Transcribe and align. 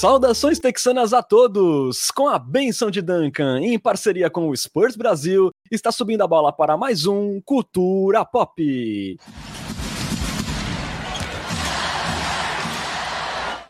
Saudações 0.00 0.58
texanas 0.58 1.12
a 1.12 1.22
todos! 1.22 2.10
Com 2.10 2.26
a 2.26 2.38
benção 2.38 2.90
de 2.90 3.02
Duncan, 3.02 3.60
em 3.60 3.78
parceria 3.78 4.30
com 4.30 4.48
o 4.48 4.56
Spurs 4.56 4.96
Brasil, 4.96 5.50
está 5.70 5.92
subindo 5.92 6.22
a 6.22 6.26
bola 6.26 6.50
para 6.50 6.74
mais 6.74 7.04
um 7.04 7.38
Cultura 7.42 8.24
Pop. 8.24 9.18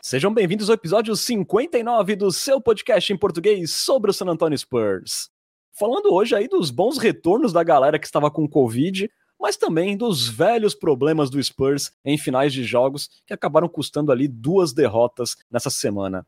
Sejam 0.01 0.33
bem-vindos 0.33 0.69
ao 0.69 0.75
episódio 0.75 1.13
59 1.17 2.15
do 2.15 2.31
seu 2.31 2.61
podcast 2.61 3.11
em 3.11 3.17
português 3.17 3.71
sobre 3.71 4.11
o 4.11 4.13
San 4.13 4.27
Antonio 4.27 4.57
Spurs. 4.57 5.29
Falando 5.77 6.13
hoje 6.13 6.33
aí 6.33 6.47
dos 6.47 6.71
bons 6.71 6.97
retornos 6.97 7.51
da 7.51 7.61
galera 7.61 7.99
que 7.99 8.05
estava 8.05 8.31
com 8.31 8.47
Covid, 8.47 9.11
mas 9.41 9.57
também 9.57 9.97
dos 9.97 10.29
velhos 10.29 10.75
problemas 10.75 11.31
do 11.31 11.41
Spurs 11.43 11.91
em 12.05 12.15
finais 12.17 12.53
de 12.53 12.63
jogos 12.63 13.09
que 13.25 13.33
acabaram 13.33 13.67
custando 13.67 14.11
ali 14.11 14.27
duas 14.27 14.71
derrotas 14.71 15.35
nessa 15.49 15.71
semana. 15.71 16.25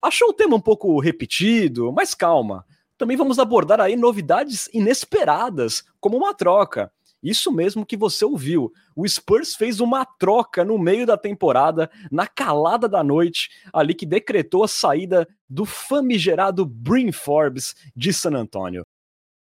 Achou 0.00 0.30
o 0.30 0.32
tema 0.32 0.56
um 0.56 0.60
pouco 0.60 0.98
repetido, 0.98 1.92
mas 1.92 2.14
calma. 2.14 2.64
Também 2.96 3.16
vamos 3.16 3.38
abordar 3.38 3.78
aí 3.78 3.94
novidades 3.94 4.70
inesperadas, 4.72 5.84
como 6.00 6.16
uma 6.16 6.32
troca. 6.32 6.90
Isso 7.22 7.52
mesmo 7.52 7.84
que 7.84 7.96
você 7.96 8.24
ouviu. 8.24 8.72
O 8.94 9.06
Spurs 9.06 9.54
fez 9.54 9.80
uma 9.80 10.04
troca 10.04 10.64
no 10.64 10.78
meio 10.78 11.04
da 11.04 11.16
temporada, 11.16 11.90
na 12.10 12.26
calada 12.26 12.88
da 12.88 13.02
noite, 13.02 13.50
ali 13.72 13.94
que 13.94 14.06
decretou 14.06 14.64
a 14.64 14.68
saída 14.68 15.28
do 15.48 15.66
famigerado 15.66 16.64
Brin 16.64 17.12
Forbes 17.12 17.74
de 17.94 18.12
San 18.12 18.34
Antonio. 18.34 18.86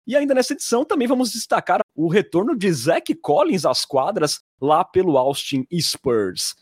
E 0.07 0.17
ainda 0.17 0.35
nessa 0.35 0.53
edição 0.53 0.85
também 0.85 1.07
vamos 1.07 1.31
destacar 1.31 1.81
o 1.95 2.09
retorno 2.09 2.57
de 2.57 2.73
Zach 2.73 3.15
Collins 3.17 3.65
às 3.65 3.85
quadras 3.85 4.41
lá 4.61 4.84
pelo 4.84 5.17
Austin 5.17 5.67
Spurs. 5.81 6.55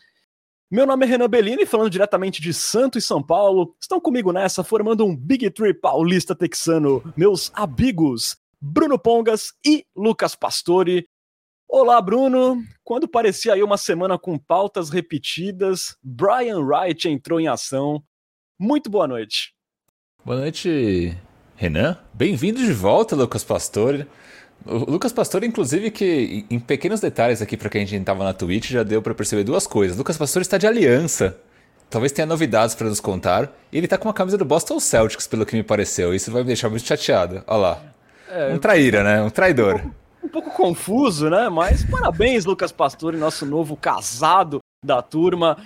Meu 0.71 0.85
nome 0.85 1.05
é 1.05 1.09
Renan 1.09 1.27
Bellini, 1.27 1.65
falando 1.65 1.89
diretamente 1.89 2.41
de 2.41 2.53
Santo 2.53 2.97
e 2.97 3.01
São 3.01 3.23
Paulo. 3.23 3.75
Estão 3.81 3.99
comigo 3.99 4.31
nessa, 4.31 4.63
formando 4.63 5.03
um 5.03 5.15
Big 5.15 5.49
Tree 5.49 5.73
paulista 5.73 6.35
texano, 6.35 7.01
meus 7.17 7.51
amigos 7.55 8.37
Bruno 8.61 8.99
Pongas 8.99 9.53
e 9.65 9.85
Lucas 9.95 10.35
Pastore. 10.35 11.07
Olá, 11.67 12.01
Bruno. 12.01 12.61
Quando 12.83 13.07
parecia 13.07 13.53
aí 13.53 13.63
uma 13.63 13.77
semana 13.77 14.19
com 14.19 14.37
pautas 14.37 14.89
repetidas, 14.89 15.95
Brian 16.03 16.59
Wright 16.59 17.07
entrou 17.07 17.39
em 17.39 17.47
ação. 17.47 18.03
Muito 18.59 18.89
boa 18.89 19.07
noite. 19.07 19.53
Boa 20.25 20.39
noite, 20.39 21.17
Renan, 21.59 21.97
bem-vindo 22.13 22.57
de 22.57 22.71
volta, 22.71 23.17
Lucas 23.17 23.43
Pastore. 23.43 24.07
O 24.65 24.89
Lucas 24.89 25.11
Pastore, 25.11 25.45
inclusive, 25.45 25.91
que 25.91 26.45
em 26.49 26.57
pequenos 26.57 27.01
detalhes 27.01 27.41
aqui 27.41 27.57
para 27.57 27.67
quem 27.69 27.83
a 27.83 27.85
gente 27.85 27.99
estava 27.99 28.23
na 28.23 28.33
Twitch, 28.33 28.69
já 28.69 28.81
deu 28.81 29.01
para 29.01 29.13
perceber 29.13 29.43
duas 29.43 29.67
coisas. 29.67 29.97
Lucas 29.97 30.17
Pastore 30.17 30.43
está 30.43 30.57
de 30.57 30.65
aliança. 30.65 31.37
Talvez 31.89 32.13
tenha 32.13 32.25
novidades 32.25 32.75
para 32.75 32.87
nos 32.87 33.01
contar. 33.01 33.51
E 33.73 33.77
ele 33.77 33.87
está 33.87 33.97
com 33.97 34.07
uma 34.07 34.13
camisa 34.13 34.37
do 34.37 34.45
Boston 34.45 34.79
Celtics, 34.79 35.27
pelo 35.27 35.45
que 35.45 35.53
me 35.53 35.61
pareceu. 35.61 36.15
Isso 36.15 36.31
vai 36.31 36.43
me 36.43 36.47
deixar 36.47 36.69
muito 36.69 36.87
chateado. 36.87 37.43
Olha 37.45 37.57
lá. 37.57 37.81
É, 38.31 38.53
um 38.53 38.57
traíra, 38.57 39.03
né? 39.03 39.21
Um 39.21 39.29
traidor. 39.29 39.75
Um 39.75 39.79
pouco, 39.79 39.95
um 40.23 40.29
pouco 40.29 40.49
confuso, 40.51 41.29
né? 41.29 41.49
Mas 41.49 41.83
parabéns, 41.83 42.45
Lucas 42.45 42.71
Pastore, 42.71 43.17
nosso 43.17 43.45
novo 43.45 43.75
casado 43.75 44.59
da 44.81 45.01
turma. 45.01 45.57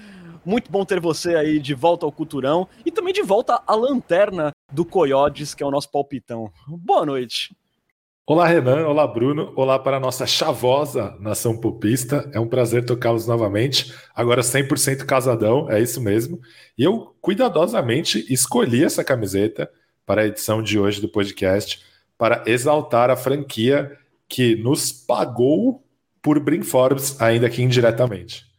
Muito 0.45 0.69
bom 0.69 0.83
ter 0.83 0.99
você 0.99 1.35
aí 1.35 1.57
de 1.57 1.73
volta 1.73 2.05
ao 2.05 2.11
Culturão 2.11 2.67
e 2.85 2.91
também 2.91 3.13
de 3.13 3.21
volta 3.21 3.61
à 3.65 3.75
lanterna 3.75 4.51
do 4.71 4.83
Coyotes, 4.83 5.53
que 5.53 5.63
é 5.63 5.65
o 5.65 5.71
nosso 5.71 5.89
palpitão. 5.89 6.51
Boa 6.67 7.05
noite. 7.05 7.55
Olá, 8.25 8.45
Renan. 8.45 8.87
Olá, 8.87 9.07
Bruno. 9.07 9.53
Olá 9.55 9.79
para 9.79 9.97
a 9.97 9.99
nossa 9.99 10.25
chavosa 10.25 11.15
nação 11.19 11.57
pupista. 11.57 12.29
É 12.33 12.39
um 12.39 12.47
prazer 12.47 12.85
tocá-los 12.85 13.25
novamente. 13.25 13.93
Agora 14.13 14.41
100% 14.41 15.05
casadão, 15.05 15.69
é 15.69 15.81
isso 15.81 16.01
mesmo. 16.01 16.39
E 16.77 16.83
eu 16.83 17.15
cuidadosamente 17.21 18.25
escolhi 18.31 18.83
essa 18.83 19.03
camiseta 19.03 19.69
para 20.05 20.21
a 20.21 20.25
edição 20.25 20.61
de 20.61 20.77
hoje 20.77 20.99
do 20.99 21.07
podcast 21.07 21.81
para 22.17 22.43
exaltar 22.45 23.09
a 23.09 23.15
franquia 23.15 23.97
que 24.27 24.55
nos 24.55 24.91
pagou 24.91 25.83
por 26.21 26.39
Brin 26.39 26.63
Forbes, 26.63 27.19
ainda 27.21 27.49
que 27.49 27.61
indiretamente. 27.61 28.52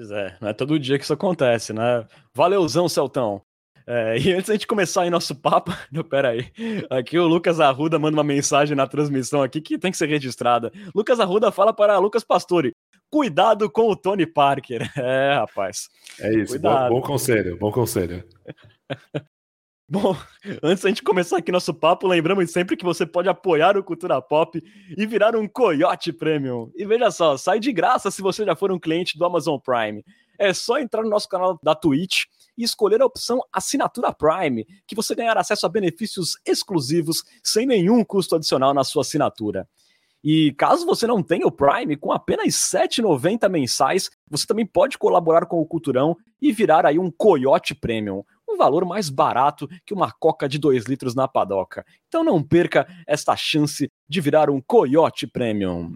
Pois 0.00 0.10
é, 0.12 0.34
não 0.40 0.48
é 0.48 0.54
todo 0.54 0.78
dia 0.78 0.96
que 0.96 1.04
isso 1.04 1.12
acontece, 1.12 1.74
né? 1.74 2.06
Valeuzão, 2.34 2.88
Celtão. 2.88 3.42
É, 3.86 4.16
e 4.16 4.32
antes 4.32 4.46
da 4.46 4.54
gente 4.54 4.66
começar 4.66 5.02
aí 5.02 5.10
nosso 5.10 5.34
papo, 5.34 5.72
não, 5.92 6.02
pera 6.02 6.30
aí, 6.30 6.50
aqui 6.88 7.18
o 7.18 7.26
Lucas 7.26 7.60
Arruda 7.60 7.98
manda 7.98 8.16
uma 8.16 8.24
mensagem 8.24 8.74
na 8.74 8.86
transmissão 8.86 9.42
aqui 9.42 9.60
que 9.60 9.76
tem 9.76 9.90
que 9.90 9.98
ser 9.98 10.08
registrada. 10.08 10.72
Lucas 10.94 11.20
Arruda 11.20 11.52
fala 11.52 11.70
para 11.74 11.98
Lucas 11.98 12.24
Pastore, 12.24 12.72
cuidado 13.10 13.68
com 13.68 13.90
o 13.90 13.96
Tony 13.96 14.24
Parker. 14.24 14.90
É, 14.96 15.34
rapaz. 15.34 15.90
É 16.18 16.32
isso, 16.32 16.58
bom, 16.58 16.88
bom 16.88 17.02
conselho, 17.02 17.58
bom 17.58 17.70
conselho. 17.70 18.24
Bom, 19.90 20.16
antes 20.62 20.84
da 20.84 20.88
gente 20.88 21.02
começar 21.02 21.38
aqui 21.38 21.50
nosso 21.50 21.74
papo, 21.74 22.06
lembramos 22.06 22.52
sempre 22.52 22.76
que 22.76 22.84
você 22.84 23.04
pode 23.04 23.28
apoiar 23.28 23.76
o 23.76 23.82
Cultura 23.82 24.22
Pop 24.22 24.62
e 24.96 25.04
virar 25.04 25.34
um 25.34 25.48
Coyote 25.48 26.12
Premium. 26.12 26.70
E 26.76 26.86
veja 26.86 27.10
só, 27.10 27.36
sai 27.36 27.58
de 27.58 27.72
graça 27.72 28.08
se 28.08 28.22
você 28.22 28.44
já 28.44 28.54
for 28.54 28.70
um 28.70 28.78
cliente 28.78 29.18
do 29.18 29.24
Amazon 29.24 29.58
Prime. 29.58 30.04
É 30.38 30.54
só 30.54 30.78
entrar 30.78 31.02
no 31.02 31.10
nosso 31.10 31.28
canal 31.28 31.58
da 31.60 31.74
Twitch 31.74 32.26
e 32.56 32.62
escolher 32.62 33.02
a 33.02 33.06
opção 33.06 33.40
Assinatura 33.52 34.12
Prime, 34.12 34.64
que 34.86 34.94
você 34.94 35.12
ganhará 35.12 35.40
acesso 35.40 35.66
a 35.66 35.68
benefícios 35.68 36.36
exclusivos 36.46 37.24
sem 37.42 37.66
nenhum 37.66 38.04
custo 38.04 38.36
adicional 38.36 38.72
na 38.72 38.84
sua 38.84 39.02
assinatura. 39.02 39.68
E 40.22 40.52
caso 40.52 40.86
você 40.86 41.04
não 41.04 41.20
tenha 41.20 41.46
o 41.46 41.50
Prime, 41.50 41.96
com 41.96 42.12
apenas 42.12 42.72
R$ 42.72 42.80
7,90 42.86 43.48
mensais, 43.48 44.08
você 44.28 44.46
também 44.46 44.66
pode 44.66 44.98
colaborar 44.98 45.46
com 45.46 45.60
o 45.60 45.66
Culturão 45.66 46.16
e 46.40 46.52
virar 46.52 46.86
aí 46.86 46.98
um 46.98 47.10
Coyote 47.10 47.74
Premium 47.74 48.22
um 48.50 48.56
valor 48.56 48.84
mais 48.84 49.08
barato 49.08 49.68
que 49.84 49.94
uma 49.94 50.10
coca 50.10 50.48
de 50.48 50.58
2 50.58 50.84
litros 50.84 51.14
na 51.14 51.28
padoca. 51.28 51.84
Então 52.08 52.24
não 52.24 52.42
perca 52.42 52.86
esta 53.06 53.36
chance 53.36 53.90
de 54.08 54.20
virar 54.20 54.50
um 54.50 54.60
Coyote 54.60 55.26
Premium. 55.26 55.94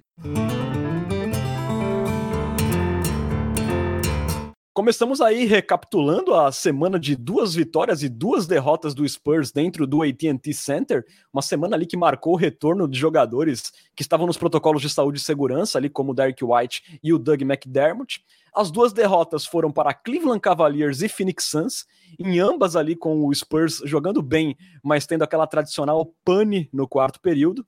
Começamos 4.74 5.20
aí 5.20 5.44
recapitulando 5.44 6.34
a 6.34 6.50
semana 6.50 6.98
de 6.98 7.14
duas 7.14 7.54
vitórias 7.54 8.02
e 8.02 8.08
duas 8.08 8.44
derrotas 8.44 8.92
do 8.92 9.08
Spurs 9.08 9.52
dentro 9.52 9.86
do 9.86 10.02
AT&T 10.02 10.52
Center, 10.52 11.06
uma 11.32 11.42
semana 11.42 11.76
ali 11.76 11.86
que 11.86 11.96
marcou 11.96 12.32
o 12.32 12.36
retorno 12.36 12.88
de 12.88 12.98
jogadores 12.98 13.72
que 13.94 14.02
estavam 14.02 14.26
nos 14.26 14.36
protocolos 14.36 14.82
de 14.82 14.90
saúde 14.90 15.18
e 15.18 15.22
segurança, 15.22 15.78
ali 15.78 15.88
como 15.88 16.10
o 16.10 16.14
Derek 16.14 16.44
White 16.44 16.98
e 17.04 17.12
o 17.12 17.20
Doug 17.20 17.42
McDermott. 17.42 18.24
As 18.52 18.72
duas 18.72 18.92
derrotas 18.92 19.46
foram 19.46 19.70
para 19.70 19.94
Cleveland 19.94 20.40
Cavaliers 20.40 21.02
e 21.02 21.08
Phoenix 21.08 21.44
Suns, 21.44 21.86
em 22.18 22.40
ambas 22.40 22.74
ali 22.74 22.96
com 22.96 23.24
o 23.24 23.32
Spurs 23.32 23.80
jogando 23.84 24.20
bem, 24.20 24.56
mas 24.82 25.06
tendo 25.06 25.22
aquela 25.22 25.46
tradicional 25.46 26.12
pane 26.24 26.68
no 26.72 26.88
quarto 26.88 27.20
período. 27.20 27.64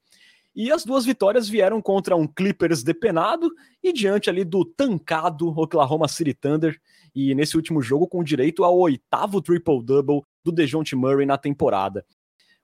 E 0.57 0.73
as 0.73 0.87
duas 0.87 1.05
vitórias 1.05 1.47
vieram 1.47 1.83
contra 1.83 2.17
um 2.17 2.27
Clippers 2.27 2.83
depenado 2.83 3.53
e 3.83 3.93
diante 3.93 4.31
ali 4.31 4.43
do 4.43 4.65
tancado 4.65 5.49
Oklahoma 5.49 6.09
City 6.09 6.33
Thunder. 6.33 6.81
E 7.17 7.35
nesse 7.35 7.57
último 7.57 7.81
jogo 7.81 8.07
com 8.07 8.23
direito 8.23 8.63
ao 8.63 8.79
oitavo 8.79 9.41
triple-double 9.41 10.21
do 10.45 10.53
DeJounte 10.53 10.95
Murray 10.95 11.25
na 11.25 11.39
temporada. 11.39 12.05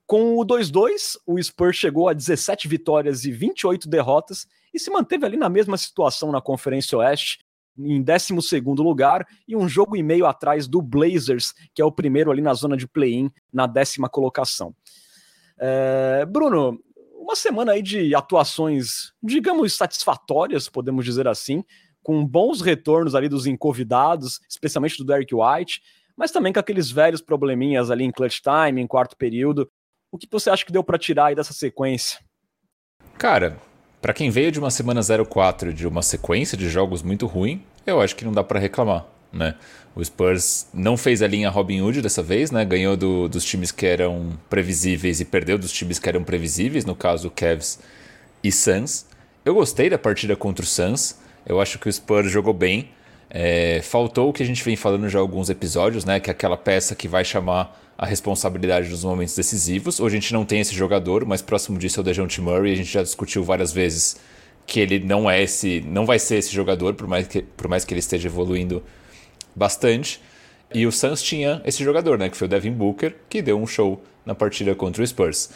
Com 0.06 0.36
o 0.36 0.44
2-2, 0.44 1.16
o 1.26 1.42
Spurs 1.42 1.76
chegou 1.76 2.06
a 2.06 2.12
17 2.12 2.68
vitórias 2.68 3.24
e 3.24 3.32
28 3.32 3.88
derrotas 3.88 4.46
e 4.74 4.78
se 4.78 4.90
manteve 4.90 5.24
ali 5.24 5.38
na 5.38 5.48
mesma 5.48 5.78
situação 5.78 6.30
na 6.30 6.42
Conferência 6.42 6.98
Oeste, 6.98 7.38
em 7.78 8.02
12 8.02 8.60
lugar 8.76 9.26
e 9.48 9.56
um 9.56 9.66
jogo 9.66 9.96
e 9.96 10.02
meio 10.02 10.26
atrás 10.26 10.68
do 10.68 10.82
Blazers, 10.82 11.54
que 11.74 11.80
é 11.80 11.84
o 11.84 11.90
primeiro 11.90 12.30
ali 12.30 12.42
na 12.42 12.52
zona 12.52 12.76
de 12.76 12.86
play-in, 12.86 13.30
na 13.50 13.66
décima 13.66 14.06
colocação. 14.06 14.74
É, 15.58 16.26
Bruno, 16.26 16.78
uma 17.16 17.36
semana 17.36 17.72
aí 17.72 17.82
de 17.82 18.14
atuações, 18.14 19.12
digamos, 19.22 19.74
satisfatórias, 19.74 20.68
podemos 20.68 21.06
dizer 21.06 21.26
assim, 21.26 21.64
com 22.02 22.26
bons 22.26 22.60
retornos 22.60 23.14
ali 23.14 23.28
dos 23.28 23.46
encovidados, 23.46 24.40
especialmente 24.48 24.98
do 24.98 25.04
Derek 25.04 25.34
White, 25.34 25.80
mas 26.16 26.30
também 26.30 26.52
com 26.52 26.60
aqueles 26.60 26.90
velhos 26.90 27.20
probleminhas 27.20 27.90
ali 27.90 28.04
em 28.04 28.10
clutch 28.10 28.40
time, 28.40 28.80
em 28.80 28.86
quarto 28.86 29.16
período. 29.16 29.70
O 30.10 30.18
que 30.18 30.28
você 30.30 30.50
acha 30.50 30.64
que 30.64 30.72
deu 30.72 30.84
para 30.84 30.98
tirar 30.98 31.26
aí 31.26 31.34
dessa 31.34 31.52
sequência? 31.52 32.18
Cara, 33.18 33.56
para 34.00 34.12
quem 34.12 34.30
veio 34.30 34.52
de 34.52 34.58
uma 34.58 34.70
semana 34.70 35.00
04 35.00 35.72
de 35.72 35.86
uma 35.86 36.02
sequência 36.02 36.58
de 36.58 36.68
jogos 36.68 37.02
muito 37.02 37.26
ruim, 37.26 37.62
eu 37.86 38.00
acho 38.00 38.16
que 38.16 38.24
não 38.24 38.32
dá 38.32 38.44
para 38.44 38.58
reclamar, 38.58 39.06
né? 39.32 39.54
O 39.94 40.04
Spurs 40.04 40.66
não 40.72 40.96
fez 40.96 41.22
a 41.22 41.26
linha 41.26 41.50
Robin 41.50 41.82
Hood 41.82 42.02
dessa 42.02 42.22
vez, 42.22 42.50
né? 42.50 42.64
Ganhou 42.64 42.96
do, 42.96 43.28
dos 43.28 43.44
times 43.44 43.70
que 43.70 43.86
eram 43.86 44.38
previsíveis 44.50 45.20
e 45.20 45.24
perdeu 45.24 45.58
dos 45.58 45.70
times 45.70 45.98
que 45.98 46.08
eram 46.08 46.24
previsíveis, 46.24 46.84
no 46.84 46.94
caso 46.94 47.30
Cavs 47.30 47.78
e 48.42 48.50
Suns. 48.50 49.06
Eu 49.44 49.54
gostei 49.54 49.90
da 49.90 49.98
partida 49.98 50.34
contra 50.34 50.64
o 50.64 50.68
Suns. 50.68 51.16
Eu 51.46 51.60
acho 51.60 51.78
que 51.78 51.88
o 51.88 51.92
Spurs 51.92 52.30
jogou 52.30 52.54
bem. 52.54 52.90
É, 53.30 53.80
faltou 53.82 54.28
o 54.28 54.32
que 54.32 54.42
a 54.42 54.46
gente 54.46 54.62
vem 54.62 54.76
falando 54.76 55.08
já 55.08 55.18
alguns 55.18 55.48
episódios, 55.48 56.04
né? 56.04 56.20
Que 56.20 56.30
é 56.30 56.32
aquela 56.32 56.56
peça 56.56 56.94
que 56.94 57.08
vai 57.08 57.24
chamar 57.24 57.80
a 57.96 58.06
responsabilidade 58.06 58.88
dos 58.88 59.04
momentos 59.04 59.34
decisivos. 59.34 60.00
Hoje 60.00 60.16
a 60.16 60.20
gente 60.20 60.32
não 60.32 60.44
tem 60.44 60.60
esse 60.60 60.74
jogador, 60.74 61.24
mas 61.24 61.40
próximo 61.40 61.78
disso 61.78 61.98
é 61.98 62.02
o 62.02 62.04
DeJounte 62.04 62.40
Murray. 62.40 62.72
A 62.72 62.76
gente 62.76 62.92
já 62.92 63.02
discutiu 63.02 63.44
várias 63.44 63.72
vezes 63.72 64.16
que 64.66 64.80
ele 64.80 64.98
não 64.98 65.30
é 65.30 65.42
esse, 65.42 65.80
não 65.86 66.06
vai 66.06 66.18
ser 66.18 66.36
esse 66.36 66.52
jogador, 66.52 66.94
por 66.94 67.06
mais 67.06 67.26
que, 67.26 67.42
por 67.42 67.68
mais 67.68 67.84
que 67.84 67.92
ele 67.92 68.00
esteja 68.00 68.28
evoluindo 68.28 68.82
bastante. 69.54 70.20
E 70.74 70.86
o 70.86 70.92
Suns 70.92 71.22
tinha 71.22 71.60
esse 71.64 71.84
jogador, 71.84 72.18
né, 72.18 72.28
que 72.28 72.36
foi 72.36 72.46
o 72.46 72.48
Devin 72.48 72.72
Booker, 72.72 73.14
que 73.28 73.42
deu 73.42 73.60
um 73.60 73.66
show 73.66 74.02
na 74.24 74.34
partida 74.34 74.74
contra 74.74 75.02
o 75.02 75.06
Spurs. 75.06 75.50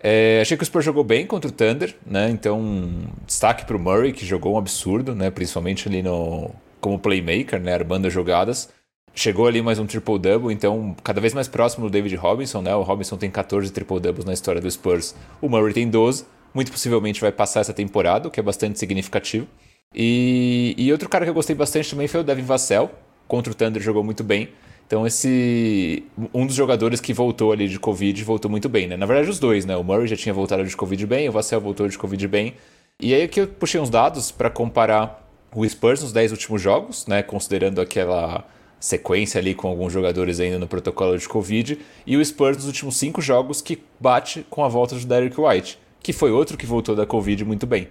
É, 0.00 0.40
achei 0.40 0.56
que 0.56 0.62
o 0.62 0.66
Spurs 0.66 0.84
jogou 0.84 1.02
bem 1.02 1.26
contra 1.26 1.48
o 1.48 1.52
Thunder, 1.52 1.94
né? 2.06 2.30
Então, 2.30 3.08
destaque 3.26 3.64
para 3.64 3.76
o 3.76 3.80
Murray, 3.80 4.12
que 4.12 4.24
jogou 4.24 4.54
um 4.54 4.58
absurdo, 4.58 5.14
né? 5.14 5.30
Principalmente 5.30 5.88
ali 5.88 6.02
no 6.02 6.50
como 6.80 6.98
playmaker, 6.98 7.60
né? 7.60 7.74
Armando 7.74 8.06
as 8.06 8.12
jogadas. 8.12 8.68
Chegou 9.14 9.48
ali 9.48 9.60
mais 9.60 9.80
um 9.80 9.86
triple-double, 9.86 10.52
então 10.52 10.94
cada 11.02 11.20
vez 11.20 11.34
mais 11.34 11.48
próximo 11.48 11.86
do 11.86 11.90
David 11.90 12.14
Robinson, 12.14 12.62
né? 12.62 12.74
O 12.76 12.82
Robinson 12.82 13.16
tem 13.16 13.30
14 13.30 13.72
triple-doubles 13.72 14.24
na 14.24 14.32
história 14.32 14.60
do 14.60 14.70
Spurs. 14.70 15.14
O 15.42 15.48
Murray 15.48 15.72
tem 15.72 15.88
12. 15.88 16.24
Muito 16.54 16.70
possivelmente 16.70 17.20
vai 17.20 17.32
passar 17.32 17.60
essa 17.60 17.72
temporada, 17.72 18.28
o 18.28 18.30
que 18.30 18.38
é 18.38 18.42
bastante 18.42 18.78
significativo. 18.78 19.46
E, 19.94 20.74
e 20.78 20.92
outro 20.92 21.08
cara 21.08 21.24
que 21.24 21.30
eu 21.30 21.34
gostei 21.34 21.56
bastante 21.56 21.90
também 21.90 22.06
foi 22.06 22.20
o 22.20 22.24
Devin 22.24 22.42
Vassell. 22.42 22.90
Contra 23.26 23.52
o 23.52 23.54
Thunder 23.54 23.82
jogou 23.82 24.04
muito 24.04 24.22
bem. 24.22 24.48
Então 24.88 25.06
esse 25.06 26.02
um 26.32 26.46
dos 26.46 26.56
jogadores 26.56 26.98
que 26.98 27.12
voltou 27.12 27.52
ali 27.52 27.68
de 27.68 27.78
Covid 27.78 28.24
voltou 28.24 28.50
muito 28.50 28.70
bem, 28.70 28.88
né? 28.88 28.96
Na 28.96 29.04
verdade 29.04 29.28
os 29.28 29.38
dois, 29.38 29.66
né? 29.66 29.76
O 29.76 29.84
Murray 29.84 30.08
já 30.08 30.16
tinha 30.16 30.32
voltado 30.32 30.64
de 30.64 30.74
Covid 30.74 31.06
bem, 31.06 31.28
o 31.28 31.32
Vassell 31.32 31.60
voltou 31.60 31.86
de 31.86 31.98
Covid 31.98 32.26
bem. 32.26 32.54
E 32.98 33.14
aí 33.14 33.28
que 33.28 33.42
eu 33.42 33.46
puxei 33.46 33.78
uns 33.78 33.90
dados 33.90 34.32
para 34.32 34.48
comparar 34.48 35.28
o 35.54 35.68
Spurs 35.68 36.02
nos 36.02 36.10
10 36.10 36.32
últimos 36.32 36.62
jogos, 36.62 37.06
né? 37.06 37.22
Considerando 37.22 37.82
aquela 37.82 38.46
sequência 38.80 39.38
ali 39.38 39.54
com 39.54 39.68
alguns 39.68 39.92
jogadores 39.92 40.40
ainda 40.40 40.58
no 40.58 40.66
protocolo 40.66 41.18
de 41.18 41.28
Covid, 41.28 41.78
e 42.06 42.16
o 42.16 42.24
Spurs 42.24 42.56
nos 42.56 42.66
últimos 42.66 42.96
5 42.96 43.20
jogos 43.20 43.60
que 43.60 43.82
bate 44.00 44.46
com 44.48 44.64
a 44.64 44.68
volta 44.68 44.94
do 44.94 45.04
Derek 45.04 45.38
White, 45.38 45.78
que 46.02 46.14
foi 46.14 46.30
outro 46.30 46.56
que 46.56 46.64
voltou 46.64 46.96
da 46.96 47.04
Covid 47.04 47.44
muito 47.44 47.66
bem. 47.66 47.88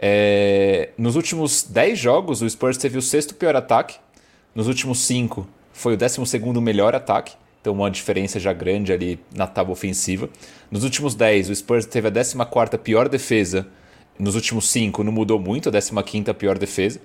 É... 0.00 0.90
Nos 0.98 1.14
últimos 1.14 1.62
10 1.62 1.96
jogos, 1.96 2.42
o 2.42 2.50
Spurs 2.50 2.76
teve 2.76 2.98
o 2.98 3.02
sexto 3.02 3.34
pior 3.34 3.54
ataque, 3.54 3.98
nos 4.54 4.66
últimos 4.66 4.98
5 5.00 5.46
foi 5.74 5.94
o 5.94 5.96
12 5.96 6.20
melhor 6.62 6.94
ataque, 6.94 7.34
então 7.60 7.72
uma 7.74 7.90
diferença 7.90 8.38
já 8.38 8.52
grande 8.52 8.92
ali 8.92 9.18
na 9.34 9.46
tábua 9.46 9.72
ofensiva. 9.72 10.30
Nos 10.70 10.84
últimos 10.84 11.14
10, 11.14 11.50
o 11.50 11.54
Spurs 11.54 11.84
teve 11.84 12.08
a 12.08 12.10
14 12.10 12.78
pior 12.78 13.08
defesa, 13.08 13.66
nos 14.18 14.36
últimos 14.36 14.68
5 14.68 15.02
não 15.02 15.12
mudou 15.12 15.38
muito, 15.38 15.68
a 15.68 16.02
15 16.02 16.32
pior 16.34 16.56
defesa. 16.56 17.00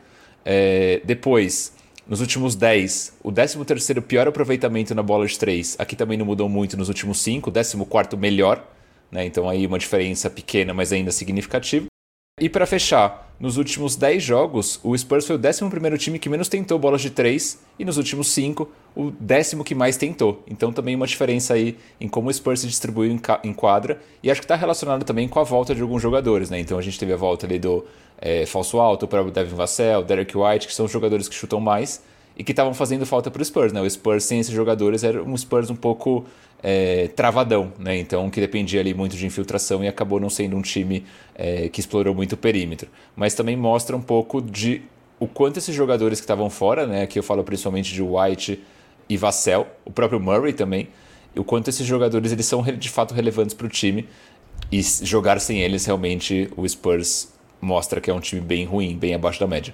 É, 0.45 1.01
depois, 1.03 1.73
nos 2.07 2.21
últimos 2.21 2.55
10, 2.55 3.17
o 3.23 3.31
13 3.31 4.01
pior 4.01 4.27
aproveitamento 4.27 4.93
na 4.93 5.01
bola 5.01 5.25
de 5.25 5.37
3, 5.37 5.75
aqui 5.79 5.95
também 5.95 6.17
não 6.17 6.25
mudou 6.25 6.47
muito 6.47 6.77
nos 6.77 6.87
últimos 6.87 7.19
5, 7.19 7.49
o 7.49 7.53
14 7.85 8.15
melhor, 8.17 8.65
né? 9.11 9.25
então 9.25 9.49
aí 9.49 9.65
uma 9.65 9.79
diferença 9.79 10.29
pequena, 10.29 10.73
mas 10.73 10.93
ainda 10.93 11.11
significativa. 11.11 11.87
E 12.39 12.47
para 12.47 12.65
fechar, 12.65 13.28
nos 13.39 13.55
últimos 13.55 13.95
10 13.95 14.21
jogos, 14.21 14.79
o 14.83 14.97
Spurs 14.97 15.25
foi 15.25 15.37
o 15.37 15.39
11 15.39 15.97
time 15.97 16.19
que 16.19 16.27
menos 16.27 16.49
tentou 16.49 16.77
bolas 16.77 17.01
de 17.01 17.09
3 17.09 17.57
e 17.79 17.85
nos 17.85 17.95
últimos 17.95 18.27
5, 18.31 18.69
o 18.93 19.11
décimo 19.11 19.63
que 19.63 19.73
mais 19.73 19.95
tentou. 19.95 20.43
Então 20.45 20.73
também 20.73 20.93
uma 20.93 21.07
diferença 21.07 21.53
aí 21.53 21.77
em 22.01 22.09
como 22.09 22.29
o 22.29 22.33
Spurs 22.33 22.59
se 22.59 22.67
distribuiu 22.67 23.17
em 23.43 23.53
quadra 23.53 24.01
e 24.21 24.29
acho 24.29 24.41
que 24.41 24.45
está 24.45 24.55
relacionado 24.55 25.05
também 25.05 25.27
com 25.27 25.39
a 25.39 25.43
volta 25.43 25.73
de 25.73 25.81
alguns 25.81 26.01
jogadores. 26.01 26.49
Né? 26.49 26.59
Então 26.59 26.77
a 26.77 26.81
gente 26.81 26.99
teve 26.99 27.13
a 27.13 27.15
volta 27.15 27.45
ali 27.45 27.57
do 27.57 27.85
é, 28.19 28.45
falso 28.45 28.77
alto, 28.77 29.05
o 29.05 29.07
próprio 29.07 29.31
Devin 29.31 29.55
Vassell, 29.55 30.03
Derek 30.03 30.37
White, 30.37 30.67
que 30.67 30.73
são 30.73 30.85
os 30.85 30.91
jogadores 30.91 31.29
que 31.29 31.35
chutam 31.35 31.61
mais 31.61 32.03
e 32.35 32.43
que 32.43 32.51
estavam 32.51 32.73
fazendo 32.73 33.05
falta 33.05 33.31
para 33.31 33.41
o 33.41 33.45
Spurs. 33.45 33.71
Né? 33.71 33.81
O 33.81 33.89
Spurs 33.89 34.25
sem 34.25 34.41
esses 34.41 34.53
jogadores 34.53 35.01
era 35.03 35.23
um 35.23 35.37
Spurs 35.37 35.69
um 35.69 35.75
pouco 35.77 36.25
é, 36.61 37.07
travadão, 37.09 37.71
né? 37.79 37.97
Então 37.97 38.29
que 38.29 38.39
dependia 38.39 38.79
ali 38.79 38.93
muito 38.93 39.15
de 39.15 39.25
infiltração 39.25 39.83
e 39.83 39.87
acabou 39.87 40.19
não 40.19 40.29
sendo 40.29 40.55
um 40.57 40.61
time 40.61 41.05
é, 41.35 41.69
que 41.69 41.79
explorou 41.79 42.13
muito 42.13 42.33
o 42.33 42.37
perímetro. 42.37 42.89
Mas 43.15 43.33
também 43.33 43.55
mostra 43.55 43.95
um 43.95 44.01
pouco 44.01 44.41
de 44.41 44.81
o 45.19 45.27
quanto 45.27 45.57
esses 45.57 45.75
jogadores 45.75 46.19
que 46.19 46.23
estavam 46.23 46.49
fora, 46.49 46.87
né? 46.87 47.03
Aqui 47.03 47.19
eu 47.19 47.23
falo 47.23 47.43
principalmente 47.43 47.93
de 47.93 48.01
White 48.01 48.61
e 49.07 49.17
Vassell, 49.17 49.67
o 49.83 49.91
próprio 49.91 50.19
Murray 50.19 50.53
também, 50.53 50.87
o 51.35 51.43
quanto 51.43 51.69
esses 51.69 51.85
jogadores 51.85 52.31
eles 52.31 52.45
são 52.45 52.61
de 52.61 52.89
fato 52.89 53.13
relevantes 53.13 53.53
para 53.53 53.65
o 53.65 53.69
time 53.69 54.07
e 54.71 54.81
jogar 54.81 55.39
sem 55.39 55.61
eles 55.61 55.85
realmente 55.85 56.49
o 56.55 56.67
Spurs 56.67 57.33
mostra 57.61 57.99
que 57.99 58.09
é 58.09 58.13
um 58.13 58.19
time 58.19 58.41
bem 58.41 58.65
ruim, 58.65 58.95
bem 58.97 59.13
abaixo 59.13 59.39
da 59.39 59.47
média. 59.47 59.73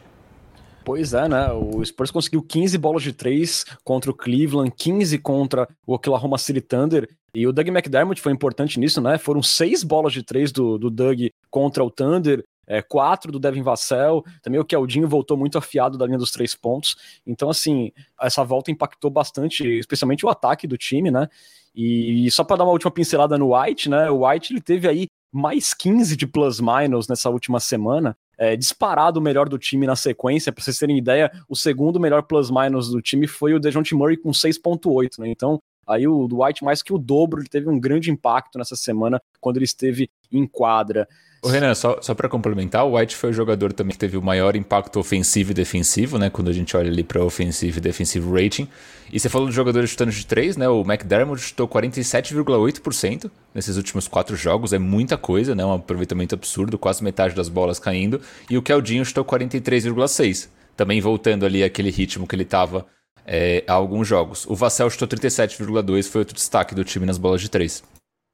Pois 0.86 1.16
é, 1.16 1.28
né? 1.28 1.52
O 1.52 1.84
Spurs 1.84 2.12
conseguiu 2.12 2.44
15 2.44 2.78
bolas 2.78 3.02
de 3.02 3.12
3 3.12 3.66
contra 3.84 4.12
o 4.12 4.14
Cleveland, 4.14 4.72
15 4.78 5.18
contra 5.18 5.68
o 5.86 5.96
Oklahoma 5.96 6.38
City 6.38 6.62
Thunder. 6.62 7.10
E 7.34 7.48
o 7.48 7.52
Doug 7.52 7.68
McDermott 7.70 8.22
foi 8.22 8.32
importante 8.32 8.80
nisso, 8.80 9.02
né? 9.02 9.18
Foram 9.18 9.42
seis 9.42 9.84
bolas 9.84 10.14
de 10.14 10.22
três 10.22 10.52
do, 10.52 10.78
do 10.78 10.92
Doug 10.92 11.22
contra 11.50 11.84
o 11.84 11.90
Thunder, 11.90 12.46
é, 12.68 12.84
quatro 12.84 13.32
do 13.32 13.40
Devin 13.40 13.64
Vassell. 13.64 14.24
Também 14.44 14.60
o 14.60 14.64
Keldinho 14.64 15.08
voltou 15.08 15.36
muito 15.36 15.58
afiado 15.58 15.98
da 15.98 16.06
linha 16.06 16.20
dos 16.20 16.30
três 16.30 16.54
pontos. 16.54 16.96
Então, 17.26 17.50
assim, 17.50 17.92
essa 18.22 18.44
volta 18.44 18.70
impactou 18.70 19.10
bastante, 19.10 19.68
especialmente 19.68 20.24
o 20.24 20.30
ataque 20.30 20.68
do 20.68 20.78
time, 20.78 21.10
né? 21.10 21.28
E 21.76 22.30
só 22.30 22.44
para 22.44 22.58
dar 22.58 22.64
uma 22.64 22.72
última 22.72 22.92
pincelada 22.92 23.40
no 23.40 23.58
White, 23.58 23.90
né? 23.90 24.08
O 24.12 24.26
White 24.26 24.54
ele 24.54 24.62
teve 24.62 24.88
aí 24.88 25.08
mais 25.34 25.74
15 25.74 26.16
de 26.16 26.28
plus-minus 26.28 27.08
nessa 27.08 27.32
última 27.32 27.60
semana 27.60 28.16
é, 28.38 28.56
disparado 28.56 29.20
o 29.20 29.24
melhor 29.24 29.48
do 29.48 29.58
time 29.58 29.86
na 29.86 29.96
sequência. 29.96 30.52
Para 30.52 30.64
vocês 30.64 30.78
terem 30.78 30.98
ideia, 30.98 31.32
o 31.48 31.56
segundo 31.56 32.00
melhor 32.00 32.24
plus-minus 32.24 32.90
do 32.90 33.02
time 33.02 33.28
foi 33.28 33.54
o 33.54 33.60
DeJounte 33.60 33.96
Murray 33.96 34.18
com 34.18 34.32
6.8, 34.32 35.20
né? 35.20 35.30
Então, 35.30 35.62
aí 35.88 36.08
o 36.08 36.28
Dwight 36.28 36.64
mais 36.64 36.82
que 36.82 36.94
o 36.94 36.98
dobro, 36.98 37.42
ele 37.42 37.50
teve 37.50 37.70
um 37.70 37.80
grande 37.80 38.12
impacto 38.12 38.58
nessa 38.58 38.76
semana 38.76 39.22
quando 39.40 39.58
ele 39.58 39.66
esteve 39.66 40.10
em 40.32 40.46
quadra. 40.46 41.08
O 41.46 41.48
Renan, 41.48 41.76
só, 41.76 42.00
só 42.02 42.16
para 42.16 42.28
complementar, 42.28 42.84
o 42.88 42.98
White 42.98 43.16
foi 43.16 43.30
o 43.30 43.34
jogador 43.34 43.72
também 43.72 43.92
que 43.92 44.00
teve 44.00 44.18
o 44.18 44.22
maior 44.22 44.56
impacto 44.56 45.00
ofensivo 45.00 45.52
e 45.52 45.54
defensivo, 45.54 46.18
né? 46.18 46.28
Quando 46.28 46.50
a 46.50 46.52
gente 46.52 46.76
olha 46.76 46.90
ali 46.90 47.04
para 47.04 47.24
ofensivo 47.24 47.78
e 47.78 47.82
defensivo 47.82 48.34
rating. 48.34 48.68
E 49.14 49.20
você 49.20 49.30
falou 49.30 49.46
dos 49.46 49.56
jogadores 49.56 49.92
chutando 49.92 50.10
de 50.10 50.26
três, 50.26 50.58
né? 50.58 50.68
O 50.68 50.82
McDermott 50.82 51.40
chutou 51.40 51.68
47,8% 51.68 53.30
nesses 53.54 53.78
últimos 53.78 54.08
quatro 54.08 54.36
jogos, 54.36 54.74
é 54.74 54.80
muita 54.80 55.18
coisa, 55.18 55.54
né? 55.54 55.64
Um 55.64 55.74
aproveitamento 55.74 56.34
absurdo, 56.34 56.80
quase 56.80 57.04
metade 57.04 57.36
das 57.36 57.48
bolas 57.48 57.78
caindo. 57.78 58.20
E 58.50 58.58
o 58.58 58.62
Keldinho 58.64 59.06
chutou 59.06 59.24
43,6%, 59.24 60.48
também 60.76 61.00
voltando 61.00 61.46
ali 61.46 61.64
aquele 61.64 61.92
ritmo 61.92 62.26
que 62.26 62.36
ele 62.36 62.42
estava 62.42 62.88
é, 63.24 63.64
há 63.68 63.74
alguns 63.74 64.08
jogos. 64.08 64.48
O 64.48 64.56
Vassell 64.56 64.90
chutou 64.90 65.08
37,2%, 65.08 66.10
foi 66.10 66.22
outro 66.22 66.34
destaque 66.34 66.74
do 66.74 66.84
time 66.84 67.06
nas 67.06 67.20
bolas 67.20 67.40
de 67.40 67.52
três. 67.52 67.84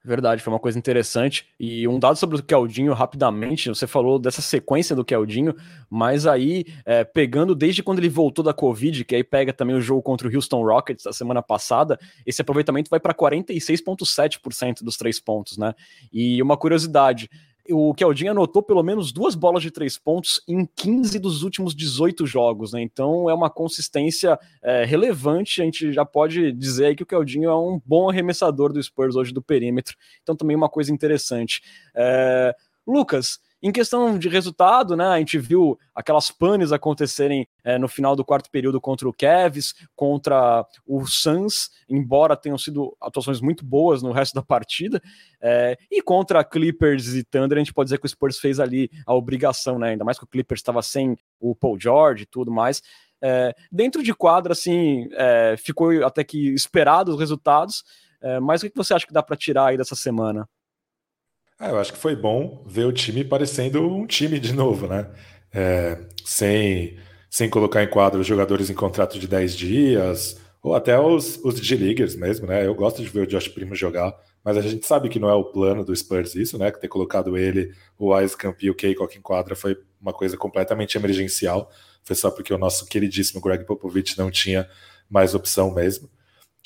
Verdade, 0.04 0.42
foi 0.42 0.52
uma 0.52 0.60
coisa 0.60 0.80
interessante. 0.80 1.46
E 1.60 1.88
um 1.88 2.00
dado 2.00 2.16
sobre 2.16 2.36
o 2.36 2.42
Keldinho, 2.44 2.92
rapidamente, 2.92 3.70
você 3.70 3.86
falou 3.86 4.18
dessa 4.18 4.42
sequência 4.42 4.96
do 4.96 5.06
Keldinho, 5.06 5.56
mas 5.88 6.26
aí, 6.26 6.66
é, 6.84 7.04
pegando 7.04 7.54
desde 7.54 7.84
quando 7.84 8.00
ele 8.00 8.10
voltou 8.10 8.44
da 8.44 8.52
Covid, 8.52 9.06
que 9.06 9.16
aí 9.16 9.24
pega 9.24 9.54
também 9.54 9.76
o 9.76 9.82
jogo 9.82 10.02
contra 10.02 10.28
o 10.28 10.36
Houston 10.36 10.64
Rockets 10.64 11.04
da 11.04 11.14
semana 11.14 11.44
passada, 11.44 12.00
esse 12.26 12.42
aproveitamento 12.42 12.90
vai 12.90 13.00
para 13.00 13.14
46,7% 13.14 14.82
dos 14.82 14.98
três 14.98 15.20
pontos, 15.20 15.56
né? 15.56 15.76
E 16.12 16.42
uma 16.42 16.58
curiosidade, 16.58 17.30
o 17.70 17.94
Keldinho 17.94 18.32
anotou 18.32 18.64
pelo 18.64 18.82
menos 18.84 19.12
duas 19.12 19.36
bolas 19.36 19.62
de 19.62 19.72
três 19.72 19.98
pontos 19.98 20.42
em 20.48 20.66
15 20.66 21.20
dos 21.20 21.44
últimos 21.44 21.76
18 21.76 22.26
jogos, 22.26 22.74
né? 22.74 22.82
Então 22.82 23.30
é 23.30 23.34
uma 23.34 23.50
consistência 23.50 24.40
é, 24.64 24.84
relevante. 24.84 25.62
A 25.62 25.66
gente 25.66 25.92
já 25.92 26.06
pode 26.06 26.52
dizer 26.52 26.96
que 26.96 27.04
o 27.04 27.06
Keldinho 27.06 27.50
é 27.50 27.56
um 27.56 27.80
bom 27.86 28.10
arremessador 28.10 28.74
do 28.74 28.82
Spurs 28.82 29.16
hoje 29.16 29.34
do 29.34 29.42
perímetro. 29.42 29.96
Então 30.22 30.36
também 30.36 30.56
uma 30.56 30.70
coisa 30.70 30.92
interessante. 30.92 31.62
É... 31.96 32.56
Lucas, 32.88 33.40
em 33.62 33.72
questão 33.72 34.18
de 34.18 34.28
resultado, 34.28 34.96
né, 34.96 35.06
a 35.06 35.18
gente 35.20 35.38
viu 35.38 35.78
aquelas 35.94 36.32
panes 36.32 36.72
acontecerem 36.72 37.48
é, 37.64 37.78
no 37.78 37.88
final 37.88 38.16
do 38.16 38.26
quarto 38.26 38.50
período 38.50 38.82
contra 38.82 39.08
o 39.08 39.14
Cavs, 39.14 39.76
contra 39.96 40.66
o 40.86 41.06
Suns, 41.06 41.70
embora 41.88 42.36
tenham 42.36 42.58
sido 42.58 42.96
atuações 43.00 43.40
muito 43.40 43.64
boas 43.64 44.02
no 44.02 44.12
resto 44.12 44.34
da 44.34 44.42
partida, 44.42 45.02
é, 45.40 45.78
e 45.92 46.02
contra 46.02 46.44
Clippers 46.44 47.14
e 47.14 47.24
Thunder, 47.24 47.58
a 47.58 47.62
gente 47.62 47.74
pode 47.74 47.88
dizer 47.88 48.00
que 48.00 48.06
o 48.06 48.10
Spurs 48.10 48.40
fez 48.40 48.60
ali 48.60 48.90
a 49.06 49.14
obrigação, 49.14 49.78
né, 49.78 49.90
ainda 49.90 50.04
mais 50.04 50.18
que 50.18 50.24
o 50.24 50.28
Clippers 50.28 50.60
estava 50.60 50.82
sem 50.82 51.16
o 51.40 51.56
Paul 51.56 51.80
George 51.80 52.24
e 52.24 52.28
tudo 52.28 52.52
mais. 52.52 52.82
É, 53.22 53.54
dentro 53.72 54.02
de 54.02 54.14
quadra, 54.16 54.54
assim, 54.54 55.08
é, 55.12 55.56
ficou 55.56 56.04
até 56.04 56.24
que 56.24 56.52
esperado 56.56 57.12
os 57.12 57.20
resultados, 57.20 57.84
é, 58.20 58.40
mas 58.40 58.64
o 58.64 58.70
que 58.70 58.76
você 58.76 58.94
acha 58.94 59.06
que 59.06 59.14
dá 59.14 59.22
para 59.22 59.36
tirar 59.36 59.68
aí 59.68 59.78
dessa 59.78 59.96
semana? 59.96 60.50
Ah, 61.64 61.70
eu 61.70 61.78
acho 61.78 61.94
que 61.94 62.00
foi 62.00 62.16
bom 62.16 62.64
ver 62.66 62.86
o 62.86 62.92
time 62.92 63.24
parecendo 63.24 63.88
um 63.88 64.08
time 64.08 64.40
de 64.40 64.52
novo, 64.52 64.88
né? 64.88 65.08
É, 65.54 65.96
sem, 66.26 66.98
sem 67.30 67.52
colocar 67.52 67.84
em 67.84 67.88
quadro 67.88 68.24
jogadores 68.24 68.72
em 68.72 68.74
contrato 68.74 69.20
de 69.20 69.28
10 69.28 69.56
dias, 69.56 70.42
ou 70.64 70.74
até 70.74 71.00
os, 71.00 71.40
os 71.44 71.60
G-Leaguers 71.60 72.16
mesmo, 72.16 72.48
né? 72.48 72.66
Eu 72.66 72.74
gosto 72.74 73.04
de 73.04 73.08
ver 73.10 73.22
o 73.22 73.28
Josh 73.28 73.48
Primo 73.48 73.76
jogar, 73.76 74.12
mas 74.44 74.58
a 74.58 74.62
gente 74.62 74.88
sabe 74.88 75.08
que 75.08 75.20
não 75.20 75.30
é 75.30 75.36
o 75.36 75.52
plano 75.52 75.86
do 75.86 75.96
Spurs 75.96 76.34
isso, 76.34 76.58
né? 76.58 76.72
Que 76.72 76.82
ter 76.82 76.88
colocado 76.88 77.38
ele, 77.38 77.72
o 77.96 78.10
Camp 78.36 78.64
e 78.64 78.72
o 78.72 78.74
Keikock 78.74 79.16
em 79.16 79.22
quadra 79.22 79.56
foi 79.56 79.78
uma 80.02 80.14
coisa 80.14 80.36
completamente 80.38 80.98
emergencial. 80.98 81.70
Foi 82.04 82.16
só 82.16 82.32
porque 82.32 82.52
o 82.52 82.58
nosso 82.58 82.88
queridíssimo 82.88 83.40
Greg 83.40 83.66
Popovich 83.66 84.18
não 84.18 84.32
tinha 84.32 84.68
mais 85.08 85.36
opção 85.36 85.72
mesmo. 85.72 86.10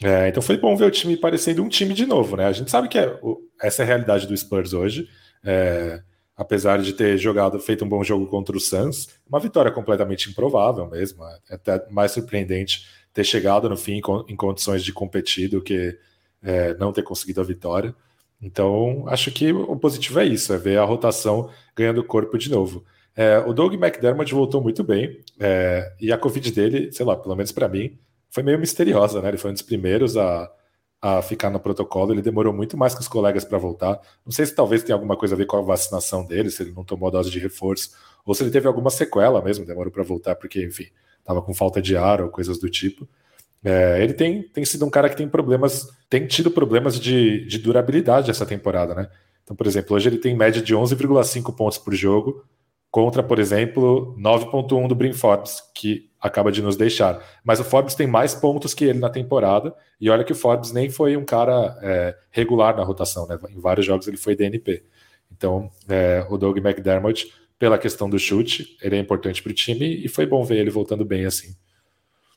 É, 0.03 0.27
então 0.27 0.43
foi 0.43 0.57
bom 0.57 0.75
ver 0.75 0.85
o 0.85 0.91
time 0.91 1.15
parecendo 1.15 1.63
um 1.63 1.69
time 1.69 1.93
de 1.93 2.05
novo, 2.05 2.35
né? 2.35 2.45
A 2.45 2.51
gente 2.51 2.69
sabe 2.69 2.87
que 2.87 2.97
é, 2.97 3.17
essa 3.61 3.81
é 3.81 3.85
a 3.85 3.87
realidade 3.87 4.27
do 4.27 4.35
Spurs 4.35 4.73
hoje. 4.73 5.07
É, 5.43 6.01
apesar 6.35 6.81
de 6.81 6.93
ter 6.93 7.17
jogado, 7.17 7.59
feito 7.59 7.85
um 7.85 7.89
bom 7.89 8.03
jogo 8.03 8.27
contra 8.27 8.55
o 8.55 8.59
Suns, 8.59 9.07
uma 9.27 9.39
vitória 9.39 9.71
completamente 9.71 10.29
improvável 10.29 10.89
mesmo. 10.89 11.23
É 11.49 11.55
até 11.55 11.89
mais 11.89 12.11
surpreendente 12.11 12.85
ter 13.13 13.23
chegado 13.23 13.69
no 13.69 13.77
fim 13.77 14.01
em 14.27 14.35
condições 14.35 14.83
de 14.83 14.91
competir 14.91 15.49
do 15.49 15.61
que 15.61 15.97
é, 16.43 16.73
não 16.75 16.91
ter 16.91 17.03
conseguido 17.03 17.39
a 17.39 17.43
vitória. 17.45 17.95
Então, 18.41 19.05
acho 19.07 19.31
que 19.31 19.53
o 19.53 19.77
positivo 19.77 20.19
é 20.19 20.25
isso, 20.25 20.51
é 20.51 20.57
ver 20.57 20.77
a 20.77 20.83
rotação 20.83 21.49
ganhando 21.73 22.03
corpo 22.03 22.37
de 22.37 22.51
novo. 22.51 22.83
É, 23.15 23.39
o 23.39 23.53
Doug 23.53 23.73
McDermott 23.73 24.33
voltou 24.33 24.61
muito 24.61 24.83
bem, 24.83 25.21
é, 25.39 25.93
e 26.01 26.11
a 26.11 26.17
Covid 26.17 26.51
dele, 26.51 26.91
sei 26.91 27.05
lá, 27.05 27.15
pelo 27.15 27.33
menos 27.33 27.53
para 27.53 27.69
mim, 27.69 27.97
foi 28.29 28.43
meio 28.43 28.59
misteriosa, 28.59 29.21
né? 29.21 29.29
Ele 29.29 29.37
foi 29.37 29.51
um 29.51 29.53
dos 29.53 29.61
primeiros 29.61 30.17
a, 30.17 30.51
a 31.01 31.21
ficar 31.21 31.49
no 31.49 31.59
protocolo, 31.59 32.13
ele 32.13 32.21
demorou 32.21 32.53
muito 32.53 32.77
mais 32.77 32.93
que 32.95 33.01
os 33.01 33.07
colegas 33.07 33.45
para 33.45 33.57
voltar. 33.57 33.99
Não 34.25 34.31
sei 34.31 34.45
se 34.45 34.55
talvez 34.55 34.83
tenha 34.83 34.95
alguma 34.95 35.15
coisa 35.15 35.35
a 35.35 35.37
ver 35.37 35.45
com 35.45 35.57
a 35.57 35.61
vacinação 35.61 36.25
dele, 36.25 36.49
se 36.49 36.63
ele 36.63 36.71
não 36.71 36.83
tomou 36.83 37.07
a 37.09 37.11
dose 37.11 37.29
de 37.29 37.39
reforço, 37.39 37.91
ou 38.25 38.33
se 38.33 38.43
ele 38.43 38.51
teve 38.51 38.67
alguma 38.67 38.89
sequela 38.89 39.41
mesmo, 39.41 39.65
demorou 39.65 39.91
para 39.91 40.03
voltar, 40.03 40.35
porque, 40.35 40.63
enfim, 40.65 40.87
estava 41.19 41.41
com 41.41 41.53
falta 41.53 41.81
de 41.81 41.95
ar 41.95 42.21
ou 42.21 42.29
coisas 42.29 42.57
do 42.57 42.69
tipo. 42.69 43.07
É, 43.63 44.03
ele 44.03 44.13
tem, 44.13 44.43
tem 44.43 44.63
sido 44.65 44.85
um 44.85 44.89
cara 44.89 45.09
que 45.09 45.15
tem 45.15 45.27
problemas, 45.27 45.89
tem 46.09 46.27
tido 46.27 46.51
problemas 46.51 46.99
de, 46.99 47.45
de 47.45 47.57
durabilidade 47.57 48.29
essa 48.29 48.45
temporada, 48.45 48.93
né? 48.93 49.09
Então, 49.43 49.55
por 49.55 49.67
exemplo, 49.67 49.95
hoje 49.95 50.09
ele 50.09 50.17
tem 50.17 50.35
média 50.35 50.61
de 50.61 50.75
11,5 50.75 51.55
pontos 51.55 51.77
por 51.77 51.93
jogo, 51.93 52.43
contra, 52.95 53.21
por 53.21 53.39
exemplo, 53.39 54.15
9,1 54.17 54.87
do 54.87 54.95
Brin 54.95 55.11
Forbes, 55.11 55.61
que 55.75 56.09
acaba 56.17 56.49
de 56.49 56.61
nos 56.61 56.77
deixar. 56.77 57.21
Mas 57.43 57.59
o 57.59 57.63
Forbes 57.65 57.93
tem 57.93 58.07
mais 58.07 58.33
pontos 58.33 58.73
que 58.73 58.85
ele 58.85 58.99
na 58.99 59.09
temporada, 59.09 59.75
e 59.99 60.09
olha 60.09 60.23
que 60.23 60.31
o 60.31 60.35
Forbes 60.35 60.71
nem 60.71 60.89
foi 60.89 61.17
um 61.17 61.25
cara 61.25 61.77
é, 61.81 62.15
regular 62.31 62.73
na 62.73 62.83
rotação, 62.83 63.27
né? 63.27 63.37
Em 63.49 63.59
vários 63.59 63.85
jogos 63.85 64.07
ele 64.07 64.15
foi 64.15 64.33
DNP. 64.33 64.81
Então, 65.29 65.69
é, 65.89 66.25
o 66.29 66.37
Doug 66.37 66.57
McDermott, 66.59 67.29
pela 67.59 67.77
questão 67.77 68.09
do 68.09 68.17
chute, 68.17 68.77
ele 68.81 68.95
é 68.95 68.99
importante 68.99 69.43
para 69.43 69.51
o 69.51 69.53
time, 69.53 70.05
e 70.05 70.07
foi 70.07 70.25
bom 70.25 70.41
ver 70.45 70.59
ele 70.59 70.69
voltando 70.69 71.03
bem 71.03 71.25
assim. 71.25 71.53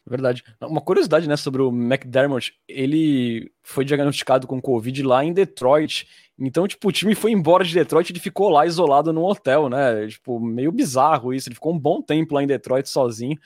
Verdade. 0.08 0.42
Uma 0.62 0.80
curiosidade, 0.80 1.28
né, 1.28 1.36
sobre 1.36 1.60
o 1.60 1.68
McDermott, 1.68 2.54
ele 2.66 3.50
foi 3.62 3.84
diagnosticado 3.84 4.46
com 4.46 4.60
Covid 4.60 5.02
lá 5.02 5.24
em 5.24 5.32
Detroit. 5.32 6.08
Então, 6.38 6.66
tipo, 6.66 6.88
o 6.88 6.92
time 6.92 7.14
foi 7.14 7.32
embora 7.32 7.64
de 7.64 7.74
Detroit 7.74 8.08
e 8.08 8.12
ele 8.12 8.20
ficou 8.20 8.48
lá 8.48 8.64
isolado 8.64 9.12
num 9.12 9.24
hotel, 9.24 9.68
né? 9.68 10.06
Tipo, 10.06 10.40
meio 10.40 10.72
bizarro 10.72 11.34
isso. 11.34 11.48
Ele 11.48 11.54
ficou 11.54 11.74
um 11.74 11.78
bom 11.78 12.00
tempo 12.00 12.34
lá 12.34 12.42
em 12.42 12.46
Detroit 12.46 12.88
sozinho. 12.88 13.36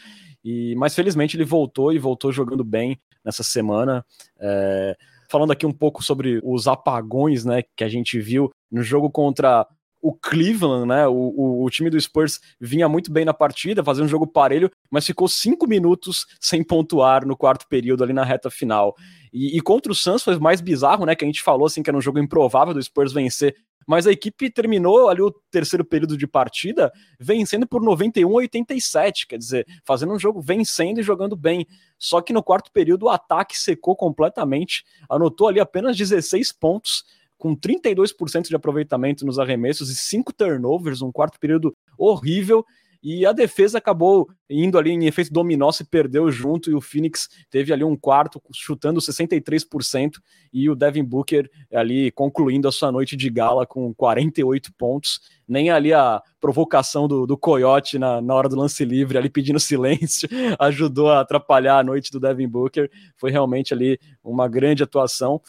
E, 0.45 0.75
mas 0.77 0.95
felizmente 0.95 1.37
ele 1.37 1.45
voltou 1.45 1.93
e 1.93 1.99
voltou 1.99 2.31
jogando 2.31 2.63
bem 2.63 3.01
nessa 3.25 3.43
semana. 3.43 4.05
É, 4.39 4.97
falando 5.29 5.53
aqui 5.53 5.65
um 5.65 5.73
pouco 5.73 6.03
sobre 6.03 6.41
os 6.45 6.69
apagões, 6.69 7.45
né, 7.45 7.63
que 7.75 7.83
a 7.83 7.89
gente 7.89 8.21
viu 8.21 8.51
no 8.71 8.83
jogo 8.83 9.11
contra 9.11 9.67
o 10.03 10.13
Cleveland, 10.13 10.89
né? 10.89 11.07
O, 11.07 11.13
o, 11.13 11.65
o, 11.65 11.71
time 11.71 11.89
do 11.89 11.99
Spurs 11.99 12.41
vinha 12.61 12.89
muito 12.89 13.13
bem 13.13 13.25
na 13.25 13.33
partida, 13.33 13.85
fazendo 13.85 14.07
um 14.07 14.09
jogo 14.09 14.27
parelho, 14.27 14.69
mas 14.91 15.07
ficou 15.07 15.29
cinco 15.29 15.65
minutos 15.69 16.27
sem 16.41 16.65
pontuar 16.65 17.25
no 17.25 17.37
quarto 17.37 17.69
período 17.69 18.03
ali 18.03 18.13
na 18.13 18.25
reta 18.25 18.51
final. 18.51 18.97
E, 19.33 19.57
e, 19.57 19.61
contra 19.61 19.93
o 19.93 19.95
Suns 19.95 20.25
foi 20.25 20.37
mais 20.41 20.61
bizarro, 20.61 21.07
né? 21.07 21.15
Que 21.15 21.25
a 21.25 21.29
gente 21.29 21.41
falou 21.41 21.67
assim 21.67 21.85
que 21.85 21.89
era 21.89 21.97
um 21.97 22.03
jogo 22.03 22.19
improvável 22.19 22.75
do 22.75 22.83
Spurs 22.83 23.13
vencer, 23.13 23.55
mas 23.87 24.07
a 24.07 24.13
equipe 24.13 24.51
terminou 24.51 25.09
ali 25.09 25.23
o 25.23 25.31
terceiro 25.51 25.85
período 25.85 26.17
de 26.17 26.27
partida 26.27 26.93
vencendo 27.19 27.67
por 27.67 27.81
91 27.81 28.29
a 28.29 28.35
87, 28.35 29.27
quer 29.29 29.39
dizer, 29.39 29.67
fazendo 29.85 30.13
um 30.13 30.19
jogo 30.19 30.41
vencendo 30.41 30.99
e 30.99 31.03
jogando 31.03 31.37
bem. 31.37 31.67
Só 31.97 32.21
que 32.21 32.33
no 32.33 32.43
quarto 32.43 32.73
período 32.73 33.05
o 33.05 33.09
ataque 33.09 33.57
secou 33.57 33.95
completamente, 33.95 34.85
anotou 35.09 35.49
ali 35.49 35.61
apenas 35.61 35.97
16 35.97 36.51
pontos 36.53 37.05
com 37.43 37.57
32% 37.57 38.47
de 38.47 38.55
aproveitamento 38.55 39.27
nos 39.27 39.37
arremessos 39.37 39.91
e 39.91 39.97
cinco 39.97 40.33
turnovers, 40.33 41.03
um 41.03 41.11
quarto 41.11 41.41
período 41.41 41.77
horrível. 41.99 42.65
E 43.03 43.27
a 43.27 43.33
defesa 43.33 43.79
acabou 43.79 44.29
indo 44.49 44.79
ali 44.79 44.93
em 44.93 45.07
efeito 45.07 45.33
dominó, 45.33 45.73
se 45.73 45.83
perdeu 45.83 46.31
junto, 46.31 46.71
e 46.71 46.75
o 46.75 46.81
Phoenix 46.81 47.29
teve 47.51 47.73
ali 47.73 47.83
um 47.83 47.97
quarto 47.97 48.41
chutando 48.55 49.01
63%, 49.01 50.21
e 50.53 50.71
o 50.71 50.77
Devin 50.77 51.03
Booker 51.03 51.51
ali 51.75 52.13
concluindo 52.13 52.69
a 52.69 52.73
sua 52.73 52.93
noite 52.93 53.17
de 53.17 53.29
gala 53.29 53.67
com 53.67 53.93
48 53.93 54.73
pontos. 54.79 55.19
Nem 55.49 55.69
ali 55.69 55.93
a 55.93 56.23
provocação 56.41 57.09
do, 57.09 57.27
do 57.27 57.37
Coyote 57.37 57.99
na, 57.99 58.21
na 58.21 58.35
hora 58.37 58.49
do 58.49 58.55
lance 58.55 58.85
livre, 58.85 59.19
ali 59.19 59.29
pedindo 59.29 59.59
silêncio, 59.59 60.29
ajudou 60.61 61.11
a 61.11 61.23
atrapalhar 61.23 61.79
a 61.79 61.83
noite 61.83 62.13
do 62.13 62.21
Devin 62.21 62.47
Booker. 62.47 62.89
Foi 63.17 63.33
realmente 63.33 63.75
ali 63.75 63.99
uma 64.23 64.47
grande 64.47 64.85
atuação. 64.85 65.43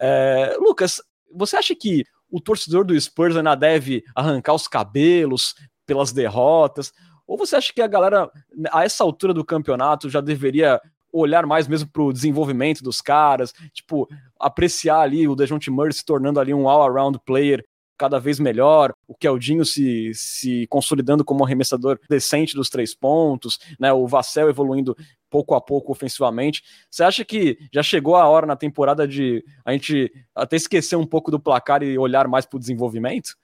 É, 0.00 0.56
Lucas, 0.60 1.02
você 1.32 1.56
acha 1.56 1.74
que 1.74 2.04
o 2.30 2.40
torcedor 2.40 2.84
do 2.84 2.98
Spurs 3.00 3.36
ainda 3.36 3.54
deve 3.54 4.04
arrancar 4.14 4.54
os 4.54 4.68
cabelos 4.68 5.54
pelas 5.86 6.12
derrotas? 6.12 6.92
Ou 7.26 7.36
você 7.36 7.56
acha 7.56 7.72
que 7.72 7.82
a 7.82 7.86
galera, 7.86 8.30
a 8.72 8.84
essa 8.84 9.04
altura 9.04 9.34
do 9.34 9.44
campeonato, 9.44 10.08
já 10.08 10.20
deveria 10.20 10.80
olhar 11.12 11.46
mais 11.46 11.66
mesmo 11.66 11.88
para 11.90 12.02
o 12.02 12.12
desenvolvimento 12.12 12.82
dos 12.82 13.00
caras, 13.00 13.52
tipo, 13.72 14.08
apreciar 14.38 15.00
ali 15.00 15.26
o 15.26 15.34
Dejounte 15.34 15.70
Murray 15.70 15.92
se 15.92 16.04
tornando 16.04 16.38
ali 16.38 16.52
um 16.52 16.68
all-around 16.68 17.18
player 17.24 17.64
cada 17.98 18.18
vez 18.20 18.38
melhor, 18.38 18.94
o 19.06 19.14
Keldinho 19.14 19.64
se, 19.64 20.12
se 20.14 20.66
consolidando 20.68 21.24
como 21.24 21.40
um 21.40 21.44
arremessador 21.44 21.98
decente 22.08 22.54
dos 22.54 22.70
três 22.70 22.94
pontos, 22.94 23.58
né, 23.78 23.92
o 23.92 24.06
Vassell 24.06 24.48
evoluindo 24.48 24.96
pouco 25.28 25.54
a 25.54 25.60
pouco 25.60 25.92
ofensivamente. 25.92 26.62
Você 26.90 27.02
acha 27.02 27.24
que 27.24 27.58
já 27.72 27.82
chegou 27.82 28.16
a 28.16 28.26
hora 28.26 28.46
na 28.46 28.56
temporada 28.56 29.06
de 29.06 29.44
a 29.64 29.72
gente 29.72 30.10
até 30.34 30.56
esquecer 30.56 30.96
um 30.96 31.06
pouco 31.06 31.30
do 31.30 31.40
placar 31.40 31.82
e 31.82 31.98
olhar 31.98 32.28
mais 32.28 32.46
para 32.46 32.56
o 32.56 32.60
desenvolvimento? 32.60 33.36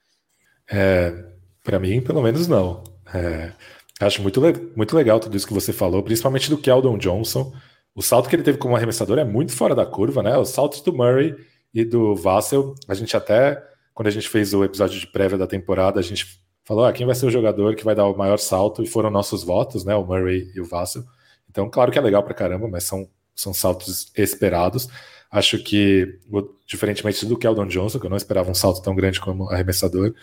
É, 0.71 1.25
para 1.63 1.77
mim, 1.77 2.01
pelo 2.01 2.21
menos 2.23 2.47
não. 2.47 2.83
É, 3.13 3.51
acho 3.99 4.21
muito, 4.21 4.41
muito 4.75 4.95
legal 4.95 5.19
tudo 5.19 5.37
isso 5.37 5.47
que 5.47 5.53
você 5.53 5.71
falou, 5.71 6.01
principalmente 6.01 6.49
do 6.49 6.57
Keldon 6.57 6.97
Johnson. 6.97 7.53
O 7.93 8.01
salto 8.01 8.27
que 8.27 8.35
ele 8.35 8.43
teve 8.43 8.57
como 8.57 8.75
arremessador 8.75 9.19
é 9.19 9.23
muito 9.23 9.53
fora 9.53 9.75
da 9.75 9.85
curva, 9.85 10.23
né? 10.23 10.37
Os 10.37 10.49
saltos 10.49 10.81
do 10.81 10.93
Murray 10.93 11.35
e 11.73 11.85
do 11.85 12.15
Vassell, 12.15 12.73
a 12.87 12.93
gente 12.93 13.15
até 13.15 13.61
quando 13.95 14.07
a 14.07 14.11
gente 14.11 14.27
fez 14.27 14.53
o 14.53 14.63
episódio 14.63 14.99
de 14.99 15.07
prévia 15.07 15.37
da 15.37 15.47
temporada, 15.47 16.01
a 16.01 16.03
gente 16.03 16.39
falou 16.65 16.83
ah, 16.83 16.91
quem 16.91 17.05
vai 17.05 17.15
ser 17.15 17.27
o 17.27 17.31
jogador 17.31 17.75
que 17.75 17.85
vai 17.85 17.95
dar 17.95 18.05
o 18.05 18.17
maior 18.17 18.37
salto, 18.37 18.83
e 18.83 18.87
foram 18.87 19.09
nossos 19.09 19.41
votos, 19.41 19.85
né? 19.85 19.95
O 19.95 20.05
Murray 20.05 20.51
e 20.53 20.59
o 20.59 20.65
Vassell. 20.65 21.05
Então, 21.49 21.69
claro 21.69 21.91
que 21.91 21.97
é 21.97 22.01
legal 22.01 22.21
pra 22.21 22.33
caramba, 22.33 22.67
mas 22.67 22.83
são, 22.83 23.07
são 23.33 23.53
saltos 23.53 24.11
esperados. 24.17 24.89
Acho 25.31 25.57
que, 25.63 26.19
diferentemente 26.67 27.25
do 27.25 27.37
Keldon 27.37 27.67
Johnson, 27.67 27.97
que 27.97 28.05
eu 28.05 28.09
não 28.09 28.17
esperava 28.17 28.51
um 28.51 28.53
salto 28.53 28.81
tão 28.81 28.93
grande 28.93 29.21
como 29.21 29.49
arremessador, 29.49 30.13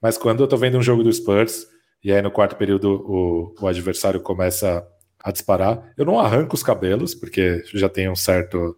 mas 0.00 0.16
quando 0.16 0.42
eu 0.42 0.48
tô 0.48 0.56
vendo 0.56 0.78
um 0.78 0.82
jogo 0.82 1.02
do 1.02 1.12
Spurs, 1.12 1.66
e 2.02 2.10
aí 2.10 2.22
no 2.22 2.30
quarto 2.30 2.56
período 2.56 2.90
o, 3.06 3.54
o 3.60 3.66
adversário 3.66 4.20
começa 4.20 4.86
a 5.22 5.30
disparar, 5.30 5.92
eu 5.98 6.06
não 6.06 6.18
arranco 6.18 6.54
os 6.54 6.62
cabelos, 6.62 7.14
porque 7.14 7.62
já 7.74 7.88
tem 7.88 8.08
um 8.08 8.16
certo 8.16 8.74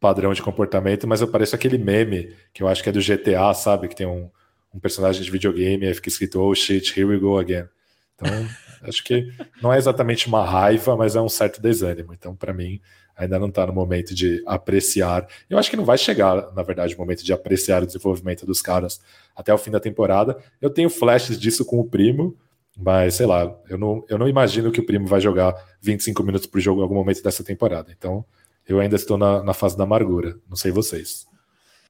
padrão 0.00 0.32
de 0.32 0.42
comportamento, 0.42 1.06
mas 1.06 1.20
eu 1.20 1.28
pareço 1.28 1.54
aquele 1.54 1.78
meme 1.78 2.34
que 2.52 2.62
eu 2.62 2.68
acho 2.68 2.82
que 2.82 2.88
é 2.88 2.92
do 2.92 3.00
GTA, 3.00 3.52
sabe? 3.54 3.88
Que 3.88 3.96
tem 3.96 4.06
um, 4.06 4.30
um 4.72 4.78
personagem 4.78 5.22
de 5.22 5.30
videogame 5.30 5.86
e 5.86 5.94
fica 5.94 6.08
escrito 6.08 6.40
Oh 6.40 6.54
shit, 6.54 6.98
here 6.98 7.08
we 7.08 7.18
go 7.18 7.38
again. 7.38 7.66
Então, 8.14 8.46
acho 8.82 9.02
que 9.02 9.28
não 9.62 9.72
é 9.72 9.78
exatamente 9.78 10.28
uma 10.28 10.44
raiva, 10.44 10.96
mas 10.96 11.16
é 11.16 11.20
um 11.20 11.28
certo 11.28 11.60
desânimo. 11.60 12.12
Então, 12.12 12.34
para 12.34 12.52
mim, 12.52 12.80
ainda 13.16 13.38
não 13.38 13.48
está 13.48 13.66
no 13.66 13.72
momento 13.72 14.14
de 14.14 14.42
apreciar. 14.46 15.26
Eu 15.50 15.58
acho 15.58 15.68
que 15.68 15.76
não 15.76 15.84
vai 15.84 15.98
chegar, 15.98 16.52
na 16.54 16.62
verdade, 16.62 16.94
o 16.94 16.98
momento 16.98 17.24
de 17.24 17.32
apreciar 17.32 17.82
o 17.82 17.86
desenvolvimento 17.86 18.46
dos 18.46 18.62
caras 18.62 19.00
até 19.34 19.52
o 19.52 19.58
fim 19.58 19.72
da 19.72 19.80
temporada. 19.80 20.38
Eu 20.60 20.70
tenho 20.70 20.88
flashes 20.88 21.38
disso 21.38 21.64
com 21.64 21.80
o 21.80 21.84
primo, 21.84 22.36
mas 22.76 23.14
sei 23.14 23.26
lá, 23.26 23.52
eu 23.68 23.76
não, 23.76 24.04
eu 24.08 24.16
não 24.16 24.28
imagino 24.28 24.70
que 24.70 24.78
o 24.78 24.86
primo 24.86 25.08
vai 25.08 25.20
jogar 25.20 25.52
25 25.82 26.22
minutos 26.22 26.46
por 26.46 26.60
jogo 26.60 26.80
em 26.80 26.82
algum 26.84 26.94
momento 26.94 27.20
dessa 27.20 27.42
temporada. 27.42 27.92
Então, 27.96 28.24
eu 28.68 28.78
ainda 28.78 28.96
estou 28.96 29.16
na, 29.16 29.42
na 29.42 29.54
fase 29.54 29.76
da 29.76 29.84
amargura. 29.84 30.36
Não 30.48 30.56
sei 30.56 30.70
vocês. 30.70 31.26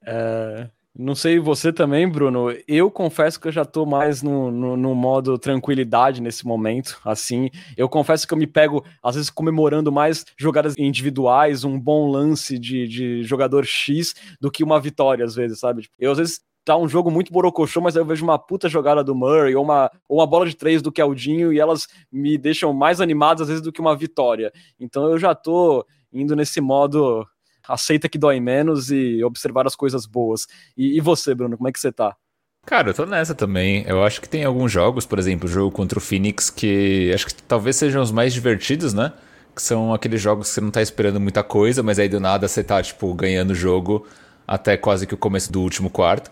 É, 0.06 0.68
não 0.96 1.14
sei 1.14 1.38
você 1.38 1.72
também, 1.72 2.08
Bruno. 2.08 2.48
Eu 2.66 2.90
confesso 2.90 3.40
que 3.40 3.48
eu 3.48 3.52
já 3.52 3.62
estou 3.62 3.84
mais 3.84 4.22
no, 4.22 4.50
no, 4.50 4.76
no, 4.76 4.94
modo 4.94 5.38
tranquilidade 5.38 6.22
nesse 6.22 6.46
momento. 6.46 7.00
Assim, 7.04 7.50
eu 7.76 7.88
confesso 7.88 8.26
que 8.26 8.32
eu 8.32 8.38
me 8.38 8.46
pego, 8.46 8.84
às 9.02 9.16
vezes, 9.16 9.28
comemorando 9.28 9.90
mais 9.90 10.24
jogadas 10.36 10.76
individuais, 10.78 11.64
um 11.64 11.78
bom 11.78 12.10
lance 12.10 12.58
de, 12.58 12.86
de 12.86 13.22
jogador 13.24 13.64
X, 13.64 14.14
do 14.40 14.50
que 14.50 14.62
uma 14.62 14.80
vitória, 14.80 15.24
às 15.24 15.34
vezes, 15.34 15.58
sabe? 15.58 15.82
Tipo, 15.82 15.94
eu, 15.98 16.12
às 16.12 16.18
vezes, 16.18 16.40
tá 16.64 16.76
um 16.76 16.88
jogo 16.88 17.10
muito 17.10 17.32
borocochô, 17.32 17.80
mas 17.80 17.96
eu 17.96 18.04
vejo 18.04 18.22
uma 18.22 18.38
puta 18.38 18.68
jogada 18.68 19.02
do 19.02 19.14
Murray 19.14 19.54
ou 19.56 19.64
uma, 19.64 19.90
ou 20.08 20.18
uma 20.18 20.26
bola 20.26 20.46
de 20.46 20.54
três 20.54 20.82
do 20.82 20.92
Keldinho 20.92 21.52
e 21.52 21.58
elas 21.58 21.88
me 22.12 22.36
deixam 22.36 22.74
mais 22.74 23.00
animadas 23.00 23.42
às 23.42 23.48
vezes 23.48 23.62
do 23.62 23.72
que 23.72 23.80
uma 23.80 23.96
vitória. 23.96 24.52
Então 24.78 25.10
eu 25.10 25.18
já 25.18 25.34
tô 25.34 25.86
indo 26.12 26.34
nesse 26.36 26.60
modo 26.60 27.26
aceita 27.68 28.08
que 28.08 28.18
dói 28.18 28.40
menos 28.40 28.90
e 28.90 29.22
observar 29.22 29.66
as 29.66 29.76
coisas 29.76 30.06
boas. 30.06 30.46
E, 30.76 30.96
e 30.96 31.00
você, 31.00 31.34
Bruno, 31.34 31.56
como 31.56 31.68
é 31.68 31.72
que 31.72 31.78
você 31.78 31.92
tá? 31.92 32.16
Cara, 32.64 32.90
eu 32.90 32.94
tô 32.94 33.06
nessa 33.06 33.34
também. 33.34 33.84
Eu 33.86 34.02
acho 34.04 34.20
que 34.20 34.28
tem 34.28 34.44
alguns 34.44 34.72
jogos, 34.72 35.06
por 35.06 35.18
exemplo, 35.18 35.48
o 35.48 35.52
jogo 35.52 35.70
contra 35.70 35.98
o 35.98 36.02
Phoenix, 36.02 36.50
que 36.50 37.10
acho 37.14 37.26
que 37.26 37.34
talvez 37.42 37.76
sejam 37.76 38.02
os 38.02 38.10
mais 38.10 38.32
divertidos, 38.32 38.92
né? 38.92 39.12
Que 39.54 39.62
são 39.62 39.92
aqueles 39.92 40.20
jogos 40.20 40.48
que 40.48 40.54
você 40.54 40.60
não 40.60 40.70
tá 40.70 40.82
esperando 40.82 41.20
muita 41.20 41.42
coisa, 41.42 41.82
mas 41.82 41.98
aí 41.98 42.08
do 42.08 42.20
nada 42.20 42.46
você 42.46 42.62
tá, 42.62 42.82
tipo, 42.82 43.12
ganhando 43.14 43.50
o 43.50 43.54
jogo 43.54 44.06
até 44.46 44.76
quase 44.76 45.06
que 45.06 45.14
o 45.14 45.16
começo 45.18 45.50
do 45.52 45.60
último 45.62 45.90
quarto. 45.90 46.30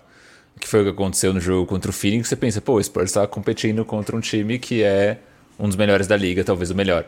Que 0.61 0.67
foi 0.67 0.81
o 0.81 0.85
que 0.85 0.91
aconteceu 0.91 1.35
no 1.35 1.41
jogo 1.41 1.67
contra 1.67 1.91
o 1.91 1.95
Phoenix. 1.95 2.29
Você 2.29 2.37
pensa, 2.37 2.61
pô, 2.61 2.75
o 2.75 2.83
Spurs 2.83 3.13
tá 3.13 3.27
competindo 3.27 3.85
contra 3.85 4.17
um 4.17 4.21
time 4.21 4.59
que 4.59 4.83
é 4.83 5.19
um 5.59 5.67
dos 5.67 5.77
melhores 5.77 6.07
da 6.07 6.17
liga, 6.17 6.45
talvez 6.45 6.71
o 6.71 6.75
melhor. 6.75 7.07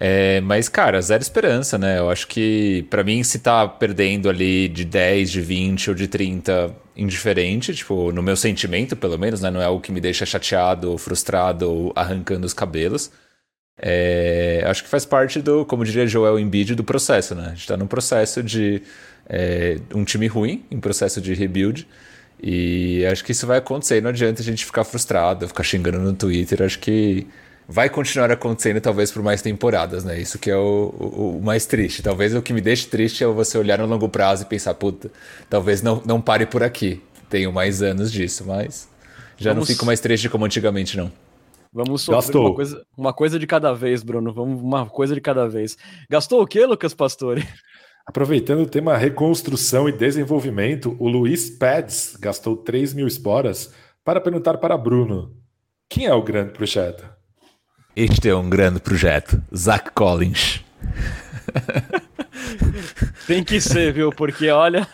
É, 0.00 0.40
mas, 0.42 0.68
cara, 0.68 1.00
zero 1.02 1.22
esperança, 1.22 1.76
né? 1.76 1.98
Eu 1.98 2.08
acho 2.08 2.28
que, 2.28 2.86
para 2.88 3.02
mim, 3.02 3.22
se 3.24 3.40
tá 3.40 3.66
perdendo 3.66 4.28
ali 4.28 4.68
de 4.68 4.84
10, 4.84 5.30
de 5.30 5.40
20 5.40 5.90
ou 5.90 5.96
de 5.96 6.06
30, 6.06 6.72
indiferente, 6.96 7.74
tipo, 7.74 8.12
no 8.12 8.22
meu 8.22 8.36
sentimento, 8.36 8.94
pelo 8.96 9.18
menos, 9.18 9.40
né? 9.40 9.50
Não 9.50 9.60
é 9.60 9.64
algo 9.64 9.80
que 9.80 9.90
me 9.90 10.00
deixa 10.00 10.24
chateado, 10.24 10.92
ou 10.92 10.98
frustrado 10.98 11.68
ou 11.68 11.92
arrancando 11.96 12.46
os 12.46 12.54
cabelos. 12.54 13.10
É, 13.80 14.62
acho 14.66 14.84
que 14.84 14.88
faz 14.88 15.04
parte 15.04 15.40
do, 15.40 15.64
como 15.66 15.84
diria 15.84 16.06
Joel 16.06 16.38
Embiid, 16.38 16.76
do 16.76 16.84
processo, 16.84 17.34
né? 17.34 17.46
A 17.46 17.54
gente 17.54 17.66
tá 17.66 17.76
num 17.76 17.86
processo 17.86 18.40
de 18.42 18.82
é, 19.28 19.78
um 19.94 20.04
time 20.04 20.28
ruim, 20.28 20.64
em 20.70 20.78
processo 20.78 21.20
de 21.20 21.34
rebuild. 21.34 21.88
E 22.40 23.04
acho 23.06 23.24
que 23.24 23.32
isso 23.32 23.46
vai 23.48 23.58
acontecer. 23.58 24.00
Não 24.00 24.10
adianta 24.10 24.42
a 24.42 24.44
gente 24.44 24.64
ficar 24.64 24.84
frustrado, 24.84 25.48
ficar 25.48 25.64
xingando 25.64 25.98
no 25.98 26.12
Twitter. 26.12 26.62
Acho 26.62 26.78
que 26.78 27.26
vai 27.68 27.90
continuar 27.90 28.30
acontecendo 28.30 28.80
talvez 28.80 29.12
por 29.12 29.22
mais 29.22 29.42
temporadas, 29.42 30.02
né? 30.02 30.18
Isso 30.18 30.38
que 30.38 30.50
é 30.50 30.56
o, 30.56 30.94
o, 30.98 31.36
o, 31.36 31.42
mais 31.42 31.66
triste. 31.66 32.02
Talvez 32.02 32.34
o 32.34 32.40
que 32.40 32.54
me 32.54 32.62
deixe 32.62 32.86
triste 32.86 33.22
é 33.22 33.26
você 33.26 33.58
olhar 33.58 33.78
no 33.78 33.86
longo 33.86 34.08
prazo 34.08 34.44
e 34.44 34.46
pensar, 34.46 34.72
puta, 34.72 35.10
talvez 35.50 35.82
não, 35.82 36.02
não 36.06 36.18
pare 36.18 36.46
por 36.46 36.62
aqui. 36.62 37.02
Tenho 37.28 37.52
mais 37.52 37.82
anos 37.82 38.10
disso, 38.10 38.44
mas 38.46 38.88
já 39.36 39.50
Vamos... 39.50 39.68
não 39.68 39.74
fico 39.74 39.84
mais 39.84 40.00
triste 40.00 40.30
como 40.30 40.46
antigamente, 40.46 40.96
não. 40.96 41.12
Vamos 41.70 42.00
sofrer 42.00 42.36
uma 42.38 42.54
coisa, 42.54 42.86
uma 42.96 43.12
coisa 43.12 43.38
de 43.38 43.46
cada 43.46 43.74
vez, 43.74 44.02
Bruno. 44.02 44.32
Vamos 44.32 44.62
uma 44.62 44.86
coisa 44.86 45.14
de 45.14 45.20
cada 45.20 45.46
vez. 45.46 45.76
Gastou 46.08 46.40
o 46.40 46.46
que, 46.46 46.64
Lucas 46.64 46.94
Pastore? 46.94 47.46
Aproveitando 48.06 48.60
o 48.60 48.66
tema 48.66 48.96
reconstrução 48.96 49.86
e 49.86 49.92
desenvolvimento, 49.92 50.96
o 50.98 51.06
Luiz 51.06 51.50
Pads 51.50 52.16
gastou 52.18 52.56
3 52.56 52.94
mil 52.94 53.06
esporas 53.06 53.70
para 54.02 54.18
perguntar 54.18 54.56
para 54.56 54.78
Bruno: 54.78 55.36
quem 55.90 56.06
é 56.06 56.14
o 56.14 56.22
grande 56.22 56.54
projeto? 56.54 57.17
Este 58.00 58.28
é 58.28 58.34
um 58.36 58.48
grande 58.48 58.78
projeto. 58.78 59.42
Zach 59.52 59.90
Collins. 59.90 60.64
Tem 63.26 63.42
que 63.42 63.60
ser, 63.60 63.92
viu? 63.92 64.10
Porque 64.10 64.48
olha, 64.50 64.86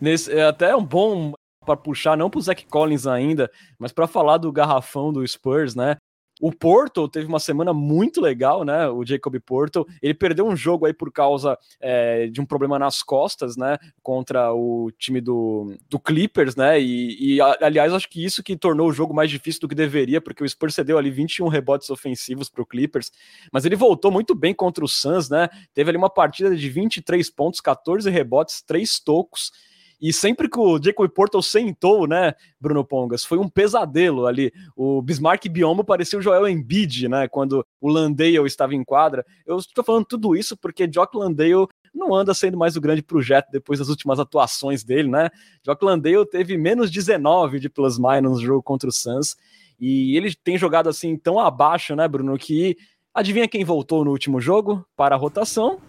nesse, 0.00 0.32
é 0.32 0.42
até 0.42 0.74
um 0.74 0.84
bom 0.84 1.34
para 1.64 1.76
puxar, 1.76 2.16
não 2.16 2.28
para 2.28 2.38
o 2.38 2.42
Zach 2.42 2.66
Collins 2.66 3.06
ainda, 3.06 3.48
mas 3.78 3.92
para 3.92 4.08
falar 4.08 4.38
do 4.38 4.50
garrafão 4.50 5.12
do 5.12 5.24
Spurs, 5.24 5.76
né? 5.76 5.98
O 6.40 6.52
Porto 6.52 7.08
teve 7.08 7.26
uma 7.26 7.40
semana 7.40 7.72
muito 7.72 8.20
legal, 8.20 8.64
né? 8.64 8.88
O 8.88 9.04
Jacob 9.04 9.34
Porto. 9.40 9.86
Ele 10.00 10.14
perdeu 10.14 10.46
um 10.46 10.54
jogo 10.54 10.86
aí 10.86 10.92
por 10.92 11.10
causa 11.10 11.58
é, 11.80 12.28
de 12.28 12.40
um 12.40 12.46
problema 12.46 12.78
nas 12.78 13.02
costas, 13.02 13.56
né? 13.56 13.76
Contra 14.02 14.52
o 14.52 14.90
time 14.98 15.20
do, 15.20 15.74
do 15.88 15.98
Clippers, 15.98 16.54
né? 16.54 16.80
E, 16.80 17.36
e, 17.36 17.40
aliás, 17.40 17.92
acho 17.92 18.08
que 18.08 18.24
isso 18.24 18.42
que 18.42 18.56
tornou 18.56 18.88
o 18.88 18.92
jogo 18.92 19.12
mais 19.12 19.30
difícil 19.30 19.60
do 19.62 19.68
que 19.68 19.74
deveria, 19.74 20.20
porque 20.20 20.44
o 20.44 20.48
Spurs 20.48 20.74
cedeu 20.74 20.96
ali 20.96 21.10
21 21.10 21.48
rebotes 21.48 21.90
ofensivos 21.90 22.48
para 22.48 22.62
o 22.62 22.66
Clippers. 22.66 23.10
Mas 23.52 23.64
ele 23.64 23.76
voltou 23.76 24.10
muito 24.10 24.34
bem 24.34 24.54
contra 24.54 24.84
o 24.84 24.88
Suns, 24.88 25.28
né? 25.28 25.48
Teve 25.74 25.90
ali 25.90 25.98
uma 25.98 26.10
partida 26.10 26.54
de 26.54 26.68
23 26.68 27.28
pontos, 27.30 27.60
14 27.60 28.08
rebotes, 28.10 28.62
3 28.62 29.00
tocos. 29.00 29.52
E 30.00 30.12
sempre 30.12 30.48
que 30.48 30.58
o 30.58 30.80
Jacob 30.82 31.08
Portal 31.10 31.42
sentou, 31.42 32.06
né, 32.06 32.34
Bruno 32.60 32.84
Pongas, 32.84 33.24
foi 33.24 33.38
um 33.38 33.48
pesadelo 33.48 34.26
ali. 34.26 34.52
O 34.76 35.02
Bismarck 35.02 35.48
Biomo 35.48 35.82
parecia 35.82 36.18
o 36.18 36.22
Joel 36.22 36.48
Embiid, 36.48 37.08
né, 37.08 37.26
quando 37.26 37.66
o 37.80 37.88
Landale 37.88 38.36
estava 38.46 38.74
em 38.74 38.84
quadra. 38.84 39.24
Eu 39.44 39.58
estou 39.58 39.82
falando 39.82 40.04
tudo 40.04 40.36
isso 40.36 40.56
porque 40.56 40.88
Jock 40.88 41.16
Landale 41.16 41.66
não 41.94 42.14
anda 42.14 42.32
sendo 42.32 42.56
mais 42.56 42.76
o 42.76 42.80
grande 42.80 43.02
projeto 43.02 43.48
depois 43.50 43.78
das 43.78 43.88
últimas 43.88 44.20
atuações 44.20 44.84
dele, 44.84 45.08
né? 45.08 45.30
Jock 45.64 45.84
Landale 45.84 46.26
teve 46.26 46.56
menos 46.56 46.90
19 46.90 47.58
de 47.58 47.68
plus-minus 47.68 48.38
no 48.38 48.46
jogo 48.46 48.62
contra 48.62 48.88
o 48.88 48.92
Suns. 48.92 49.36
E 49.80 50.16
ele 50.16 50.34
tem 50.34 50.58
jogado 50.58 50.88
assim 50.88 51.16
tão 51.16 51.38
abaixo, 51.38 51.96
né, 51.96 52.06
Bruno, 52.06 52.36
que 52.38 52.76
adivinha 53.14 53.48
quem 53.48 53.64
voltou 53.64 54.04
no 54.04 54.10
último 54.10 54.40
jogo 54.40 54.84
para 54.96 55.14
a 55.14 55.18
rotação? 55.18 55.80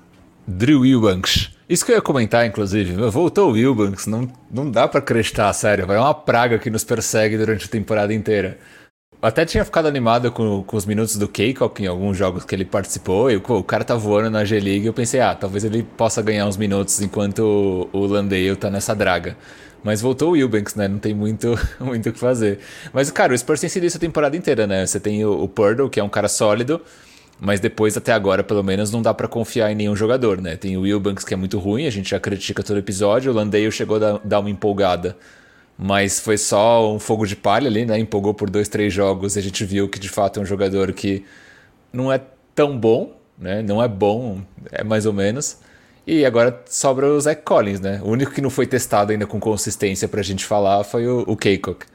Drew 0.47 0.85
Eubanks. 0.85 1.58
Isso 1.69 1.85
que 1.85 1.91
eu 1.91 1.97
ia 1.97 2.01
comentar, 2.01 2.47
inclusive. 2.47 2.93
Voltou 3.11 3.49
o 3.49 3.53
Wilbanks, 3.53 4.07
não, 4.07 4.27
não 4.49 4.71
dá 4.71 4.87
para 4.87 4.99
acreditar, 4.99 5.53
sério. 5.53 5.85
É 5.91 5.99
uma 5.99 6.15
praga 6.15 6.57
que 6.57 6.67
nos 6.67 6.83
persegue 6.83 7.37
durante 7.37 7.65
a 7.65 7.67
temporada 7.67 8.11
inteira. 8.11 8.57
Até 9.21 9.45
tinha 9.45 9.63
ficado 9.63 9.87
animado 9.87 10.31
com, 10.31 10.63
com 10.63 10.77
os 10.77 10.85
minutos 10.87 11.15
do 11.15 11.27
Keikok 11.27 11.83
em 11.83 11.85
alguns 11.85 12.17
jogos 12.17 12.43
que 12.43 12.55
ele 12.55 12.65
participou. 12.65 13.29
E 13.29 13.39
pô, 13.39 13.59
o 13.59 13.63
cara 13.63 13.83
tá 13.83 13.93
voando 13.95 14.31
na 14.31 14.43
G-League. 14.43 14.87
Eu 14.87 14.93
pensei, 14.93 15.19
ah, 15.19 15.35
talvez 15.35 15.63
ele 15.63 15.83
possa 15.83 16.23
ganhar 16.23 16.47
uns 16.47 16.57
minutos 16.57 16.99
enquanto 17.01 17.39
o, 17.93 17.99
o 17.99 18.05
Landale 18.07 18.55
tá 18.55 18.71
nessa 18.71 18.95
draga. 18.95 19.37
Mas 19.83 20.01
voltou 20.01 20.29
o 20.29 20.31
Wilbanks, 20.31 20.73
né? 20.73 20.87
Não 20.87 20.97
tem 20.97 21.13
muito 21.13 21.53
muito 21.79 22.09
o 22.09 22.13
que 22.13 22.19
fazer. 22.19 22.59
Mas, 22.91 23.11
cara, 23.11 23.31
o 23.31 23.37
Spurs 23.37 23.61
tem 23.61 23.69
sido 23.69 23.85
isso 23.85 23.97
a 23.97 23.99
temporada 23.99 24.35
inteira, 24.35 24.65
né? 24.65 24.87
Você 24.87 24.99
tem 24.99 25.23
o, 25.23 25.43
o 25.43 25.47
Purdle, 25.47 25.89
que 25.89 25.99
é 25.99 26.03
um 26.03 26.09
cara 26.09 26.27
sólido 26.27 26.81
mas 27.39 27.59
depois 27.59 27.95
até 27.95 28.11
agora, 28.11 28.43
pelo 28.43 28.63
menos, 28.63 28.91
não 28.91 29.01
dá 29.01 29.13
para 29.13 29.27
confiar 29.27 29.71
em 29.71 29.75
nenhum 29.75 29.95
jogador, 29.95 30.41
né? 30.41 30.57
Tem 30.57 30.75
o 30.75 30.81
Wilbanks 30.81 31.23
que 31.23 31.33
é 31.33 31.37
muito 31.37 31.57
ruim, 31.57 31.85
a 31.85 31.89
gente 31.89 32.09
já 32.09 32.19
critica 32.19 32.61
todo 32.61 32.77
episódio, 32.77 33.31
o 33.31 33.35
Landale 33.35 33.71
chegou 33.71 33.95
a 33.95 34.19
dar 34.23 34.39
uma 34.39 34.49
empolgada, 34.49 35.15
mas 35.77 36.19
foi 36.19 36.37
só 36.37 36.93
um 36.93 36.99
fogo 36.99 37.25
de 37.25 37.37
palha 37.37 37.67
ali, 37.67 37.85
né? 37.85 37.97
Empolgou 37.97 38.33
por 38.33 38.49
dois, 38.49 38.67
três 38.67 38.93
jogos 38.93 39.35
e 39.35 39.39
a 39.39 39.41
gente 39.41 39.63
viu 39.63 39.87
que 39.87 39.97
de 39.97 40.09
fato 40.09 40.39
é 40.39 40.43
um 40.43 40.45
jogador 40.45 40.91
que 40.91 41.23
não 41.93 42.11
é 42.11 42.19
tão 42.53 42.77
bom, 42.77 43.15
né? 43.37 43.61
Não 43.61 43.81
é 43.81 43.87
bom, 43.87 44.41
é 44.71 44.83
mais 44.83 45.05
ou 45.05 45.13
menos. 45.13 45.59
E 46.05 46.25
agora 46.25 46.61
sobra 46.67 47.07
o 47.07 47.21
Zach 47.21 47.41
Collins, 47.43 47.79
né? 47.79 48.01
O 48.03 48.09
único 48.09 48.33
que 48.33 48.41
não 48.41 48.49
foi 48.49 48.67
testado 48.67 49.13
ainda 49.13 49.25
com 49.25 49.39
consistência 49.39 50.07
pra 50.09 50.21
gente 50.21 50.43
falar 50.43 50.83
foi 50.83 51.07
o, 51.07 51.23
o 51.25 51.37
Keikok. 51.37 51.85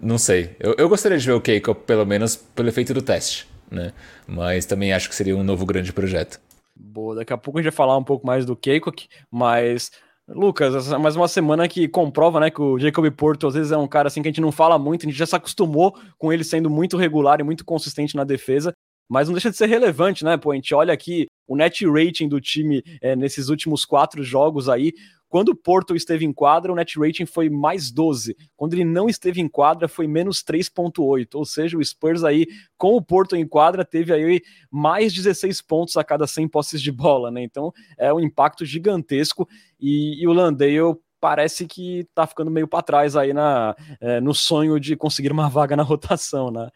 Não 0.00 0.16
sei. 0.16 0.56
Eu, 0.60 0.76
eu 0.78 0.88
gostaria 0.88 1.18
de 1.18 1.26
ver 1.26 1.32
o 1.32 1.40
Keikok, 1.40 1.82
pelo 1.84 2.06
menos 2.06 2.36
pelo 2.36 2.68
efeito 2.68 2.94
do 2.94 3.02
teste 3.02 3.46
né? 3.70 3.92
Mas 4.26 4.66
também 4.66 4.92
acho 4.92 5.08
que 5.08 5.14
seria 5.14 5.36
um 5.36 5.44
novo 5.44 5.64
grande 5.66 5.92
projeto. 5.92 6.40
Boa, 6.74 7.16
daqui 7.16 7.32
a 7.32 7.36
pouco 7.36 7.58
a 7.58 7.62
gente 7.62 7.70
vai 7.70 7.76
falar 7.76 7.96
um 7.96 8.04
pouco 8.04 8.26
mais 8.26 8.46
do 8.46 8.54
Keikok, 8.54 9.08
mas 9.30 9.90
Lucas, 10.28 10.92
é 10.92 10.98
mais 10.98 11.16
uma 11.16 11.26
semana 11.26 11.66
que 11.66 11.88
comprova, 11.88 12.38
né, 12.38 12.50
que 12.50 12.60
o 12.60 12.78
Jacob 12.78 13.10
Porto 13.12 13.46
às 13.46 13.54
vezes 13.54 13.72
é 13.72 13.76
um 13.78 13.88
cara 13.88 14.08
assim 14.08 14.20
que 14.20 14.28
a 14.28 14.30
gente 14.30 14.40
não 14.40 14.52
fala 14.52 14.78
muito, 14.78 15.06
a 15.06 15.08
gente 15.08 15.18
já 15.18 15.24
se 15.26 15.34
acostumou 15.34 15.96
com 16.18 16.32
ele 16.32 16.44
sendo 16.44 16.68
muito 16.68 16.98
regular 16.98 17.40
e 17.40 17.42
muito 17.42 17.64
consistente 17.64 18.14
na 18.14 18.24
defesa, 18.24 18.72
mas 19.08 19.26
não 19.26 19.34
deixa 19.34 19.50
de 19.50 19.56
ser 19.56 19.66
relevante, 19.66 20.24
né? 20.24 20.36
Pô, 20.36 20.52
a 20.52 20.54
gente 20.54 20.74
olha 20.74 20.92
aqui 20.92 21.26
o 21.46 21.56
net 21.56 21.86
rating 21.86 22.28
do 22.28 22.40
time 22.40 22.82
é, 23.00 23.16
nesses 23.16 23.48
últimos 23.48 23.86
quatro 23.86 24.22
jogos 24.22 24.68
aí, 24.68 24.92
quando 25.28 25.50
o 25.50 25.54
Porto 25.54 25.94
esteve 25.94 26.24
em 26.24 26.32
quadra, 26.32 26.72
o 26.72 26.74
net 26.74 26.98
rating 26.98 27.26
foi 27.26 27.50
mais 27.50 27.90
12. 27.90 28.36
Quando 28.56 28.72
ele 28.72 28.84
não 28.84 29.08
esteve 29.08 29.40
em 29.40 29.48
quadra, 29.48 29.86
foi 29.86 30.06
menos 30.06 30.42
3,8. 30.42 31.34
Ou 31.34 31.44
seja, 31.44 31.76
o 31.76 31.84
Spurs 31.84 32.24
aí, 32.24 32.46
com 32.76 32.96
o 32.96 33.02
Porto 33.02 33.36
em 33.36 33.46
quadra, 33.46 33.84
teve 33.84 34.12
aí 34.12 34.40
mais 34.70 35.12
16 35.12 35.60
pontos 35.60 35.96
a 35.96 36.04
cada 36.04 36.26
100 36.26 36.48
posses 36.48 36.80
de 36.80 36.90
bola, 36.90 37.30
né? 37.30 37.42
Então 37.42 37.72
é 37.98 38.12
um 38.12 38.20
impacto 38.20 38.64
gigantesco. 38.64 39.46
E, 39.78 40.22
e 40.22 40.26
o 40.26 40.32
Landale 40.32 40.96
parece 41.20 41.66
que 41.66 42.06
tá 42.14 42.26
ficando 42.26 42.50
meio 42.50 42.68
para 42.68 42.82
trás 42.82 43.16
aí 43.16 43.32
na, 43.32 43.76
é, 44.00 44.20
no 44.20 44.32
sonho 44.32 44.78
de 44.80 44.96
conseguir 44.96 45.32
uma 45.32 45.48
vaga 45.48 45.76
na 45.76 45.82
rotação, 45.82 46.50
né? 46.50 46.68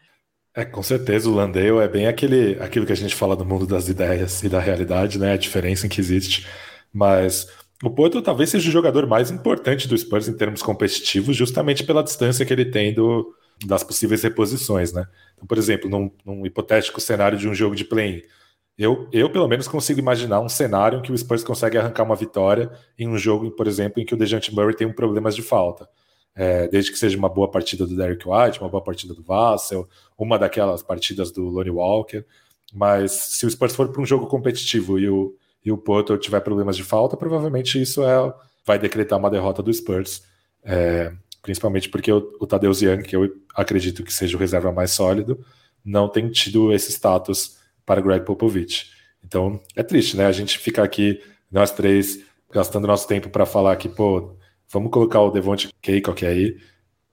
É, 0.55 0.63
com 0.63 0.83
certeza 0.83 1.27
o 1.27 1.33
Landale 1.33 1.79
é 1.79 1.87
bem 1.87 2.05
aquele, 2.05 2.61
aquilo 2.61 2.85
que 2.85 2.91
a 2.91 2.95
gente 2.95 3.15
fala 3.15 3.35
do 3.35 3.43
mundo 3.43 3.65
das 3.65 3.87
ideias 3.87 4.43
e 4.43 4.49
da 4.49 4.59
realidade, 4.59 5.17
né? 5.17 5.33
A 5.33 5.37
diferença 5.37 5.87
em 5.87 5.89
que 5.89 5.99
existe. 5.99 6.45
Mas 6.93 7.47
o 7.83 7.89
Porto 7.89 8.21
talvez 8.21 8.49
seja 8.49 8.69
o 8.69 8.71
jogador 8.71 9.05
mais 9.05 9.29
importante 9.29 9.87
do 9.87 9.97
Spurs 9.97 10.27
em 10.27 10.37
termos 10.37 10.61
competitivos, 10.63 11.35
justamente 11.35 11.83
pela 11.83 12.03
distância 12.03 12.45
que 12.45 12.53
ele 12.53 12.65
tem 12.65 12.93
do, 12.93 13.35
das 13.65 13.83
possíveis 13.83 14.23
reposições, 14.23 14.93
né? 14.93 15.05
Então, 15.33 15.45
por 15.45 15.57
exemplo, 15.57 15.89
num, 15.89 16.09
num 16.25 16.45
hipotético 16.45 17.01
cenário 17.01 17.37
de 17.37 17.47
um 17.47 17.53
jogo 17.53 17.75
de 17.75 17.83
play-in, 17.83 18.21
eu, 18.77 19.07
eu 19.11 19.29
pelo 19.29 19.47
menos 19.47 19.67
consigo 19.67 19.99
imaginar 19.99 20.39
um 20.39 20.49
cenário 20.49 20.99
em 20.99 21.01
que 21.01 21.11
o 21.11 21.17
Spurs 21.17 21.43
consegue 21.43 21.77
arrancar 21.77 22.03
uma 22.03 22.15
vitória 22.15 22.71
em 22.97 23.07
um 23.07 23.17
jogo, 23.17 23.51
por 23.51 23.67
exemplo, 23.67 24.01
em 24.01 24.05
que 24.05 24.13
o 24.13 24.17
Dejante 24.17 24.53
Murray 24.53 24.75
tem 24.75 24.87
um 24.87 24.93
problemas 24.93 25.35
de 25.35 25.41
falta. 25.41 25.87
É, 26.35 26.67
desde 26.67 26.91
que 26.91 26.97
seja 26.97 27.15
uma 27.17 27.29
boa 27.29 27.51
partida 27.51 27.85
do 27.85 27.95
Derek 27.95 28.27
White, 28.27 28.59
uma 28.59 28.69
boa 28.69 28.83
partida 28.83 29.13
do 29.13 29.21
Vassell, 29.21 29.87
uma 30.17 30.39
daquelas 30.39 30.81
partidas 30.81 31.31
do 31.31 31.43
Lonnie 31.43 31.69
Walker. 31.69 32.25
Mas 32.73 33.11
se 33.11 33.45
o 33.45 33.51
Spurs 33.51 33.75
for 33.75 33.89
para 33.89 34.01
um 34.01 34.05
jogo 34.05 34.25
competitivo 34.25 34.97
e 34.97 35.07
o, 35.07 35.35
e 35.63 35.71
o 35.71 35.77
Porto 35.77 36.17
tiver 36.17 36.39
problemas 36.41 36.75
de 36.75 36.83
falta, 36.83 37.15
provavelmente 37.15 37.81
isso 37.81 38.03
é, 38.03 38.33
vai 38.65 38.77
decretar 38.77 39.17
uma 39.17 39.29
derrota 39.29 39.63
do 39.63 39.73
Spurs. 39.73 40.23
É, 40.63 41.11
principalmente 41.41 41.89
porque 41.89 42.11
o, 42.11 42.35
o 42.39 42.47
Tadeu 42.47 42.71
Young, 42.71 43.03
que 43.03 43.15
eu 43.15 43.29
acredito 43.53 44.03
que 44.03 44.13
seja 44.13 44.35
o 44.35 44.39
reserva 44.39 44.71
mais 44.71 44.91
sólido, 44.91 45.43
não 45.83 46.07
tem 46.07 46.29
tido 46.29 46.71
esse 46.71 46.91
status 46.91 47.57
para 47.85 48.01
Greg 48.01 48.25
Popovich. 48.25 48.91
Então 49.23 49.59
é 49.75 49.83
triste, 49.83 50.15
né? 50.17 50.25
A 50.25 50.31
gente 50.31 50.57
ficar 50.57 50.83
aqui, 50.83 51.21
nós 51.51 51.71
três, 51.71 52.21
gastando 52.51 52.87
nosso 52.87 53.07
tempo 53.07 53.29
para 53.29 53.45
falar 53.45 53.75
que, 53.75 53.89
pô, 53.89 54.35
vamos 54.71 54.91
colocar 54.91 55.21
o 55.21 55.31
Devonte 55.31 55.69
Keiko 55.81 56.13
aí. 56.25 56.57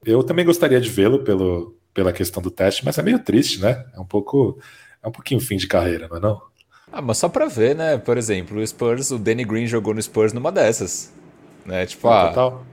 Eu 0.04 0.22
também 0.22 0.44
gostaria 0.44 0.80
de 0.80 0.88
vê-lo 0.88 1.24
pelo, 1.24 1.76
pela 1.92 2.12
questão 2.12 2.42
do 2.42 2.50
teste, 2.50 2.84
mas 2.84 2.98
é 2.98 3.02
meio 3.02 3.18
triste, 3.18 3.60
né? 3.60 3.84
É 3.94 4.00
um 4.00 4.06
pouco, 4.06 4.60
é 5.02 5.08
um 5.08 5.12
pouquinho 5.12 5.40
fim 5.40 5.56
de 5.56 5.66
carreira, 5.66 6.08
não 6.08 6.16
é 6.16 6.20
não? 6.20 6.49
Ah, 6.92 7.00
mas 7.00 7.18
só 7.18 7.28
pra 7.28 7.46
ver, 7.46 7.74
né? 7.76 7.98
Por 7.98 8.16
exemplo, 8.18 8.58
o 8.58 8.66
Spurs, 8.66 9.10
o 9.10 9.18
Danny 9.18 9.44
Green 9.44 9.66
jogou 9.66 9.94
no 9.94 10.02
Spurs 10.02 10.32
numa 10.32 10.50
dessas. 10.50 11.12
Né? 11.64 11.86
Tipo, 11.86 12.08
ah, 12.08 12.28
total. 12.28 12.64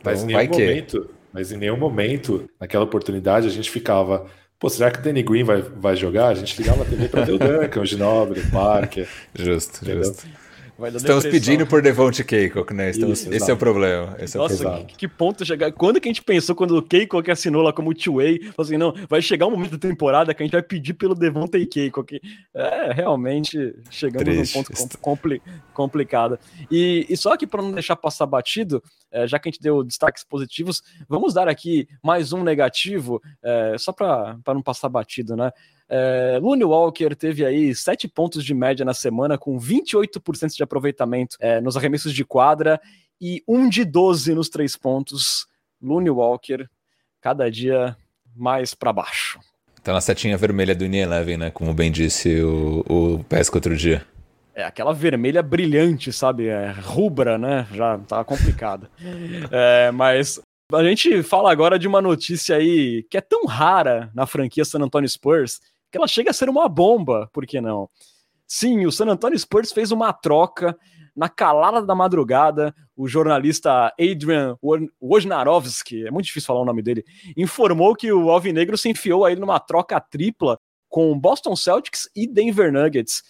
Então 0.00 0.12
mas 0.12 0.22
em 0.22 0.26
nenhum 0.26 0.48
momento, 0.48 1.10
mas 1.32 1.52
em 1.52 1.56
nenhum 1.56 1.76
momento, 1.76 2.48
naquela 2.58 2.84
oportunidade, 2.84 3.46
a 3.46 3.50
gente 3.50 3.70
ficava, 3.70 4.26
Pô, 4.58 4.68
será 4.68 4.90
que 4.90 4.98
o 4.98 5.02
Danny 5.02 5.22
Green 5.22 5.44
vai, 5.44 5.62
vai 5.62 5.94
jogar? 5.94 6.28
A 6.28 6.34
gente 6.34 6.60
ligava 6.60 6.82
a 6.82 6.84
TV 6.84 7.08
para 7.08 7.24
ver 7.24 7.32
o 7.32 7.38
Duncan, 7.38 7.80
o 7.80 7.86
Ginobre, 7.86 8.40
o 8.40 8.50
Parker. 8.50 9.08
Justo, 9.34 9.84
entendeu? 9.84 10.04
justo. 10.04 10.26
Estamos 10.94 11.26
pedindo 11.26 11.66
por 11.66 11.82
Devonte 11.82 12.22
Keiko, 12.22 12.72
né? 12.72 12.90
Estamos, 12.90 13.22
Isso, 13.22 13.34
esse 13.34 13.50
é 13.50 13.54
o 13.54 13.56
problema. 13.56 14.16
Esse 14.20 14.38
Nossa, 14.38 14.62
é 14.62 14.68
o 14.68 14.84
que, 14.84 14.96
que, 14.96 15.08
ponto 15.08 15.44
chegar. 15.44 15.72
Quando 15.72 16.00
que 16.00 16.08
a 16.08 16.10
gente 16.10 16.22
pensou 16.22 16.54
quando 16.54 16.76
o 16.76 16.82
Keiko 16.82 17.20
que 17.20 17.32
assinou 17.32 17.62
lá 17.62 17.72
como 17.72 17.92
two-way, 17.92 18.52
assim, 18.56 18.76
não, 18.76 18.94
vai 19.08 19.20
chegar 19.20 19.48
um 19.48 19.50
momento 19.50 19.72
da 19.72 19.88
temporada 19.88 20.32
que 20.32 20.40
a 20.40 20.46
gente 20.46 20.52
vai 20.52 20.62
pedir 20.62 20.94
pelo 20.94 21.16
Devonte 21.16 21.66
Keiko. 21.66 22.04
Que, 22.04 22.20
é, 22.54 22.92
realmente 22.92 23.74
chegamos 23.90 24.24
Triste. 24.24 24.56
num 24.56 24.62
ponto 24.62 24.98
compli 24.98 25.42
complicado. 25.74 26.38
E, 26.70 27.06
e 27.08 27.16
só 27.16 27.36
que 27.36 27.46
para 27.46 27.60
não 27.60 27.72
deixar 27.72 27.96
passar 27.96 28.26
batido, 28.26 28.80
é, 29.10 29.26
já 29.26 29.36
que 29.40 29.48
a 29.48 29.50
gente 29.50 29.60
deu 29.60 29.82
destaques 29.82 30.22
positivos, 30.22 30.80
vamos 31.08 31.34
dar 31.34 31.48
aqui 31.48 31.88
mais 32.04 32.32
um 32.32 32.44
negativo, 32.44 33.20
é, 33.42 33.74
só 33.78 33.92
para 33.92 34.38
não 34.46 34.62
passar 34.62 34.88
batido, 34.88 35.34
né? 35.34 35.50
É, 35.88 36.38
Looney 36.40 36.64
Walker 36.64 37.14
teve 37.16 37.44
aí 37.46 37.74
7 37.74 38.06
pontos 38.08 38.44
de 38.44 38.52
média 38.52 38.84
na 38.84 38.92
semana, 38.92 39.38
com 39.38 39.58
28% 39.58 40.54
de 40.54 40.62
aproveitamento 40.62 41.36
é, 41.40 41.60
nos 41.60 41.76
arremessos 41.76 42.12
de 42.12 42.24
quadra 42.24 42.80
e 43.20 43.42
1 43.48 43.68
de 43.68 43.84
12 43.84 44.34
nos 44.34 44.48
três 44.48 44.76
pontos. 44.76 45.46
Looney 45.80 46.10
Walker, 46.10 46.68
cada 47.20 47.50
dia 47.50 47.96
mais 48.36 48.74
para 48.74 48.92
baixo. 48.92 49.40
Tá 49.82 49.92
na 49.92 50.00
setinha 50.00 50.36
vermelha 50.36 50.74
do 50.74 50.84
In-11, 50.84 51.36
né? 51.38 51.50
Como 51.50 51.72
bem 51.72 51.90
disse 51.90 52.42
o, 52.42 52.84
o 52.88 53.24
Pesca 53.24 53.56
outro 53.56 53.76
dia. 53.76 54.04
É 54.54 54.64
aquela 54.64 54.92
vermelha 54.92 55.42
brilhante, 55.42 56.12
sabe? 56.12 56.48
É, 56.48 56.72
rubra, 56.82 57.38
né? 57.38 57.66
Já 57.72 57.96
tá 57.98 58.24
complicado. 58.24 58.88
é, 59.50 59.90
mas 59.92 60.40
a 60.72 60.84
gente 60.84 61.22
fala 61.22 61.50
agora 61.50 61.78
de 61.78 61.88
uma 61.88 62.02
notícia 62.02 62.56
aí 62.56 63.04
que 63.08 63.16
é 63.16 63.20
tão 63.20 63.46
rara 63.46 64.10
na 64.12 64.26
franquia 64.26 64.64
San 64.64 64.80
Antonio 64.80 65.08
Spurs 65.08 65.60
que 65.90 65.98
ela 65.98 66.06
chega 66.06 66.30
a 66.30 66.34
ser 66.34 66.48
uma 66.48 66.68
bomba, 66.68 67.28
por 67.32 67.46
que 67.46 67.60
não? 67.60 67.88
Sim, 68.46 68.86
o 68.86 68.92
San 68.92 69.06
Antonio 69.06 69.38
Spurs 69.38 69.72
fez 69.72 69.92
uma 69.92 70.12
troca 70.12 70.76
na 71.14 71.28
calada 71.28 71.82
da 71.84 71.94
madrugada. 71.94 72.74
O 72.96 73.08
jornalista 73.08 73.92
Adrian 74.00 74.56
Wojnarowski, 75.02 76.06
é 76.06 76.10
muito 76.10 76.26
difícil 76.26 76.46
falar 76.46 76.60
o 76.60 76.64
nome 76.64 76.80
dele, 76.80 77.04
informou 77.36 77.94
que 77.94 78.10
o 78.12 78.30
Alvinegro 78.30 78.78
se 78.78 78.88
enfiou 78.88 79.24
aí 79.24 79.36
numa 79.36 79.58
troca 79.60 80.00
tripla 80.00 80.58
com 80.88 81.18
Boston 81.18 81.54
Celtics 81.54 82.08
e 82.16 82.26
Denver 82.26 82.72
Nuggets. 82.72 83.22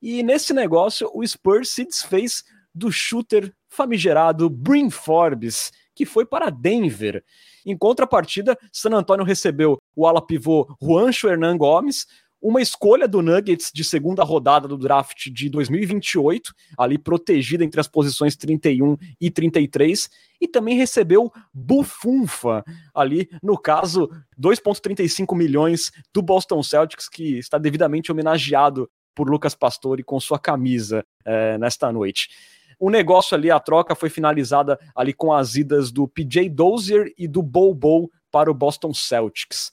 E 0.00 0.22
nesse 0.22 0.52
negócio, 0.52 1.10
o 1.12 1.26
Spurs 1.26 1.70
se 1.70 1.84
desfez 1.84 2.42
do 2.74 2.90
shooter 2.90 3.52
famigerado 3.68 4.48
Brim 4.48 4.90
Forbes, 4.90 5.70
que 5.94 6.06
foi 6.06 6.24
para 6.24 6.50
Denver. 6.50 7.22
Em 7.64 7.76
contrapartida, 7.76 8.56
San 8.72 8.90
Antonio 8.90 9.24
recebeu 9.24 9.78
o 9.94 10.06
ala 10.06 10.24
pivô 10.24 10.74
Juancho 10.80 11.28
Hernan 11.28 11.56
Gomes, 11.56 12.06
uma 12.42 12.60
escolha 12.60 13.06
do 13.06 13.22
Nuggets 13.22 13.70
de 13.72 13.84
segunda 13.84 14.24
rodada 14.24 14.66
do 14.66 14.76
draft 14.76 15.30
de 15.30 15.48
2028, 15.48 16.52
ali 16.76 16.98
protegida 16.98 17.64
entre 17.64 17.80
as 17.80 17.86
posições 17.86 18.34
31 18.34 18.96
e 19.20 19.30
33, 19.30 20.10
e 20.40 20.48
também 20.48 20.76
recebeu 20.76 21.32
Bufunfa, 21.54 22.64
ali 22.92 23.30
no 23.40 23.56
caso 23.56 24.10
2,35 24.40 25.36
milhões 25.36 25.92
do 26.12 26.20
Boston 26.20 26.60
Celtics, 26.64 27.08
que 27.08 27.38
está 27.38 27.58
devidamente 27.58 28.10
homenageado 28.10 28.90
por 29.14 29.30
Lucas 29.30 29.54
Pastore 29.54 30.02
com 30.02 30.18
sua 30.18 30.38
camisa 30.38 31.04
é, 31.24 31.56
nesta 31.58 31.92
noite. 31.92 32.28
O 32.78 32.90
negócio 32.90 33.34
ali, 33.34 33.50
a 33.50 33.60
troca 33.60 33.94
foi 33.94 34.08
finalizada 34.08 34.78
ali 34.94 35.12
com 35.12 35.32
as 35.32 35.54
idas 35.54 35.90
do 35.90 36.08
PJ 36.08 36.48
Dozier 36.48 37.12
e 37.16 37.26
do 37.26 37.42
Bobo 37.42 38.10
para 38.30 38.50
o 38.50 38.54
Boston 38.54 38.92
Celtics. 38.94 39.70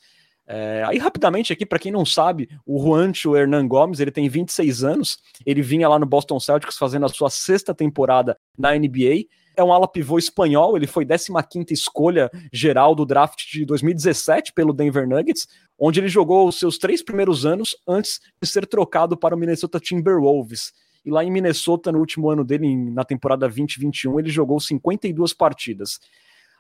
É, 0.52 0.84
aí, 0.88 0.98
rapidamente, 0.98 1.54
aqui, 1.54 1.64
para 1.64 1.78
quem 1.78 1.92
não 1.92 2.04
sabe, 2.04 2.50
o 2.66 2.82
Juancho 2.82 3.36
Hernan 3.36 3.68
Gomes, 3.68 4.00
ele 4.00 4.10
tem 4.10 4.28
26 4.28 4.84
anos, 4.84 5.20
ele 5.46 5.62
vinha 5.62 5.88
lá 5.88 6.00
no 6.00 6.08
Boston 6.08 6.40
Celtics 6.40 6.76
fazendo 6.76 7.06
a 7.06 7.10
sua 7.10 7.30
sexta 7.30 7.72
temporada 7.72 8.36
na 8.58 8.74
NBA, 8.74 9.28
é 9.56 9.64
um 9.64 9.72
ala 9.72 9.88
pivô 9.88 10.18
espanhol, 10.18 10.76
ele 10.76 10.88
foi 10.88 11.06
15ª 11.06 11.72
escolha 11.72 12.32
geral 12.52 12.96
do 12.96 13.06
draft 13.06 13.46
de 13.52 13.64
2017 13.64 14.54
pelo 14.54 14.74
Denver 14.74 15.08
Nuggets, 15.08 15.48
onde 15.78 16.00
ele 16.00 16.10
jogou 16.10 16.48
os 16.48 16.58
seus 16.58 16.80
três 16.80 17.04
primeiros 17.04 17.46
anos 17.46 17.76
antes 17.88 18.20
de 18.42 18.50
ser 18.50 18.66
trocado 18.66 19.16
para 19.16 19.36
o 19.36 19.38
Minnesota 19.38 19.80
Timberwolves. 19.80 20.72
E 21.06 21.12
lá 21.12 21.24
em 21.24 21.32
Minnesota, 21.32 21.92
no 21.92 22.00
último 22.00 22.30
ano 22.30 22.44
dele, 22.44 22.76
na 22.92 23.04
temporada 23.04 23.48
2021, 23.48 24.20
ele 24.20 24.30
jogou 24.30 24.60
52 24.60 25.34
partidas. 25.34 26.00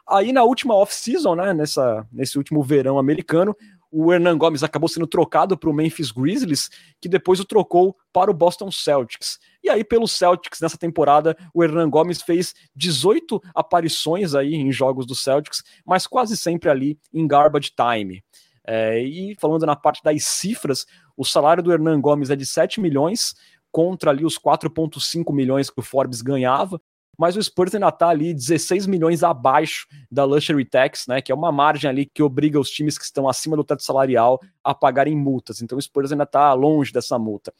Aí 0.07 0.33
na 0.33 0.43
última 0.43 0.75
off-season, 0.75 1.35
né, 1.35 1.53
nessa, 1.53 2.07
nesse 2.11 2.37
último 2.37 2.63
verão 2.63 2.97
americano, 2.97 3.55
o 3.91 4.13
Hernan 4.13 4.37
Gomes 4.37 4.63
acabou 4.63 4.87
sendo 4.87 5.07
trocado 5.07 5.57
para 5.57 5.69
o 5.69 5.73
Memphis 5.73 6.11
Grizzlies, 6.11 6.69
que 7.01 7.09
depois 7.09 7.39
o 7.39 7.45
trocou 7.45 7.95
para 8.13 8.29
o 8.29 8.33
Boston 8.33 8.71
Celtics. 8.71 9.39
E 9.63 9.69
aí, 9.69 9.83
pelo 9.83 10.07
Celtics, 10.07 10.61
nessa 10.61 10.77
temporada, 10.77 11.35
o 11.53 11.63
Hernan 11.63 11.89
Gomes 11.89 12.21
fez 12.21 12.53
18 12.75 13.41
aparições 13.53 14.35
aí 14.35 14.53
em 14.53 14.71
jogos 14.71 15.05
do 15.05 15.15
Celtics, 15.15 15.63
mas 15.85 16.05
quase 16.05 16.37
sempre 16.37 16.69
ali 16.69 16.99
em 17.13 17.27
garbage 17.27 17.71
time. 17.75 18.23
É, 18.65 19.01
e 19.01 19.35
falando 19.39 19.65
na 19.65 19.75
parte 19.75 20.03
das 20.03 20.23
cifras, 20.23 20.85
o 21.17 21.25
salário 21.25 21.63
do 21.63 21.71
Hernan 21.71 21.99
Gomes 21.99 22.29
é 22.29 22.35
de 22.35 22.45
7 22.45 22.79
milhões, 22.79 23.33
contra 23.71 24.11
ali 24.11 24.25
os 24.25 24.37
4,5 24.37 25.33
milhões 25.33 25.69
que 25.69 25.79
o 25.79 25.83
Forbes 25.83 26.21
ganhava, 26.21 26.79
mas 27.19 27.35
o 27.35 27.43
Spurs 27.43 27.75
ainda 27.75 27.89
está 27.89 28.07
ali 28.07 28.33
16 28.33 28.87
milhões 28.87 29.23
abaixo 29.23 29.85
da 30.09 30.23
Luxury 30.23 30.63
Tax, 30.63 31.05
né, 31.05 31.21
que 31.21 31.33
é 31.33 31.35
uma 31.35 31.51
margem 31.51 31.89
ali 31.89 32.05
que 32.05 32.23
obriga 32.23 32.57
os 32.57 32.69
times 32.69 32.97
que 32.97 33.03
estão 33.03 33.27
acima 33.27 33.57
do 33.57 33.63
teto 33.63 33.83
salarial 33.83 34.39
a 34.63 34.73
pagarem 34.73 35.17
multas. 35.17 35.61
Então 35.61 35.77
o 35.77 35.81
Spurs 35.81 36.13
ainda 36.13 36.23
está 36.23 36.53
longe 36.53 36.93
dessa 36.93 37.19
multa. 37.19 37.53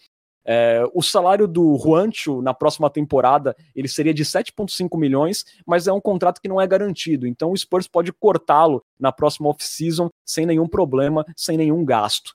É, 0.46 0.84
o 0.94 1.02
salário 1.02 1.46
do 1.46 1.78
Juancho 1.78 2.42
na 2.42 2.54
próxima 2.54 2.90
temporada 2.90 3.54
ele 3.76 3.90
seria 3.90 4.14
de 4.14 4.24
7,5 4.24 4.98
milhões, 4.98 5.44
mas 5.68 5.88
é 5.88 5.92
um 5.92 6.00
contrato 6.00 6.42
que 6.42 6.48
não 6.48 6.60
é 6.60 6.66
garantido. 6.66 7.28
Então 7.28 7.52
o 7.52 7.58
Spurs 7.58 7.88
pode 7.88 8.14
cortá-lo 8.14 8.82
na 8.98 9.12
próxima 9.12 9.50
off-season 9.50 10.10
sem 10.26 10.46
nenhum 10.46 10.68
problema, 10.68 11.26
sem 11.36 11.58
nenhum 11.58 11.84
gasto. 11.84 12.34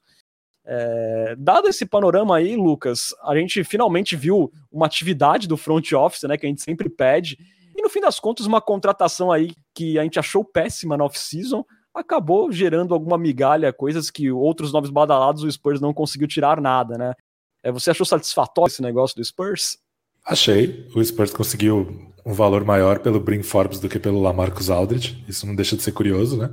É, 0.67 1.35
dado 1.39 1.69
esse 1.69 1.85
panorama 1.85 2.37
aí, 2.37 2.57
Lucas, 2.57 3.15
a 3.23 3.37
gente 3.37 3.63
finalmente 3.65 4.17
viu 4.17 4.51
uma 4.73 4.87
atividade 4.87 5.47
do 5.47 5.57
front 5.57 5.93
office, 5.93 6.23
né, 6.23 6.39
que 6.39 6.47
a 6.47 6.49
gente 6.49 6.63
sempre 6.63 6.89
pede, 6.89 7.39
e 7.77 7.83
no 7.83 7.91
fim 7.91 8.01
das 8.01 8.21
contas, 8.21 8.47
uma 8.47 8.61
contratação 8.61 9.33
aí 9.33 9.53
que 9.75 9.99
a 9.99 10.03
gente 10.03 10.19
achou 10.19 10.45
péssima 10.45 10.97
na 10.97 11.05
off-season 11.05 11.65
acabou 11.95 12.51
gerando 12.51 12.93
alguma 12.93 13.17
migalha, 13.17 13.73
coisas 13.73 14.11
que 14.11 14.31
outros 14.31 14.73
novos 14.73 14.91
badalados 14.91 15.43
o 15.45 15.51
Spurs 15.51 15.81
não 15.81 15.95
conseguiu 15.95 16.27
tirar 16.27 16.61
nada, 16.61 16.99
né? 16.99 17.15
É, 17.63 17.71
você 17.71 17.91
achou 17.91 18.05
satisfatório 18.05 18.71
esse 18.71 18.83
negócio 18.83 19.17
do 19.17 19.25
Spurs? 19.25 19.79
Achei. 20.25 20.89
O 20.95 21.05
Spurs 21.05 21.33
conseguiu 21.33 22.13
um 22.27 22.33
valor 22.33 22.65
maior 22.65 22.99
pelo 22.99 23.21
Brin 23.21 23.43
Forbes 23.43 23.79
do 23.79 23.89
que 23.89 23.99
pelo 23.99 24.21
Lamarcus 24.21 24.71
Aldridge. 24.71 25.25
Isso 25.29 25.47
não 25.47 25.55
deixa 25.55 25.77
de 25.77 25.83
ser 25.83 25.93
curioso, 25.93 26.37
né? 26.37 26.51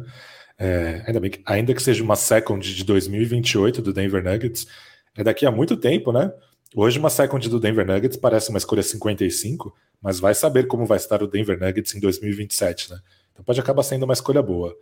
É, 0.63 1.03
ainda, 1.07 1.19
bem 1.19 1.31
que, 1.31 1.41
ainda 1.43 1.73
que 1.73 1.81
seja 1.81 2.03
uma 2.03 2.15
second 2.15 2.75
de 2.75 2.83
2028 2.83 3.81
do 3.81 3.91
Denver 3.91 4.23
Nuggets, 4.23 4.67
é 5.17 5.23
daqui 5.23 5.43
a 5.43 5.49
muito 5.49 5.75
tempo, 5.75 6.11
né? 6.11 6.31
Hoje 6.75 6.99
uma 6.99 7.09
second 7.09 7.49
do 7.49 7.59
Denver 7.59 7.83
Nuggets 7.83 8.15
parece 8.15 8.49
uma 8.49 8.59
escolha 8.59 8.83
55, 8.83 9.75
mas 9.99 10.19
vai 10.19 10.35
saber 10.35 10.67
como 10.67 10.85
vai 10.85 10.97
estar 10.97 11.23
o 11.23 11.27
Denver 11.27 11.59
Nuggets 11.59 11.95
em 11.95 11.99
2027, 11.99 12.91
né? 12.91 12.99
Então 13.33 13.43
pode 13.43 13.59
acabar 13.59 13.81
sendo 13.81 14.03
uma 14.03 14.13
escolha 14.13 14.39
boa. 14.43 14.77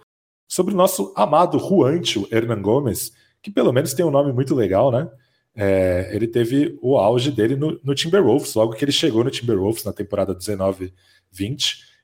Sobre 0.50 0.74
o 0.74 0.78
nosso 0.78 1.14
amado 1.16 1.58
Juancho 1.58 2.28
Hernan 2.30 2.62
Gomes, 2.62 3.14
que 3.42 3.50
pelo 3.50 3.72
menos 3.72 3.94
tem 3.94 4.04
um 4.04 4.12
nome 4.12 4.34
muito 4.34 4.54
legal, 4.54 4.92
né? 4.92 5.10
É, 5.56 6.10
ele 6.14 6.28
teve 6.28 6.78
o 6.82 6.98
auge 6.98 7.32
dele 7.32 7.56
no, 7.56 7.80
no, 7.82 7.96
Timberwolves, 7.96 8.54
logo 8.54 8.74
que 8.74 8.84
ele 8.84 8.92
chegou 8.92 9.24
no 9.24 9.32
Timberwolves 9.32 9.86
na 9.86 9.94
temporada 9.94 10.36
19-20. 10.36 10.92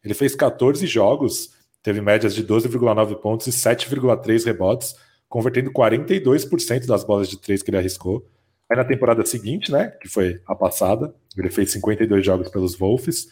Ele 0.02 0.14
fez 0.14 0.34
14 0.34 0.88
jogos 0.88 1.55
teve 1.86 2.02
médias 2.02 2.34
de 2.34 2.44
12,9 2.44 3.16
pontos 3.18 3.46
e 3.46 3.52
7,3 3.52 4.44
rebotes, 4.44 4.96
convertendo 5.30 5.72
42% 5.72 6.88
das 6.88 7.04
bolas 7.04 7.30
de 7.30 7.40
três 7.40 7.62
que 7.62 7.70
ele 7.70 7.78
arriscou. 7.78 8.28
Aí 8.68 8.76
na 8.76 8.84
temporada 8.84 9.24
seguinte, 9.24 9.72
né, 9.72 9.90
que 10.02 10.10
foi 10.10 10.42
a 10.48 10.56
passada, 10.56 11.14
ele 11.38 11.52
fez 11.52 11.72
52 11.74 12.26
jogos 12.26 12.50
pelos 12.50 12.76
Wolves, 12.76 13.28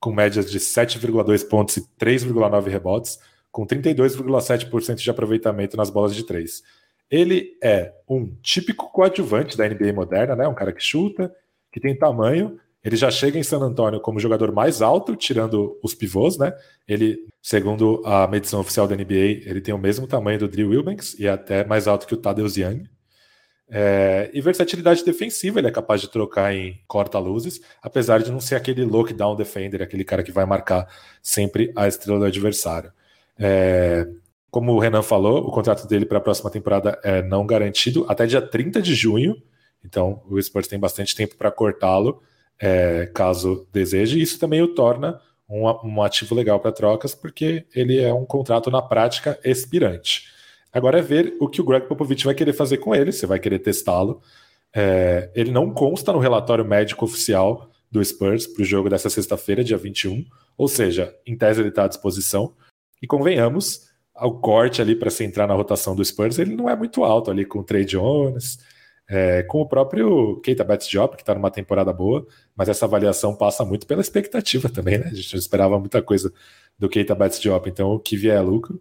com 0.00 0.10
médias 0.10 0.50
de 0.50 0.58
7,2 0.58 1.46
pontos 1.46 1.76
e 1.76 1.82
3,9 2.00 2.68
rebotes, 2.68 3.18
com 3.52 3.66
32,7% 3.66 4.94
de 4.94 5.10
aproveitamento 5.10 5.76
nas 5.76 5.90
bolas 5.90 6.14
de 6.14 6.24
três. 6.24 6.62
Ele 7.10 7.58
é 7.62 7.92
um 8.08 8.34
típico 8.40 8.90
coadjuvante 8.90 9.54
da 9.54 9.68
NBA 9.68 9.92
moderna, 9.92 10.34
né? 10.34 10.48
Um 10.48 10.54
cara 10.54 10.72
que 10.72 10.82
chuta, 10.82 11.30
que 11.70 11.78
tem 11.78 11.94
tamanho 11.94 12.58
ele 12.84 12.96
já 12.96 13.10
chega 13.10 13.38
em 13.38 13.42
San 13.42 13.58
Antonio 13.58 14.00
como 14.00 14.20
jogador 14.20 14.52
mais 14.52 14.80
alto, 14.80 15.16
tirando 15.16 15.78
os 15.82 15.94
pivôs, 15.94 16.38
né? 16.38 16.52
Ele, 16.86 17.18
segundo 17.42 18.02
a 18.04 18.26
medição 18.26 18.60
oficial 18.60 18.86
da 18.86 18.94
NBA, 18.94 19.42
ele 19.44 19.60
tem 19.60 19.74
o 19.74 19.78
mesmo 19.78 20.06
tamanho 20.06 20.38
do 20.38 20.48
Drew 20.48 20.70
Wilbanks 20.70 21.18
e 21.18 21.26
é 21.26 21.30
até 21.30 21.64
mais 21.64 21.88
alto 21.88 22.06
que 22.06 22.14
o 22.14 22.16
Tadeusz 22.16 22.56
Young. 22.56 22.84
É, 23.70 24.30
e 24.32 24.40
versatilidade 24.40 25.04
defensiva, 25.04 25.58
ele 25.60 25.68
é 25.68 25.70
capaz 25.70 26.00
de 26.00 26.08
trocar 26.10 26.54
em 26.54 26.80
corta-luzes, 26.86 27.60
apesar 27.82 28.22
de 28.22 28.30
não 28.30 28.40
ser 28.40 28.54
aquele 28.54 28.84
lockdown 28.84 29.36
defender, 29.36 29.82
aquele 29.82 30.04
cara 30.04 30.22
que 30.22 30.32
vai 30.32 30.46
marcar 30.46 30.88
sempre 31.22 31.70
a 31.76 31.86
estrela 31.86 32.20
do 32.20 32.24
adversário. 32.24 32.90
É, 33.38 34.06
Como 34.50 34.72
o 34.72 34.78
Renan 34.78 35.02
falou, 35.02 35.46
o 35.46 35.50
contrato 35.52 35.86
dele 35.86 36.06
para 36.06 36.18
a 36.18 36.20
próxima 36.20 36.50
temporada 36.50 36.98
é 37.04 37.22
não 37.22 37.46
garantido 37.46 38.06
até 38.08 38.26
dia 38.26 38.40
30 38.40 38.80
de 38.80 38.94
junho. 38.94 39.36
Então 39.84 40.22
o 40.28 40.40
Spurs 40.40 40.66
tem 40.68 40.78
bastante 40.78 41.14
tempo 41.14 41.36
para 41.36 41.50
cortá-lo, 41.50 42.22
é, 42.60 43.06
caso 43.06 43.66
deseje. 43.72 44.20
Isso 44.20 44.38
também 44.38 44.62
o 44.62 44.74
torna 44.74 45.20
um, 45.48 45.64
um 45.84 46.02
ativo 46.02 46.34
legal 46.34 46.60
para 46.60 46.72
trocas, 46.72 47.14
porque 47.14 47.66
ele 47.74 47.98
é 47.98 48.12
um 48.12 48.24
contrato 48.24 48.70
na 48.70 48.82
prática 48.82 49.38
expirante. 49.44 50.24
Agora 50.72 50.98
é 50.98 51.02
ver 51.02 51.36
o 51.40 51.48
que 51.48 51.60
o 51.60 51.64
Greg 51.64 51.86
Popovich 51.86 52.24
vai 52.24 52.34
querer 52.34 52.52
fazer 52.52 52.78
com 52.78 52.94
ele, 52.94 53.10
se 53.12 53.26
vai 53.26 53.38
querer 53.38 53.58
testá-lo. 53.60 54.20
É, 54.74 55.30
ele 55.34 55.50
não 55.50 55.72
consta 55.72 56.12
no 56.12 56.18
relatório 56.18 56.64
médico 56.64 57.04
oficial 57.04 57.70
do 57.90 58.04
Spurs 58.04 58.46
para 58.46 58.62
o 58.62 58.66
jogo 58.66 58.90
dessa 58.90 59.08
sexta-feira, 59.08 59.64
dia 59.64 59.78
21, 59.78 60.24
ou 60.58 60.68
seja, 60.68 61.14
em 61.26 61.36
tese 61.36 61.60
ele 61.60 61.70
está 61.70 61.84
à 61.84 61.88
disposição. 61.88 62.52
E 63.00 63.06
convenhamos, 63.06 63.88
o 64.14 64.32
corte 64.32 64.82
ali 64.82 64.94
para 64.94 65.10
se 65.10 65.24
entrar 65.24 65.46
na 65.46 65.54
rotação 65.54 65.96
do 65.96 66.04
Spurs, 66.04 66.38
ele 66.38 66.54
não 66.54 66.68
é 66.68 66.76
muito 66.76 67.02
alto 67.02 67.30
ali 67.30 67.46
com 67.46 67.60
o 67.60 67.64
Trey 67.64 67.84
Jones, 67.84 68.58
é, 69.08 69.42
com 69.44 69.62
o 69.62 69.66
próprio 69.66 70.38
Keita 70.40 70.62
Betts-Diop, 70.62 71.16
que 71.16 71.22
está 71.22 71.34
numa 71.34 71.50
temporada 71.50 71.92
boa, 71.92 72.26
mas 72.54 72.68
essa 72.68 72.84
avaliação 72.84 73.34
passa 73.34 73.64
muito 73.64 73.86
pela 73.86 74.02
expectativa 74.02 74.68
também, 74.68 74.98
né? 74.98 75.06
A 75.06 75.14
gente 75.14 75.32
não 75.32 75.38
esperava 75.38 75.78
muita 75.78 76.02
coisa 76.02 76.32
do 76.78 76.88
Keita 76.88 77.14
Betts-Diop, 77.14 77.68
então 77.68 77.92
o 77.92 77.98
que 77.98 78.16
vier 78.16 78.36
é 78.36 78.40
lucro. 78.40 78.80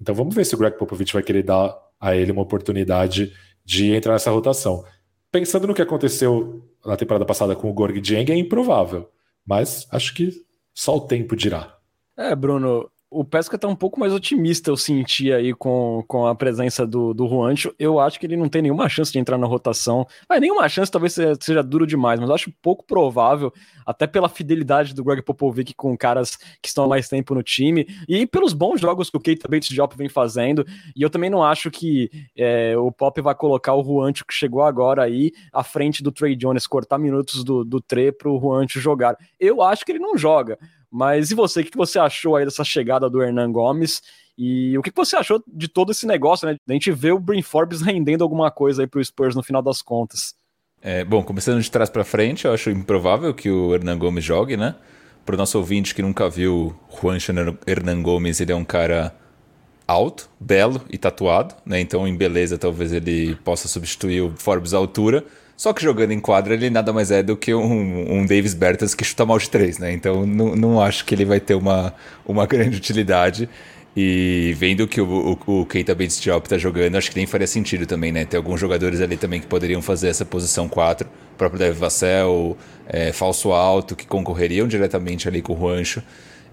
Então 0.00 0.14
vamos 0.14 0.34
ver 0.34 0.46
se 0.46 0.54
o 0.54 0.58
Greg 0.58 0.78
Popovich 0.78 1.12
vai 1.12 1.22
querer 1.22 1.42
dar 1.42 1.76
a 2.00 2.16
ele 2.16 2.32
uma 2.32 2.42
oportunidade 2.42 3.32
de 3.64 3.92
entrar 3.92 4.14
nessa 4.14 4.30
rotação. 4.30 4.84
Pensando 5.30 5.66
no 5.66 5.74
que 5.74 5.82
aconteceu 5.82 6.64
na 6.84 6.96
temporada 6.96 7.26
passada 7.26 7.54
com 7.54 7.68
o 7.68 7.72
Gorg 7.72 8.00
Dieng, 8.00 8.30
é 8.30 8.36
improvável, 8.36 9.10
mas 9.44 9.86
acho 9.90 10.14
que 10.14 10.32
só 10.72 10.96
o 10.96 11.00
tempo 11.00 11.36
dirá. 11.36 11.76
É, 12.16 12.34
Bruno, 12.34 12.90
o 13.18 13.24
Pesca 13.24 13.56
tá 13.56 13.66
um 13.66 13.74
pouco 13.74 13.98
mais 13.98 14.12
otimista, 14.12 14.70
eu 14.70 14.76
senti 14.76 15.32
aí 15.32 15.54
com, 15.54 16.04
com 16.06 16.26
a 16.26 16.34
presença 16.34 16.86
do, 16.86 17.14
do 17.14 17.26
Juancho. 17.26 17.74
Eu 17.78 17.98
acho 17.98 18.20
que 18.20 18.26
ele 18.26 18.36
não 18.36 18.46
tem 18.46 18.60
nenhuma 18.60 18.90
chance 18.90 19.10
de 19.10 19.18
entrar 19.18 19.38
na 19.38 19.46
rotação. 19.46 20.06
Mas 20.28 20.38
nenhuma 20.38 20.68
chance, 20.68 20.92
talvez 20.92 21.14
seja, 21.14 21.34
seja 21.40 21.62
duro 21.62 21.86
demais, 21.86 22.20
mas 22.20 22.28
acho 22.28 22.52
pouco 22.60 22.84
provável, 22.84 23.50
até 23.86 24.06
pela 24.06 24.28
fidelidade 24.28 24.94
do 24.94 25.02
Greg 25.02 25.22
Popovic 25.22 25.72
com 25.74 25.96
caras 25.96 26.36
que 26.36 26.68
estão 26.68 26.84
há 26.84 26.88
mais 26.88 27.08
tempo 27.08 27.34
no 27.34 27.42
time, 27.42 27.86
e 28.06 28.26
pelos 28.26 28.52
bons 28.52 28.80
jogos 28.80 29.08
que 29.08 29.16
o 29.16 29.20
Keita 29.20 29.48
Bates 29.48 29.70
Diop 29.70 29.96
vem 29.96 30.10
fazendo. 30.10 30.66
E 30.94 31.00
eu 31.00 31.08
também 31.08 31.30
não 31.30 31.42
acho 31.42 31.70
que 31.70 32.10
é, 32.36 32.76
o 32.76 32.92
Pop 32.92 33.18
vai 33.22 33.34
colocar 33.34 33.74
o 33.74 33.82
Juancho, 33.82 34.26
que 34.26 34.34
chegou 34.34 34.62
agora 34.62 35.02
aí, 35.02 35.32
à 35.52 35.64
frente 35.64 36.02
do 36.02 36.12
Trey 36.12 36.36
Jones, 36.36 36.66
cortar 36.66 36.98
minutos 36.98 37.42
do, 37.42 37.64
do 37.64 37.80
Tre 37.80 38.12
pro 38.12 38.38
Juancho 38.38 38.78
jogar. 38.78 39.16
Eu 39.40 39.62
acho 39.62 39.86
que 39.86 39.92
ele 39.92 39.98
não 39.98 40.18
joga. 40.18 40.58
Mas 40.96 41.30
e 41.30 41.34
você, 41.34 41.60
o 41.60 41.64
que 41.64 41.76
você 41.76 41.98
achou 41.98 42.36
aí 42.36 42.46
dessa 42.46 42.64
chegada 42.64 43.10
do 43.10 43.22
Hernan 43.22 43.52
Gomes? 43.52 44.00
E 44.38 44.78
o 44.78 44.82
que 44.82 44.90
você 44.96 45.14
achou 45.14 45.44
de 45.46 45.68
todo 45.68 45.92
esse 45.92 46.06
negócio, 46.06 46.48
né? 46.48 46.56
A 46.66 46.72
gente 46.72 46.90
vê 46.90 47.12
o 47.12 47.18
Brin 47.18 47.42
Forbes 47.42 47.82
rendendo 47.82 48.24
alguma 48.24 48.50
coisa 48.50 48.82
aí 48.82 48.86
pro 48.86 49.04
Spurs 49.04 49.36
no 49.36 49.42
final 49.42 49.60
das 49.60 49.82
contas. 49.82 50.34
É, 50.80 51.04
bom, 51.04 51.22
começando 51.22 51.60
de 51.60 51.70
trás 51.70 51.90
para 51.90 52.02
frente, 52.02 52.46
eu 52.46 52.54
acho 52.54 52.70
improvável 52.70 53.34
que 53.34 53.50
o 53.50 53.74
Hernan 53.74 53.98
Gomes 53.98 54.24
jogue, 54.24 54.56
né? 54.56 54.74
Para 55.22 55.34
o 55.34 55.36
nosso 55.36 55.58
ouvinte 55.58 55.94
que 55.94 56.00
nunca 56.00 56.30
viu 56.30 56.74
Juan 56.98 57.18
Hernan 57.66 58.00
Gomes, 58.00 58.40
ele 58.40 58.52
é 58.52 58.56
um 58.56 58.64
cara 58.64 59.14
alto, 59.86 60.30
belo 60.40 60.80
e 60.88 60.96
tatuado, 60.96 61.54
né? 61.66 61.78
Então, 61.78 62.08
em 62.08 62.16
beleza, 62.16 62.56
talvez 62.56 62.94
ele 62.94 63.34
possa 63.44 63.68
substituir 63.68 64.22
o 64.22 64.34
Forbes 64.34 64.72
à 64.72 64.78
altura. 64.78 65.22
Só 65.56 65.72
que 65.72 65.82
jogando 65.82 66.12
em 66.12 66.20
quadra, 66.20 66.52
ele 66.54 66.68
nada 66.68 66.92
mais 66.92 67.10
é 67.10 67.22
do 67.22 67.36
que 67.36 67.54
um, 67.54 68.18
um 68.18 68.26
Davis 68.26 68.52
Bertans 68.52 68.94
que 68.94 69.04
chuta 69.04 69.24
mal 69.24 69.38
de 69.38 69.48
três, 69.48 69.78
né? 69.78 69.92
Então 69.92 70.26
não, 70.26 70.54
não 70.54 70.80
acho 70.80 71.04
que 71.04 71.14
ele 71.14 71.24
vai 71.24 71.40
ter 71.40 71.54
uma, 71.54 71.94
uma 72.26 72.44
grande 72.46 72.76
utilidade. 72.76 73.48
E 73.96 74.54
vendo 74.58 74.86
que 74.86 75.00
o, 75.00 75.38
o, 75.46 75.60
o 75.62 75.64
Keita 75.64 75.94
Bates 75.94 76.20
Diop 76.20 76.46
tá 76.46 76.58
jogando, 76.58 76.96
acho 76.96 77.10
que 77.10 77.16
nem 77.16 77.24
faria 77.24 77.46
sentido 77.46 77.86
também, 77.86 78.12
né? 78.12 78.26
Tem 78.26 78.36
alguns 78.36 78.60
jogadores 78.60 79.00
ali 79.00 79.16
também 79.16 79.40
que 79.40 79.46
poderiam 79.46 79.80
fazer 79.80 80.08
essa 80.08 80.26
posição 80.26 80.68
4. 80.68 81.08
O 81.08 81.36
próprio 81.38 81.58
David 81.58 81.80
Vassell, 81.80 82.58
é, 82.86 83.10
Falso 83.10 83.52
Alto, 83.52 83.96
que 83.96 84.06
concorreriam 84.06 84.68
diretamente 84.68 85.26
ali 85.26 85.40
com 85.40 85.54
o 85.54 85.66
Rancho. 85.66 86.02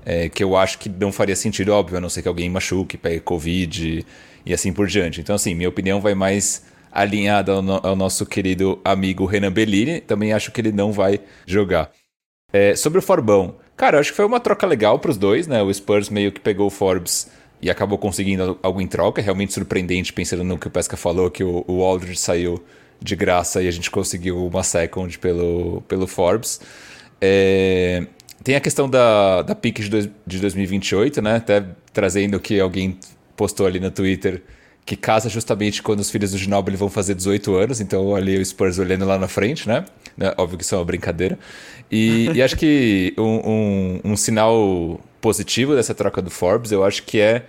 É, 0.06 0.30
que 0.30 0.42
eu 0.42 0.56
acho 0.56 0.80
que 0.80 0.88
não 0.88 1.12
faria 1.12 1.36
sentido, 1.36 1.74
óbvio, 1.74 1.98
a 1.98 2.02
não 2.02 2.10
ser 2.10 2.22
que 2.22 2.28
alguém 2.30 2.50
machuque, 2.50 2.98
pegue 2.98 3.20
Covid 3.20 4.06
e 4.46 4.54
assim 4.54 4.72
por 4.72 4.88
diante. 4.88 5.20
Então, 5.20 5.36
assim, 5.36 5.54
minha 5.54 5.70
opinião 5.70 6.00
vai 6.00 6.14
mais 6.14 6.64
alinhada 6.94 7.54
ao, 7.54 7.62
no, 7.62 7.80
ao, 7.82 7.96
nosso 7.96 8.26
querido 8.26 8.80
amigo 8.84 9.26
Renan 9.26 9.52
Bellini. 9.52 10.02
Também 10.02 10.32
acho 10.32 10.52
que 10.52 10.62
ele 10.62 10.72
não 10.72 10.92
vai 10.92 11.20
jogar. 11.46 11.92
É, 12.52 12.76
sobre 12.76 13.00
o 13.00 13.02
Forbão, 13.02 13.56
cara, 13.76 14.00
acho 14.00 14.12
que 14.12 14.16
foi 14.16 14.26
uma 14.26 14.40
troca 14.40 14.68
legal 14.68 15.00
para 15.00 15.12
os 15.12 15.18
dois, 15.18 15.48
né? 15.48 15.62
O 15.62 15.74
Spurs 15.74 16.10
meio 16.10 16.32
que 16.32 16.40
pegou 16.40 16.68
o 16.68 16.70
Forbes 16.70 17.30
e 17.62 17.70
acabou 17.70 17.98
conseguindo 17.98 18.60
algo 18.62 18.80
em 18.80 18.88
troca. 18.88 19.22
É 19.22 19.24
realmente 19.24 19.54
surpreendente, 19.54 20.14
pensando 20.14 20.44
no 20.44 20.58
que 20.58 20.68
o 20.68 20.72
Pesca 20.72 20.96
falou, 20.96 21.32
que 21.32 21.44
o, 21.44 21.66
o 21.68 21.82
Aldridge 21.82 22.20
saiu 22.20 22.64
de 23.02 23.16
graça 23.16 23.62
e 23.62 23.68
a 23.68 23.72
gente 23.72 23.90
conseguiu 23.90 24.46
uma 24.46 24.64
second 24.64 25.18
pelo, 25.18 25.82
pelo 25.88 26.06
Forbes. 26.06 26.62
É, 27.20 28.06
tem 28.44 28.56
a 28.56 28.60
questão 28.60 28.90
da, 28.90 29.42
da 29.42 29.56
pick 29.56 29.80
de, 29.80 29.90
dois, 29.90 30.10
de 30.28 30.40
2028, 30.40 31.22
né? 31.22 31.38
Até 31.38 31.66
trazendo 31.92 32.40
que 32.40 32.60
alguém 32.60 33.00
postou 33.36 33.66
ali 33.66 33.80
no 33.80 33.90
Twitter 33.90 34.44
que 34.86 34.96
casa 34.96 35.30
justamente 35.30 35.82
quando 35.82 36.00
os 36.00 36.10
filhos 36.10 36.32
do 36.32 36.38
Ginobili 36.38 36.76
vão 36.76 36.90
fazer 36.90 37.16
18 37.16 37.56
anos, 37.56 37.80
então 37.80 38.16
ali 38.16 38.38
o 38.38 38.46
Spurs 38.46 38.80
olhando 38.80 39.06
lá 39.06 39.18
na 39.18 39.28
frente, 39.28 39.68
né? 39.68 39.86
né? 40.18 40.34
Óbvio 40.38 40.58
que 40.58 40.64
isso 40.64 40.76
é 40.76 40.78
uma 40.78 40.86
brincadeira. 40.86 41.40
E, 41.90 42.30
e 42.34 42.42
acho 42.42 42.58
que 42.58 43.14
um, 43.18 44.02
um, 44.04 44.12
um, 44.12 44.18
sinal 44.18 45.00
positivo 45.22 45.76
dessa 45.76 45.94
troca 45.94 46.22
do 46.22 46.30
Forbes, 46.30 46.72
eu 46.72 46.84
acho 46.84 47.04
que 47.04 47.20
é 47.20 47.46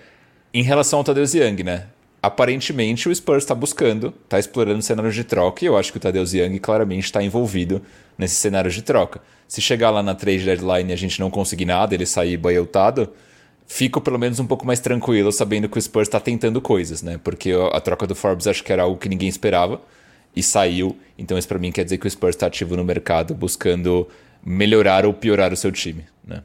em 0.53 0.63
relação 0.63 1.01
ao 1.01 1.05
Tadeusz 1.05 1.35
Young, 1.35 1.65
né? 1.65 1.87
Aparentemente 2.23 3.09
o 3.09 3.15
Spurs 3.15 3.43
está 3.43 3.55
buscando, 3.55 4.15
está 4.25 4.39
explorando 4.39 4.81
cenários 4.81 5.15
de 5.15 5.25
troca, 5.25 5.65
e 5.65 5.69
eu 5.69 5.77
acho 5.77 5.91
que 5.91 5.99
o 5.99 6.01
Tadeusz 6.01 6.33
Young 6.33 6.59
claramente 6.59 7.05
está 7.05 7.23
envolvido 7.23 7.83
nesse 8.17 8.37
cenário 8.37 8.71
de 8.71 8.81
troca. 8.81 9.21
Se 9.49 9.61
chegar 9.61 9.91
lá 9.91 10.03
na 10.03 10.15
trade 10.15 10.45
deadline 10.45 10.91
e 10.91 10.93
a 10.93 10.97
gente 10.97 11.21
não 11.21 11.31
conseguir 11.31 11.65
nada, 11.65 11.95
ele 11.95 12.07
sair 12.07 12.37
boiotado, 12.37 13.11
fico 13.67 14.01
pelo 14.01 14.19
menos 14.19 14.39
um 14.39 14.47
pouco 14.47 14.67
mais 14.67 14.81
tranquilo 14.81 15.33
sabendo 15.33 15.69
que 15.69 15.79
o 15.79 15.83
Spurs 15.83 16.09
está 16.09 16.21
tentando 16.21 16.61
coisas, 16.61 17.03
né? 17.03 17.19
Porque 17.23 17.53
a 17.73 17.81
troca 17.81 18.07
do 18.07 18.15
Forbes 18.15 18.47
acho 18.47 18.63
que 18.63 18.73
era 18.73 18.83
algo 18.83 18.99
que 18.99 19.09
ninguém 19.09 19.29
esperava 19.29 19.81
e 20.35 20.43
saiu. 20.43 20.97
Então 21.19 21.39
isso 21.39 21.49
para 21.49 21.59
mim 21.59 21.73
quer 21.73 21.85
dizer 21.85 21.99
que 21.99 22.07
o 22.07 22.11
Spurs 22.11 22.35
está 22.37 22.47
ativo 22.47 22.77
no 22.77 22.85
mercado 22.85 23.35
buscando 23.35 24.07
melhorar 24.45 25.07
ou 25.07 25.15
piorar 25.15 25.53
o 25.53 25.57
seu 25.57 25.73
time, 25.73 26.05
né? 26.25 26.43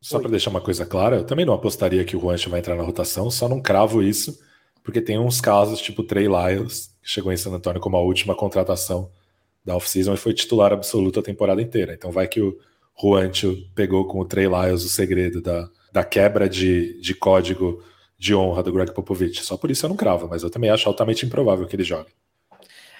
Só 0.00 0.18
para 0.18 0.30
deixar 0.30 0.50
uma 0.50 0.60
coisa 0.60 0.84
clara, 0.84 1.16
eu 1.16 1.24
também 1.24 1.46
não 1.46 1.54
apostaria 1.54 2.04
que 2.04 2.16
o 2.16 2.20
Juancho 2.20 2.50
vai 2.50 2.58
entrar 2.58 2.74
na 2.74 2.82
rotação, 2.82 3.30
só 3.30 3.48
não 3.48 3.60
cravo 3.60 4.02
isso, 4.02 4.36
porque 4.82 5.00
tem 5.00 5.16
uns 5.16 5.40
casos 5.40 5.80
tipo 5.80 6.02
Trey 6.02 6.26
Lyles, 6.26 6.90
que 7.00 7.08
chegou 7.08 7.32
em 7.32 7.36
San 7.36 7.52
Antonio 7.52 7.80
como 7.80 7.96
a 7.96 8.00
última 8.00 8.34
contratação 8.34 9.08
da 9.64 9.76
off-season 9.76 10.14
e 10.14 10.16
foi 10.16 10.34
titular 10.34 10.72
absoluto 10.72 11.20
a 11.20 11.22
temporada 11.22 11.62
inteira. 11.62 11.94
Então 11.94 12.10
vai 12.10 12.26
que 12.26 12.40
o 12.40 12.58
Juancho 13.00 13.56
pegou 13.76 14.04
com 14.08 14.18
o 14.18 14.24
Trey 14.24 14.48
Lyles 14.48 14.84
o 14.84 14.88
segredo 14.88 15.40
da, 15.40 15.68
da 15.92 16.02
quebra 16.02 16.48
de, 16.48 16.98
de 17.00 17.14
código 17.14 17.82
de 18.18 18.34
honra 18.34 18.62
do 18.62 18.72
Greg 18.72 18.92
Popovich. 18.92 19.42
Só 19.44 19.56
por 19.56 19.70
isso 19.70 19.84
eu 19.84 19.90
não 19.90 19.96
cravo, 19.96 20.26
mas 20.28 20.42
eu 20.42 20.50
também 20.50 20.70
acho 20.70 20.88
altamente 20.88 21.26
improvável 21.26 21.66
que 21.66 21.76
ele 21.76 21.84
jogue. 21.84 22.10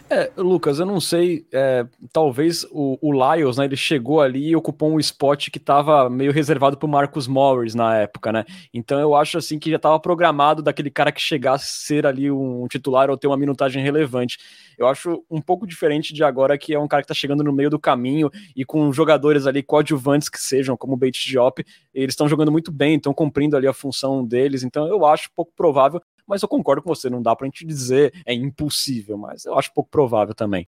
É, 0.08 0.30
Lucas, 0.36 0.78
eu 0.78 0.84
não 0.84 1.00
sei, 1.00 1.46
é, 1.52 1.86
talvez 2.12 2.64
o, 2.70 2.98
o 3.00 3.12
Lyles, 3.12 3.56
né, 3.56 3.64
ele 3.64 3.76
chegou 3.76 4.20
ali 4.20 4.50
e 4.50 4.56
ocupou 4.56 4.90
um 4.92 5.00
spot 5.00 5.48
que 5.48 5.58
estava 5.58 6.08
meio 6.10 6.32
reservado 6.32 6.76
para 6.76 6.86
o 6.86 6.90
Marcus 6.90 7.26
Morris 7.26 7.74
na 7.74 7.96
época, 7.96 8.30
né? 8.30 8.44
Então 8.74 9.00
eu 9.00 9.14
acho 9.14 9.38
assim 9.38 9.58
que 9.58 9.70
já 9.70 9.76
estava 9.76 9.98
programado 9.98 10.62
daquele 10.62 10.90
cara 10.90 11.10
que 11.10 11.20
chegasse 11.20 11.64
a 11.64 11.86
ser 11.86 12.06
ali 12.06 12.30
um 12.30 12.66
titular 12.68 13.08
ou 13.08 13.16
ter 13.16 13.26
uma 13.26 13.36
minutagem 13.36 13.82
relevante. 13.82 14.38
Eu 14.76 14.86
acho 14.86 15.24
um 15.30 15.40
pouco 15.40 15.66
diferente 15.66 16.12
de 16.12 16.22
agora 16.22 16.58
que 16.58 16.74
é 16.74 16.78
um 16.78 16.88
cara 16.88 17.02
que 17.02 17.06
está 17.06 17.14
chegando 17.14 17.42
no 17.42 17.52
meio 17.52 17.70
do 17.70 17.78
caminho 17.78 18.30
e 18.54 18.64
com 18.64 18.92
jogadores 18.92 19.46
ali 19.46 19.62
coadjuvantes 19.62 20.28
que 20.28 20.38
sejam, 20.38 20.76
como 20.76 20.94
o 20.94 20.96
Bates 20.96 21.24
Diop, 21.24 21.64
eles 21.94 22.12
estão 22.12 22.28
jogando 22.28 22.52
muito 22.52 22.70
bem, 22.70 22.96
estão 22.96 23.14
cumprindo 23.14 23.56
ali 23.56 23.66
a 23.66 23.72
função 23.72 24.24
deles, 24.24 24.62
então 24.62 24.86
eu 24.86 25.06
acho 25.06 25.30
pouco 25.34 25.52
provável 25.56 26.02
mas 26.32 26.40
eu 26.40 26.48
concordo 26.48 26.80
com 26.80 26.88
você, 26.88 27.10
não 27.10 27.20
dá 27.20 27.36
pra 27.36 27.44
gente 27.44 27.62
dizer 27.62 28.10
é 28.24 28.32
impossível, 28.32 29.18
mas 29.18 29.44
eu 29.44 29.58
acho 29.58 29.70
pouco 29.74 29.90
provável 29.90 30.34
também. 30.34 30.66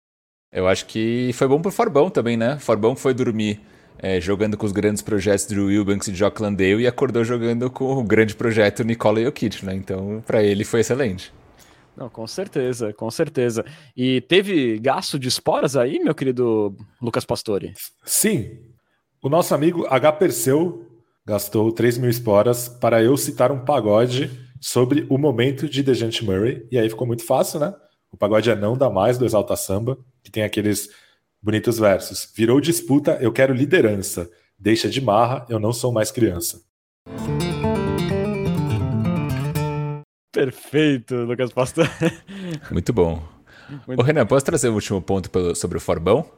Eu 0.51 0.67
acho 0.67 0.85
que 0.85 1.31
foi 1.33 1.47
bom 1.47 1.59
pro 1.59 1.71
Forbão 1.71 2.11
também, 2.11 2.37
né? 2.37 2.59
Forbão 2.59 2.95
foi 2.95 3.11
dormir 3.11 3.59
é, 3.97 4.21
jogando 4.21 4.55
com 4.55 4.67
os 4.67 4.71
grandes 4.71 5.01
projetos 5.01 5.47
do 5.47 5.65
Wilbanks 5.65 6.09
e 6.09 6.13
Jock 6.13 6.39
Landale 6.39 6.83
e 6.83 6.87
acordou 6.87 7.23
jogando 7.23 7.71
com 7.71 7.91
o 7.97 8.03
grande 8.03 8.35
projeto 8.35 8.83
Nikola 8.83 9.23
Jokic, 9.23 9.65
né? 9.65 9.73
Então, 9.73 10.23
para 10.27 10.43
ele 10.43 10.63
foi 10.63 10.81
excelente. 10.81 11.33
Não, 11.95 12.07
com 12.07 12.27
certeza, 12.27 12.93
com 12.93 13.09
certeza. 13.09 13.65
E 13.95 14.21
teve 14.21 14.77
gasto 14.77 15.17
de 15.17 15.27
esporas 15.27 15.75
aí, 15.75 15.97
meu 15.97 16.13
querido 16.13 16.77
Lucas 17.01 17.25
Pastore? 17.25 17.73
Sim. 18.05 18.59
O 19.23 19.27
nosso 19.27 19.55
amigo 19.55 19.87
H. 19.89 20.11
Perseu 20.11 20.85
gastou 21.25 21.71
3 21.71 21.97
mil 21.97 22.11
esporas 22.11 22.69
para 22.69 23.01
eu 23.01 23.17
citar 23.17 23.51
um 23.51 23.65
pagode 23.65 24.45
sobre 24.59 25.05
o 25.09 25.17
momento 25.17 25.67
de 25.69 25.83
Dejante 25.83 26.23
Murray. 26.23 26.67
E 26.71 26.77
aí 26.77 26.89
ficou 26.89 27.07
muito 27.07 27.23
fácil, 27.23 27.59
né? 27.59 27.73
O 28.11 28.17
pagode 28.17 28.49
é 28.49 28.55
não 28.55 28.77
dá 28.77 28.89
mais 28.89 29.17
do 29.17 29.25
Exalta 29.25 29.55
Samba, 29.55 29.97
que 30.23 30.31
tem 30.31 30.43
aqueles 30.43 30.89
bonitos 31.41 31.77
versos. 31.77 32.31
Virou 32.35 32.59
disputa, 32.59 33.17
eu 33.21 33.31
quero 33.31 33.53
liderança. 33.53 34.29
Deixa 34.57 34.89
de 34.89 35.01
marra, 35.01 35.45
eu 35.49 35.59
não 35.59 35.71
sou 35.71 35.91
mais 35.91 36.11
criança. 36.11 36.61
Perfeito, 40.31 41.15
Lucas 41.15 41.51
Pastor. 41.51 41.89
Muito 42.71 42.93
bom. 42.93 43.21
Muito 43.85 43.99
Ô, 43.99 44.03
Renan, 44.03 44.25
posso 44.25 44.45
trazer 44.45 44.69
o 44.69 44.73
último 44.73 45.01
ponto 45.01 45.29
sobre 45.55 45.77
o 45.77 45.81
Forbão? 45.81 46.29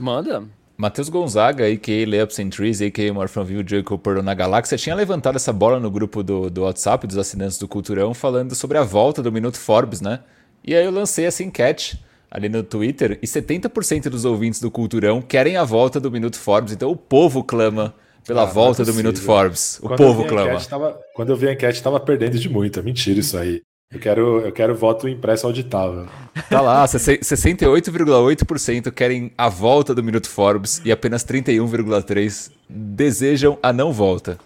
Manda. 0.00 0.48
Matheus 0.82 1.08
Gonzaga, 1.08 1.64
a.k.a. 1.64 2.04
Layups 2.04 2.40
and 2.40 2.48
Trees, 2.48 2.82
a.k.a. 2.82 3.44
View, 3.44 3.62
Joey 3.64 3.84
Cooper 3.84 4.20
na 4.20 4.34
Galáxia, 4.34 4.76
tinha 4.76 4.96
levantado 4.96 5.36
essa 5.36 5.52
bola 5.52 5.78
no 5.78 5.88
grupo 5.88 6.24
do, 6.24 6.50
do 6.50 6.62
WhatsApp 6.62 7.06
dos 7.06 7.16
assinantes 7.16 7.56
do 7.56 7.68
Culturão, 7.68 8.12
falando 8.12 8.52
sobre 8.56 8.76
a 8.76 8.82
volta 8.82 9.22
do 9.22 9.30
Minuto 9.30 9.56
Forbes, 9.60 10.00
né? 10.00 10.18
E 10.64 10.74
aí 10.74 10.84
eu 10.84 10.90
lancei 10.90 11.24
essa 11.24 11.44
enquete 11.44 12.04
ali 12.28 12.48
no 12.48 12.64
Twitter 12.64 13.16
e 13.22 13.26
70% 13.28 14.08
dos 14.08 14.24
ouvintes 14.24 14.60
do 14.60 14.72
Culturão 14.72 15.22
querem 15.22 15.56
a 15.56 15.62
volta 15.62 16.00
do 16.00 16.10
Minuto 16.10 16.36
Forbes, 16.36 16.72
então 16.72 16.90
o 16.90 16.96
povo 16.96 17.44
clama 17.44 17.94
pela 18.26 18.42
ah, 18.42 18.48
é 18.48 18.52
volta 18.52 18.82
é 18.82 18.84
do 18.84 18.92
Minuto 18.92 19.22
Forbes. 19.22 19.78
O 19.78 19.82
quando 19.82 19.98
povo 19.98 20.24
clama. 20.24 20.60
Tava, 20.62 20.98
quando 21.14 21.30
eu 21.30 21.36
vi 21.36 21.46
a 21.46 21.52
enquete, 21.52 21.78
estava 21.78 22.00
perdendo 22.00 22.36
de 22.40 22.48
muito. 22.48 22.80
É 22.80 22.82
mentira 22.82 23.20
isso 23.20 23.38
aí. 23.38 23.62
Eu 23.92 24.00
quero, 24.00 24.40
eu 24.40 24.50
quero 24.50 24.74
voto 24.74 25.06
impresso 25.06 25.46
auditável. 25.46 26.06
Tá 26.48 26.62
lá, 26.62 26.82
68,8% 26.86 28.90
querem 28.90 29.30
a 29.36 29.50
volta 29.50 29.94
do 29.94 30.02
Minuto 30.02 30.30
Forbes 30.30 30.80
e 30.82 30.90
apenas 30.90 31.22
31,3% 31.24 32.50
desejam 32.68 33.58
a 33.62 33.70
não 33.70 33.92
volta. 33.92 34.38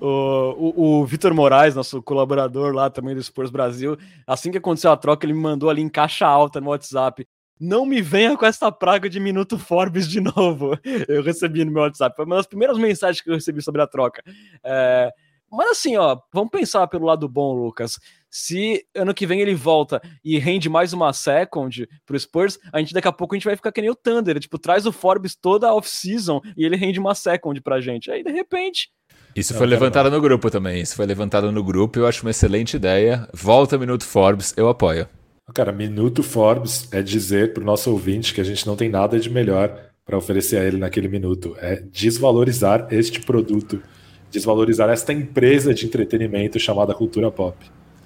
O, 0.00 0.72
o, 0.74 1.00
o 1.00 1.06
Vitor 1.06 1.32
Moraes, 1.32 1.76
nosso 1.76 2.02
colaborador 2.02 2.74
lá 2.74 2.90
também 2.90 3.14
do 3.14 3.22
Spurs 3.22 3.50
Brasil, 3.50 3.96
assim 4.26 4.50
que 4.50 4.58
aconteceu 4.58 4.90
a 4.90 4.96
troca, 4.96 5.24
ele 5.24 5.34
me 5.34 5.40
mandou 5.40 5.70
ali 5.70 5.80
em 5.80 5.88
caixa 5.88 6.26
alta 6.26 6.60
no 6.60 6.70
WhatsApp. 6.70 7.24
Não 7.60 7.86
me 7.86 8.02
venha 8.02 8.36
com 8.36 8.46
essa 8.46 8.72
praga 8.72 9.08
de 9.08 9.20
Minuto 9.20 9.56
Forbes 9.58 10.08
de 10.08 10.20
novo. 10.20 10.76
Eu 11.06 11.22
recebi 11.22 11.64
no 11.64 11.70
meu 11.70 11.82
WhatsApp. 11.82 12.16
Foi 12.16 12.24
uma 12.24 12.34
das 12.36 12.46
primeiras 12.46 12.78
mensagens 12.78 13.20
que 13.20 13.30
eu 13.30 13.34
recebi 13.34 13.60
sobre 13.62 13.82
a 13.82 13.86
troca. 13.86 14.22
É, 14.62 15.10
mas 15.50 15.70
assim, 15.70 15.96
ó, 15.96 16.18
vamos 16.32 16.50
pensar 16.50 16.86
pelo 16.88 17.06
lado 17.06 17.28
bom, 17.28 17.54
Lucas. 17.54 17.98
Se 18.30 18.84
ano 18.94 19.14
que 19.14 19.26
vem 19.26 19.40
ele 19.40 19.54
volta 19.54 20.00
e 20.24 20.38
rende 20.38 20.68
mais 20.68 20.92
uma 20.92 21.12
second 21.12 21.88
pro 22.04 22.18
Spurs, 22.18 22.58
a 22.72 22.78
gente 22.78 22.92
daqui 22.92 23.08
a 23.08 23.12
pouco 23.12 23.34
a 23.34 23.38
gente 23.38 23.46
vai 23.46 23.56
ficar 23.56 23.72
que 23.72 23.80
nem 23.80 23.90
o 23.90 23.96
Thunder, 23.96 24.38
tipo, 24.38 24.58
traz 24.58 24.86
o 24.86 24.92
Forbes 24.92 25.34
toda 25.34 25.68
a 25.68 25.74
off-season 25.74 26.40
e 26.56 26.64
ele 26.64 26.76
rende 26.76 26.98
uma 26.98 27.14
second 27.14 27.60
pra 27.60 27.80
gente. 27.80 28.10
Aí 28.10 28.22
de 28.22 28.30
repente, 28.30 28.90
isso 29.34 29.54
foi 29.54 29.66
levantado 29.66 30.10
no 30.10 30.20
grupo 30.20 30.50
também. 30.50 30.80
Isso 30.80 30.96
foi 30.96 31.06
levantado 31.06 31.52
no 31.52 31.62
grupo. 31.62 31.98
Eu 31.98 32.06
acho 32.06 32.22
uma 32.22 32.30
excelente 32.30 32.74
ideia. 32.74 33.28
Volta 33.32 33.78
Minuto 33.78 34.04
Forbes, 34.04 34.52
eu 34.56 34.68
apoio. 34.68 35.06
Cara, 35.54 35.72
Minuto 35.72 36.22
Forbes 36.22 36.88
é 36.92 37.00
dizer 37.02 37.54
para 37.54 37.62
o 37.62 37.66
nosso 37.66 37.90
ouvinte 37.90 38.34
que 38.34 38.40
a 38.40 38.44
gente 38.44 38.66
não 38.66 38.76
tem 38.76 38.88
nada 38.88 39.18
de 39.18 39.30
melhor 39.30 39.90
para 40.04 40.18
oferecer 40.18 40.58
a 40.58 40.64
ele 40.64 40.76
naquele 40.76 41.08
minuto. 41.08 41.56
É 41.58 41.76
desvalorizar 41.76 42.88
este 42.90 43.20
produto, 43.20 43.82
desvalorizar 44.30 44.90
esta 44.90 45.12
empresa 45.12 45.72
de 45.72 45.86
entretenimento 45.86 46.58
chamada 46.58 46.94
cultura 46.94 47.30
pop. 47.30 47.56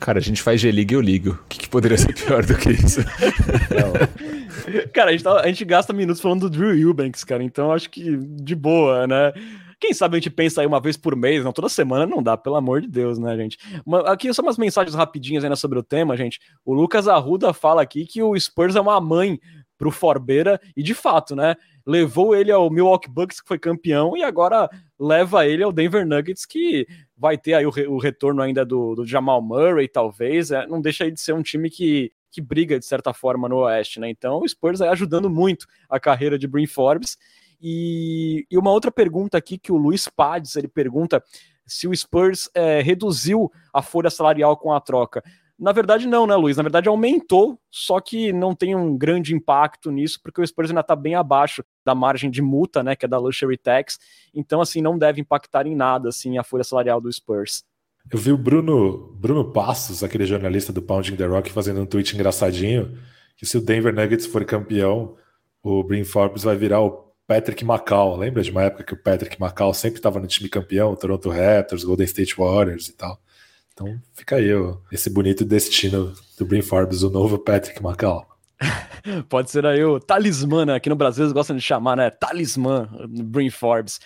Cara, 0.02 0.18
a 0.18 0.22
gente 0.22 0.42
faz 0.42 0.60
G-League 0.60 0.92
e 0.92 0.96
eu 0.96 1.00
ligo. 1.00 1.30
O 1.30 1.48
que, 1.48 1.60
que, 1.60 1.68
poderia 1.68 1.96
ser 1.96 2.12
pior 2.12 2.44
do 2.44 2.56
que 2.58 2.70
isso? 2.70 3.00
cara, 4.92 5.10
a 5.10 5.12
gente, 5.12 5.22
tá, 5.22 5.40
a 5.40 5.46
gente, 5.46 5.64
gasta 5.64 5.92
minutos 5.92 6.20
falando 6.20 6.40
do 6.40 6.50
Drew 6.50 6.74
Eubanks, 6.74 7.22
cara, 7.22 7.40
então 7.44 7.70
acho 7.70 7.88
que 7.88 8.16
de 8.16 8.56
boa, 8.56 9.06
né? 9.06 9.32
Quem 9.78 9.94
sabe 9.94 10.16
a 10.16 10.18
gente 10.18 10.30
pensa 10.30 10.60
aí 10.60 10.66
uma 10.66 10.80
vez 10.80 10.96
por 10.96 11.14
mês, 11.14 11.44
não 11.44 11.52
toda 11.52 11.68
semana 11.68 12.04
não 12.04 12.20
dá, 12.20 12.36
pelo 12.36 12.56
amor 12.56 12.80
de 12.80 12.88
Deus, 12.88 13.16
né, 13.16 13.36
gente? 13.36 13.58
aqui 14.06 14.32
só 14.34 14.42
umas 14.42 14.58
mensagens 14.58 14.96
rapidinhas 14.96 15.44
ainda 15.44 15.54
sobre 15.54 15.78
o 15.78 15.84
tema, 15.84 16.16
gente. 16.16 16.40
O 16.64 16.74
Lucas 16.74 17.06
Arruda 17.06 17.52
fala 17.52 17.80
aqui 17.80 18.04
que 18.04 18.20
o 18.24 18.38
Spurs 18.38 18.74
é 18.74 18.80
uma 18.80 19.00
mãe 19.00 19.38
pro 19.78 19.90
Forbeira, 19.90 20.60
e 20.76 20.82
de 20.82 20.94
fato, 20.94 21.34
né? 21.34 21.56
Levou 21.84 22.36
ele 22.36 22.52
ao 22.52 22.70
Milwaukee 22.70 23.10
Bucks, 23.10 23.40
que 23.40 23.48
foi 23.48 23.58
campeão, 23.58 24.16
e 24.16 24.22
agora 24.22 24.70
leva 24.98 25.46
ele 25.46 25.64
ao 25.64 25.72
Denver 25.72 26.06
Nuggets, 26.06 26.46
que 26.46 26.86
vai 27.22 27.38
ter 27.38 27.54
aí 27.54 27.64
o, 27.64 27.70
re 27.70 27.86
o 27.86 27.98
retorno 27.98 28.42
ainda 28.42 28.64
do, 28.64 28.96
do, 28.96 29.06
Jamal 29.06 29.40
Murray, 29.40 29.86
talvez. 29.86 30.50
É, 30.50 30.66
não 30.66 30.80
deixa 30.80 31.08
de 31.08 31.20
ser 31.20 31.32
um 31.32 31.40
time 31.40 31.70
que, 31.70 32.10
que 32.32 32.40
briga, 32.40 32.80
de 32.80 32.84
certa 32.84 33.14
forma, 33.14 33.48
no 33.48 33.58
Oeste, 33.58 34.00
né? 34.00 34.10
Então, 34.10 34.40
o 34.40 34.48
Spurs 34.48 34.80
aí 34.80 34.88
ajudando 34.88 35.30
muito 35.30 35.64
a 35.88 36.00
carreira 36.00 36.36
de 36.36 36.48
Brin 36.48 36.66
Forbes. 36.66 37.16
E, 37.60 38.44
e, 38.50 38.58
uma 38.58 38.72
outra 38.72 38.90
pergunta 38.90 39.38
aqui 39.38 39.56
que 39.56 39.70
o 39.70 39.76
Luiz 39.76 40.08
Pades, 40.08 40.56
ele 40.56 40.66
pergunta 40.66 41.22
se 41.64 41.86
o 41.86 41.94
Spurs 41.96 42.50
é, 42.56 42.82
reduziu 42.82 43.52
a 43.72 43.80
folha 43.80 44.10
salarial 44.10 44.56
com 44.56 44.72
a 44.72 44.80
troca. 44.80 45.22
Na 45.62 45.70
verdade, 45.70 46.08
não, 46.08 46.26
né, 46.26 46.34
Luiz? 46.34 46.56
Na 46.56 46.64
verdade, 46.64 46.88
aumentou, 46.88 47.56
só 47.70 48.00
que 48.00 48.32
não 48.32 48.52
tem 48.52 48.74
um 48.74 48.98
grande 48.98 49.32
impacto 49.32 49.92
nisso, 49.92 50.18
porque 50.20 50.40
o 50.40 50.44
Spurs 50.44 50.70
ainda 50.70 50.80
está 50.80 50.96
bem 50.96 51.14
abaixo 51.14 51.62
da 51.86 51.94
margem 51.94 52.28
de 52.28 52.42
multa, 52.42 52.82
né, 52.82 52.96
que 52.96 53.04
é 53.04 53.08
da 53.08 53.16
Luxury 53.16 53.56
Tax. 53.56 53.96
Então, 54.34 54.60
assim, 54.60 54.80
não 54.80 54.98
deve 54.98 55.20
impactar 55.20 55.64
em 55.68 55.76
nada, 55.76 56.08
assim, 56.08 56.36
a 56.36 56.42
folha 56.42 56.64
salarial 56.64 57.00
do 57.00 57.12
Spurs. 57.12 57.62
Eu 58.10 58.18
vi 58.18 58.32
o 58.32 58.36
Bruno, 58.36 59.14
Bruno 59.14 59.52
Passos, 59.52 60.02
aquele 60.02 60.26
jornalista 60.26 60.72
do 60.72 60.82
Pounding 60.82 61.14
the 61.14 61.26
Rock, 61.26 61.52
fazendo 61.52 61.80
um 61.80 61.86
tweet 61.86 62.12
engraçadinho, 62.12 62.98
que 63.36 63.46
se 63.46 63.56
o 63.56 63.60
Denver 63.60 63.94
Nuggets 63.94 64.26
for 64.26 64.44
campeão, 64.44 65.14
o 65.62 65.84
Brin 65.84 66.02
Forbes 66.02 66.42
vai 66.42 66.56
virar 66.56 66.80
o 66.80 67.14
Patrick 67.24 67.64
McCall. 67.64 68.16
Lembra 68.16 68.42
de 68.42 68.50
uma 68.50 68.64
época 68.64 68.82
que 68.82 68.94
o 68.94 69.00
Patrick 69.00 69.40
McCall 69.40 69.72
sempre 69.72 70.00
estava 70.00 70.18
no 70.18 70.26
time 70.26 70.48
campeão, 70.48 70.96
Toronto 70.96 71.30
Raptors, 71.30 71.84
Golden 71.84 72.04
State 72.06 72.34
Warriors 72.36 72.88
e 72.88 72.96
tal. 72.96 73.16
Então 73.82 74.00
fica 74.14 74.36
aí 74.36 74.54
ó, 74.54 74.76
esse 74.90 75.10
bonito 75.10 75.44
destino 75.44 76.14
do 76.38 76.44
Brin 76.44 76.62
Forbes, 76.62 77.02
o 77.02 77.10
novo 77.10 77.38
Patrick 77.38 77.84
McCall. 77.84 78.26
Pode 79.28 79.50
ser 79.50 79.66
aí 79.66 79.84
o 79.84 79.98
talismã, 79.98 80.64
né? 80.64 80.74
Aqui 80.74 80.88
no 80.88 80.96
Brasil 80.96 81.24
eles 81.24 81.32
gostam 81.32 81.56
de 81.56 81.62
chamar, 81.62 81.96
né? 81.96 82.10
Talismã, 82.10 82.88
Brin 83.08 83.50
Forbes. 83.50 84.00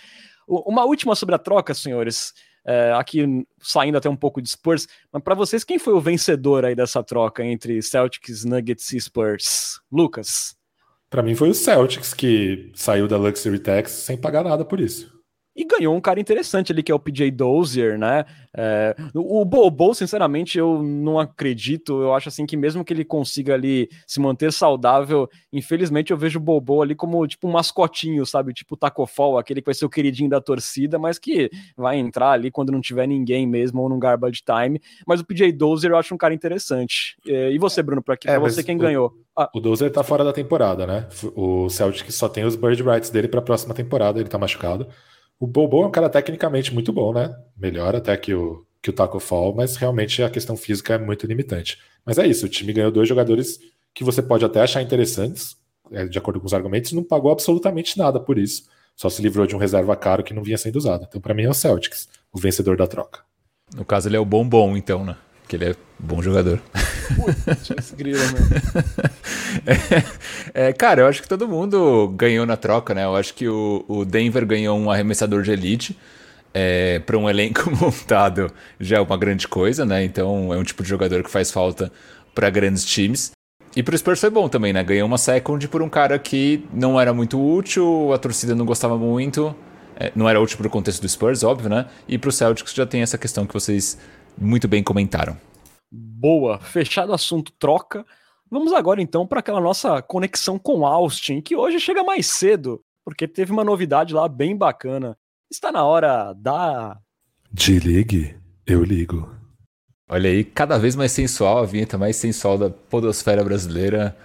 Uma 0.47 0.85
última 0.85 1.15
sobre 1.15 1.35
a 1.35 1.39
troca, 1.39 1.73
senhores. 1.73 2.33
É, 2.65 2.91
aqui 2.93 3.45
saindo 3.59 3.97
até 3.97 4.09
um 4.09 4.15
pouco 4.15 4.41
de 4.41 4.49
Spurs, 4.49 4.89
mas 5.11 5.23
para 5.23 5.33
vocês, 5.33 5.63
quem 5.63 5.79
foi 5.79 5.93
o 5.93 6.01
vencedor 6.01 6.65
aí 6.65 6.75
dessa 6.75 7.01
troca 7.01 7.45
entre 7.45 7.81
Celtics, 7.81 8.43
Nuggets 8.43 8.91
e 8.91 8.99
Spurs? 8.99 9.79
Lucas? 9.89 10.53
Para 11.09 11.23
mim 11.23 11.33
foi 11.33 11.49
o 11.49 11.53
Celtics 11.53 12.13
que 12.13 12.69
saiu 12.75 13.07
da 13.07 13.15
Luxury 13.15 13.59
Tax 13.59 13.91
sem 13.91 14.17
pagar 14.17 14.43
nada 14.43 14.65
por 14.65 14.81
isso 14.81 15.16
e 15.57 15.65
ganhou 15.65 15.95
um 15.95 15.99
cara 15.99 16.19
interessante 16.19 16.71
ali, 16.71 16.83
que 16.83 16.91
é 16.91 16.95
o 16.95 16.99
PJ 16.99 17.31
Dozier, 17.31 17.97
né? 17.97 18.25
É, 18.55 18.95
o 19.15 19.43
Bobo, 19.43 19.91
sinceramente, 19.95 20.55
eu 20.55 20.83
não 20.83 21.19
acredito. 21.19 21.99
Eu 21.99 22.13
acho 22.13 22.29
assim 22.29 22.45
que 22.45 22.55
mesmo 22.55 22.85
que 22.85 22.93
ele 22.93 23.03
consiga 23.03 23.55
ali 23.55 23.89
se 24.05 24.19
manter 24.19 24.53
saudável, 24.53 25.27
infelizmente 25.51 26.11
eu 26.11 26.17
vejo 26.17 26.37
o 26.37 26.41
Bobo 26.41 26.83
ali 26.83 26.93
como 26.93 27.25
tipo 27.25 27.47
um 27.47 27.51
mascotinho, 27.51 28.23
sabe? 28.23 28.53
Tipo 28.53 28.75
o 28.75 28.77
Tacofol, 28.77 29.39
aquele 29.39 29.59
que 29.59 29.65
vai 29.65 29.73
ser 29.73 29.85
o 29.85 29.89
queridinho 29.89 30.29
da 30.29 30.39
torcida, 30.39 30.99
mas 30.99 31.17
que 31.17 31.49
vai 31.75 31.97
entrar 31.97 32.33
ali 32.33 32.51
quando 32.51 32.71
não 32.71 32.79
tiver 32.79 33.07
ninguém 33.07 33.47
mesmo 33.47 33.81
ou 33.81 33.89
num 33.89 33.97
garbage 33.97 34.43
time. 34.43 34.79
Mas 35.07 35.21
o 35.21 35.25
PJ 35.25 35.51
Dozier 35.53 35.91
eu 35.91 35.97
acho 35.97 36.13
um 36.13 36.19
cara 36.19 36.35
interessante. 36.35 37.17
É, 37.27 37.51
e 37.51 37.57
você, 37.57 37.81
Bruno, 37.81 38.03
para 38.03 38.15
é, 38.25 38.37
você 38.37 38.63
quem 38.63 38.75
o, 38.75 38.79
ganhou? 38.79 39.13
Ah. 39.35 39.49
O 39.55 39.59
Dozier 39.59 39.91
tá 39.91 40.03
fora 40.03 40.23
da 40.23 40.31
temporada, 40.31 40.85
né? 40.85 41.07
O 41.35 41.67
Celtic 41.67 42.11
só 42.11 42.29
tem 42.29 42.45
os 42.45 42.55
bird 42.55 42.83
rights 42.83 43.09
dele 43.09 43.27
para 43.27 43.39
a 43.39 43.43
próxima 43.43 43.73
temporada, 43.73 44.19
ele 44.19 44.29
tá 44.29 44.37
machucado. 44.37 44.87
O 45.39 45.45
Bobo 45.45 45.83
é 45.83 45.87
um 45.87 45.91
cara 45.91 46.09
tecnicamente 46.09 46.73
muito 46.73 46.91
bom, 46.91 47.13
né? 47.13 47.35
Melhor 47.55 47.95
até 47.95 48.17
que 48.17 48.33
o, 48.33 48.65
que 48.81 48.89
o 48.89 48.93
Taco 48.93 49.19
Fall, 49.19 49.53
mas 49.53 49.75
realmente 49.75 50.23
a 50.23 50.29
questão 50.29 50.57
física 50.57 50.95
é 50.95 50.97
muito 50.97 51.27
limitante. 51.27 51.77
Mas 52.05 52.17
é 52.17 52.25
isso, 52.25 52.45
o 52.45 52.49
time 52.49 52.73
ganhou 52.73 52.91
dois 52.91 53.07
jogadores 53.07 53.59
que 53.93 54.03
você 54.03 54.21
pode 54.21 54.45
até 54.45 54.61
achar 54.61 54.81
interessantes, 54.81 55.57
é, 55.91 56.07
de 56.07 56.17
acordo 56.17 56.39
com 56.39 56.45
os 56.45 56.53
argumentos, 56.53 56.91
não 56.91 57.03
pagou 57.03 57.31
absolutamente 57.31 57.97
nada 57.97 58.19
por 58.19 58.37
isso. 58.37 58.63
Só 58.95 59.09
se 59.09 59.21
livrou 59.21 59.45
de 59.45 59.55
um 59.55 59.59
reserva 59.59 59.95
caro 59.95 60.23
que 60.23 60.33
não 60.33 60.41
vinha 60.41 60.57
sendo 60.57 60.75
usado. 60.77 61.05
Então, 61.07 61.21
para 61.21 61.33
mim, 61.33 61.43
é 61.43 61.49
o 61.49 61.53
Celtics, 61.53 62.07
o 62.31 62.39
vencedor 62.39 62.77
da 62.77 62.87
troca. 62.87 63.21
No 63.75 63.85
caso, 63.85 64.09
ele 64.09 64.17
é 64.17 64.19
o 64.19 64.25
bombom, 64.25 64.75
então, 64.75 65.05
né? 65.05 65.15
Que 65.47 65.55
ele 65.55 65.65
é 65.65 65.75
bom 65.97 66.21
jogador. 66.21 66.61
Putz, 67.15 67.93
grilo, 67.97 68.19
é, 70.53 70.67
é, 70.67 70.73
cara, 70.73 71.01
eu 71.01 71.07
acho 71.07 71.21
que 71.21 71.27
todo 71.27 71.47
mundo 71.47 72.09
ganhou 72.09 72.45
na 72.45 72.57
troca, 72.57 72.93
né? 72.93 73.05
Eu 73.05 73.15
acho 73.15 73.33
que 73.33 73.47
o, 73.47 73.85
o 73.87 74.03
Denver 74.03 74.45
ganhou 74.45 74.77
um 74.77 74.91
arremessador 74.91 75.41
de 75.41 75.51
elite. 75.51 75.97
É, 76.53 76.99
para 76.99 77.17
um 77.17 77.29
elenco 77.29 77.69
montado 77.75 78.51
já 78.79 78.97
é 78.97 78.99
uma 78.99 79.17
grande 79.17 79.47
coisa, 79.47 79.85
né? 79.85 80.03
Então 80.03 80.53
é 80.53 80.57
um 80.57 80.63
tipo 80.63 80.81
de 80.81 80.89
jogador 80.89 81.23
que 81.23 81.29
faz 81.29 81.51
falta 81.51 81.91
para 82.33 82.49
grandes 82.49 82.83
times. 82.83 83.31
E 83.75 83.83
pro 83.83 83.97
Spurs 83.97 84.19
foi 84.19 84.29
bom 84.29 84.49
também, 84.49 84.73
né? 84.73 84.83
Ganhou 84.83 85.07
uma 85.07 85.17
second 85.17 85.67
por 85.67 85.81
um 85.81 85.89
cara 85.89 86.17
que 86.17 86.65
não 86.73 86.99
era 86.99 87.13
muito 87.13 87.39
útil, 87.39 88.11
a 88.11 88.17
torcida 88.17 88.55
não 88.55 88.65
gostava 88.65 88.97
muito. 88.97 89.55
É, 89.99 90.11
não 90.15 90.27
era 90.27 90.39
útil 90.39 90.57
pro 90.57 90.69
contexto 90.69 91.01
do 91.01 91.09
Spurs, 91.09 91.43
óbvio, 91.43 91.69
né? 91.69 91.85
E 92.07 92.17
pro 92.17 92.31
Celtics 92.31 92.73
já 92.73 92.85
tem 92.85 93.01
essa 93.01 93.17
questão 93.17 93.45
que 93.45 93.53
vocês 93.53 93.97
muito 94.37 94.67
bem 94.67 94.83
comentaram. 94.83 95.37
Boa, 95.91 96.59
fechado 96.59 97.11
o 97.11 97.15
assunto 97.15 97.51
troca. 97.57 98.05
Vamos 98.49 98.71
agora 98.73 99.01
então 99.01 99.25
para 99.25 99.39
aquela 99.39 99.59
nossa 99.59 100.01
conexão 100.01 100.57
com 100.57 100.85
Austin, 100.85 101.41
que 101.41 101.55
hoje 101.55 101.79
chega 101.79 102.03
mais 102.03 102.27
cedo, 102.27 102.81
porque 103.03 103.27
teve 103.27 103.51
uma 103.51 103.63
novidade 103.63 104.13
lá 104.13 104.27
bem 104.27 104.55
bacana. 104.55 105.17
Está 105.51 105.71
na 105.71 105.83
hora 105.85 106.33
da. 106.33 106.97
De 107.51 107.79
ligue, 107.79 108.35
eu 108.65 108.83
ligo. 108.83 109.29
Olha 110.09 110.29
aí, 110.29 110.43
cada 110.43 110.77
vez 110.77 110.95
mais 110.95 111.11
sensual, 111.11 111.57
a 111.57 111.65
vinheta 111.65 111.97
mais 111.97 112.15
sensual 112.15 112.57
da 112.57 112.69
podosfera 112.69 113.43
brasileira, 113.43 114.15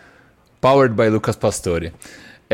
powered 0.60 0.94
by 0.94 1.08
Lucas 1.08 1.34
Pastore. 1.34 1.92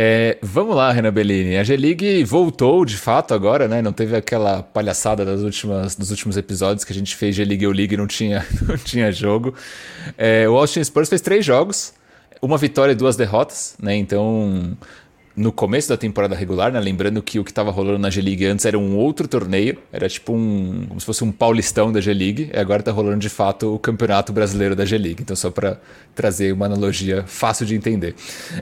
É, 0.01 0.39
vamos 0.41 0.77
lá, 0.77 0.93
Renan 0.93 1.13
Bellini. 1.13 1.57
A 1.57 1.65
G-League 1.65 2.23
voltou 2.23 2.85
de 2.85 2.97
fato 2.97 3.35
agora, 3.35 3.67
né? 3.67 3.83
Não 3.83 3.93
teve 3.93 4.15
aquela 4.15 4.63
palhaçada 4.63 5.25
das 5.25 5.41
últimas, 5.41 5.97
dos 5.97 6.13
últimos 6.13 6.37
episódios 6.37 6.85
que 6.85 6.93
a 6.93 6.95
gente 6.95 7.17
fez 7.17 7.35
G-League 7.35 7.67
ou 7.67 7.73
League 7.73 7.97
não 7.97 8.07
tinha, 8.07 8.47
não 8.63 8.77
tinha 8.77 9.11
jogo. 9.11 9.53
É, 10.17 10.49
o 10.49 10.57
Austin 10.57 10.85
Spurs 10.85 11.09
fez 11.09 11.21
três 11.21 11.45
jogos, 11.45 11.93
uma 12.41 12.57
vitória 12.57 12.93
e 12.93 12.95
duas 12.95 13.17
derrotas, 13.17 13.75
né? 13.83 13.97
Então 13.97 14.79
no 15.39 15.53
começo 15.53 15.89
da 15.89 15.97
temporada 15.97 16.35
regular, 16.35 16.73
né? 16.73 16.81
Lembrando 16.81 17.23
que 17.23 17.39
o 17.39 17.45
que 17.45 17.53
estava 17.53 17.71
rolando 17.71 18.01
na 18.01 18.11
G-League 18.11 18.45
antes 18.45 18.67
era 18.67 18.77
um 18.77 18.97
outro 18.97 19.29
torneio, 19.29 19.79
era 19.93 20.09
tipo 20.09 20.33
um. 20.33 20.85
como 20.89 20.99
se 20.99 21.07
fosse 21.07 21.23
um 21.23 21.31
paulistão 21.31 21.93
da 21.93 22.01
G-League, 22.01 22.51
e 22.53 22.59
agora 22.59 22.81
está 22.81 22.91
rolando 22.91 23.19
de 23.19 23.29
fato 23.29 23.73
o 23.73 23.79
Campeonato 23.79 24.33
Brasileiro 24.33 24.75
da 24.75 24.85
G-League. 24.85 25.23
Então, 25.23 25.37
só 25.37 25.49
para 25.49 25.81
trazer 26.13 26.53
uma 26.53 26.67
analogia 26.67 27.23
fácil 27.25 27.65
de 27.65 27.77
entender. 27.77 28.17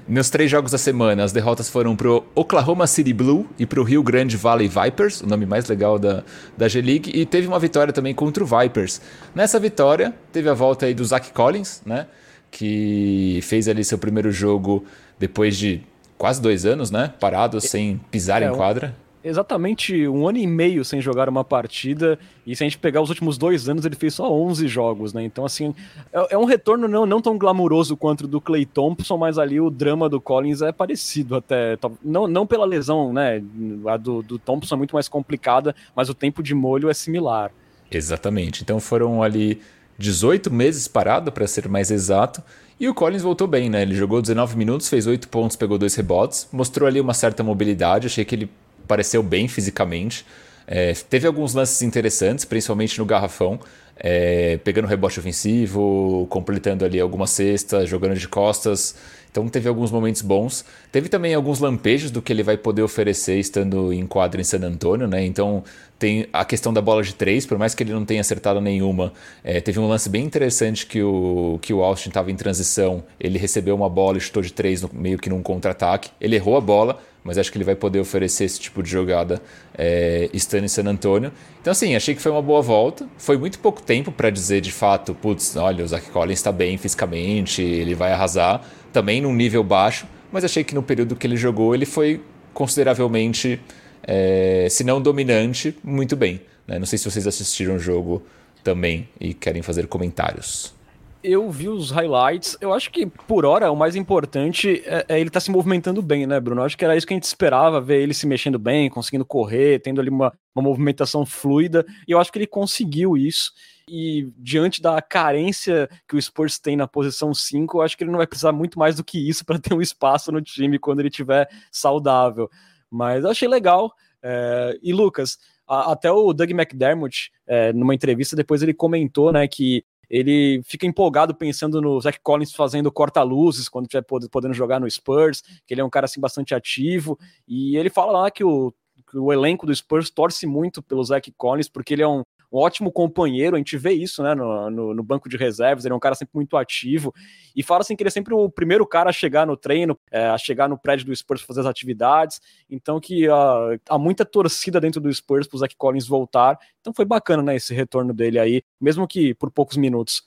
Nos 0.07 0.29
três 0.29 0.51
jogos 0.51 0.71
da 0.71 0.77
semana, 0.77 1.25
as 1.25 1.33
derrotas 1.33 1.71
foram 1.71 1.97
pro 1.97 2.23
Oklahoma 2.35 2.87
City 2.87 3.15
Blue 3.15 3.49
e 3.59 3.65
pro 3.65 3.83
Rio 3.83 4.03
Grande 4.03 4.37
Valley 4.37 4.69
Vipers, 4.69 5.23
o 5.23 5.27
nome 5.27 5.47
mais 5.47 5.67
legal 5.67 5.99
da, 5.99 6.23
da 6.59 6.69
G-League, 6.69 7.11
e 7.15 7.25
teve 7.25 7.49
uma 7.49 7.59
vitória 7.59 7.93
também 7.93 8.15
contra 8.15 8.45
o 8.45 8.47
Vipers. 8.47 9.01
Nessa 9.35 9.59
vitória, 9.59 10.15
teve 10.31 10.51
a 10.51 10.55
volta 10.55 10.85
aí 10.85 10.93
do 10.93 11.05
Zach 11.05 11.33
Collins, 11.33 11.81
né? 11.87 12.07
Que 12.51 13.41
fez 13.43 13.67
ali 13.67 13.83
seu 13.83 13.97
primeiro 13.97 14.31
jogo 14.31 14.85
depois 15.19 15.57
de 15.57 15.83
quase 16.17 16.41
dois 16.41 16.65
anos, 16.67 16.91
né? 16.91 17.13
Parado, 17.21 17.61
sem 17.61 18.01
pisar 18.11 18.43
é, 18.43 18.47
em 18.47 18.55
quadra. 18.55 18.95
Exatamente 19.23 20.07
um 20.07 20.29
ano 20.29 20.39
e 20.39 20.47
meio 20.47 20.85
sem 20.85 21.01
jogar 21.01 21.29
uma 21.29 21.43
partida, 21.43 22.17
e 22.47 22.55
se 22.55 22.63
a 22.63 22.67
gente 22.67 22.79
pegar 22.79 23.03
os 23.03 23.09
últimos 23.09 23.37
dois 23.37 23.69
anos, 23.69 23.85
ele 23.85 23.97
fez 23.97 24.15
só 24.15 24.33
11 24.33 24.69
jogos, 24.69 25.13
né? 25.13 25.25
Então, 25.25 25.45
assim, 25.45 25.75
é, 26.13 26.35
é 26.35 26.39
um 26.39 26.45
retorno 26.45 26.87
não, 26.87 27.05
não 27.05 27.21
tão 27.21 27.37
glamuroso 27.37 27.97
quanto 27.97 28.23
o 28.23 28.29
do 28.29 28.41
Clay 28.41 28.65
Thompson, 28.65 29.17
mas 29.17 29.37
ali 29.37 29.61
o 29.61 29.69
drama 29.69 30.09
do 30.09 30.21
Collins 30.21 30.63
é 30.63 30.71
parecido 30.71 31.35
até. 31.35 31.77
Não, 32.05 32.29
não 32.29 32.47
pela 32.47 32.65
lesão, 32.65 33.13
né? 33.13 33.43
A 33.89 33.97
do, 33.97 34.23
do 34.23 34.39
Thompson 34.39 34.77
é 34.77 34.79
muito 34.79 34.95
mais 34.95 35.09
complicada, 35.09 35.75
mas 35.95 36.09
o 36.09 36.15
tempo 36.15 36.41
de 36.41 36.55
molho 36.55 36.89
é 36.89 36.95
similar. 36.95 37.51
Exatamente. 37.91 38.63
Então 38.63 38.79
foram 38.79 39.25
ali 39.25 39.61
18 39.99 40.53
meses 40.53 40.87
parado, 40.87 41.33
para 41.33 41.47
ser 41.47 41.69
mais 41.69 41.91
exato. 41.91 42.43
E 42.79 42.89
o 42.89 42.95
Collins 42.95 43.23
voltou 43.23 43.47
bem, 43.47 43.71
né? 43.71 43.83
Ele 43.83 43.95
jogou 43.95 44.21
19 44.21 44.57
minutos, 44.57 44.89
fez 44.89 45.07
8 45.07 45.29
pontos, 45.29 45.57
pegou 45.57 45.79
dois 45.79 45.95
rebotes, 45.95 46.47
mostrou 46.53 46.87
ali 46.87 47.01
uma 47.01 47.15
certa 47.15 47.43
mobilidade. 47.43 48.07
Achei 48.07 48.25
que 48.25 48.35
ele 48.35 48.51
pareceu 48.87 49.23
bem 49.23 49.49
fisicamente. 49.49 50.27
É, 50.67 50.93
teve 50.93 51.27
alguns 51.27 51.55
lances 51.55 51.81
interessantes, 51.81 52.45
principalmente 52.45 52.99
no 52.99 53.07
garrafão, 53.07 53.59
é, 53.97 54.59
pegando 54.59 54.87
rebote 54.87 55.19
ofensivo, 55.19 56.27
completando 56.29 56.85
ali 56.85 57.01
algumas 57.01 57.31
cestas, 57.31 57.89
jogando 57.89 58.15
de 58.15 58.29
costas. 58.29 58.95
Então 59.37 59.47
teve 59.51 59.69
alguns 59.69 59.91
momentos 59.91 60.23
bons. 60.23 60.65
Teve 60.91 61.11
também 61.11 61.35
alguns 61.35 61.61
lampejos 61.61 62.11
do 62.11 62.23
que 62.23 62.33
ele 62.33 62.43
vai 62.43 62.57
poder 62.57 62.81
oferecer 62.81 63.39
estando 63.39 63.93
em 63.93 64.07
quadra 64.07 64.41
em 64.41 64.45
San 64.45 64.63
Antônio, 64.63 65.07
né? 65.07 65.27
Então 65.27 65.63
tem 65.99 66.27
a 66.33 66.43
questão 66.43 66.73
da 66.73 66.81
bola 66.81 67.03
de 67.03 67.15
três, 67.15 67.45
por 67.45 67.59
mais 67.59 67.75
que 67.75 67.83
ele 67.83 67.93
não 67.93 68.07
tenha 68.07 68.23
acertado 68.23 68.63
nenhuma. 68.63 69.13
É, 69.45 69.61
teve 69.61 69.79
um 69.79 69.87
lance 69.87 70.09
bem 70.09 70.25
interessante 70.25 70.87
que 70.87 71.03
o, 71.03 71.59
que 71.61 71.75
o 71.75 71.83
Austin 71.83 72.09
estava 72.09 72.31
em 72.31 72.35
transição. 72.35 73.05
Ele 73.21 73.39
recebeu 73.39 73.75
uma 73.75 73.91
bola 73.91 74.17
e 74.17 74.21
chutou 74.23 74.43
de 74.43 74.51
três 74.55 74.81
no, 74.81 74.89
meio 74.91 75.19
que 75.19 75.29
num 75.29 75.43
contra-ataque. 75.43 76.09
Ele 76.19 76.37
errou 76.37 76.57
a 76.57 76.61
bola, 76.61 76.99
mas 77.23 77.37
acho 77.37 77.53
que 77.53 77.59
ele 77.59 77.65
vai 77.65 77.75
poder 77.75 78.01
oferecer 78.01 78.45
esse 78.45 78.59
tipo 78.59 78.83
de 78.83 78.89
jogada 78.89 79.43
é, 79.77 80.31
estando 80.33 80.65
em 80.65 80.69
San 80.69 80.85
Antônio. 80.85 81.31
Então, 81.61 81.73
assim, 81.73 81.95
achei 81.95 82.15
que 82.15 82.23
foi 82.23 82.33
uma 82.33 82.41
boa 82.41 82.63
volta. 82.63 83.07
Foi 83.19 83.37
muito 83.37 83.59
pouco 83.59 83.83
tempo 83.83 84.11
para 84.11 84.31
dizer 84.31 84.63
de 84.63 84.73
fato, 84.73 85.15
putz, 85.15 85.57
olha, 85.57 85.85
o 85.85 85.89
Zach 85.89 86.09
Collins 86.11 86.39
está 86.39 86.53
bem 86.53 86.79
fisicamente, 86.79 87.61
ele 87.61 87.95
vai 87.95 88.13
arrasar 88.13 88.65
também 88.97 89.21
num 89.21 89.35
nível 89.35 89.63
baixo, 89.63 90.07
mas 90.33 90.43
achei 90.43 90.65
que 90.65 90.75
no 90.75 90.83
período 90.83 91.15
que 91.15 91.27
ele 91.27 91.37
jogou 91.37 91.75
ele 91.75 91.85
foi 91.85 92.23
consideravelmente, 92.55 93.61
é, 94.03 94.69
se 94.71 94.83
não 94.83 95.03
dominante, 95.03 95.77
muito 95.85 96.17
bem. 96.17 96.41
Né? 96.67 96.79
Não 96.79 96.87
sei 96.87 96.99
se 96.99 97.05
vocês 97.05 97.27
assistiram 97.27 97.75
o 97.75 97.79
jogo 97.79 98.23
também 98.65 99.07
e 99.21 99.35
querem 99.35 99.61
fazer 99.61 99.87
comentários. 99.87 100.75
Eu 101.23 101.51
vi 101.51 101.69
os 101.69 101.91
highlights. 101.91 102.57
Eu 102.59 102.73
acho 102.73 102.91
que, 102.91 103.05
por 103.05 103.45
hora, 103.45 103.71
o 103.71 103.77
mais 103.77 103.97
importante 103.97 104.83
é, 104.87 105.05
é 105.11 105.21
ele 105.21 105.29
estar 105.29 105.41
tá 105.41 105.45
se 105.45 105.51
movimentando 105.51 106.01
bem, 106.01 106.27
né, 106.27 106.41
Bruno? 106.41 106.63
Eu 106.63 106.65
acho 106.65 106.79
que 106.79 106.85
era 106.87 106.97
isso 106.97 107.07
que 107.07 107.13
a 107.13 107.17
gente 107.17 107.25
esperava, 107.25 107.83
ver 107.83 108.01
ele 108.01 108.15
se 108.15 108.27
mexendo 108.27 108.59
bem, 108.59 108.89
conseguindo 108.89 109.27
correr, 109.27 109.81
tendo 109.81 110.01
ali 110.01 110.09
uma, 110.09 110.33
uma 110.55 110.63
movimentação 110.63 111.27
fluida. 111.27 111.85
E 112.09 112.13
eu 112.13 112.19
acho 112.19 112.33
que 112.33 112.39
ele 112.39 112.47
conseguiu 112.47 113.15
isso. 113.15 113.53
E 113.89 114.33
diante 114.37 114.83
da 114.83 115.01
carência 115.01 115.89
que 116.09 116.17
o 116.17 116.23
Spurs 116.23 116.59
tem 116.59 116.77
na 116.77 116.89
posição 116.89 117.33
5, 117.33 117.79
eu 117.79 117.83
acho 117.83 117.97
que 117.97 118.03
ele 118.03 118.11
não 118.11 118.19
vai 118.19 118.27
precisar 118.27 118.51
muito 118.53 118.79
mais 118.79 118.97
do 118.97 119.05
que 119.05 119.29
isso 119.29 119.45
para 119.45 119.59
ter 119.59 119.75
um 119.75 119.81
espaço 119.81 120.33
no 120.33 120.43
time 120.43 120.79
quando 120.79 121.01
ele 121.01 121.09
estiver 121.09 121.49
saudável. 121.71 122.51
Mas 122.91 123.25
achei 123.25 123.47
legal. 123.49 123.93
É... 124.23 124.77
E 124.83 124.93
Lucas, 124.93 125.39
a, 125.67 125.93
até 125.93 126.11
o 126.11 126.33
Doug 126.33 126.51
McDermott, 126.51 127.31
é, 127.47 127.73
numa 127.73 127.95
entrevista, 127.95 128.35
depois 128.35 128.63
ele 128.63 128.75
comentou 128.75 129.33
né, 129.33 129.47
que 129.47 129.85
ele 130.09 130.63
fica 130.65 130.87
empolgado 130.87 131.35
pensando 131.35 131.81
no 131.81 132.01
Zach 132.01 132.19
Collins 132.23 132.53
fazendo 132.53 132.93
corta-luzes 132.93 133.69
quando 133.69 133.87
estiver 133.87 134.05
podendo 134.31 134.55
jogar 134.55 134.81
no 134.81 134.91
Spurs, 134.91 135.43
que 135.67 135.75
ele 135.75 135.81
é 135.81 135.85
um 135.85 135.91
cara 135.91 136.07
assim 136.07 136.21
bastante 136.21 136.55
ativo, 136.55 137.19
e 137.47 137.77
ele 137.77 137.91
fala 137.91 138.13
lá 138.13 138.31
que 138.31 138.45
o, 138.45 138.73
que 139.11 139.19
o 139.19 139.33
elenco 139.33 139.67
do 139.67 139.75
Spurs 139.75 140.11
torce 140.11 140.47
muito 140.47 140.81
pelo 140.81 141.03
Zach 141.03 141.33
Collins, 141.37 141.69
porque 141.69 141.95
ele 141.95 142.03
é 142.03 142.09
um, 142.09 142.23
um 142.57 142.61
ótimo 142.61 142.91
companheiro, 142.91 143.55
a 143.55 143.59
gente 143.59 143.77
vê 143.77 143.93
isso 143.93 144.23
né, 144.23 144.35
no, 144.35 144.71
no, 144.71 144.95
no, 144.95 145.03
banco 145.03 145.29
de 145.29 145.37
reservas, 145.37 145.85
ele 145.85 145.93
é 145.93 145.97
um 145.97 146.01
cara 146.01 146.15
sempre 146.15 146.33
muito 146.35 146.57
ativo, 146.57 147.15
e 147.55 147.63
fala 147.63 147.83
assim 147.83 147.95
que 147.95 148.03
ele 148.03 148.09
é 148.09 148.11
sempre 148.11 148.35
o 148.35 148.49
primeiro 148.49 148.87
cara 148.87 149.11
a 149.11 149.13
chegar 149.13 149.47
no 149.47 149.57
treino, 149.57 149.99
é, 150.11 150.27
a 150.29 150.39
chegar 150.39 150.69
no 150.69 150.79
prédio 150.79 151.07
do 151.07 151.15
Spurs 151.15 151.43
fazer 151.43 151.61
as 151.61 151.67
atividades, 151.67 152.41
então 152.71 152.99
que 152.99 153.29
uh, 153.29 153.79
há 153.89 153.99
muita 153.99 154.25
torcida 154.25 154.81
dentro 154.81 155.01
do 155.01 155.13
Spurs 155.13 155.47
o 155.53 155.59
Zach 155.59 155.75
Collins 155.77 156.07
voltar, 156.07 156.59
então 156.81 156.93
foi 156.95 157.05
bacana 157.05 157.43
né, 157.43 157.57
esse 157.57 157.75
retorno 157.75 158.15
dele 158.15 158.39
aí, 158.39 158.63
mesmo 158.81 159.07
que 159.07 159.35
por 159.35 159.51
poucos 159.51 159.77
minutos. 159.77 160.23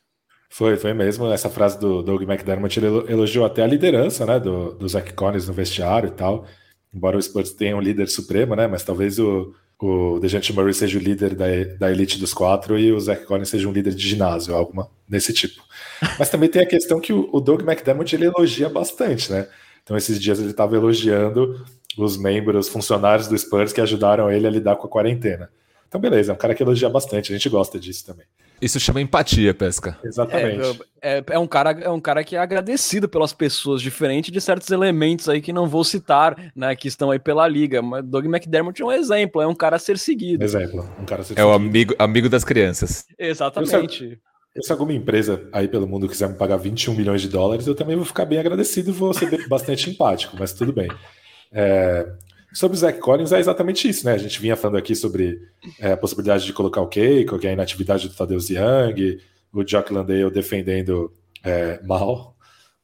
Foi, 0.51 0.75
foi 0.77 0.93
mesmo. 0.93 1.27
Essa 1.27 1.47
frase 1.47 1.79
do 1.79 2.01
Doug 2.01 2.23
McDermott, 2.23 2.79
elogiou 2.79 3.45
até 3.45 3.61
a 3.61 3.67
liderança 3.67 4.25
né, 4.25 4.39
do, 4.39 4.73
do 4.73 4.87
Zach 4.87 5.13
Collins 5.13 5.47
no 5.47 5.53
vestiário 5.53 6.07
e 6.07 6.11
tal. 6.11 6.45
Embora 6.91 7.15
o 7.15 7.21
Spurs 7.21 7.51
tenha 7.51 7.77
um 7.77 7.79
líder 7.79 8.07
supremo, 8.07 8.55
né? 8.55 8.65
Mas 8.65 8.83
talvez 8.83 9.19
o, 9.19 9.53
o 9.79 10.19
Dejante 10.19 10.51
Murray 10.51 10.73
seja 10.73 10.99
o 10.99 11.01
líder 11.01 11.33
da, 11.33 11.45
da 11.77 11.91
elite 11.91 12.19
dos 12.19 12.33
quatro 12.33 12.77
e 12.77 12.91
o 12.91 12.99
Zach 12.99 13.25
Collins 13.25 13.49
seja 13.49 13.67
um 13.67 13.71
líder 13.71 13.93
de 13.93 14.07
ginásio, 14.07 14.53
alguma 14.53 14.89
desse 15.07 15.31
tipo. 15.33 15.63
Mas 16.19 16.29
também 16.29 16.49
tem 16.49 16.61
a 16.61 16.65
questão 16.65 16.99
que 16.99 17.13
o, 17.13 17.29
o 17.31 17.39
Doug 17.39 17.61
McDermott 17.61 18.13
ele 18.13 18.25
elogia 18.25 18.67
bastante, 18.67 19.31
né? 19.31 19.47
Então 19.83 19.95
esses 19.95 20.19
dias 20.19 20.39
ele 20.39 20.51
estava 20.51 20.75
elogiando 20.75 21.65
os 21.97 22.17
membros, 22.17 22.67
funcionários 22.67 23.27
do 23.27 23.37
Spurs 23.37 23.71
que 23.71 23.81
ajudaram 23.81 24.29
ele 24.29 24.45
a 24.45 24.49
lidar 24.49 24.75
com 24.75 24.85
a 24.85 24.89
quarentena. 24.89 25.49
Então 25.87 25.99
beleza, 25.99 26.31
é 26.31 26.35
um 26.35 26.37
cara 26.37 26.53
que 26.53 26.61
elogia 26.61 26.89
bastante, 26.89 27.31
a 27.31 27.35
gente 27.35 27.49
gosta 27.49 27.79
disso 27.79 28.05
também. 28.05 28.25
Isso 28.61 28.79
chama 28.79 29.01
empatia, 29.01 29.53
Pesca. 29.53 29.97
Exatamente. 30.03 30.81
É, 31.01 31.17
é, 31.17 31.23
é, 31.29 31.39
um 31.39 31.47
cara, 31.47 31.71
é 31.71 31.89
um 31.89 31.99
cara 31.99 32.23
que 32.23 32.35
é 32.35 32.39
agradecido 32.39 33.07
pelas 33.07 33.33
pessoas, 33.33 33.81
diferente 33.81 34.31
de 34.31 34.41
certos 34.41 34.69
elementos 34.69 35.29
aí 35.29 35.41
que 35.41 35.53
não 35.53 35.67
vou 35.67 35.83
citar, 35.83 36.51
né, 36.55 36.75
que 36.75 36.87
estão 36.87 37.11
aí 37.11 37.19
pela 37.19 37.47
liga. 37.47 37.81
Mas 37.81 38.03
Doug 38.03 38.25
McDermott 38.25 38.81
é 38.81 38.85
um 38.85 38.91
exemplo, 38.91 39.41
é 39.41 39.47
um 39.47 39.55
cara 39.55 39.77
a 39.77 39.79
ser 39.79 39.97
seguido. 39.97 40.43
Exemplo, 40.43 40.87
um 40.99 41.05
cara 41.05 41.21
a 41.21 41.25
ser 41.25 41.37
É 41.37 41.45
o 41.45 41.51
amigo, 41.51 41.95
amigo 41.97 42.29
das 42.29 42.43
crianças. 42.43 43.05
Exatamente. 43.17 44.19
Se, 44.55 44.63
se 44.63 44.71
alguma 44.71 44.93
empresa 44.93 45.47
aí 45.53 45.67
pelo 45.67 45.87
mundo 45.87 46.07
quiser 46.07 46.29
me 46.29 46.35
pagar 46.35 46.57
21 46.57 46.95
milhões 46.95 47.21
de 47.21 47.29
dólares, 47.29 47.67
eu 47.67 47.75
também 47.75 47.95
vou 47.95 48.05
ficar 48.05 48.25
bem 48.25 48.39
agradecido 48.39 48.89
e 48.89 48.93
vou 48.93 49.13
ser 49.13 49.29
bastante 49.47 49.89
empático, 49.89 50.35
mas 50.37 50.53
tudo 50.53 50.73
bem. 50.73 50.89
É, 51.51 52.07
Sobre 52.53 52.75
o 52.75 52.79
Zach 52.79 52.99
Collins 52.99 53.31
é 53.31 53.39
exatamente 53.39 53.87
isso, 53.87 54.05
né? 54.05 54.13
A 54.13 54.17
gente 54.17 54.39
vinha 54.41 54.55
falando 54.55 54.77
aqui 54.77 54.95
sobre 54.95 55.39
é, 55.79 55.91
a 55.91 55.97
possibilidade 55.97 56.45
de 56.45 56.53
colocar 56.53 56.81
o 56.81 56.87
Keiko, 56.87 57.37
que 57.37 57.45
é 57.45 57.51
a 57.51 57.53
inatividade 57.53 58.07
do 58.07 58.15
Tadeu 58.15 58.39
Young, 58.39 59.19
o 59.53 59.63
Jock 59.63 59.93
Landale 59.93 60.31
defendendo 60.31 61.13
é, 61.43 61.79
mal, 61.83 62.35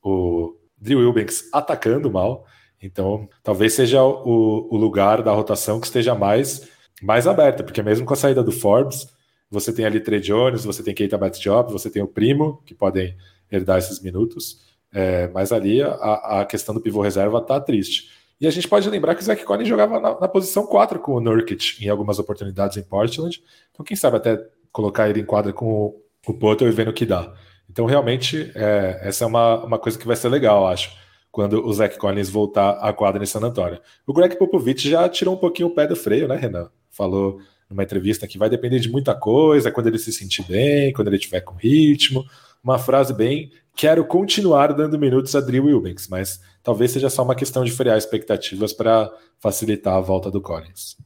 o 0.04 0.56
Drew 0.78 1.00
Wilbanks 1.00 1.50
atacando 1.52 2.12
mal. 2.12 2.46
Então, 2.82 3.28
talvez 3.44 3.74
seja 3.74 4.04
o, 4.04 4.68
o, 4.72 4.78
lugar 4.78 5.24
da 5.24 5.32
rotação 5.32 5.80
que 5.80 5.88
esteja 5.88 6.14
mais, 6.14 6.68
mais 7.02 7.26
aberta, 7.26 7.64
porque 7.64 7.82
mesmo 7.82 8.06
com 8.06 8.14
a 8.14 8.18
saída 8.18 8.44
do 8.44 8.52
Forbes, 8.52 9.08
você 9.50 9.74
tem 9.74 9.86
ali 9.86 10.00
Trey 10.00 10.20
Jones, 10.20 10.66
você 10.66 10.84
tem 10.84 10.94
Keita 10.94 11.18
Batjob, 11.18 11.72
você 11.72 11.90
tem 11.90 12.04
o 12.04 12.08
Primo, 12.08 12.62
que 12.66 12.76
podem 12.76 13.16
herdar 13.52 13.80
esses 13.80 14.02
minutos, 14.02 14.62
é, 14.94 15.28
mas 15.30 15.52
ali 15.52 15.82
a, 15.82 16.42
a 16.42 16.46
questão 16.46 16.76
do 16.76 16.82
pivô 16.82 17.02
reserva 17.02 17.40
está 17.40 17.60
triste. 17.60 18.10
E 18.40 18.48
a 18.48 18.52
gente 18.52 18.68
pode 18.68 18.90
lembrar 18.90 19.16
que 19.16 19.22
o 19.22 19.24
Zach 19.24 19.44
Collins 19.44 19.68
jogava 19.68 20.00
na, 20.00 20.20
na 20.20 20.28
posição 20.28 20.66
4 20.66 21.00
com 21.00 21.14
o 21.14 21.22
Nurkic 21.22 21.84
em 21.84 21.90
algumas 21.90 22.20
oportunidades 22.20 22.76
em 22.78 22.84
Portland. 22.84 23.42
Então, 23.72 23.86
quem 23.86 23.96
sabe 23.96 24.18
até 24.18 24.46
colocar 24.72 25.10
ele 25.10 25.22
em 25.22 25.26
quadra 25.26 25.54
com 25.54 25.66
o, 25.66 26.02
o 26.28 26.34
Potter 26.34 26.68
e 26.68 26.72
vendo 26.72 26.90
o 26.90 26.94
que 26.94 27.06
dá. 27.06 27.34
Então, 27.70 27.86
realmente, 27.86 28.52
é, 28.56 29.00
essa 29.04 29.24
é 29.24 29.28
uma, 29.28 29.64
uma 29.64 29.80
coisa 29.80 29.98
que 29.98 30.06
vai 30.06 30.16
ser 30.16 30.30
legal, 30.30 30.68
acho, 30.68 30.92
quando 31.32 31.66
o 31.66 31.74
Zach 31.74 31.98
Collins 31.98 32.30
voltar 32.30 32.72
à 32.72 32.92
quadra 32.92 33.24
em 33.24 33.26
San 33.26 33.40
Antonio. 33.40 33.80
O 34.06 34.14
Greg 34.14 34.38
Popovich 34.38 34.90
já 34.90 35.08
tirou 35.08 35.36
um 35.36 35.38
pouquinho 35.38 35.70
o 35.70 35.72
pé 35.74 35.88
do 35.88 35.96
freio, 35.96 36.28
né, 36.28 36.36
Renan? 36.36 36.70
Falou 36.92 37.40
numa 37.70 37.84
entrevista 37.84 38.28
que 38.28 38.38
vai 38.38 38.50
depender 38.50 38.80
de 38.80 38.90
muita 38.90 39.16
coisa, 39.16 39.72
quando 39.72 39.88
ele 39.88 39.98
se 39.98 40.14
sentir 40.14 40.44
bem, 40.44 40.94
quando 40.94 41.08
ele 41.08 41.18
tiver 41.18 41.42
com 41.42 41.56
ritmo. 41.56 42.24
Uma 42.66 42.80
frase 42.80 43.14
bem 43.14 43.52
quero 43.76 44.04
continuar 44.06 44.74
dando 44.74 44.98
minutos 44.98 45.36
a 45.36 45.42
Drew 45.42 45.66
Wilbanks, 45.66 46.08
mas 46.08 46.40
talvez 46.64 46.92
seja 46.92 47.10
só 47.10 47.24
uma 47.24 47.36
questão 47.36 47.64
de 47.64 47.72
frear 47.72 47.98
expectativas 47.98 48.74
para 48.74 49.12
facilitar 49.40 49.94
a 49.94 50.00
volta 50.00 50.32
do 50.32 50.42
Collins. 50.42 50.98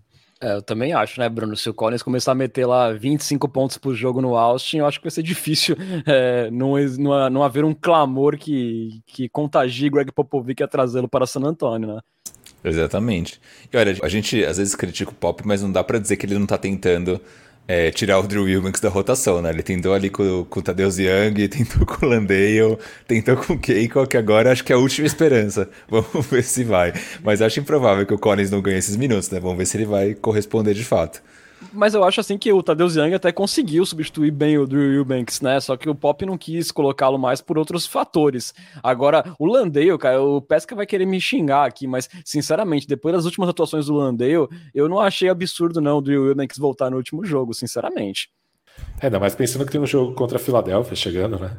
É, 0.41 0.55
eu 0.55 0.61
também 0.61 0.93
acho, 0.93 1.19
né, 1.19 1.27
Bruno? 1.27 1.57
Se 1.57 1.69
o 1.69 1.73
Collins 1.73 2.01
começar 2.01 2.31
a 2.31 2.35
meter 2.35 2.65
lá 2.65 2.93
25 2.93 3.49
pontos 3.49 3.77
por 3.77 3.93
jogo 3.93 4.21
no 4.21 4.37
Austin, 4.37 4.77
eu 4.77 4.85
acho 4.85 4.99
que 4.99 5.03
vai 5.03 5.11
ser 5.11 5.23
difícil 5.23 5.75
é, 6.07 6.49
não, 6.49 6.75
não, 6.97 7.29
não 7.29 7.43
haver 7.43 7.65
um 7.65 7.73
clamor 7.73 8.37
que, 8.37 9.01
que 9.05 9.27
contagie 9.27 9.89
Greg 9.89 10.13
Popovich 10.13 10.63
a 10.63 10.67
trazê-lo 10.67 11.09
para 11.09 11.27
San 11.27 11.41
Antonio, 11.41 11.95
né? 11.95 11.99
Exatamente. 12.63 13.39
E 13.71 13.75
olha, 13.75 13.97
a 14.01 14.09
gente 14.09 14.43
às 14.45 14.57
vezes 14.57 14.75
critica 14.75 15.11
o 15.11 15.15
Pop, 15.15 15.41
mas 15.45 15.61
não 15.61 15.71
dá 15.71 15.83
para 15.83 15.99
dizer 15.99 16.15
que 16.17 16.25
ele 16.25 16.37
não 16.37 16.45
tá 16.45 16.57
tentando 16.57 17.19
é, 17.69 17.91
tirar 17.91 18.17
o 18.17 18.23
Drew 18.23 18.45
Wilbanks 18.45 18.81
da 18.81 18.89
rotação, 18.89 19.43
né? 19.43 19.51
Ele 19.51 19.61
tentou 19.61 19.93
ali 19.93 20.09
com, 20.09 20.43
com 20.45 20.59
o 20.59 20.63
Tadeusz 20.63 20.97
Young, 20.97 21.35
tentou 21.47 21.85
com 21.85 22.03
o 22.03 22.09
Landale, 22.09 22.79
tentou 23.07 23.37
com 23.37 23.53
o 23.53 23.59
Keiko, 23.59 24.07
que 24.07 24.17
agora 24.17 24.51
acho 24.51 24.63
que 24.63 24.73
é 24.73 24.75
a 24.75 24.79
última 24.79 25.05
esperança. 25.05 25.69
Vamos 25.87 26.25
ver 26.25 26.43
se 26.43 26.63
vai. 26.63 26.91
Mas 27.23 27.43
acho 27.43 27.59
improvável 27.59 28.07
que 28.07 28.13
o 28.13 28.17
Collins 28.17 28.49
não 28.49 28.59
ganhe 28.59 28.79
esses 28.79 28.95
minutos, 28.95 29.29
né? 29.29 29.39
Vamos 29.39 29.55
ver 29.55 29.67
se 29.67 29.77
ele 29.77 29.85
vai 29.85 30.15
corresponder 30.15 30.73
de 30.73 30.83
fato. 30.83 31.21
Mas 31.73 31.93
eu 31.93 32.03
acho 32.03 32.19
assim 32.19 32.37
que 32.37 32.51
o 32.51 32.63
Tadeu 32.63 32.87
Young 32.87 33.13
até 33.13 33.31
conseguiu 33.31 33.85
substituir 33.85 34.31
bem 34.31 34.57
o 34.57 34.65
Drew 34.65 34.93
Eubanks, 34.93 35.41
né? 35.41 35.59
Só 35.59 35.75
que 35.75 35.89
o 35.89 35.95
Pop 35.95 36.25
não 36.25 36.37
quis 36.37 36.71
colocá-lo 36.71 37.17
mais 37.17 37.41
por 37.41 37.57
outros 37.57 37.85
fatores. 37.85 38.53
Agora, 38.81 39.35
o 39.37 39.45
Landale, 39.45 39.97
cara, 39.97 40.21
o 40.21 40.41
Pesca 40.41 40.75
vai 40.75 40.85
querer 40.85 41.05
me 41.05 41.19
xingar 41.19 41.65
aqui, 41.65 41.87
mas 41.87 42.09
sinceramente, 42.25 42.87
depois 42.87 43.13
das 43.15 43.25
últimas 43.25 43.49
atuações 43.49 43.87
do 43.87 43.93
Landale, 43.93 44.47
eu 44.73 44.87
não 44.87 44.99
achei 44.99 45.29
absurdo 45.29 45.81
não 45.81 45.97
o 45.97 46.01
Drew 46.01 46.27
Eubanks 46.27 46.57
voltar 46.57 46.89
no 46.89 46.97
último 46.97 47.25
jogo, 47.25 47.53
sinceramente. 47.53 48.29
É, 49.01 49.07
ainda 49.07 49.19
mais 49.19 49.35
pensando 49.35 49.65
que 49.65 49.71
tem 49.71 49.81
um 49.81 49.85
jogo 49.85 50.13
contra 50.13 50.37
a 50.37 50.39
Filadélfia 50.39 50.95
chegando, 50.95 51.37
né? 51.37 51.55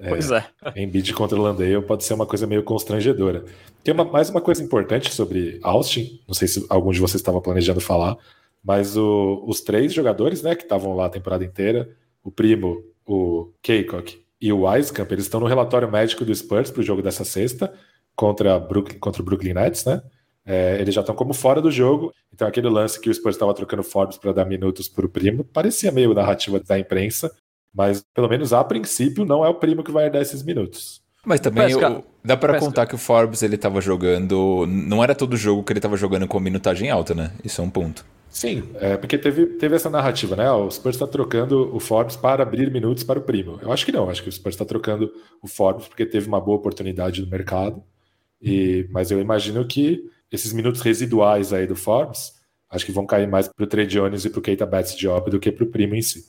É, 0.00 0.08
pois 0.08 0.30
é. 0.30 0.44
é. 0.74 0.82
Embiid 0.82 1.12
contra 1.12 1.38
o 1.38 1.42
Landale 1.42 1.82
pode 1.82 2.04
ser 2.04 2.14
uma 2.14 2.26
coisa 2.26 2.46
meio 2.46 2.62
constrangedora. 2.62 3.44
Tem 3.82 3.92
uma, 3.94 4.04
mais 4.04 4.30
uma 4.30 4.40
coisa 4.40 4.62
importante 4.62 5.12
sobre 5.12 5.58
Austin, 5.62 6.20
não 6.26 6.34
sei 6.34 6.48
se 6.48 6.64
algum 6.68 6.92
de 6.92 7.00
vocês 7.00 7.20
estava 7.20 7.40
planejando 7.40 7.80
falar, 7.80 8.16
mas 8.62 8.96
o, 8.96 9.42
os 9.46 9.60
três 9.60 9.92
jogadores, 9.92 10.42
né, 10.42 10.54
que 10.54 10.62
estavam 10.62 10.94
lá 10.94 11.06
a 11.06 11.10
temporada 11.10 11.44
inteira, 11.44 11.88
o 12.22 12.30
Primo, 12.30 12.82
o 13.06 13.52
Keikok 13.62 14.22
e 14.40 14.52
o 14.52 14.62
Weiskamp, 14.62 15.10
eles 15.10 15.24
estão 15.24 15.40
no 15.40 15.46
relatório 15.46 15.90
médico 15.90 16.24
do 16.24 16.34
Spurs 16.34 16.70
para 16.70 16.80
o 16.80 16.84
jogo 16.84 17.02
dessa 17.02 17.24
sexta 17.24 17.72
contra, 18.14 18.58
Brooklyn, 18.58 18.98
contra 18.98 19.22
o 19.22 19.24
Brooklyn 19.24 19.54
Nets, 19.54 19.84
né? 19.84 20.02
É, 20.44 20.80
eles 20.80 20.94
já 20.94 21.00
estão 21.00 21.14
como 21.14 21.32
fora 21.32 21.60
do 21.60 21.70
jogo. 21.70 22.12
Então 22.32 22.46
aquele 22.46 22.68
lance 22.68 23.00
que 23.00 23.08
o 23.08 23.14
Spurs 23.14 23.36
estava 23.36 23.54
trocando 23.54 23.82
Forbes 23.82 24.18
para 24.18 24.32
dar 24.32 24.44
minutos 24.44 24.88
para 24.88 25.06
o 25.06 25.08
Primo 25.08 25.44
parecia 25.44 25.92
meio 25.92 26.14
narrativa 26.14 26.60
da 26.60 26.78
imprensa, 26.78 27.30
mas 27.74 28.04
pelo 28.14 28.28
menos 28.28 28.52
a 28.52 28.64
princípio 28.64 29.24
não 29.24 29.44
é 29.44 29.48
o 29.48 29.54
Primo 29.54 29.82
que 29.82 29.92
vai 29.92 30.10
dar 30.10 30.20
esses 30.20 30.42
minutos. 30.42 31.02
Mas 31.24 31.40
também 31.40 31.74
o, 31.74 32.04
dá 32.24 32.36
para 32.36 32.58
contar 32.58 32.86
que 32.86 32.94
o 32.94 32.98
Forbes 32.98 33.42
ele 33.42 33.56
estava 33.56 33.80
jogando, 33.80 34.66
não 34.66 35.04
era 35.04 35.14
todo 35.14 35.36
jogo 35.36 35.62
que 35.62 35.72
ele 35.72 35.78
estava 35.78 35.96
jogando 35.96 36.26
com 36.26 36.40
minutagem 36.40 36.90
alta, 36.90 37.14
né? 37.14 37.30
Isso 37.44 37.60
é 37.60 37.64
um 37.64 37.70
ponto. 37.70 38.04
Sim, 38.30 38.70
é, 38.76 38.96
porque 38.96 39.18
teve, 39.18 39.44
teve 39.44 39.74
essa 39.74 39.90
narrativa, 39.90 40.36
né? 40.36 40.50
O 40.52 40.70
Spurs 40.70 40.94
está 40.94 41.06
trocando 41.06 41.74
o 41.74 41.80
Forbes 41.80 42.14
para 42.14 42.44
abrir 42.44 42.70
minutos 42.70 43.02
para 43.02 43.18
o 43.18 43.22
primo. 43.22 43.58
Eu 43.60 43.72
acho 43.72 43.84
que 43.84 43.90
não, 43.90 44.08
acho 44.08 44.22
que 44.22 44.28
o 44.28 44.32
Spurs 44.32 44.54
está 44.54 44.64
trocando 44.64 45.12
o 45.42 45.48
Forbes 45.48 45.88
porque 45.88 46.06
teve 46.06 46.28
uma 46.28 46.40
boa 46.40 46.56
oportunidade 46.56 47.20
no 47.20 47.26
mercado. 47.26 47.82
E, 48.40 48.88
mas 48.90 49.10
eu 49.10 49.20
imagino 49.20 49.66
que 49.66 50.08
esses 50.30 50.52
minutos 50.52 50.80
residuais 50.80 51.52
aí 51.52 51.66
do 51.66 51.74
Forbes, 51.74 52.32
acho 52.70 52.86
que 52.86 52.92
vão 52.92 53.04
cair 53.04 53.26
mais 53.26 53.48
para 53.48 53.64
o 53.64 53.66
Trey 53.66 53.86
Jones 53.86 54.24
e 54.24 54.30
para 54.30 54.38
o 54.38 54.42
Keita 54.42 54.64
Betts 54.64 54.96
Job 54.96 55.28
do 55.28 55.40
que 55.40 55.50
para 55.50 55.64
o 55.64 55.70
primo 55.70 55.96
em 55.96 56.02
si. 56.02 56.24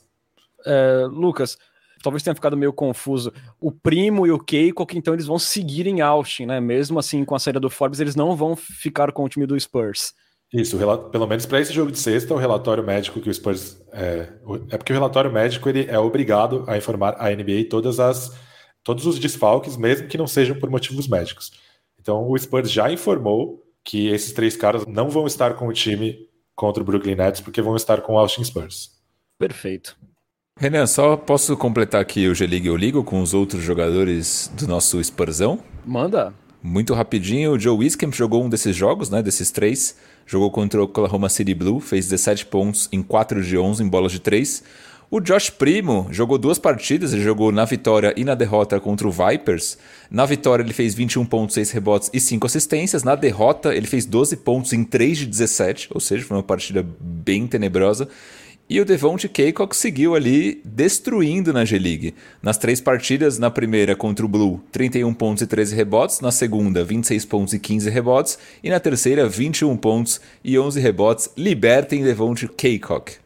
É, 0.66 1.06
Lucas, 1.08 1.56
talvez 2.02 2.24
tenha 2.24 2.34
ficado 2.34 2.56
meio 2.56 2.72
confuso. 2.72 3.32
O 3.60 3.70
primo 3.70 4.26
e 4.26 4.32
o 4.32 4.40
Keiko, 4.40 4.84
então 4.92 5.14
eles 5.14 5.26
vão 5.26 5.38
seguir 5.38 5.86
em 5.86 6.00
Austin, 6.00 6.46
né? 6.46 6.60
Mesmo 6.60 6.98
assim, 6.98 7.24
com 7.24 7.36
a 7.36 7.38
saída 7.38 7.60
do 7.60 7.70
Forbes, 7.70 8.00
eles 8.00 8.16
não 8.16 8.34
vão 8.34 8.56
ficar 8.56 9.12
com 9.12 9.22
o 9.22 9.28
time 9.28 9.46
do 9.46 9.58
Spurs. 9.58 10.12
Isso, 10.52 10.76
pelo 11.10 11.26
menos 11.26 11.46
para 11.46 11.60
esse 11.60 11.72
jogo 11.72 11.90
de 11.90 11.98
sexta, 11.98 12.34
o 12.34 12.36
relatório 12.36 12.84
médico 12.84 13.20
que 13.20 13.30
o 13.30 13.34
Spurs. 13.34 13.80
É, 13.90 14.28
é 14.70 14.76
porque 14.76 14.92
o 14.92 14.94
relatório 14.94 15.32
médico 15.32 15.66
ele 15.66 15.86
é 15.88 15.98
obrigado 15.98 16.64
a 16.66 16.76
informar 16.76 17.16
a 17.18 17.30
NBA 17.30 17.68
todas 17.70 17.98
as, 17.98 18.36
todos 18.84 19.06
os 19.06 19.18
desfalques, 19.18 19.78
mesmo 19.78 20.08
que 20.08 20.18
não 20.18 20.26
sejam 20.26 20.58
por 20.58 20.68
motivos 20.68 21.08
médicos. 21.08 21.52
Então 21.98 22.28
o 22.28 22.38
Spurs 22.38 22.70
já 22.70 22.92
informou 22.92 23.62
que 23.82 24.08
esses 24.08 24.32
três 24.32 24.54
caras 24.54 24.86
não 24.86 25.08
vão 25.08 25.26
estar 25.26 25.54
com 25.54 25.68
o 25.68 25.72
time 25.72 26.28
contra 26.54 26.82
o 26.82 26.86
Brooklyn 26.86 27.16
Nets, 27.16 27.40
porque 27.40 27.62
vão 27.62 27.74
estar 27.74 28.02
com 28.02 28.14
o 28.14 28.18
Austin 28.18 28.44
Spurs. 28.44 28.90
Perfeito. 29.38 29.96
Renan, 30.58 30.86
só 30.86 31.16
posso 31.16 31.56
completar 31.56 32.00
aqui 32.00 32.28
o 32.28 32.34
G-League 32.34 32.66
Eu 32.66 32.76
Ligo 32.76 33.02
com 33.02 33.22
os 33.22 33.32
outros 33.32 33.62
jogadores 33.62 34.52
do 34.54 34.68
nosso 34.68 35.02
Spursão? 35.02 35.58
Manda. 35.84 36.34
Muito 36.62 36.92
rapidinho, 36.92 37.52
o 37.52 37.58
Joe 37.58 37.76
Wiskamp 37.76 38.12
jogou 38.14 38.44
um 38.44 38.48
desses 38.48 38.76
jogos, 38.76 39.10
né, 39.10 39.22
desses 39.22 39.50
três 39.50 39.96
jogou 40.26 40.50
contra 40.50 40.80
o 40.80 40.84
Oklahoma 40.84 41.28
City 41.28 41.54
Blue, 41.54 41.80
fez 41.80 42.08
17 42.08 42.46
pontos 42.46 42.88
em 42.92 43.02
4 43.02 43.42
de 43.42 43.56
11 43.56 43.82
em 43.82 43.88
bolas 43.88 44.12
de 44.12 44.20
3. 44.20 44.62
O 45.14 45.20
Josh 45.20 45.50
Primo 45.50 46.06
jogou 46.10 46.38
duas 46.38 46.58
partidas, 46.58 47.12
ele 47.12 47.22
jogou 47.22 47.52
na 47.52 47.66
vitória 47.66 48.14
e 48.16 48.24
na 48.24 48.34
derrota 48.34 48.80
contra 48.80 49.06
o 49.06 49.10
Vipers. 49.10 49.76
Na 50.10 50.24
vitória 50.24 50.62
ele 50.62 50.72
fez 50.72 50.94
21 50.94 51.26
pontos, 51.26 51.52
6 51.52 51.70
rebotes 51.70 52.10
e 52.14 52.18
5 52.18 52.46
assistências. 52.46 53.04
Na 53.04 53.14
derrota 53.14 53.74
ele 53.74 53.86
fez 53.86 54.06
12 54.06 54.36
pontos 54.38 54.72
em 54.72 54.82
3 54.82 55.18
de 55.18 55.26
17, 55.26 55.88
ou 55.92 56.00
seja, 56.00 56.24
foi 56.24 56.38
uma 56.38 56.42
partida 56.42 56.82
bem 56.98 57.46
tenebrosa. 57.46 58.08
E 58.68 58.80
o 58.80 58.84
Devonte 58.84 59.28
Keikock 59.28 59.76
seguiu 59.76 60.14
ali 60.14 60.62
destruindo 60.64 61.52
na 61.52 61.64
G-League. 61.64 62.14
Nas 62.42 62.56
três 62.56 62.80
partidas, 62.80 63.38
na 63.38 63.50
primeira 63.50 63.94
contra 63.94 64.24
o 64.24 64.28
Blue, 64.28 64.62
31 64.72 65.12
pontos 65.12 65.42
e 65.42 65.46
13 65.46 65.76
rebotes, 65.76 66.20
na 66.20 66.30
segunda, 66.30 66.82
26 66.82 67.24
pontos 67.26 67.52
e 67.52 67.58
15 67.58 67.90
rebotes, 67.90 68.38
e 68.62 68.70
na 68.70 68.80
terceira, 68.80 69.28
21 69.28 69.76
pontos 69.76 70.20
e 70.42 70.58
11 70.58 70.80
rebotes. 70.80 71.30
Libertem 71.36 72.02
Devonte 72.02 72.48
Keikock. 72.48 73.16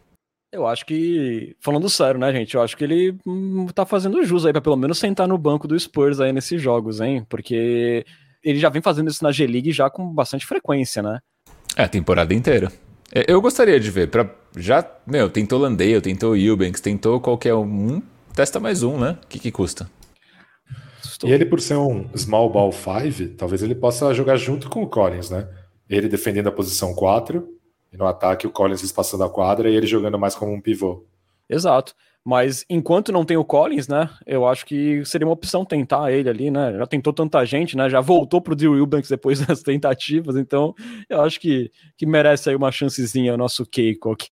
Eu 0.53 0.67
acho 0.67 0.87
que, 0.87 1.55
falando 1.61 1.89
sério, 1.91 2.19
né, 2.19 2.33
gente? 2.33 2.55
Eu 2.55 2.63
acho 2.63 2.77
que 2.77 2.83
ele 2.83 3.17
hum, 3.27 3.67
tá 3.75 3.85
fazendo 3.85 4.25
jus 4.25 4.47
aí 4.47 4.53
pra 4.53 4.63
pelo 4.63 4.77
menos 4.77 4.99
sentar 4.99 5.29
no 5.29 5.37
banco 5.37 5.69
do 5.69 5.79
Spurs 5.79 6.19
aí 6.19 6.33
nesses 6.33 6.61
jogos, 6.63 7.01
hein? 7.01 7.27
Porque 7.29 8.05
ele 8.43 8.59
já 8.59 8.69
vem 8.69 8.81
fazendo 8.81 9.11
isso 9.11 9.23
na 9.23 9.33
G-League 9.33 9.71
já 9.73 9.91
com 9.91 10.09
bastante 10.09 10.47
frequência, 10.47 11.03
né? 11.03 11.21
É, 11.77 11.83
a 11.83 11.89
temporada 11.89 12.33
inteira. 12.33 12.73
É, 13.15 13.25
eu 13.29 13.41
gostaria 13.41 13.79
de 13.79 13.91
ver. 13.91 14.11
Pra, 14.11 14.29
já, 14.57 14.85
meu, 15.07 15.29
tentou 15.31 15.59
Landale, 15.59 16.01
tentou 16.01 16.37
Eubanks, 16.37 16.81
tentou 16.81 17.21
qualquer 17.21 17.55
um. 17.55 18.03
Testa 18.35 18.61
mais 18.61 18.83
um, 18.83 18.99
né? 18.99 19.19
O 19.23 19.27
que, 19.27 19.39
que 19.39 19.51
custa? 19.51 19.89
Estou... 21.03 21.31
E 21.31 21.33
ele, 21.33 21.47
por 21.47 21.61
ser 21.61 21.77
um 21.77 22.09
small 22.17 22.51
ball 22.51 22.73
5, 22.73 23.37
talvez 23.37 23.63
ele 23.63 23.75
possa 23.75 24.13
jogar 24.13 24.37
junto 24.37 24.69
com 24.69 24.83
o 24.83 24.89
Collins, 24.89 25.31
né? 25.31 25.49
Ele 25.89 26.09
defendendo 26.09 26.49
a 26.49 26.53
posição 26.53 26.95
4, 26.95 27.49
e 27.93 27.97
no 27.97 28.07
ataque 28.07 28.47
o 28.47 28.51
Collins 28.51 28.83
espaçando 28.83 29.25
a 29.25 29.31
quadra 29.31 29.71
e 29.71 29.75
ele 29.75 29.87
jogando 29.87 30.19
mais 30.19 30.35
como 30.35 30.53
um 30.53 30.61
pivô. 30.61 31.07
Exato. 31.49 31.95
Mas 32.27 32.65
enquanto 32.69 33.13
não 33.13 33.25
tem 33.25 33.37
o 33.37 33.45
Collins, 33.45 33.87
né? 33.87 34.11
Eu 34.27 34.49
acho 34.49 34.67
que 34.67 35.05
seria 35.05 35.25
uma 35.25 35.33
opção 35.33 35.65
tentar 35.65 36.11
ele 36.11 36.29
ali, 36.29 36.51
né? 36.51 36.77
Já 36.77 36.85
tentou 36.85 37.13
tanta 37.13 37.45
gente, 37.45 37.77
né? 37.77 37.89
Já 37.89 38.01
voltou 38.01 38.41
pro 38.41 38.57
Drew 38.57 38.73
Wilbanks 38.73 39.09
depois 39.09 39.39
das 39.47 39.63
tentativas, 39.63 40.35
então 40.35 40.75
eu 41.09 41.21
acho 41.21 41.39
que, 41.39 41.71
que 41.97 42.05
merece 42.05 42.51
aí 42.51 42.57
uma 42.57 42.73
chancezinha 42.73 43.33
o 43.33 43.37
nosso 43.37 43.65
Keikok. 43.65 44.27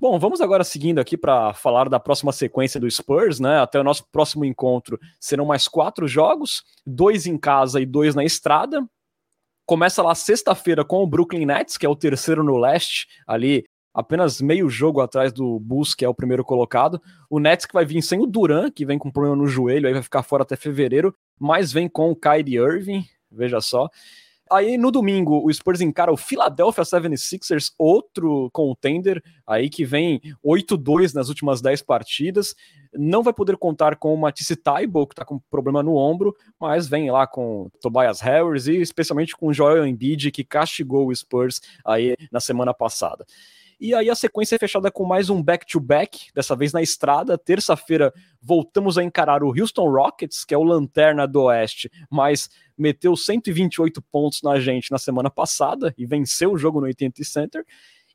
Bom, 0.00 0.18
vamos 0.18 0.40
agora 0.40 0.64
seguindo 0.64 0.98
aqui 0.98 1.16
para 1.16 1.54
falar 1.54 1.88
da 1.88 2.00
próxima 2.00 2.32
sequência 2.32 2.80
do 2.80 2.90
Spurs, 2.90 3.38
né? 3.38 3.60
Até 3.60 3.78
o 3.78 3.84
nosso 3.84 4.04
próximo 4.10 4.44
encontro 4.44 4.98
serão 5.20 5.46
mais 5.46 5.68
quatro 5.68 6.08
jogos, 6.08 6.64
dois 6.84 7.24
em 7.24 7.38
casa 7.38 7.80
e 7.80 7.86
dois 7.86 8.16
na 8.16 8.24
estrada. 8.24 8.84
Começa 9.66 10.00
lá 10.00 10.14
sexta-feira 10.14 10.84
com 10.84 11.02
o 11.02 11.06
Brooklyn 11.06 11.44
Nets, 11.44 11.76
que 11.76 11.84
é 11.84 11.88
o 11.88 11.96
terceiro 11.96 12.44
no 12.44 12.56
leste, 12.56 13.08
ali 13.26 13.64
apenas 13.92 14.40
meio 14.40 14.68
jogo 14.68 15.00
atrás 15.00 15.32
do 15.32 15.58
Bulls, 15.58 15.92
que 15.92 16.04
é 16.04 16.08
o 16.08 16.14
primeiro 16.14 16.44
colocado. 16.44 17.02
O 17.28 17.40
Nets 17.40 17.66
que 17.66 17.74
vai 17.74 17.84
vir 17.84 18.00
sem 18.00 18.20
o 18.20 18.26
Duran, 18.26 18.70
que 18.70 18.86
vem 18.86 18.96
com 18.96 19.10
problema 19.10 19.34
no 19.34 19.48
joelho, 19.48 19.88
aí 19.88 19.92
vai 19.92 20.02
ficar 20.02 20.22
fora 20.22 20.44
até 20.44 20.54
fevereiro, 20.54 21.12
mas 21.36 21.72
vem 21.72 21.88
com 21.88 22.10
o 22.10 22.14
Kyrie 22.14 22.58
Irving, 22.58 23.04
veja 23.28 23.60
só. 23.60 23.88
Aí 24.50 24.78
no 24.78 24.92
domingo, 24.92 25.44
o 25.44 25.52
Spurs 25.52 25.80
encara 25.80 26.12
o 26.12 26.16
Philadelphia 26.16 26.84
76ers, 26.84 27.72
outro 27.76 28.48
contender, 28.52 29.22
aí 29.46 29.68
que 29.68 29.84
vem 29.84 30.20
8-2 30.44 31.14
nas 31.14 31.28
últimas 31.28 31.60
10 31.60 31.82
partidas. 31.82 32.54
Não 32.94 33.22
vai 33.22 33.32
poder 33.32 33.56
contar 33.56 33.96
com 33.96 34.14
o 34.14 34.16
Matisse 34.16 34.54
Taibo, 34.54 35.06
que 35.06 35.14
está 35.14 35.24
com 35.24 35.40
problema 35.50 35.82
no 35.82 35.96
ombro, 35.96 36.34
mas 36.60 36.86
vem 36.86 37.10
lá 37.10 37.26
com 37.26 37.68
Tobias 37.80 38.20
Harris 38.20 38.68
e 38.68 38.76
especialmente 38.76 39.36
com 39.36 39.48
o 39.48 39.52
Joel 39.52 39.86
Embiid, 39.86 40.30
que 40.30 40.44
castigou 40.44 41.08
o 41.08 41.14
Spurs 41.14 41.60
aí 41.84 42.16
na 42.30 42.38
semana 42.38 42.72
passada. 42.72 43.26
E 43.78 43.94
aí 43.94 44.08
a 44.08 44.14
sequência 44.14 44.56
é 44.56 44.58
fechada 44.58 44.90
com 44.90 45.04
mais 45.04 45.28
um 45.28 45.42
back-to-back, 45.42 46.18
-back, 46.18 46.34
dessa 46.34 46.56
vez 46.56 46.72
na 46.72 46.80
estrada. 46.80 47.36
Terça-feira 47.36 48.10
voltamos 48.40 48.96
a 48.96 49.04
encarar 49.04 49.44
o 49.44 49.48
Houston 49.48 49.90
Rockets, 49.90 50.46
que 50.46 50.54
é 50.54 50.58
o 50.58 50.62
lanterna 50.62 51.26
do 51.26 51.42
Oeste, 51.42 51.90
mas 52.10 52.48
meteu 52.76 53.14
128 53.14 54.00
pontos 54.00 54.40
na 54.42 54.58
gente 54.58 54.90
na 54.90 54.96
semana 54.96 55.28
passada 55.28 55.94
e 55.98 56.06
venceu 56.06 56.52
o 56.52 56.56
jogo 56.58 56.80
no 56.80 56.86
AT&T 56.86 57.22
Center. 57.22 57.66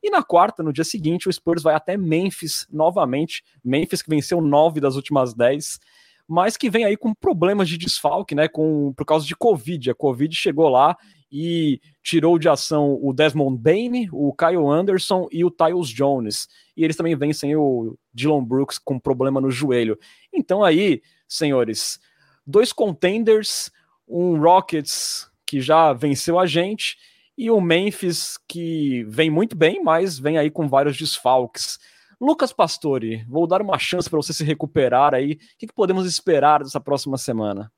E 0.02 0.10
na 0.10 0.20
quarta, 0.20 0.64
no 0.64 0.72
dia 0.72 0.82
seguinte, 0.82 1.28
o 1.28 1.32
Spurs 1.32 1.62
vai 1.62 1.76
até 1.76 1.96
Memphis 1.96 2.66
novamente. 2.68 3.44
Memphis 3.62 4.02
que 4.02 4.10
venceu 4.10 4.40
nove 4.40 4.80
das 4.80 4.96
últimas 4.96 5.32
dez, 5.32 5.78
mas 6.26 6.56
que 6.56 6.68
vem 6.68 6.84
aí 6.84 6.96
com 6.96 7.14
problemas 7.14 7.68
de 7.68 7.78
desfalque, 7.78 8.34
né? 8.34 8.48
Com, 8.48 8.92
por 8.94 9.06
causa 9.06 9.24
de 9.24 9.36
Covid. 9.36 9.92
A 9.92 9.94
Covid 9.94 10.34
chegou 10.34 10.68
lá 10.68 10.96
e 11.32 11.80
tirou 12.02 12.38
de 12.38 12.46
ação 12.46 12.98
o 13.00 13.10
Desmond 13.14 13.58
Bain, 13.58 14.06
o 14.12 14.34
Kyle 14.34 14.66
Anderson 14.66 15.28
e 15.32 15.42
o 15.42 15.50
Tyus 15.50 15.88
Jones. 15.88 16.46
E 16.76 16.84
eles 16.84 16.94
também 16.94 17.16
vencem 17.16 17.56
o 17.56 17.96
Dylan 18.12 18.44
Brooks 18.44 18.78
com 18.78 18.98
problema 18.98 19.40
no 19.40 19.50
joelho. 19.50 19.98
Então 20.30 20.62
aí, 20.62 21.00
senhores, 21.26 21.98
dois 22.46 22.70
contenders, 22.70 23.70
um 24.06 24.38
Rockets 24.38 25.26
que 25.46 25.58
já 25.60 25.94
venceu 25.94 26.38
a 26.38 26.44
gente 26.44 26.98
e 27.36 27.50
o 27.50 27.60
Memphis 27.62 28.38
que 28.46 29.04
vem 29.04 29.30
muito 29.30 29.56
bem, 29.56 29.82
mas 29.82 30.18
vem 30.18 30.36
aí 30.36 30.50
com 30.50 30.68
vários 30.68 30.98
desfalques. 30.98 31.78
Lucas 32.20 32.52
Pastore, 32.52 33.24
vou 33.26 33.46
dar 33.46 33.62
uma 33.62 33.78
chance 33.78 34.08
para 34.08 34.18
você 34.18 34.34
se 34.34 34.44
recuperar 34.44 35.14
aí. 35.14 35.32
O 35.32 35.38
que, 35.58 35.66
que 35.66 35.74
podemos 35.74 36.06
esperar 36.06 36.62
dessa 36.62 36.78
próxima 36.78 37.16
semana? 37.16 37.72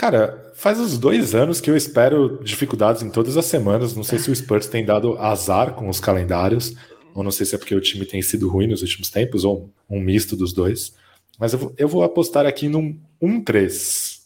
Cara, 0.00 0.50
faz 0.54 0.80
uns 0.80 0.96
dois 0.96 1.34
anos 1.34 1.60
que 1.60 1.70
eu 1.70 1.76
espero 1.76 2.42
dificuldades 2.42 3.02
em 3.02 3.10
todas 3.10 3.36
as 3.36 3.44
semanas. 3.44 3.94
Não 3.94 4.02
sei 4.02 4.18
se 4.18 4.30
o 4.30 4.34
Spurs 4.34 4.66
tem 4.66 4.82
dado 4.82 5.18
azar 5.18 5.74
com 5.74 5.90
os 5.90 6.00
calendários, 6.00 6.74
ou 7.14 7.22
não 7.22 7.30
sei 7.30 7.44
se 7.44 7.54
é 7.54 7.58
porque 7.58 7.74
o 7.74 7.80
time 7.82 8.06
tem 8.06 8.22
sido 8.22 8.48
ruim 8.48 8.66
nos 8.66 8.80
últimos 8.80 9.10
tempos, 9.10 9.44
ou 9.44 9.70
um 9.90 10.00
misto 10.00 10.34
dos 10.34 10.54
dois. 10.54 10.94
Mas 11.38 11.52
eu 11.52 11.58
vou, 11.58 11.74
eu 11.76 11.86
vou 11.86 12.02
apostar 12.02 12.46
aqui 12.46 12.66
num 12.66 12.98
1-3. 13.22 14.20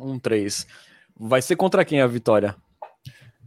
1-3. 0.00 0.66
Vai 1.14 1.42
ser 1.42 1.56
contra 1.56 1.84
quem 1.84 2.00
a 2.00 2.06
vitória? 2.06 2.56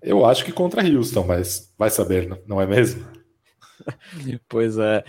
Eu 0.03 0.23
acho 0.23 0.45
que 0.45 0.51
contra 0.51 0.87
Houston, 0.87 1.25
mas 1.25 1.73
vai 1.79 1.89
saber, 1.89 2.43
não 2.45 2.61
é 2.61 2.67
mesmo? 2.67 3.03
pois 4.47 4.77
é. 4.77 5.03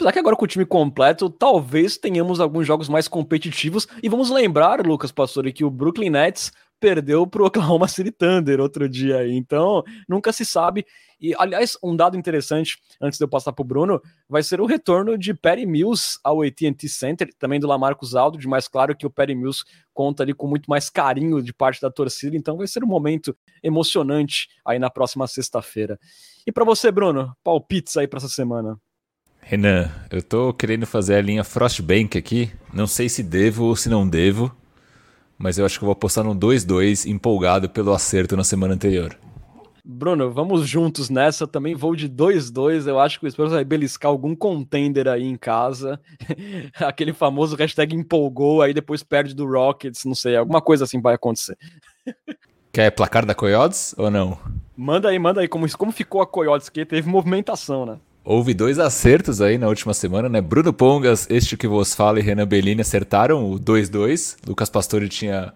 Apesar 0.00 0.12
que 0.12 0.18
agora 0.18 0.34
com 0.34 0.46
o 0.46 0.48
time 0.48 0.64
completo, 0.64 1.28
talvez 1.28 1.98
tenhamos 1.98 2.40
alguns 2.40 2.66
jogos 2.66 2.88
mais 2.88 3.06
competitivos. 3.06 3.86
E 4.02 4.08
vamos 4.08 4.30
lembrar, 4.30 4.80
Lucas 4.86 5.12
Pastore, 5.12 5.52
que 5.52 5.62
o 5.62 5.70
Brooklyn 5.70 6.08
Nets 6.08 6.50
perdeu 6.80 7.26
para 7.26 7.42
o 7.42 7.44
Oklahoma 7.44 7.86
City 7.86 8.10
Thunder 8.10 8.60
outro 8.60 8.88
dia. 8.88 9.28
Então, 9.28 9.84
nunca 10.08 10.32
se 10.32 10.46
sabe. 10.46 10.86
E, 11.20 11.34
aliás, 11.38 11.76
um 11.82 11.94
dado 11.94 12.16
interessante, 12.16 12.78
antes 12.98 13.18
de 13.18 13.24
eu 13.26 13.28
passar 13.28 13.52
para 13.52 13.62
o 13.62 13.66
Bruno, 13.66 14.00
vai 14.26 14.42
ser 14.42 14.58
o 14.58 14.64
retorno 14.64 15.18
de 15.18 15.34
Perry 15.34 15.66
Mills 15.66 16.18
ao 16.24 16.40
AT&T 16.40 16.88
Center, 16.88 17.28
também 17.38 17.60
do 17.60 17.66
Lamarcus 17.66 18.14
Aldridge, 18.14 18.48
mas 18.48 18.66
claro 18.66 18.96
que 18.96 19.04
o 19.04 19.10
Perry 19.10 19.34
Mills 19.34 19.64
conta 19.92 20.22
ali 20.22 20.32
com 20.32 20.46
muito 20.46 20.70
mais 20.70 20.88
carinho 20.88 21.42
de 21.42 21.52
parte 21.52 21.78
da 21.78 21.90
torcida, 21.90 22.34
então 22.38 22.56
vai 22.56 22.66
ser 22.66 22.82
um 22.82 22.86
momento 22.86 23.36
emocionante 23.62 24.48
aí 24.64 24.78
na 24.78 24.88
próxima 24.88 25.26
sexta-feira. 25.26 26.00
E 26.46 26.50
para 26.50 26.64
você, 26.64 26.90
Bruno, 26.90 27.36
palpites 27.44 27.98
aí 27.98 28.08
para 28.08 28.16
essa 28.16 28.28
semana? 28.30 28.80
Renan, 29.50 29.90
eu 30.12 30.22
tô 30.22 30.52
querendo 30.52 30.86
fazer 30.86 31.16
a 31.16 31.20
linha 31.20 31.42
Frostbank 31.42 32.16
aqui, 32.16 32.52
não 32.72 32.86
sei 32.86 33.08
se 33.08 33.20
devo 33.20 33.64
ou 33.64 33.74
se 33.74 33.88
não 33.88 34.08
devo, 34.08 34.54
mas 35.36 35.58
eu 35.58 35.66
acho 35.66 35.76
que 35.76 35.82
eu 35.82 35.86
vou 35.86 35.92
apostar 35.92 36.22
no 36.22 36.36
2-2, 36.36 37.10
empolgado 37.10 37.68
pelo 37.68 37.92
acerto 37.92 38.36
na 38.36 38.44
semana 38.44 38.74
anterior. 38.74 39.18
Bruno, 39.84 40.30
vamos 40.30 40.68
juntos 40.68 41.10
nessa. 41.10 41.48
Também 41.48 41.74
vou 41.74 41.96
de 41.96 42.08
2-2. 42.08 42.86
Eu 42.86 43.00
acho 43.00 43.18
que 43.18 43.26
o 43.26 43.30
Spurs 43.30 43.50
vai 43.50 43.64
beliscar 43.64 44.08
algum 44.08 44.36
contender 44.36 45.08
aí 45.08 45.24
em 45.24 45.36
casa. 45.36 45.98
Aquele 46.78 47.12
famoso 47.12 47.56
hashtag 47.56 47.96
empolgou, 47.96 48.62
aí 48.62 48.72
depois 48.72 49.02
perde 49.02 49.34
do 49.34 49.46
Rockets, 49.46 50.04
não 50.04 50.14
sei, 50.14 50.36
alguma 50.36 50.60
coisa 50.60 50.84
assim 50.84 51.00
vai 51.00 51.16
acontecer. 51.16 51.58
Quer 52.72 52.92
placar 52.92 53.26
da 53.26 53.34
Coyotes 53.34 53.96
ou 53.98 54.12
não? 54.12 54.38
Manda 54.76 55.08
aí, 55.08 55.18
manda 55.18 55.40
aí 55.40 55.48
como, 55.48 55.66
como 55.76 55.90
ficou 55.90 56.22
a 56.22 56.26
Coyotes, 56.26 56.68
que 56.68 56.86
teve 56.86 57.08
movimentação, 57.08 57.84
né? 57.84 57.98
Houve 58.22 58.52
dois 58.52 58.78
acertos 58.78 59.40
aí 59.40 59.56
na 59.56 59.66
última 59.66 59.94
semana, 59.94 60.28
né? 60.28 60.40
Bruno 60.40 60.72
Pongas, 60.72 61.26
este 61.30 61.56
que 61.56 61.66
vos 61.66 61.94
fala, 61.94 62.18
e 62.18 62.22
Renan 62.22 62.46
Bellini 62.46 62.82
acertaram 62.82 63.50
o 63.50 63.58
2-2. 63.58 64.36
Lucas 64.46 64.68
Pastore 64.68 65.08
tinha 65.08 65.52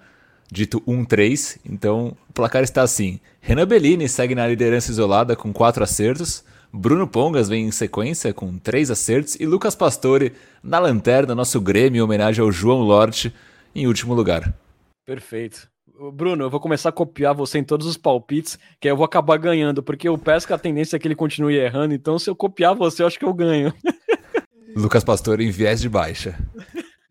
dito 0.50 0.80
1-3. 0.80 1.58
Então 1.64 2.16
o 2.28 2.32
placar 2.32 2.62
está 2.62 2.82
assim: 2.82 3.20
Renan 3.40 3.66
Bellini 3.66 4.08
segue 4.08 4.34
na 4.34 4.46
liderança 4.46 4.90
isolada 4.90 5.36
com 5.36 5.52
4 5.52 5.84
acertos. 5.84 6.42
Bruno 6.72 7.06
Pongas 7.06 7.48
vem 7.48 7.66
em 7.66 7.70
sequência 7.70 8.32
com 8.32 8.56
3 8.58 8.90
acertos. 8.90 9.36
E 9.38 9.46
Lucas 9.46 9.74
Pastore 9.74 10.32
na 10.62 10.78
lanterna, 10.78 11.34
nosso 11.34 11.60
Grêmio, 11.60 11.98
em 11.98 12.02
homenagem 12.02 12.42
ao 12.42 12.50
João 12.50 12.80
Lorte, 12.80 13.32
em 13.74 13.86
último 13.86 14.14
lugar. 14.14 14.52
Perfeito. 15.06 15.73
Bruno, 16.12 16.44
eu 16.44 16.50
vou 16.50 16.58
começar 16.58 16.88
a 16.88 16.92
copiar 16.92 17.34
você 17.34 17.58
em 17.58 17.64
todos 17.64 17.86
os 17.86 17.96
palpites, 17.96 18.58
que 18.80 18.88
aí 18.88 18.92
eu 18.92 18.96
vou 18.96 19.04
acabar 19.04 19.36
ganhando, 19.38 19.82
porque 19.82 20.08
o 20.08 20.18
Pesca 20.18 20.56
a 20.56 20.58
tendência 20.58 20.96
é 20.96 20.98
que 20.98 21.06
ele 21.06 21.14
continue 21.14 21.56
errando, 21.56 21.94
então 21.94 22.18
se 22.18 22.28
eu 22.28 22.34
copiar 22.34 22.74
você, 22.74 23.02
eu 23.02 23.06
acho 23.06 23.18
que 23.18 23.24
eu 23.24 23.32
ganho. 23.32 23.72
Lucas 24.76 25.04
Pastor 25.04 25.40
em 25.40 25.50
viés 25.50 25.80
de 25.80 25.88
baixa. 25.88 26.36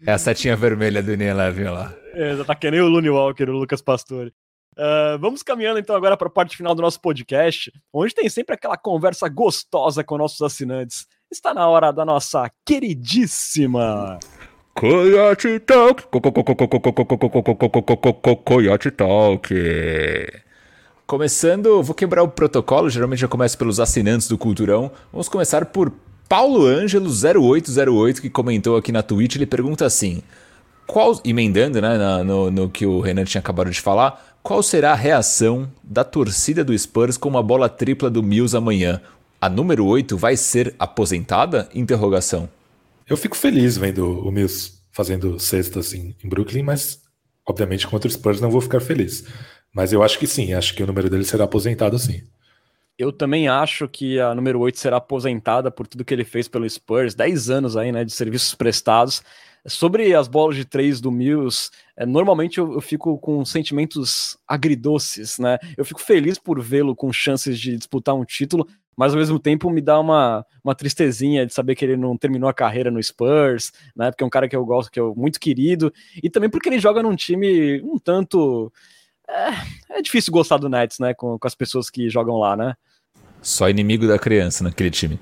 É 0.06 0.12
a 0.12 0.18
setinha 0.18 0.56
vermelha 0.56 1.02
do 1.02 1.12
Eleven 1.12 1.70
lá. 1.70 1.94
É, 2.14 2.36
já 2.36 2.44
tá 2.44 2.54
que 2.54 2.70
nem 2.70 2.82
o 2.82 2.90
Looney 2.90 3.10
Walker, 3.10 3.50
o 3.50 3.54
Lucas 3.54 3.82
Pastore. 3.82 4.34
Uh, 4.74 5.18
vamos 5.20 5.44
caminhando 5.44 5.80
então 5.80 5.96
agora 5.96 6.18
para 6.18 6.28
a 6.28 6.32
parte 6.32 6.58
final 6.58 6.76
do 6.76 6.82
nosso 6.82 7.00
podcast, 7.00 7.72
onde 7.94 8.14
tem 8.14 8.28
sempre 8.28 8.56
aquela 8.56 8.76
conversa 8.76 9.30
gostosa 9.30 10.04
com 10.04 10.18
nossos 10.18 10.42
assinantes. 10.42 11.06
Está 11.32 11.54
na 11.54 11.68
hora 11.68 11.92
da 11.92 12.04
nossa 12.04 12.52
queridíssima 12.66 14.20
Coyote 14.76 15.60
Talk. 15.60 16.04
Coyote 18.44 18.92
Talk. 18.92 19.56
Começando, 21.06 21.84
vou 21.84 21.94
quebrar 21.94 22.24
o 22.24 22.28
protocolo, 22.28 22.90
geralmente 22.90 23.20
já 23.20 23.28
começo 23.28 23.58
pelos 23.58 23.80
assinantes 23.80 24.28
do 24.28 24.38
Culturão. 24.38 24.92
Vamos 25.12 25.30
começar 25.30 25.66
por 25.66 25.94
Paulo 26.28 26.66
Ângelo 26.66 27.08
0808 27.08 28.22
que 28.22 28.30
comentou 28.30 28.76
aqui 28.76 28.92
na 28.92 29.04
Twitch, 29.04 29.36
ele 29.36 29.46
pergunta 29.46 29.86
assim: 29.86 30.24
qual 30.88 31.22
emendando, 31.24 31.80
né, 31.80 32.24
no, 32.24 32.50
no 32.50 32.68
que 32.68 32.86
o 32.86 33.00
Renan 33.00 33.26
tinha 33.26 33.40
acabado 33.40 33.70
de 33.70 33.80
falar, 33.80 34.38
qual 34.42 34.64
será 34.64 34.94
a 34.94 34.96
reação 34.96 35.70
da 35.84 36.04
torcida 36.04 36.64
do 36.64 36.78
Spurs 36.78 37.16
com 37.16 37.30
uma 37.30 37.44
bola 37.44 37.70
tripla 37.70 38.10
do 38.10 38.24
Mills 38.24 38.58
amanhã? 38.58 39.00
A 39.40 39.48
número 39.48 39.86
8 39.86 40.18
vai 40.18 40.36
ser 40.36 40.74
aposentada? 40.80 41.70
Interrogação. 41.76 42.50
Eu 43.08 43.18
fico 43.18 43.36
feliz 43.36 43.78
vendo 43.78 44.20
o 44.20 44.32
Mills 44.32 44.82
fazendo 44.92 45.40
cestas 45.40 45.94
em, 45.94 46.16
em 46.24 46.30
Brooklyn, 46.30 46.64
mas 46.64 47.02
obviamente 47.46 47.88
contra 47.88 48.08
o 48.08 48.12
Spurs 48.12 48.40
não 48.40 48.52
vou 48.52 48.62
ficar 48.62 48.80
feliz. 48.80 49.26
Mas 49.74 49.92
eu 49.92 50.04
acho 50.04 50.20
que 50.20 50.28
sim, 50.28 50.54
acho 50.54 50.76
que 50.76 50.84
o 50.84 50.88
número 50.88 51.10
dele 51.10 51.26
será 51.26 51.46
aposentado 51.46 51.98
sim. 51.98 52.22
Eu 52.98 53.12
também 53.12 53.48
acho 53.48 53.88
que 53.88 54.20
a 54.20 54.36
número 54.36 54.60
8 54.60 54.78
será 54.78 54.98
aposentada 54.98 55.72
por 55.72 55.88
tudo 55.88 56.06
que 56.06 56.14
ele 56.14 56.24
fez 56.24 56.48
pelo 56.48 56.70
Spurs, 56.70 57.16
10 57.16 57.50
anos 57.50 57.76
aí, 57.76 57.92
né, 57.92 58.06
de 58.06 58.14
serviços 58.14 58.54
prestados. 58.54 59.24
Sobre 59.66 60.14
as 60.14 60.28
bolas 60.28 60.58
de 60.58 60.66
três 60.66 61.00
do 61.00 61.10
Mills, 61.10 61.72
é, 61.96 62.06
normalmente 62.06 62.58
eu, 62.58 62.74
eu, 62.74 62.82
fico 62.82 63.18
com 63.18 63.44
sentimentos 63.46 64.38
agridoces, 64.46 65.40
né? 65.40 65.58
Eu 65.78 65.86
fico 65.86 66.02
feliz 66.02 66.38
por 66.38 66.62
vê-lo 66.62 66.94
com 66.94 67.14
chances 67.14 67.58
de 67.58 67.78
disputar 67.78 68.14
um 68.14 68.26
título, 68.26 68.68
mas 68.96 69.14
ao 69.14 69.20
mesmo 69.20 69.40
tempo 69.40 69.70
me 69.70 69.82
dá 69.82 70.00
uma, 70.00 70.46
uma 70.64 70.76
tristezinha 70.76 71.46
de 71.46 71.54
saber 71.54 71.76
que 71.76 71.84
ele 71.84 71.98
não 71.98 72.18
terminou 72.18 72.50
a 72.50 72.54
carreira 72.54 72.92
no 72.92 73.02
Spurs, 73.02 73.72
né? 73.96 74.12
Porque 74.12 74.24
é 74.24 74.28
um 74.28 74.30
cara 74.30 74.48
que 74.48 74.56
eu 74.56 74.66
gosto, 74.66 74.92
que 74.92 75.00
é 75.00 75.04
muito 75.16 75.40
querido, 75.40 75.92
e 76.22 76.30
também 76.30 76.50
porque 76.50 76.70
ele 76.70 76.80
joga 76.80 77.04
num 77.04 77.16
time 77.16 77.82
um 77.82 77.98
tanto. 77.98 78.72
É, 79.28 79.98
é 79.98 80.02
difícil 80.02 80.32
gostar 80.32 80.58
do 80.58 80.70
Nets, 80.70 81.00
né? 81.00 81.14
Com, 81.14 81.38
com 81.38 81.48
as 81.48 81.56
pessoas 81.56 81.90
que 81.90 82.10
jogam 82.10 82.38
lá, 82.38 82.56
né? 82.56 82.76
Só 83.42 83.70
inimigo 83.70 84.08
da 84.08 84.18
criança 84.18 84.64
naquele 84.64 84.90
time. 84.90 85.20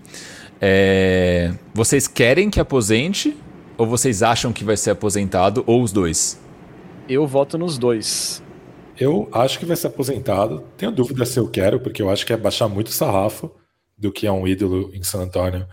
É... 0.59 1.53
Vocês 1.73 2.07
querem 2.07 2.49
que 2.49 2.59
aposente 2.59 3.35
ou 3.77 3.87
vocês 3.87 4.21
acham 4.21 4.53
que 4.53 4.63
vai 4.63 4.77
ser 4.77 4.91
aposentado 4.91 5.63
ou 5.65 5.81
os 5.81 5.91
dois? 5.91 6.39
Eu 7.09 7.25
voto 7.25 7.57
nos 7.57 7.79
dois. 7.79 8.43
Eu 8.99 9.27
acho 9.31 9.57
que 9.57 9.65
vai 9.65 9.75
ser 9.75 9.87
aposentado. 9.87 10.63
Tenho 10.77 10.91
dúvida 10.91 11.25
se 11.25 11.39
eu 11.39 11.47
quero, 11.47 11.79
porque 11.79 12.01
eu 12.01 12.09
acho 12.09 12.23
que 12.23 12.31
é 12.31 12.37
baixar 12.37 12.67
muito 12.67 12.87
o 12.87 12.91
sarrafo 12.91 13.51
do 14.01 14.11
que 14.11 14.25
é 14.25 14.31
um 14.31 14.47
ídolo 14.47 14.89
em 14.93 15.03
San 15.03 15.21
Antonio 15.21 15.65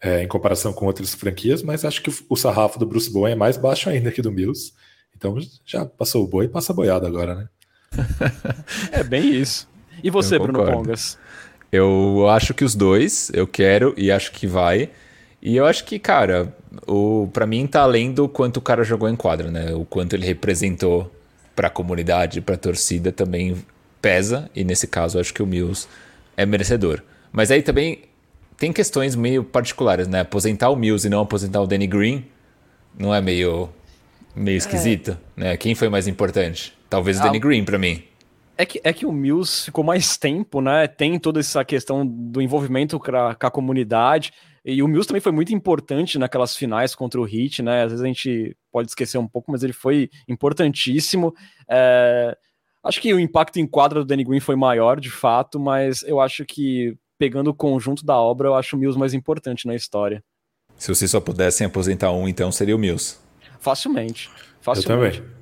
é, 0.00 0.22
em 0.22 0.28
comparação 0.28 0.72
com 0.72 0.86
outras 0.86 1.14
franquias, 1.14 1.62
mas 1.62 1.84
acho 1.84 2.02
que 2.02 2.12
o 2.28 2.36
sarrafo 2.36 2.78
do 2.78 2.84
Bruce 2.84 3.10
Bowen 3.10 3.32
é 3.32 3.36
mais 3.36 3.56
baixo 3.56 3.88
ainda 3.88 4.10
que 4.10 4.20
do 4.20 4.32
Mills. 4.32 4.72
Então 5.16 5.38
já 5.64 5.86
passou 5.86 6.24
o 6.24 6.26
boi, 6.26 6.48
passa 6.48 6.72
a 6.72 6.76
boiada 6.76 7.06
agora, 7.06 7.34
né? 7.34 7.48
é 8.92 9.02
bem 9.02 9.34
isso. 9.34 9.68
E 10.02 10.10
você, 10.10 10.38
Bruno 10.38 10.64
Pongas? 10.64 11.16
Eu 11.72 12.28
acho 12.28 12.52
que 12.52 12.64
os 12.64 12.74
dois, 12.74 13.30
eu 13.32 13.46
quero 13.46 13.94
e 13.96 14.10
acho 14.10 14.32
que 14.32 14.46
vai. 14.46 14.90
E 15.40 15.56
eu 15.56 15.64
acho 15.64 15.84
que, 15.84 15.98
cara, 15.98 16.54
o 16.86 17.28
para 17.32 17.46
mim 17.46 17.66
tá 17.66 17.82
além 17.82 18.12
do 18.12 18.28
quanto 18.28 18.58
o 18.58 18.60
cara 18.60 18.84
jogou 18.84 19.08
em 19.08 19.16
quadra, 19.16 19.50
né? 19.50 19.74
O 19.74 19.84
quanto 19.84 20.14
ele 20.14 20.26
representou 20.26 21.10
para 21.54 21.68
a 21.68 21.70
comunidade, 21.70 22.40
para 22.40 22.54
a 22.54 22.58
torcida 22.58 23.10
também 23.10 23.56
pesa, 24.02 24.50
e 24.54 24.62
nesse 24.62 24.86
caso 24.86 25.18
acho 25.18 25.32
que 25.32 25.42
o 25.42 25.46
Mills 25.46 25.88
é 26.36 26.44
merecedor. 26.44 27.02
Mas 27.36 27.50
aí 27.50 27.60
também 27.60 27.98
tem 28.56 28.72
questões 28.72 29.14
meio 29.14 29.44
particulares, 29.44 30.08
né? 30.08 30.20
Aposentar 30.20 30.70
o 30.70 30.74
Mills 30.74 31.06
e 31.06 31.10
não 31.10 31.20
aposentar 31.20 31.60
o 31.60 31.66
Danny 31.66 31.86
Green 31.86 32.24
não 32.98 33.14
é 33.14 33.20
meio, 33.20 33.68
meio 34.34 34.56
esquisito, 34.56 35.18
é. 35.36 35.40
né? 35.40 35.56
Quem 35.58 35.74
foi 35.74 35.90
mais 35.90 36.08
importante? 36.08 36.72
Talvez 36.88 37.18
o 37.18 37.20
ah, 37.20 37.24
Danny 37.24 37.38
Green 37.38 37.62
para 37.62 37.78
mim. 37.78 38.02
É 38.56 38.64
que, 38.64 38.80
é 38.82 38.90
que 38.90 39.04
o 39.04 39.12
Mills 39.12 39.66
ficou 39.66 39.84
mais 39.84 40.16
tempo, 40.16 40.62
né? 40.62 40.86
Tem 40.86 41.18
toda 41.18 41.38
essa 41.38 41.62
questão 41.62 42.06
do 42.06 42.40
envolvimento 42.40 42.98
com 42.98 43.14
a, 43.14 43.34
com 43.34 43.46
a 43.46 43.50
comunidade. 43.50 44.32
E 44.64 44.82
o 44.82 44.88
Mills 44.88 45.06
também 45.06 45.20
foi 45.20 45.32
muito 45.32 45.52
importante 45.52 46.18
naquelas 46.18 46.56
finais 46.56 46.94
contra 46.94 47.20
o 47.20 47.28
Heat, 47.28 47.62
né? 47.62 47.82
Às 47.82 47.90
vezes 47.92 48.02
a 48.02 48.08
gente 48.08 48.56
pode 48.72 48.88
esquecer 48.88 49.18
um 49.18 49.28
pouco, 49.28 49.52
mas 49.52 49.62
ele 49.62 49.74
foi 49.74 50.08
importantíssimo. 50.26 51.34
É... 51.68 52.34
Acho 52.82 52.98
que 52.98 53.12
o 53.12 53.20
impacto 53.20 53.58
em 53.58 53.66
quadra 53.66 54.00
do 54.00 54.06
Danny 54.06 54.24
Green 54.24 54.40
foi 54.40 54.56
maior, 54.56 54.98
de 54.98 55.10
fato, 55.10 55.60
mas 55.60 56.02
eu 56.04 56.18
acho 56.18 56.42
que 56.46 56.96
pegando 57.18 57.50
o 57.50 57.54
conjunto 57.54 58.04
da 58.04 58.16
obra, 58.16 58.48
eu 58.48 58.54
acho 58.54 58.76
o 58.76 58.78
Mills 58.78 58.98
mais 58.98 59.14
importante 59.14 59.66
na 59.66 59.74
história. 59.74 60.22
Se 60.76 60.88
vocês 60.88 61.10
só 61.10 61.20
pudessem 61.20 61.66
aposentar 61.66 62.12
um, 62.12 62.28
então 62.28 62.52
seria 62.52 62.76
o 62.76 62.78
Mills. 62.78 63.16
Facilmente. 63.58 64.30
facilmente. 64.60 65.18
Eu 65.18 65.24
também. 65.24 65.35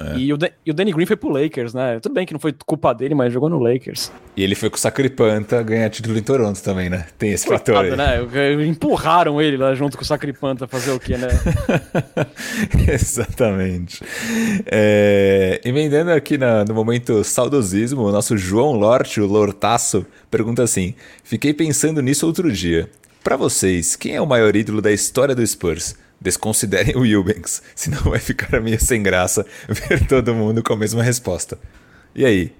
É. 0.00 0.18
E, 0.18 0.32
o 0.32 0.38
e 0.64 0.70
o 0.70 0.74
Danny 0.74 0.92
Green 0.92 1.06
foi 1.06 1.16
pro 1.16 1.28
Lakers, 1.28 1.74
né? 1.74 2.00
Tudo 2.00 2.14
bem 2.14 2.24
que 2.24 2.32
não 2.32 2.40
foi 2.40 2.54
culpa 2.66 2.94
dele, 2.94 3.14
mas 3.14 3.32
jogou 3.32 3.50
no 3.50 3.58
Lakers. 3.58 4.10
E 4.36 4.42
ele 4.42 4.54
foi 4.54 4.70
com 4.70 4.76
o 4.76 4.78
Sacripanta 4.78 5.62
ganhar 5.62 5.90
título 5.90 6.16
em 6.16 6.22
Toronto 6.22 6.62
também, 6.62 6.88
né? 6.88 7.06
Tem 7.18 7.32
esse 7.32 7.46
Coitado, 7.46 7.76
fator 7.76 8.00
aí. 8.00 8.56
né? 8.56 8.66
Empurraram 8.66 9.40
ele 9.40 9.56
lá 9.56 9.74
junto 9.74 9.96
com 9.96 10.02
o 10.02 10.06
Sacripanta 10.06 10.66
fazer 10.66 10.92
o 10.92 10.98
quê, 10.98 11.16
né? 11.16 11.28
Exatamente. 12.88 14.02
É... 14.66 15.60
Emendando 15.64 16.10
aqui 16.12 16.38
na, 16.38 16.64
no 16.64 16.74
momento 16.74 17.22
saudosismo, 17.22 18.02
o 18.02 18.12
nosso 18.12 18.38
João 18.38 18.72
Lorte, 18.72 19.20
o 19.20 19.26
Lortaço, 19.26 20.06
pergunta 20.30 20.62
assim: 20.62 20.94
Fiquei 21.22 21.52
pensando 21.52 22.00
nisso 22.00 22.26
outro 22.26 22.50
dia. 22.50 22.88
Para 23.22 23.36
vocês, 23.36 23.96
quem 23.96 24.14
é 24.14 24.20
o 24.20 24.26
maior 24.26 24.56
ídolo 24.56 24.80
da 24.80 24.90
história 24.90 25.34
do 25.34 25.46
Spurs? 25.46 25.94
Desconsiderem 26.20 26.96
o 26.96 27.06
Eubanks, 27.06 27.62
senão 27.74 28.02
vai 28.02 28.18
ficar 28.18 28.60
meio 28.60 28.80
sem 28.80 29.02
graça 29.02 29.46
ver 29.68 30.06
todo 30.06 30.34
mundo 30.34 30.62
com 30.62 30.72
a 30.72 30.76
mesma 30.76 31.02
resposta. 31.02 31.58
E 32.14 32.24
aí? 32.24 32.52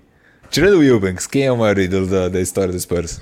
Tirando 0.51 0.79
o 0.79 0.83
Eubanks, 0.83 1.27
quem 1.27 1.45
é 1.45 1.53
o 1.53 1.57
maior 1.57 1.79
ídolo 1.79 2.07
da, 2.07 2.29
da 2.29 2.41
história 2.41 2.73
do 2.73 2.81
Spurs? 2.81 3.21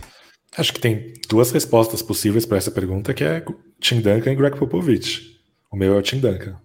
Acho 0.56 0.72
que 0.72 0.80
tem 0.80 1.12
duas 1.28 1.50
respostas 1.50 2.00
possíveis 2.00 2.46
para 2.46 2.56
essa 2.56 2.70
pergunta, 2.70 3.12
que 3.12 3.22
é 3.22 3.44
Tim 3.80 4.00
Duncan 4.00 4.32
e 4.32 4.34
Greg 4.34 4.56
Popovich. 4.56 5.38
O 5.70 5.76
meu 5.76 5.94
é 5.94 5.98
o 5.98 6.02
Tim 6.02 6.18
Duncan. 6.18 6.56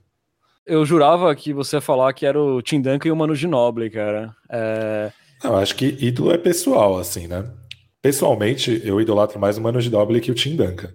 Eu 0.65 0.86
jurava 0.86 1.36
que 1.36 1.53
você 1.53 1.76
ia 1.76 1.82
falar 1.82 2.13
que 2.13 2.26
era 2.26 2.41
o 2.41 2.61
Tim 2.61 2.82
Duncan 2.82 3.09
e 3.09 3.11
o 3.11 3.15
Manu 3.15 3.36
Ginobili, 3.36 3.89
cara. 3.89 4.34
É... 4.49 5.11
Não, 5.43 5.57
acho 5.57 5.76
que 5.76 5.97
ídolo 5.99 6.32
é 6.32 6.38
pessoal, 6.38 6.97
assim, 6.97 7.28
né? 7.28 7.45
Pessoalmente, 8.01 8.82
eu 8.84 9.01
idolatro 9.01 9.39
mais 9.39 9.57
o 9.57 9.61
Manu 9.61 9.82
Ginobili 9.82 10.21
que 10.21 10.32
o 10.32 10.36
Tim 10.36 10.55
Duncan. 10.55 10.89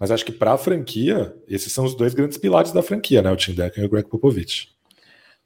Mas 0.00 0.10
acho 0.10 0.24
que 0.24 0.32
para 0.32 0.54
a 0.54 0.58
franquia, 0.58 1.36
esses 1.46 1.70
são 1.70 1.84
os 1.84 1.94
dois 1.94 2.14
grandes 2.14 2.38
pilares 2.38 2.72
da 2.72 2.82
franquia, 2.82 3.20
né? 3.20 3.30
O 3.30 3.36
Tim 3.36 3.52
Duncan 3.52 3.82
e 3.82 3.84
o 3.84 3.88
Greg 3.90 4.08
Popovich. 4.08 4.70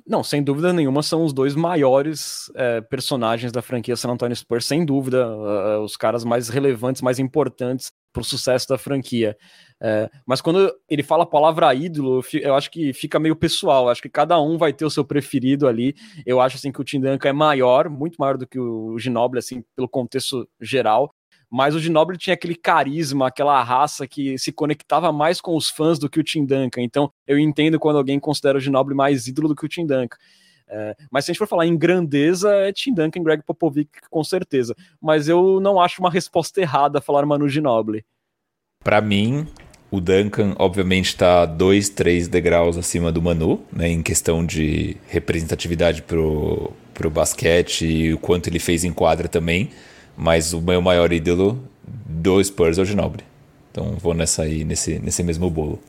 Não, 0.06 0.22
sem 0.22 0.42
dúvida 0.42 0.72
nenhuma, 0.72 1.02
são 1.02 1.24
os 1.24 1.32
dois 1.32 1.56
maiores 1.56 2.52
é, 2.54 2.80
personagens 2.82 3.50
da 3.50 3.62
franquia 3.62 3.96
San 3.96 4.10
Antonio 4.10 4.36
Spurs, 4.36 4.66
sem 4.66 4.84
dúvida, 4.84 5.26
uh, 5.26 5.80
os 5.82 5.96
caras 5.96 6.24
mais 6.24 6.50
relevantes, 6.50 7.00
mais 7.00 7.18
importantes 7.18 7.90
para 8.12 8.20
o 8.20 8.24
sucesso 8.24 8.68
da 8.68 8.76
franquia. 8.78 9.36
É, 9.82 10.08
mas 10.24 10.40
quando 10.40 10.72
ele 10.88 11.02
fala 11.02 11.24
a 11.24 11.26
palavra 11.26 11.74
ídolo, 11.74 12.22
eu 12.34 12.54
acho 12.54 12.70
que 12.70 12.92
fica 12.92 13.18
meio 13.18 13.34
pessoal. 13.34 13.88
Acho 13.88 14.02
que 14.02 14.08
cada 14.08 14.40
um 14.40 14.56
vai 14.56 14.72
ter 14.72 14.84
o 14.84 14.90
seu 14.90 15.04
preferido 15.04 15.66
ali. 15.66 15.94
Eu 16.24 16.40
acho 16.40 16.56
assim 16.56 16.70
que 16.70 16.80
o 16.80 16.84
Tim 16.84 17.00
Duncan 17.00 17.28
é 17.28 17.32
maior, 17.32 17.88
muito 17.88 18.16
maior 18.16 18.36
do 18.36 18.46
que 18.46 18.58
o 18.58 18.96
Ginobili, 18.98 19.40
assim, 19.40 19.64
pelo 19.74 19.88
contexto 19.88 20.48
geral 20.60 21.12
mas 21.54 21.72
o 21.72 21.78
Ginobili 21.78 22.18
tinha 22.18 22.34
aquele 22.34 22.56
carisma, 22.56 23.28
aquela 23.28 23.62
raça 23.62 24.08
que 24.08 24.36
se 24.36 24.50
conectava 24.50 25.12
mais 25.12 25.40
com 25.40 25.56
os 25.56 25.70
fãs 25.70 26.00
do 26.00 26.10
que 26.10 26.18
o 26.18 26.24
Tim 26.24 26.44
Duncan. 26.44 26.82
Então, 26.82 27.12
eu 27.28 27.38
entendo 27.38 27.78
quando 27.78 27.96
alguém 27.96 28.18
considera 28.18 28.58
o 28.58 28.60
Ginobili 28.60 28.96
mais 28.96 29.28
ídolo 29.28 29.46
do 29.46 29.54
que 29.54 29.64
o 29.64 29.68
Tim 29.68 29.86
Duncan. 29.86 30.16
É, 30.66 30.96
mas 31.12 31.24
se 31.24 31.30
a 31.30 31.32
gente 31.32 31.38
for 31.38 31.46
falar 31.46 31.64
em 31.64 31.78
grandeza, 31.78 32.52
é 32.52 32.72
Tim 32.72 32.92
Duncan 32.92 33.20
e 33.20 33.22
Greg 33.22 33.44
Popovich, 33.44 33.88
com 34.10 34.24
certeza. 34.24 34.74
Mas 35.00 35.28
eu 35.28 35.60
não 35.60 35.80
acho 35.80 36.00
uma 36.00 36.10
resposta 36.10 36.60
errada 36.60 37.00
falar 37.00 37.24
Manu 37.24 37.48
Ginobili. 37.48 38.04
Para 38.82 39.00
mim, 39.00 39.46
o 39.92 40.00
Duncan, 40.00 40.56
obviamente, 40.58 41.10
está 41.10 41.46
dois, 41.46 41.88
três 41.88 42.26
degraus 42.26 42.76
acima 42.76 43.12
do 43.12 43.22
Manu, 43.22 43.62
né, 43.72 43.86
em 43.86 44.02
questão 44.02 44.44
de 44.44 44.96
representatividade 45.06 46.02
pro, 46.02 46.72
pro 46.92 47.08
basquete 47.08 47.86
e 47.86 48.12
o 48.12 48.18
quanto 48.18 48.48
ele 48.48 48.58
fez 48.58 48.82
em 48.82 48.92
quadra 48.92 49.28
também. 49.28 49.70
Mas 50.16 50.52
o 50.52 50.60
meu 50.60 50.80
maior 50.80 51.12
ídolo 51.12 51.62
do 51.86 52.42
Spurs 52.42 52.78
é 52.78 52.82
o 52.82 52.84
Ginobili. 52.84 53.24
Então 53.70 53.96
vou 54.00 54.14
nessa 54.14 54.42
aí, 54.42 54.64
nesse, 54.64 54.98
nesse 54.98 55.22
mesmo 55.22 55.50
bolo. 55.50 55.80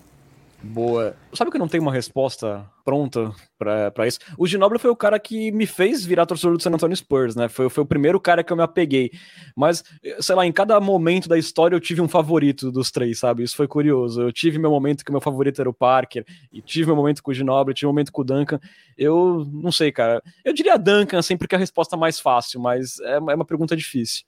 Boa. 0.66 1.16
Sabe 1.34 1.52
que 1.52 1.58
eu 1.58 1.60
não 1.60 1.68
tenho 1.68 1.84
uma 1.84 1.94
resposta 1.94 2.66
pronta 2.84 3.32
para 3.58 4.08
isso? 4.08 4.20
O 4.38 4.48
Ginobili 4.48 4.80
foi 4.80 4.90
o 4.90 4.96
cara 4.96 5.20
que 5.20 5.52
me 5.52 5.66
fez 5.68 6.04
virar 6.04 6.26
torcedor 6.26 6.58
do 6.58 6.64
San 6.64 6.72
Antonio 6.72 6.96
Spurs, 6.96 7.36
né? 7.36 7.48
Foi, 7.48 7.70
foi 7.70 7.84
o 7.84 7.88
primeiro 7.88 8.20
cara 8.20 8.44
que 8.44 8.52
eu 8.52 8.58
me 8.58 8.64
apeguei. 8.64 9.12
Mas, 9.56 9.84
sei 10.20 10.36
lá, 10.36 10.46
em 10.46 10.52
cada 10.52 10.80
momento 10.80 11.30
da 11.30 11.38
história 11.38 11.76
eu 11.76 11.80
tive 11.80 12.02
um 12.02 12.08
favorito 12.08 12.72
dos 12.72 12.90
três, 12.90 13.20
sabe? 13.20 13.44
Isso 13.44 13.56
foi 13.56 13.68
curioso. 13.68 14.22
Eu 14.22 14.32
tive 14.32 14.58
meu 14.58 14.72
momento 14.72 15.06
que 15.06 15.12
meu 15.12 15.22
favorito 15.22 15.62
era 15.62 15.70
o 15.70 15.74
Parker, 15.74 16.26
e 16.52 16.62
tive 16.62 16.88
meu 16.88 16.96
momento 16.96 17.22
com 17.22 17.32
o 17.32 17.34
Ginobili, 17.34 17.76
tive 17.76 17.86
meu 17.86 17.94
momento 17.94 18.12
com 18.12 18.22
o 18.22 18.26
Duncan. 18.26 18.60
Eu 18.98 19.48
não 19.54 19.72
sei, 19.72 19.92
cara. 19.92 20.22
Eu 20.44 20.54
diria 20.54 20.78
Duncan, 20.78 21.22
sempre 21.22 21.48
que 21.48 21.54
é 21.54 21.58
a 21.58 21.60
resposta 21.60 21.96
mais 21.96 22.20
fácil, 22.20 22.60
mas 22.60 23.00
é, 23.02 23.16
é 23.16 23.36
uma 23.36 23.46
pergunta 23.46 23.76
difícil. 23.76 24.24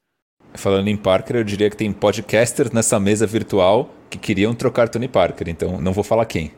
Falando 0.54 0.88
em 0.88 0.96
Parker, 0.96 1.38
eu 1.38 1.44
diria 1.44 1.70
que 1.70 1.76
tem 1.78 1.92
podcasters 1.92 2.72
nessa 2.72 3.00
mesa 3.00 3.26
virtual 3.26 3.90
que 4.10 4.18
queriam 4.18 4.54
trocar 4.54 4.90
Tony 4.90 5.08
Parker, 5.08 5.50
então 5.50 5.80
não 5.82 5.94
vou 5.94 6.04
falar 6.04 6.26
quem. 6.26 6.52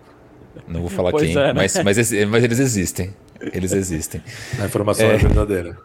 Não 0.67 0.81
vou 0.81 0.89
falar 0.89 1.13
quem, 1.13 1.31
é, 1.31 1.35
né? 1.35 1.53
mas, 1.53 1.75
mas, 1.83 2.11
mas, 2.27 2.43
eles 2.43 2.59
existem. 2.59 3.13
Eles 3.53 3.71
existem. 3.71 4.21
A 4.59 4.65
informação 4.65 5.05
é, 5.05 5.15
é 5.15 5.17
verdadeira. 5.17 5.77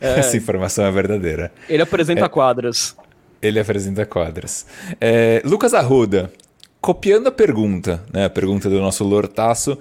É, 0.00 0.18
Essa 0.18 0.36
informação 0.36 0.84
é 0.84 0.90
verdadeira. 0.90 1.52
Ele 1.68 1.82
apresenta 1.82 2.24
é, 2.24 2.28
quadras. 2.28 2.96
Ele 3.40 3.60
apresenta 3.60 4.04
quadras. 4.04 4.66
É, 5.00 5.40
Lucas 5.44 5.74
Arruda, 5.74 6.32
copiando 6.80 7.28
a 7.28 7.32
pergunta, 7.32 8.02
né, 8.12 8.24
a 8.24 8.30
pergunta 8.30 8.68
do 8.68 8.80
nosso 8.80 9.04
Lortaço, 9.04 9.78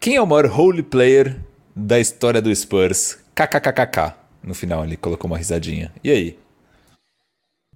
quem 0.00 0.16
é 0.16 0.22
o 0.22 0.26
maior 0.26 0.46
role 0.46 0.82
player 0.82 1.36
da 1.74 2.00
história 2.00 2.42
do 2.42 2.54
Spurs? 2.54 3.18
KKKKK. 3.34 4.14
No 4.42 4.54
final 4.54 4.84
ele 4.84 4.96
colocou 4.96 5.30
uma 5.30 5.38
risadinha. 5.38 5.92
E 6.02 6.10
aí? 6.10 6.38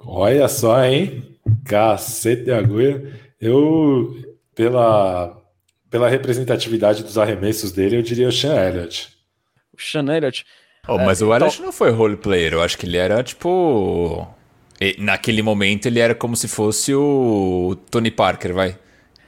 Olha 0.05 0.48
só, 0.48 0.84
hein? 0.84 1.36
Cacete 1.64 2.44
de 2.44 2.53
agulha. 2.53 3.12
Eu, 3.40 4.16
pela, 4.55 5.36
pela 5.90 6.09
representatividade 6.09 7.03
dos 7.03 7.18
arremessos 7.18 7.72
dele, 7.72 7.96
eu 7.96 8.03
diria 8.03 8.28
o 8.28 8.32
Sean 8.32 8.55
Elliott. 8.55 9.09
O 9.76 9.80
Sean 9.80 10.07
Elliott. 10.14 10.44
Oh, 10.88 10.98
mas 10.98 11.22
é, 11.22 11.24
o 11.24 11.34
Elliott 11.34 11.55
então... 11.55 11.66
não 11.66 11.72
foi 11.72 11.90
role 11.90 12.16
player. 12.16 12.55
Eu 12.55 12.62
acho 12.62 12.76
que 12.76 12.86
ele 12.86 12.96
era 12.96 13.22
tipo. 13.22 14.26
Naquele 14.98 15.42
momento 15.42 15.86
ele 15.86 16.00
era 16.00 16.14
como 16.14 16.34
se 16.34 16.48
fosse 16.48 16.92
o 16.92 17.76
Tony 17.90 18.11
Parker, 18.11 18.53
vai. 18.53 18.76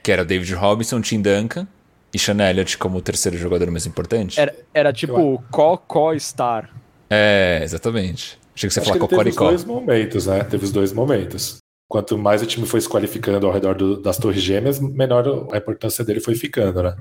Que 0.03 0.11
era 0.11 0.23
o 0.23 0.25
David 0.25 0.53
Robinson, 0.53 1.01
Tim 1.01 1.21
Duncan 1.21 1.65
e 2.13 2.19
Sean 2.19 2.37
Elliott 2.39 2.77
como 2.77 2.97
o 2.97 3.01
terceiro 3.01 3.37
jogador 3.37 3.69
mais 3.71 3.85
importante. 3.85 4.39
Era, 4.39 4.55
era 4.73 4.93
tipo 4.93 5.43
co-co-star. 5.51 6.69
É, 7.09 7.59
exatamente. 7.63 8.37
Achei 8.55 8.69
que 8.69 8.73
você 8.73 8.79
Acho 8.79 8.93
falar 8.93 9.07
teve 9.07 9.29
os 9.29 9.35
dois 9.35 9.65
momentos, 9.65 10.25
né? 10.27 10.43
Teve 10.43 10.65
os 10.65 10.71
dois 10.71 10.93
momentos. 10.93 11.57
Quanto 11.87 12.17
mais 12.17 12.41
o 12.41 12.45
time 12.45 12.65
foi 12.65 12.81
se 12.81 12.89
qualificando 12.89 13.45
ao 13.45 13.53
redor 13.53 13.75
do, 13.75 14.01
das 14.01 14.17
Torres 14.17 14.41
Gêmeas, 14.41 14.79
menor 14.79 15.47
a 15.51 15.57
importância 15.57 16.03
dele 16.03 16.19
foi 16.19 16.35
ficando, 16.35 16.81
né? 16.81 16.95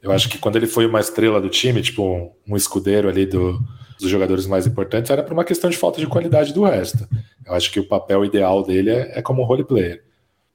Eu 0.00 0.10
acho 0.10 0.28
que 0.28 0.38
quando 0.38 0.56
ele 0.56 0.66
foi 0.66 0.86
uma 0.86 1.00
estrela 1.00 1.40
do 1.40 1.48
time, 1.48 1.82
tipo 1.82 2.02
um, 2.02 2.32
um 2.48 2.56
escudeiro 2.56 3.08
ali 3.08 3.26
do, 3.26 3.60
dos 4.00 4.10
jogadores 4.10 4.46
mais 4.46 4.66
importantes, 4.66 5.10
era 5.10 5.22
por 5.22 5.32
uma 5.32 5.44
questão 5.44 5.70
de 5.70 5.76
falta 5.76 6.00
de 6.00 6.06
qualidade 6.06 6.52
do 6.52 6.64
resto. 6.64 7.06
Eu 7.44 7.54
acho 7.54 7.70
que 7.70 7.78
o 7.78 7.86
papel 7.86 8.24
ideal 8.24 8.62
dele 8.62 8.90
é, 8.90 9.18
é 9.18 9.22
como 9.22 9.44
role 9.44 9.64
player. 9.64 10.02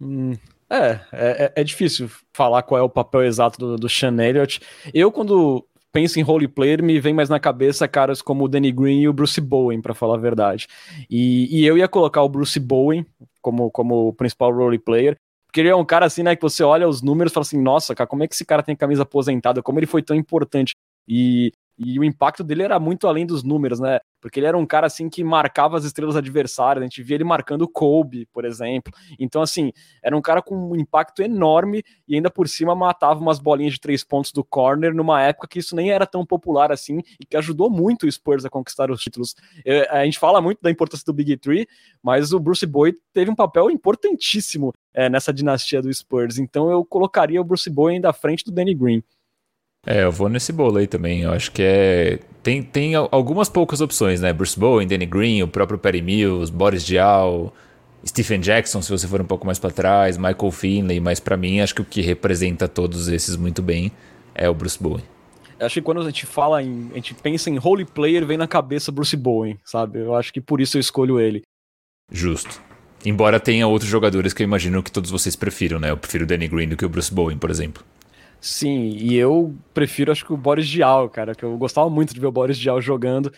Hum, 0.01 0.33
é, 0.69 0.99
é, 1.13 1.53
é, 1.55 1.63
difícil 1.63 2.09
falar 2.33 2.61
qual 2.63 2.79
é 2.79 2.83
o 2.83 2.89
papel 2.89 3.23
exato 3.23 3.57
do, 3.57 3.75
do 3.77 3.89
Sean 3.89 4.17
Elliott. 4.21 4.59
Eu, 4.93 5.11
quando 5.11 5.65
penso 5.97 6.19
em 6.19 6.21
role 6.21 6.47
player, 6.47 6.83
me 6.83 6.99
vem 6.99 7.11
mais 7.11 7.27
na 7.27 7.39
cabeça 7.39 7.87
caras 7.87 8.21
como 8.21 8.45
o 8.45 8.47
Danny 8.47 8.71
Green 8.71 9.01
e 9.01 9.09
o 9.09 9.13
Bruce 9.13 9.41
Bowen, 9.41 9.81
para 9.81 9.95
falar 9.95 10.13
a 10.13 10.19
verdade. 10.19 10.67
E, 11.09 11.47
e, 11.49 11.65
eu 11.65 11.75
ia 11.75 11.87
colocar 11.87 12.21
o 12.21 12.29
Bruce 12.29 12.59
Bowen 12.59 13.03
como, 13.41 13.71
como 13.71 14.13
principal 14.13 14.53
role 14.53 14.77
player, 14.77 15.17
porque 15.47 15.59
ele 15.59 15.69
é 15.69 15.75
um 15.75 15.83
cara 15.83 16.05
assim, 16.05 16.21
né, 16.21 16.35
que 16.35 16.41
você 16.43 16.61
olha 16.61 16.87
os 16.87 17.01
números 17.01 17.31
e 17.31 17.33
fala 17.33 17.41
assim, 17.41 17.59
nossa, 17.59 17.95
cara, 17.95 18.07
como 18.07 18.23
é 18.23 18.27
que 18.27 18.35
esse 18.35 18.45
cara 18.45 18.61
tem 18.61 18.75
camisa 18.75 19.01
aposentada, 19.01 19.63
como 19.63 19.79
ele 19.79 19.87
foi 19.87 20.03
tão 20.03 20.15
importante. 20.15 20.75
E 21.07 21.51
E 21.77 21.99
o 21.99 22.03
impacto 22.03 22.43
dele 22.43 22.63
era 22.63 22.79
muito 22.79 23.07
além 23.07 23.25
dos 23.25 23.43
números, 23.43 23.79
né? 23.79 23.99
Porque 24.19 24.39
ele 24.39 24.47
era 24.47 24.57
um 24.57 24.65
cara 24.65 24.87
assim 24.87 25.09
que 25.09 25.23
marcava 25.23 25.77
as 25.77 25.85
estrelas 25.85 26.15
adversárias, 26.15 26.81
a 26.81 26.85
gente 26.85 27.03
via 27.03 27.15
ele 27.15 27.23
marcando 27.23 27.61
o 27.61 27.67
Kobe, 27.67 28.25
por 28.33 28.45
exemplo. 28.45 28.91
Então, 29.19 29.41
assim, 29.43 29.71
era 30.03 30.17
um 30.17 30.21
cara 30.21 30.41
com 30.41 30.71
um 30.71 30.75
impacto 30.75 31.21
enorme 31.21 31.83
e 32.07 32.15
ainda 32.15 32.31
por 32.31 32.49
cima 32.49 32.75
matava 32.75 33.19
umas 33.19 33.39
bolinhas 33.39 33.73
de 33.73 33.79
três 33.79 34.03
pontos 34.03 34.31
do 34.31 34.43
corner 34.43 34.93
numa 34.93 35.21
época 35.21 35.47
que 35.47 35.59
isso 35.59 35.75
nem 35.75 35.91
era 35.91 36.07
tão 36.07 36.25
popular 36.25 36.71
assim 36.71 36.99
e 37.19 37.25
que 37.25 37.37
ajudou 37.37 37.69
muito 37.69 38.07
o 38.07 38.11
Spurs 38.11 38.43
a 38.43 38.49
conquistar 38.49 38.89
os 38.89 39.01
títulos. 39.01 39.35
É, 39.63 39.87
a 39.89 40.03
gente 40.03 40.17
fala 40.17 40.41
muito 40.41 40.59
da 40.61 40.71
importância 40.71 41.05
do 41.05 41.13
Big 41.13 41.37
Three, 41.37 41.67
mas 42.01 42.33
o 42.33 42.39
Bruce 42.39 42.65
Boyd 42.65 42.97
teve 43.13 43.29
um 43.29 43.35
papel 43.35 43.69
importantíssimo 43.69 44.73
é, 44.93 45.07
nessa 45.09 45.31
dinastia 45.31 45.81
do 45.81 45.93
Spurs. 45.93 46.39
Então 46.39 46.71
eu 46.71 46.83
colocaria 46.83 47.39
o 47.39 47.43
Bruce 47.43 47.69
Boyd 47.69 47.95
ainda 47.95 48.09
à 48.09 48.13
frente 48.13 48.43
do 48.43 48.51
Danny 48.51 48.73
Green. 48.73 49.03
É, 49.87 50.03
eu 50.03 50.11
vou 50.11 50.27
nesse 50.27 50.51
bolo 50.51 50.77
aí 50.77 50.85
também. 50.85 51.21
Eu 51.21 51.31
acho 51.31 51.49
que 51.49 51.63
é. 51.63 52.19
Tem, 52.43 52.61
tem 52.61 52.93
algumas 52.95 53.47
poucas 53.47 53.79
opções, 53.79 54.19
né? 54.21 54.33
Bruce 54.33 54.59
Bowen, 54.59 54.85
Danny 54.85 55.05
Green, 55.05 55.41
o 55.41 55.47
próprio 55.47 55.79
Perry 55.79 56.01
Mills, 56.01 56.51
Boris 56.51 56.85
Diaw, 56.85 57.53
Stephen 58.05 58.39
Jackson, 58.39 58.81
se 58.81 58.89
você 58.89 59.07
for 59.07 59.21
um 59.21 59.25
pouco 59.25 59.45
mais 59.45 59.59
para 59.59 59.71
trás, 59.71 60.17
Michael 60.17 60.51
Finley, 60.51 60.99
mas 60.99 61.19
para 61.19 61.35
mim 61.35 61.59
acho 61.59 61.75
que 61.75 61.81
o 61.81 61.85
que 61.85 62.01
representa 62.01 62.67
todos 62.67 63.07
esses 63.07 63.35
muito 63.35 63.61
bem 63.61 63.91
é 64.33 64.49
o 64.49 64.53
Bruce 64.53 64.81
Bowen. 64.81 65.03
Acho 65.59 65.75
que 65.75 65.81
quando 65.81 66.01
a 66.01 66.05
gente 66.05 66.25
fala 66.25 66.61
em. 66.61 66.89
A 66.91 66.95
gente 66.95 67.13
pensa 67.15 67.49
em 67.49 67.59
holy 67.61 67.85
player, 67.85 68.25
vem 68.25 68.37
na 68.37 68.47
cabeça 68.47 68.91
Bruce 68.91 69.15
Bowen, 69.15 69.57
sabe? 69.65 69.99
Eu 69.99 70.15
acho 70.15 70.31
que 70.31 70.39
por 70.39 70.61
isso 70.61 70.77
eu 70.77 70.81
escolho 70.81 71.19
ele. 71.19 71.41
Justo. 72.11 72.61
Embora 73.03 73.39
tenha 73.39 73.67
outros 73.67 73.89
jogadores 73.89 74.33
que 74.33 74.43
eu 74.43 74.45
imagino 74.45 74.83
que 74.83 74.91
todos 74.91 75.09
vocês 75.09 75.35
prefiram, 75.35 75.79
né? 75.79 75.89
Eu 75.89 75.97
prefiro 75.97 76.25
o 76.25 76.27
Danny 76.27 76.47
Green 76.47 76.67
do 76.67 76.77
que 76.77 76.85
o 76.85 76.89
Bruce 76.89 77.13
Bowen, 77.13 77.37
por 77.37 77.49
exemplo. 77.49 77.83
Sim, 78.39 78.89
e 78.89 79.15
eu 79.15 79.55
prefiro, 79.73 80.11
acho 80.11 80.25
que 80.25 80.33
o 80.33 80.37
Boris 80.37 80.67
Diaw, 80.67 81.09
cara, 81.09 81.33
que 81.33 81.43
eu 81.43 81.57
gostava 81.57 81.89
muito 81.89 82.13
de 82.13 82.19
ver 82.19 82.27
o 82.27 82.31
Boris 82.31 82.57
Diaw 82.57 82.81
jogando. 82.81 83.31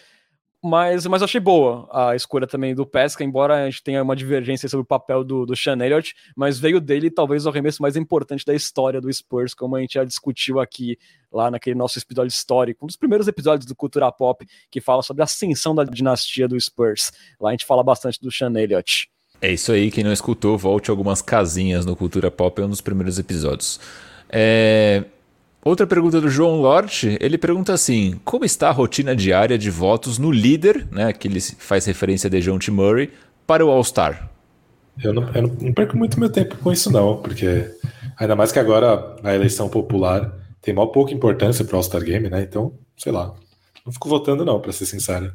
Mas, 0.62 1.06
mas 1.08 1.24
achei 1.24 1.39
boa 1.39 1.88
a 1.89 2.18
escolha 2.18 2.45
também 2.45 2.76
do 2.76 2.86
Pesca, 2.86 3.24
embora 3.24 3.56
a 3.56 3.70
gente 3.70 3.82
tenha 3.82 4.04
uma 4.04 4.14
divergência 4.14 4.68
sobre 4.68 4.84
o 4.84 4.86
papel 4.86 5.24
do, 5.24 5.45
do 5.45 5.56
Sean 5.56 5.78
Elliott, 5.80 6.14
mas 6.36 6.60
veio 6.60 6.82
dele 6.82 7.10
talvez 7.10 7.45
o 7.45 7.50
arremesso 7.50 7.82
mais 7.82 7.95
importante 7.95 8.43
da 8.45 8.54
história 8.54 9.00
do 9.00 9.12
Spurs, 9.12 9.54
como 9.54 9.78
a 9.78 9.80
gente 9.80 9.93
já 9.93 10.04
discutiu 10.04 10.60
aqui 10.60 10.97
lá 11.32 11.50
naquele 11.50 11.78
nosso 11.78 11.97
episódio 11.97 12.28
histórico, 12.28 12.84
um 12.84 12.88
dos 12.88 12.97
primeiros 12.97 13.26
episódios 13.26 13.66
do 13.66 13.74
Cultura 13.74 14.12
Pop, 14.12 14.45
que 14.70 14.82
fala 14.82 15.02
sobre 15.02 15.22
a 15.22 15.26
ascensão 15.26 15.74
da 15.74 15.86
dinastia 15.86 16.45
do 16.45 16.60
Spurs. 16.60 17.14
Lá 17.39 17.50
a 17.50 17.54
gente 17.54 17.66
fala 17.66 17.82
bastante 17.82 18.20
do 18.22 18.30
Sean 18.30 18.52
Elliott. 18.60 19.10
É 19.41 19.54
isso 19.54 19.72
aí, 19.72 19.89
quem 19.89 20.04
não 20.04 20.12
escutou, 20.12 20.58
volte 20.58 20.89
algumas 20.89 21.22
casinhas 21.22 21.86
no 21.86 21.95
Cultura 21.95 22.30
Pop, 22.30 22.62
é 22.62 22.66
um 22.66 22.70
dos 22.70 22.82
primeiros 22.82 23.18
episódios. 23.18 23.80
É... 24.30 25.04
Outra 25.64 25.86
pergunta 25.86 26.22
do 26.22 26.30
João 26.30 26.62
Lort, 26.62 27.04
ele 27.20 27.38
pergunta 27.38 27.74
assim: 27.74 28.20
como 28.24 28.46
está 28.46 28.70
a 28.70 28.72
rotina 28.72 29.16
diária 29.16 29.58
de 29.58 29.70
votos 29.70 30.18
no 30.18 30.32
líder, 30.32 30.88
né, 30.92 31.12
que 31.12 31.28
ele 31.28 31.42
faz 31.42 31.86
referência 31.86 32.28
a 32.28 32.32
DeJounte 32.32 32.72
Murray, 32.72 33.12
para 33.46 33.66
o 33.66 33.70
All-Star? 33.70 34.30
Eu, 35.04 35.14
eu 35.14 35.42
não 35.62 35.74
perco 35.74 35.98
muito 35.98 36.20
meu 36.20 36.30
tempo 36.30 36.58
com 36.58 36.72
isso, 36.72 36.92
não, 36.92 37.18
porque 37.18 37.70
ainda 38.18 38.36
mais 38.36 38.52
que 38.52 38.60
agora 38.60 39.16
a 39.24 39.36
eleição 39.36 39.70
popular 39.70 40.34
tem 40.62 40.74
mal 40.74 40.92
pouca 40.92 41.14
importância 41.14 41.66
para 41.66 41.74
o 41.74 41.78
All-Star 41.78 42.04
Game, 42.04 42.30
né? 42.30 42.42
Então, 42.42 42.74
sei 42.98 43.12
lá. 43.12 43.34
Não 43.86 43.92
fico 43.92 44.10
votando, 44.10 44.46
não, 44.46 44.60
para 44.60 44.72
ser 44.72 44.86
sincero. 44.86 45.34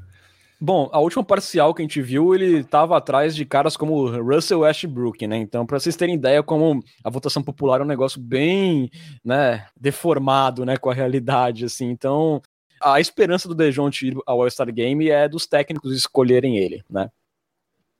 Bom, 0.61 0.89
a 0.93 1.01
última 1.01 1.23
parcial 1.23 1.75
que 1.75 1.83
a 1.83 1.85
gente 1.85 2.01
viu, 2.01 2.35
ele 2.35 2.61
estava 2.61 2.97
atrás 2.97 3.35
de 3.35 3.45
caras 3.45 3.77
como 3.77 4.07
Russell 4.07 4.61
Westbrook, 4.61 5.27
né? 5.27 5.37
Então, 5.37 5.67
para 5.67 5.79
vocês 5.79 5.97
terem 5.97 6.15
ideia 6.15 6.43
como 6.43 6.83
a 7.03 7.11
votação 7.11 7.43
popular 7.43 7.81
é 7.81 7.85
um 7.85 7.87
negócio 7.87 8.21
bem, 8.21 8.91
né, 9.25 9.67
deformado, 9.79 10.65
né, 10.65 10.77
com 10.77 10.89
a 10.89 10.95
realidade, 10.95 11.65
assim. 11.65 11.91
Então, 11.91 12.41
a 12.81 13.01
esperança 13.01 13.49
do 13.49 13.55
Dejounte 13.55 14.09
ir 14.09 14.17
ao 14.27 14.43
All-Star 14.43 14.73
Game 14.73 15.09
é 15.09 15.29
dos 15.29 15.47
técnicos 15.47 15.95
escolherem 15.97 16.57
ele, 16.57 16.85
né? 16.89 17.11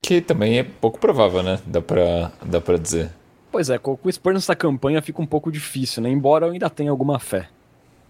Que 0.03 0.21
também 0.21 0.59
é 0.59 0.63
pouco 0.63 0.99
provável, 0.99 1.43
né? 1.43 1.59
Dá 1.67 1.81
para 1.81 2.31
dá 2.45 2.61
pra 2.61 2.77
dizer. 2.77 3.11
Pois 3.51 3.71
é, 3.71 3.79
com 3.79 3.99
o 4.03 4.13
Spurs 4.13 4.35
nessa 4.35 4.55
campanha 4.55 5.01
fica 5.01 5.23
um 5.23 5.27
pouco 5.27 5.51
difícil, 5.51 6.03
né? 6.03 6.11
Embora 6.11 6.47
eu 6.47 6.53
ainda 6.53 6.69
tenha 6.69 6.91
alguma 6.91 7.19
fé. 7.19 7.49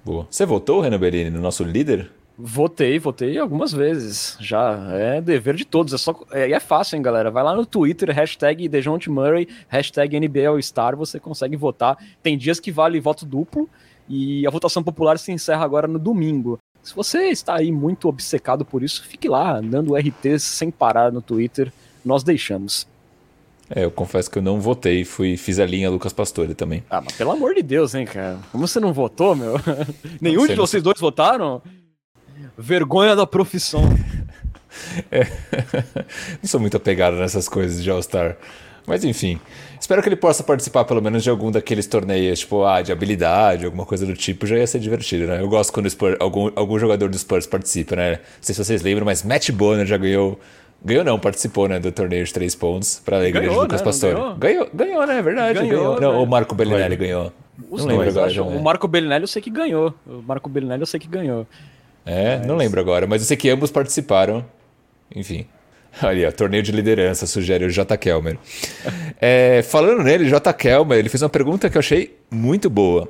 Boa. 0.05 0.27
Você 0.29 0.45
votou, 0.45 0.81
Renan 0.81 0.99
Berini, 0.99 1.31
no 1.31 1.41
nosso 1.41 1.63
líder? 1.63 2.11
Votei, 2.37 2.99
votei 2.99 3.39
algumas 3.39 3.73
vezes. 3.73 4.37
Já 4.41 4.89
é 4.91 5.21
dever 5.21 5.55
de 5.55 5.65
todos. 5.65 5.95
É 5.95 5.99
só 5.99 6.19
é, 6.33 6.51
é 6.51 6.61
fácil, 6.61 6.97
hein, 6.97 7.03
galera. 7.03 7.31
Vai 7.31 7.45
lá 7.45 7.55
no 7.55 7.65
Twitter, 7.65 8.11
hashtag 8.11 8.69
Dejounte 8.69 9.09
Murray, 9.09 9.49
hashtag 9.69 10.19
NBA 10.19 10.61
Star, 10.61 10.97
você 10.97 11.21
consegue 11.21 11.57
votar. 11.57 11.97
Tem 12.23 12.37
dias 12.37 12.59
que 12.59 12.73
vale 12.73 12.99
voto 12.99 13.25
duplo 13.25 13.69
e 14.09 14.47
a 14.47 14.51
votação 14.51 14.83
popular 14.83 15.19
se 15.19 15.31
encerra 15.31 15.65
agora 15.65 15.87
no 15.87 15.99
domingo. 15.99 16.59
Se 16.83 16.95
você 16.95 17.29
está 17.29 17.57
aí 17.57 17.71
muito 17.71 18.09
obcecado 18.09 18.65
por 18.65 18.83
isso, 18.83 19.05
fique 19.07 19.29
lá, 19.29 19.61
dando 19.61 19.95
RT 19.97 20.39
sem 20.39 20.71
parar 20.71 21.13
no 21.13 21.23
Twitter. 21.23 21.73
Nós 22.05 22.23
deixamos. 22.23 22.87
É, 23.71 23.85
eu 23.85 23.91
confesso 23.91 24.31
que 24.31 24.39
eu 24.39 24.43
não 24.43 24.61
votei, 24.61 25.05
fui, 25.05 25.37
fiz 25.39 25.59
a 25.59 25.65
linha 25.65 25.89
Lucas 25.89 26.13
Pastore 26.13 26.55
também. 26.55 26.85
Ah, 26.91 27.01
mas 27.01 27.15
pelo 27.15 27.31
amor 27.31 27.55
de 27.55 27.63
Deus, 27.63 27.95
hein, 27.95 28.05
cara. 28.05 28.39
Como 28.53 28.69
você 28.69 28.79
não 28.79 28.93
votou, 28.93 29.35
meu? 29.35 29.55
Nenhum 30.21 30.47
de 30.47 30.55
vocês 30.55 30.83
dois 30.83 31.01
votaram? 31.01 31.63
Vergonha 32.57 33.17
da 33.17 33.27
profissão. 33.27 33.83
É. 35.11 35.27
Não 36.43 36.49
sou 36.49 36.61
muito 36.61 36.77
apegado 36.77 37.17
nessas 37.17 37.49
coisas 37.49 37.83
de 37.83 37.91
All-Star. 37.91 38.37
Mas 38.87 39.03
enfim, 39.03 39.41
espero 39.81 40.03
que 40.03 40.09
ele 40.09 40.17
possa 40.17 40.43
participar 40.43 40.85
pelo 40.85 41.01
menos 41.01 41.23
de 41.23 41.31
algum 41.31 41.51
daqueles 41.51 41.87
torneios, 41.87 42.41
tipo, 42.41 42.65
ah, 42.65 42.83
de 42.83 42.93
habilidade, 42.93 43.65
alguma 43.65 43.87
coisa 43.87 44.05
do 44.05 44.15
tipo, 44.15 44.47
já 44.47 44.57
ia 44.57 44.67
ser 44.67 44.79
divertido, 44.79 45.27
né? 45.27 45.41
Eu 45.41 45.49
gosto 45.49 45.73
quando 45.73 45.89
Spurs, 45.89 46.17
algum, 46.21 46.51
algum 46.55 46.79
jogador 46.79 47.09
do 47.09 47.17
Spurs 47.17 47.47
participa, 47.47 47.97
né? 47.97 48.11
Não 48.13 48.19
sei 48.43 48.55
se 48.55 48.63
vocês 48.63 48.83
lembram, 48.83 49.07
mas 49.07 49.23
Matt 49.23 49.51
Bonner 49.51 49.87
já 49.87 49.97
ganhou. 49.97 50.39
Ganhou 50.85 51.03
não, 51.03 51.19
participou, 51.19 51.67
né, 51.67 51.81
do 51.81 51.91
torneio 51.91 52.27
de 52.27 52.33
três 52.33 52.55
pontos 52.55 53.01
para 53.03 53.17
a 53.17 53.21
alegria 53.21 53.49
de 53.49 53.57
Lucas 53.57 53.81
né? 53.81 53.85
Pastore. 53.85 54.15
Ganhou? 54.15 54.37
ganhou? 54.37 54.71
ganhou, 54.75 55.07
né? 55.07 55.19
É 55.19 55.23
verdade. 55.23 55.59
Ganhou, 55.61 55.95
ganhou. 55.95 56.01
Não, 56.01 56.23
o 56.23 56.27
Marco 56.27 56.55
Bellinelli 56.55 56.97
ganhou. 56.97 57.33
Os 57.71 57.87
não 57.87 57.97
lembro 57.97 58.11
agora. 58.11 58.43
O 58.43 58.63
Marco 58.63 58.87
Bellinelli 58.87 59.23
eu 59.23 59.29
sei 59.29 59.41
que 59.41 59.49
ganhou. 59.49 59.95
O 60.07 60.21
Marco 60.21 60.47
Bellinelli 60.51 60.83
eu 60.83 60.87
sei 60.87 61.01
que 61.01 61.09
ganhou. 61.09 61.47
É, 62.05 62.39
mas... 62.39 62.47
não 62.47 62.57
lembro 62.57 62.81
agora, 62.81 63.07
mas 63.07 63.23
eu 63.23 63.27
sei 63.27 63.37
que 63.37 63.49
ambos 63.49 63.71
participaram. 63.71 64.45
Enfim. 65.15 65.47
Ali, 66.01 66.27
ó, 66.27 66.33
torneio 66.33 66.63
de 66.63 66.73
liderança, 66.73 67.27
sugere 67.27 67.65
o 67.65 67.71
J. 67.71 67.97
Kelmer. 67.97 68.37
é, 69.21 69.63
falando 69.63 70.03
nele, 70.03 70.29
J. 70.29 70.53
Kelmer, 70.53 70.99
ele 70.99 71.09
fez 71.09 71.23
uma 71.23 71.29
pergunta 71.29 71.71
que 71.71 71.77
eu 71.77 71.81
achei 71.81 72.17
muito 72.31 72.69
boa. 72.69 73.09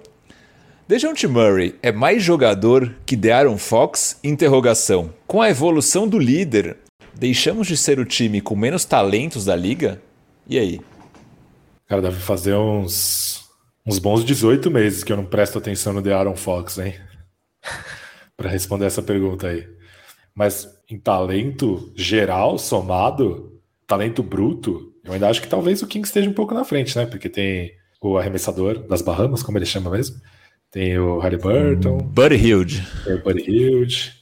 Dejounte 0.86 1.26
Murray 1.26 1.74
é 1.82 1.90
mais 1.90 2.22
jogador 2.22 2.94
que 3.06 3.16
De'Aaron 3.16 3.56
Fox? 3.56 4.18
Interrogação. 4.22 5.14
Com 5.26 5.40
a 5.40 5.48
evolução 5.48 6.06
do 6.06 6.18
líder, 6.18 6.76
deixamos 7.14 7.66
de 7.66 7.76
ser 7.76 7.98
o 7.98 8.04
time 8.04 8.42
com 8.42 8.54
menos 8.54 8.84
talentos 8.84 9.46
da 9.46 9.56
liga? 9.56 10.00
E 10.46 10.58
aí? 10.58 10.80
Cara, 11.88 12.02
deve 12.02 12.20
fazer 12.20 12.54
uns, 12.54 13.44
uns 13.86 13.98
bons 13.98 14.22
18 14.26 14.70
meses 14.70 15.02
que 15.02 15.10
eu 15.10 15.16
não 15.16 15.24
presto 15.24 15.56
atenção 15.56 15.94
no 15.94 16.02
De'Aaron 16.02 16.36
Fox, 16.36 16.76
hein? 16.76 16.94
Para 18.36 18.50
responder 18.50 18.86
essa 18.86 19.02
pergunta 19.02 19.48
aí. 19.48 19.66
Mas 20.34 20.68
em 20.90 20.98
talento 20.98 21.92
geral, 21.94 22.58
somado, 22.58 23.60
talento 23.86 24.22
bruto, 24.22 24.92
eu 25.04 25.12
ainda 25.12 25.28
acho 25.28 25.40
que 25.40 25.48
talvez 25.48 25.82
o 25.82 25.86
King 25.86 26.06
esteja 26.06 26.28
um 26.28 26.34
pouco 26.34 26.54
na 26.54 26.64
frente, 26.64 26.96
né? 26.96 27.06
Porque 27.06 27.28
tem 27.28 27.72
o 28.00 28.18
arremessador 28.18 28.78
das 28.86 29.02
Bahamas, 29.02 29.42
como 29.42 29.58
ele 29.58 29.66
chama 29.66 29.90
mesmo. 29.90 30.16
Tem 30.70 30.98
o 30.98 31.18
Harry 31.20 31.36
Burton. 31.36 31.98
Buddy 31.98 32.36
Hilde. 32.36 32.86
Tem 33.04 33.14
o 33.14 33.22
Buddy 33.22 33.50
Hilde. 33.50 34.12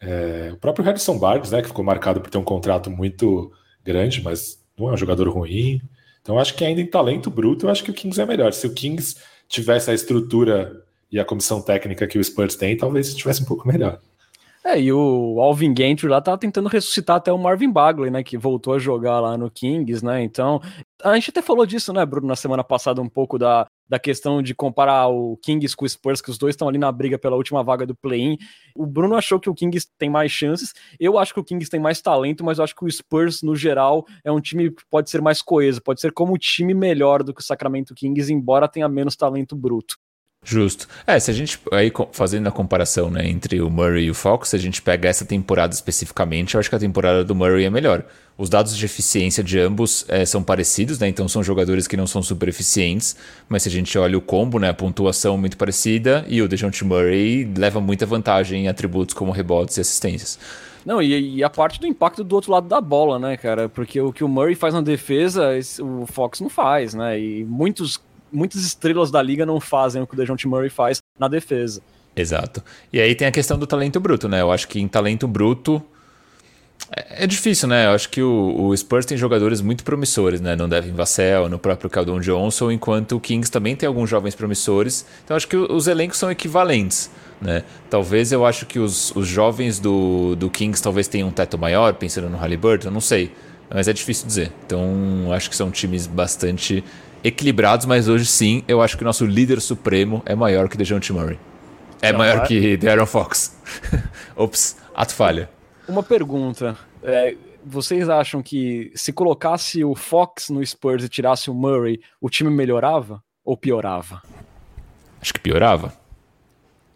É, 0.00 0.50
o 0.52 0.56
próprio 0.56 0.84
Harrison 0.84 1.18
Barnes, 1.18 1.50
né? 1.50 1.62
Que 1.62 1.68
ficou 1.68 1.84
marcado 1.84 2.20
por 2.20 2.28
ter 2.28 2.36
um 2.36 2.44
contrato 2.44 2.90
muito 2.90 3.50
grande, 3.82 4.22
mas 4.22 4.62
não 4.78 4.90
é 4.90 4.92
um 4.92 4.96
jogador 4.96 5.28
ruim. 5.28 5.80
Então 6.20 6.38
acho 6.38 6.54
que 6.54 6.64
ainda 6.64 6.80
em 6.80 6.86
talento 6.86 7.30
bruto, 7.30 7.66
eu 7.66 7.70
acho 7.70 7.82
que 7.82 7.90
o 7.90 7.94
Kings 7.94 8.20
é 8.20 8.26
melhor. 8.26 8.52
Se 8.52 8.66
o 8.66 8.74
Kings 8.74 9.16
tivesse 9.48 9.90
a 9.90 9.94
estrutura 9.94 10.83
e 11.14 11.20
a 11.20 11.24
comissão 11.24 11.62
técnica 11.62 12.08
que 12.08 12.18
o 12.18 12.24
Spurs 12.24 12.56
tem, 12.56 12.76
talvez 12.76 13.06
estivesse 13.06 13.40
um 13.40 13.46
pouco 13.46 13.68
melhor. 13.68 14.00
É, 14.64 14.80
e 14.80 14.92
o 14.92 15.40
Alvin 15.40 15.72
Gentry 15.76 16.08
lá 16.08 16.20
tá 16.20 16.36
tentando 16.36 16.68
ressuscitar 16.68 17.16
até 17.16 17.32
o 17.32 17.38
Marvin 17.38 17.70
Bagley, 17.70 18.10
né, 18.10 18.24
que 18.24 18.36
voltou 18.36 18.74
a 18.74 18.78
jogar 18.80 19.20
lá 19.20 19.38
no 19.38 19.48
Kings, 19.48 20.04
né, 20.04 20.24
então, 20.24 20.60
a 21.04 21.14
gente 21.14 21.30
até 21.30 21.40
falou 21.40 21.64
disso, 21.64 21.92
né, 21.92 22.04
Bruno, 22.04 22.26
na 22.26 22.34
semana 22.34 22.64
passada 22.64 23.00
um 23.00 23.08
pouco 23.08 23.38
da, 23.38 23.64
da 23.88 23.96
questão 23.96 24.42
de 24.42 24.56
comparar 24.56 25.06
o 25.06 25.36
Kings 25.36 25.76
com 25.76 25.84
o 25.84 25.88
Spurs, 25.88 26.20
que 26.20 26.30
os 26.30 26.38
dois 26.38 26.54
estão 26.54 26.68
ali 26.68 26.78
na 26.78 26.90
briga 26.90 27.16
pela 27.16 27.36
última 27.36 27.62
vaga 27.62 27.86
do 27.86 27.94
play-in. 27.94 28.36
O 28.74 28.86
Bruno 28.86 29.14
achou 29.14 29.38
que 29.38 29.48
o 29.48 29.54
Kings 29.54 29.86
tem 29.96 30.10
mais 30.10 30.32
chances, 30.32 30.72
eu 30.98 31.16
acho 31.16 31.32
que 31.32 31.38
o 31.38 31.44
Kings 31.44 31.70
tem 31.70 31.78
mais 31.78 32.00
talento, 32.00 32.42
mas 32.42 32.58
eu 32.58 32.64
acho 32.64 32.74
que 32.74 32.84
o 32.84 32.90
Spurs, 32.90 33.40
no 33.40 33.54
geral, 33.54 34.04
é 34.24 34.32
um 34.32 34.40
time 34.40 34.72
que 34.72 34.82
pode 34.90 35.10
ser 35.10 35.20
mais 35.20 35.40
coeso, 35.40 35.80
pode 35.80 36.00
ser 36.00 36.10
como 36.10 36.34
um 36.34 36.38
time 36.38 36.74
melhor 36.74 37.22
do 37.22 37.32
que 37.32 37.40
o 37.40 37.44
Sacramento 37.44 37.94
Kings, 37.94 38.32
embora 38.32 38.66
tenha 38.66 38.88
menos 38.88 39.14
talento 39.14 39.54
bruto. 39.54 39.96
Justo. 40.44 40.86
É, 41.06 41.18
se 41.18 41.30
a 41.30 41.34
gente 41.34 41.58
aí 41.72 41.90
fazendo 42.12 42.46
a 42.46 42.52
comparação, 42.52 43.10
né, 43.10 43.26
entre 43.26 43.62
o 43.62 43.70
Murray 43.70 44.04
e 44.04 44.10
o 44.10 44.14
Fox, 44.14 44.50
se 44.50 44.56
a 44.56 44.58
gente 44.58 44.82
pega 44.82 45.08
essa 45.08 45.24
temporada 45.24 45.72
especificamente, 45.72 46.54
eu 46.54 46.60
acho 46.60 46.68
que 46.68 46.76
a 46.76 46.78
temporada 46.78 47.24
do 47.24 47.34
Murray 47.34 47.64
é 47.64 47.70
melhor. 47.70 48.04
Os 48.36 48.50
dados 48.50 48.76
de 48.76 48.84
eficiência 48.84 49.42
de 49.42 49.58
ambos 49.58 50.04
é, 50.08 50.26
são 50.26 50.42
parecidos, 50.42 50.98
né? 50.98 51.08
Então 51.08 51.26
são 51.28 51.42
jogadores 51.42 51.86
que 51.86 51.96
não 51.96 52.06
são 52.06 52.22
super 52.22 52.48
eficientes, 52.48 53.16
mas 53.48 53.62
se 53.62 53.68
a 53.68 53.72
gente 53.72 53.96
olha 53.96 54.18
o 54.18 54.20
combo, 54.20 54.58
né, 54.58 54.68
a 54.68 54.74
pontuação 54.74 55.38
muito 55.38 55.56
parecida 55.56 56.26
e 56.28 56.42
o 56.42 56.48
DeJounte 56.48 56.84
Murray 56.84 57.50
leva 57.56 57.80
muita 57.80 58.04
vantagem 58.04 58.64
em 58.64 58.68
atributos 58.68 59.14
como 59.14 59.32
rebotes 59.32 59.78
e 59.78 59.80
assistências. 59.80 60.38
Não, 60.84 61.00
e, 61.00 61.36
e, 61.36 61.42
a 61.42 61.48
parte 61.48 61.80
do 61.80 61.86
impacto 61.86 62.22
do 62.22 62.34
outro 62.34 62.52
lado 62.52 62.68
da 62.68 62.78
bola, 62.78 63.18
né, 63.18 63.38
cara? 63.38 63.70
Porque 63.70 63.98
o 63.98 64.12
que 64.12 64.22
o 64.22 64.28
Murray 64.28 64.54
faz 64.54 64.74
na 64.74 64.82
defesa, 64.82 65.52
o 65.80 66.04
Fox 66.04 66.40
não 66.40 66.50
faz, 66.50 66.92
né? 66.92 67.18
E 67.18 67.42
muitos 67.44 67.98
muitas 68.34 68.62
estrelas 68.62 69.10
da 69.10 69.22
liga 69.22 69.46
não 69.46 69.60
fazem 69.60 70.02
o 70.02 70.06
que 70.06 70.14
o 70.14 70.16
DeJounte 70.16 70.48
Murray 70.48 70.68
faz 70.68 70.98
na 71.18 71.28
defesa. 71.28 71.80
Exato. 72.16 72.62
E 72.92 73.00
aí 73.00 73.14
tem 73.14 73.26
a 73.26 73.32
questão 73.32 73.58
do 73.58 73.66
talento 73.66 73.98
bruto, 73.98 74.28
né? 74.28 74.40
Eu 74.40 74.52
acho 74.52 74.68
que 74.68 74.80
em 74.80 74.86
talento 74.86 75.26
bruto 75.26 75.82
é, 76.90 77.24
é 77.24 77.26
difícil, 77.26 77.68
né? 77.68 77.86
Eu 77.86 77.90
acho 77.90 78.08
que 78.08 78.22
o, 78.22 78.66
o, 78.68 78.76
Spurs 78.76 79.06
tem 79.06 79.16
jogadores 79.16 79.60
muito 79.60 79.84
promissores, 79.84 80.40
né? 80.40 80.54
No 80.54 80.68
Devin 80.68 80.92
Vassell, 80.92 81.48
no 81.48 81.58
próprio 81.58 81.90
Caldon 81.90 82.20
Johnson, 82.20 82.70
enquanto 82.70 83.16
o 83.16 83.20
Kings 83.20 83.50
também 83.50 83.74
tem 83.74 83.86
alguns 83.86 84.08
jovens 84.08 84.34
promissores. 84.34 85.06
Então 85.24 85.36
acho 85.36 85.48
que 85.48 85.56
os 85.56 85.86
elencos 85.86 86.18
são 86.18 86.30
equivalentes, 86.30 87.10
né? 87.40 87.64
Talvez 87.90 88.32
eu 88.32 88.44
acho 88.44 88.66
que 88.66 88.78
os, 88.78 89.14
os 89.16 89.26
jovens 89.26 89.78
do, 89.78 90.36
do 90.36 90.50
Kings 90.50 90.82
talvez 90.82 91.08
tenham 91.08 91.28
um 91.28 91.32
teto 91.32 91.58
maior, 91.58 91.94
pensando 91.94 92.28
no 92.28 92.36
Halliburton, 92.36 92.90
não 92.90 93.00
sei. 93.00 93.32
Mas 93.72 93.88
é 93.88 93.92
difícil 93.92 94.26
dizer. 94.26 94.52
Então 94.66 95.32
acho 95.32 95.48
que 95.50 95.56
são 95.56 95.70
times 95.70 96.06
bastante 96.06 96.84
equilibrados, 97.24 97.86
mas 97.86 98.06
hoje 98.06 98.26
sim, 98.26 98.62
eu 98.68 98.82
acho 98.82 98.98
que 98.98 99.02
o 99.02 99.06
nosso 99.06 99.24
líder 99.24 99.60
supremo 99.62 100.22
é 100.26 100.34
maior 100.34 100.68
que 100.68 100.76
DeJounte 100.76 101.10
Murray. 101.12 101.38
É 102.02 102.12
Não, 102.12 102.18
maior 102.18 102.44
é? 102.44 102.46
que 102.46 102.76
Darren 102.76 103.06
Fox. 103.06 103.58
Ops, 104.36 104.76
ato 104.94 105.14
falha. 105.14 105.48
Uma 105.88 106.02
pergunta. 106.02 106.76
É, 107.02 107.34
vocês 107.64 108.10
acham 108.10 108.42
que 108.42 108.92
se 108.94 109.10
colocasse 109.10 109.82
o 109.82 109.94
Fox 109.94 110.50
no 110.50 110.64
Spurs 110.64 111.02
e 111.02 111.08
tirasse 111.08 111.50
o 111.50 111.54
Murray, 111.54 111.98
o 112.20 112.28
time 112.28 112.50
melhorava 112.50 113.24
ou 113.42 113.56
piorava? 113.56 114.22
Acho 115.20 115.32
que 115.32 115.40
piorava. 115.40 115.94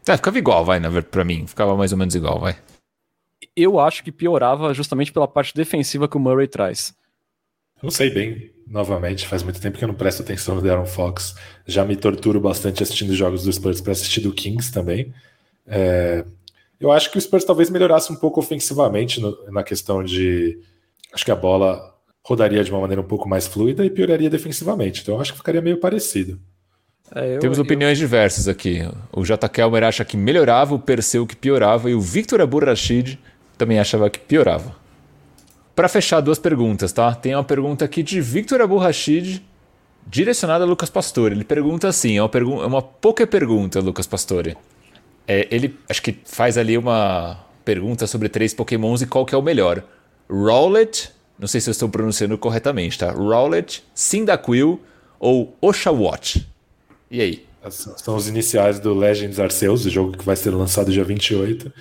É, 0.07 0.17
ficava 0.17 0.39
igual, 0.39 0.65
vai, 0.65 0.79
na 0.79 0.91
pra 1.03 1.25
mim. 1.25 1.47
Ficava 1.47 1.75
mais 1.75 1.93
ou 1.93 1.99
menos 1.99 2.15
igual, 2.15 2.39
vai. 2.39 2.57
Eu 3.57 3.81
acho 3.81 4.05
que 4.05 4.13
piorava 4.13 4.75
justamente 4.75 5.13
pela 5.13 5.29
parte 5.29 5.55
defensiva 5.55 6.09
que 6.09 6.17
o 6.17 6.21
Murray 6.21 6.49
traz. 6.49 6.95
Não 7.83 7.91
sei 7.91 8.11
bem, 8.11 8.51
novamente, 8.71 9.27
faz 9.27 9.43
muito 9.43 9.61
tempo 9.61 9.79
que 9.79 9.85
eu 9.85 9.89
não 9.89 9.95
presto 9.95 10.23
atenção 10.23 10.55
no 10.55 10.63
Darren 10.63 10.87
Fox. 10.87 11.35
Já 11.67 11.85
me 11.85 11.97
torturo 11.97 12.41
bastante 12.41 12.83
assistindo 12.83 13.15
jogos 13.15 13.45
do 13.45 13.53
Spurs 13.53 13.81
para 13.81 13.93
assistir 13.93 14.21
do 14.21 14.33
Kings 14.33 14.73
também. 14.73 15.13
É, 15.67 16.25
eu 16.81 16.93
acho 16.93 17.11
que 17.11 17.19
o 17.19 17.21
Spurs 17.21 17.45
talvez 17.45 17.71
melhorasse 17.71 18.13
um 18.13 18.17
pouco 18.17 18.41
ofensivamente 18.41 19.21
no, 19.21 19.37
na 19.51 19.63
questão 19.63 20.03
de. 20.03 20.59
Acho 21.13 21.25
que 21.25 21.31
a 21.31 21.37
bola 21.37 21.95
rodaria 22.23 22.63
de 22.63 22.71
uma 22.71 22.81
maneira 22.81 23.01
um 23.01 23.07
pouco 23.07 23.29
mais 23.29 23.47
fluida 23.47 23.85
e 23.85 23.91
pioraria 23.91 24.29
defensivamente. 24.29 25.01
Então 25.03 25.15
eu 25.15 25.21
acho 25.21 25.33
que 25.33 25.39
ficaria 25.39 25.63
meio 25.63 25.79
parecido. 25.79 26.39
É, 27.15 27.37
eu, 27.37 27.41
Temos 27.41 27.59
opiniões 27.59 27.99
eu... 27.99 28.07
diversas 28.07 28.47
aqui. 28.47 28.83
O 29.11 29.25
J. 29.25 29.49
Kelmer 29.49 29.83
acha 29.83 30.05
que 30.05 30.17
melhorava, 30.17 30.75
o 30.75 30.79
Perseu 30.79 31.27
que 31.27 31.35
piorava 31.35 31.91
e 31.91 31.95
o 31.95 32.01
Victor 32.01 32.41
Abur 32.41 32.65
Rashid 32.65 33.19
também 33.57 33.79
achava 33.79 34.11
que 34.11 34.19
piorava. 34.19 34.77
Para 35.79 35.89
fechar, 35.89 36.21
duas 36.21 36.41
perguntas, 36.41 36.91
tá? 36.91 37.15
Tem 37.15 37.37
uma 37.37 37.45
pergunta 37.45 37.85
aqui 37.85 38.03
de 38.03 38.21
Victor 38.21 38.61
Abu 38.61 38.79
Rashid, 38.79 39.41
direcionada 40.05 40.65
a 40.65 40.67
Lucas 40.67 40.91
Pastore. 40.91 41.37
Ele 41.37 41.45
pergunta 41.45 41.87
assim: 41.87 42.17
é 42.17 42.21
uma, 42.21 42.29
pergu 42.29 42.61
é 42.61 42.67
uma 42.67 42.83
pouca 42.83 43.25
pergunta, 43.29 43.79
Lucas 43.79 44.05
Pastore. 44.05 44.57
É, 45.25 45.47
ele 45.53 45.79
acho 45.89 46.03
que 46.03 46.19
faz 46.25 46.59
ali 46.59 46.77
uma 46.77 47.39
pergunta 47.65 48.09
sobre 48.09 48.29
três 48.29 48.53
Pokémons 48.53 49.03
e 49.03 49.07
qual 49.07 49.25
que 49.25 49.37
é 49.37 49.39
o 49.39 49.41
melhor. 49.41 49.85
Rowlet, 50.29 51.13
não 51.39 51.47
sei 51.47 51.61
se 51.61 51.71
eu 51.71 51.71
estou 51.71 51.89
pronunciando 51.89 52.37
corretamente, 52.37 52.99
tá? 52.99 53.13
Rowlet, 53.13 53.85
Cyndaquil 53.95 54.81
ou 55.21 55.57
Oshawott. 55.61 56.45
E 57.09 57.21
aí? 57.21 57.47
São 57.71 58.17
os 58.17 58.27
iniciais 58.27 58.81
do 58.81 58.93
Legends 58.95 59.39
Arceus, 59.39 59.87
o 59.87 59.91
jogo 59.91 60.19
que 60.19 60.25
vai 60.25 60.35
ser 60.35 60.51
lançado 60.51 60.91
dia 60.91 61.05
28. 61.05 61.73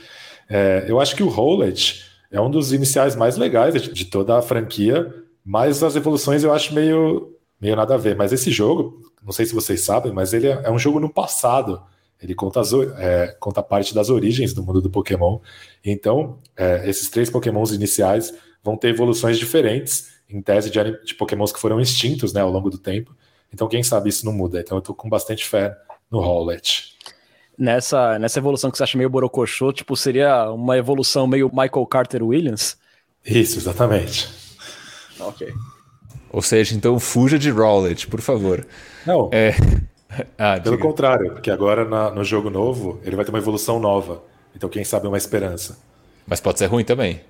É, 0.47 0.85
eu 0.87 1.01
acho 1.01 1.15
que 1.15 1.23
o 1.23 1.29
Rowlet 1.29 2.05
é 2.31 2.39
um 2.41 2.49
dos 2.49 2.73
iniciais 2.73 3.15
mais 3.15 3.37
legais 3.37 3.81
de 3.81 4.05
toda 4.05 4.37
a 4.37 4.41
franquia, 4.41 5.13
mas 5.43 5.81
as 5.81 5.95
evoluções 5.95 6.43
eu 6.43 6.53
acho 6.53 6.73
meio, 6.73 7.35
meio 7.59 7.75
nada 7.75 7.95
a 7.95 7.97
ver. 7.97 8.15
Mas 8.15 8.33
esse 8.33 8.51
jogo, 8.51 9.01
não 9.23 9.31
sei 9.31 9.45
se 9.45 9.53
vocês 9.53 9.81
sabem, 9.81 10.11
mas 10.11 10.33
ele 10.33 10.47
é, 10.47 10.61
é 10.65 10.71
um 10.71 10.79
jogo 10.79 10.99
no 10.99 11.09
passado. 11.09 11.81
Ele 12.21 12.33
conta, 12.33 12.59
as, 12.59 12.73
é, 12.73 13.35
conta 13.39 13.63
parte 13.63 13.93
das 13.93 14.09
origens 14.09 14.53
do 14.53 14.63
mundo 14.63 14.81
do 14.81 14.89
Pokémon. 14.89 15.39
Então, 15.85 16.39
é, 16.55 16.89
esses 16.89 17.09
três 17.09 17.29
Pokémons 17.29 17.71
iniciais 17.71 18.33
vão 18.63 18.75
ter 18.75 18.89
evoluções 18.89 19.37
diferentes, 19.37 20.17
em 20.29 20.41
tese 20.41 20.69
de, 20.69 21.05
de 21.05 21.15
Pokémons 21.15 21.53
que 21.53 21.59
foram 21.59 21.79
extintos 21.79 22.33
né, 22.33 22.41
ao 22.41 22.51
longo 22.51 22.69
do 22.69 22.77
tempo. 22.77 23.15
Então, 23.53 23.67
quem 23.69 23.81
sabe 23.83 24.09
isso 24.09 24.25
não 24.25 24.33
muda. 24.33 24.59
Então, 24.59 24.77
eu 24.77 24.81
tô 24.81 24.93
com 24.93 25.07
bastante 25.07 25.45
fé 25.45 25.77
no 26.11 26.19
Rowlet 26.19 26.96
nessa, 27.57 28.19
nessa 28.19 28.39
evolução 28.39 28.69
que 28.69 28.77
você 28.77 28.83
acha 28.83 28.97
meio 28.97 29.09
borocochô, 29.09 29.73
tipo, 29.73 29.95
seria 29.95 30.51
uma 30.51 30.77
evolução 30.77 31.25
meio 31.27 31.49
Michael 31.49 31.85
Carter 31.85 32.23
Williams? 32.23 32.77
Isso, 33.25 33.57
exatamente. 33.57 34.29
Ok. 35.19 35.51
Ou 36.31 36.41
seja, 36.41 36.75
então 36.75 36.99
fuja 36.99 37.39
de 37.39 37.49
Rowlet, 37.49 38.07
por 38.07 38.21
favor. 38.21 38.65
Não. 39.05 39.29
É... 39.31 39.53
Ah, 40.37 40.57
Pelo 40.59 40.77
diga. 40.77 40.87
contrário, 40.87 41.33
porque 41.33 41.51
agora 41.51 41.83
na, 41.83 42.09
no 42.09 42.23
jogo 42.23 42.49
novo 42.49 42.99
ele 43.03 43.15
vai 43.15 43.25
ter 43.25 43.29
uma 43.29 43.37
evolução 43.39 43.77
nova. 43.77 44.23
Então, 44.55 44.69
quem 44.69 44.83
sabe, 44.83 45.05
é 45.05 45.09
uma 45.09 45.17
esperança. 45.17 45.77
Mas 46.25 46.39
pode 46.39 46.57
ser 46.57 46.67
ruim 46.67 46.83
também. 46.85 47.21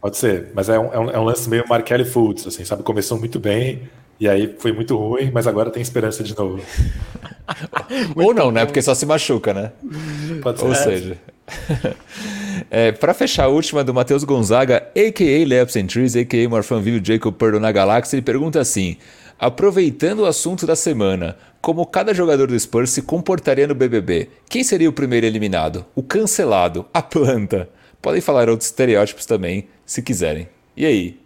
Pode 0.00 0.18
ser, 0.18 0.50
mas 0.52 0.68
é 0.68 0.78
um, 0.78 0.92
é 0.92 0.98
um, 0.98 1.10
é 1.10 1.18
um 1.18 1.22
lance 1.22 1.48
meio 1.48 1.64
Markelly 1.66 2.04
Foods, 2.04 2.46
assim, 2.46 2.64
sabe? 2.64 2.82
Começou 2.82 3.18
muito 3.18 3.38
bem, 3.38 3.88
e 4.20 4.28
aí 4.28 4.54
foi 4.58 4.72
muito 4.72 4.96
ruim, 4.96 5.30
mas 5.32 5.46
agora 5.46 5.70
tem 5.70 5.80
esperança 5.80 6.22
de 6.22 6.36
novo. 6.36 6.60
Ou 8.16 8.34
não, 8.34 8.50
né? 8.50 8.64
Porque 8.64 8.80
só 8.82 8.94
se 8.94 9.04
machuca, 9.06 9.52
né? 9.52 9.72
Pode 10.42 10.58
ser. 10.58 10.66
Ou 10.66 10.74
seja. 10.74 11.18
é, 12.70 12.92
para 12.92 13.12
fechar 13.12 13.44
a 13.44 13.48
última 13.48 13.84
do 13.84 13.92
Matheus 13.92 14.24
Gonzaga, 14.24 14.88
a.k.a. 14.96 15.46
Laps 15.46 15.76
and 15.76 15.86
Trees, 15.86 16.16
a.k.a. 16.16 16.48
Morfanville 16.48 17.02
Jacob 17.04 17.34
Perdon 17.34 17.60
na 17.60 17.70
Galáxia, 17.70 18.16
ele 18.16 18.22
pergunta 18.22 18.60
assim: 18.60 18.96
Aproveitando 19.38 20.20
o 20.20 20.26
assunto 20.26 20.66
da 20.66 20.76
semana, 20.76 21.36
como 21.60 21.86
cada 21.86 22.14
jogador 22.14 22.46
do 22.46 22.58
Spurs 22.58 22.90
se 22.90 23.02
comportaria 23.02 23.66
no 23.66 23.74
BBB? 23.74 24.28
Quem 24.48 24.62
seria 24.62 24.88
o 24.88 24.92
primeiro 24.92 25.26
eliminado? 25.26 25.84
O 25.94 26.02
cancelado? 26.02 26.86
A 26.94 27.02
planta? 27.02 27.68
Podem 28.00 28.20
falar 28.20 28.48
outros 28.48 28.68
estereótipos 28.68 29.26
também, 29.26 29.68
se 29.84 30.02
quiserem. 30.02 30.48
E 30.76 30.84
aí? 30.86 31.20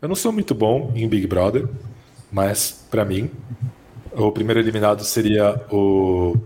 Eu 0.00 0.08
não 0.08 0.14
sou 0.14 0.32
muito 0.32 0.54
bom 0.54 0.92
em 0.94 1.08
Big 1.08 1.26
Brother, 1.26 1.68
mas 2.30 2.86
para 2.88 3.04
mim, 3.04 3.30
o 4.12 4.32
primeiro 4.32 4.60
eliminado 4.60 5.04
seria 5.04 5.60
o, 5.70 6.36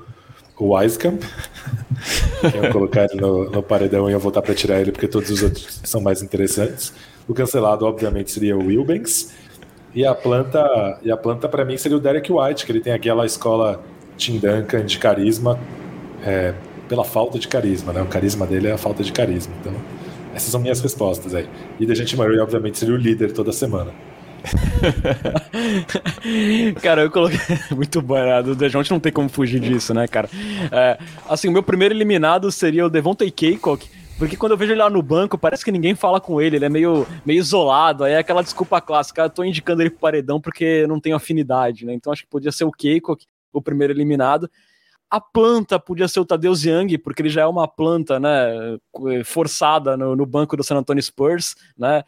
o 0.58 0.74
Weiskamp. 0.74 1.22
eu 2.42 2.72
colocar 2.72 3.04
ele 3.04 3.20
no, 3.20 3.50
no 3.50 3.62
paredão 3.62 4.08
e 4.08 4.12
eu 4.12 4.20
voltar 4.20 4.42
para 4.42 4.54
tirar 4.54 4.80
ele 4.80 4.92
porque 4.92 5.08
todos 5.08 5.30
os 5.30 5.42
outros 5.42 5.80
são 5.84 6.00
mais 6.00 6.22
interessantes. 6.22 6.92
O 7.28 7.34
cancelado, 7.34 7.86
obviamente, 7.86 8.30
seria 8.30 8.56
o 8.56 8.66
Wilbanks. 8.66 9.32
E 9.94 10.06
a 10.06 10.14
planta, 10.14 10.98
e 11.02 11.10
a 11.10 11.16
planta 11.16 11.48
para 11.48 11.64
mim 11.64 11.76
seria 11.76 11.96
o 11.96 12.00
Derek 12.00 12.32
White, 12.32 12.64
que 12.64 12.72
ele 12.72 12.80
tem 12.80 12.92
aquela 12.92 13.26
escola 13.26 13.82
Tim 14.16 14.38
Duncan 14.38 14.86
de 14.86 14.98
carisma, 14.98 15.58
é, 16.24 16.54
pela 16.88 17.04
falta 17.04 17.38
de 17.38 17.46
carisma, 17.46 17.92
né? 17.92 18.02
O 18.02 18.06
carisma 18.06 18.46
dele 18.46 18.68
é 18.68 18.72
a 18.72 18.78
falta 18.78 19.02
de 19.02 19.12
carisma. 19.12 19.52
Então, 19.60 19.74
essas 20.34 20.50
são 20.50 20.60
minhas 20.60 20.80
respostas 20.80 21.34
aí. 21.34 21.46
E 21.78 21.86
da 21.86 21.94
gente 21.94 22.16
Murray, 22.16 22.38
obviamente, 22.38 22.78
seria 22.78 22.94
o 22.94 22.98
líder 22.98 23.32
toda 23.32 23.52
semana. 23.52 23.92
cara, 26.82 27.02
eu 27.02 27.10
coloquei. 27.10 27.38
Muito 27.74 28.02
bom, 28.02 28.14
né? 28.14 28.42
Do 28.42 28.54
Dejounte 28.54 28.90
não 28.90 29.00
tem 29.00 29.12
como 29.12 29.28
fugir 29.28 29.60
disso, 29.60 29.94
né, 29.94 30.06
cara? 30.08 30.28
É, 30.70 30.98
assim, 31.28 31.48
o 31.48 31.52
meu 31.52 31.62
primeiro 31.62 31.94
eliminado 31.94 32.50
seria 32.50 32.86
o 32.86 32.90
Devontae 32.90 33.30
Kaycock. 33.30 33.88
Porque 34.18 34.36
quando 34.36 34.52
eu 34.52 34.58
vejo 34.58 34.72
ele 34.72 34.80
lá 34.80 34.88
no 34.88 35.02
banco, 35.02 35.36
parece 35.36 35.64
que 35.64 35.72
ninguém 35.72 35.94
fala 35.94 36.20
com 36.20 36.40
ele, 36.40 36.56
ele 36.56 36.64
é 36.64 36.68
meio, 36.68 37.06
meio 37.26 37.40
isolado. 37.40 38.04
Aí 38.04 38.12
é 38.12 38.18
aquela 38.18 38.42
desculpa 38.42 38.80
clássica, 38.80 39.22
eu 39.22 39.30
tô 39.30 39.42
indicando 39.42 39.82
ele 39.82 39.90
pro 39.90 39.98
paredão 39.98 40.40
porque 40.40 40.86
não 40.86 41.00
tenho 41.00 41.16
afinidade, 41.16 41.84
né? 41.84 41.94
Então 41.94 42.12
acho 42.12 42.22
que 42.22 42.28
podia 42.28 42.52
ser 42.52 42.64
o 42.64 42.70
Keiko, 42.70 43.18
o 43.52 43.60
primeiro 43.60 43.92
eliminado. 43.92 44.48
A 45.12 45.20
planta 45.20 45.78
podia 45.78 46.08
ser 46.08 46.20
o 46.20 46.24
Tadeu 46.24 46.54
Young, 46.54 46.96
porque 46.96 47.20
ele 47.20 47.28
já 47.28 47.42
é 47.42 47.46
uma 47.46 47.68
planta, 47.68 48.18
né, 48.18 48.78
forçada 49.26 49.94
no, 49.94 50.16
no, 50.16 50.24
banco 50.24 50.56
do 50.56 50.64
San 50.64 50.76
Antonio 50.76 51.02
Spurs, 51.02 51.54
né? 51.76 52.02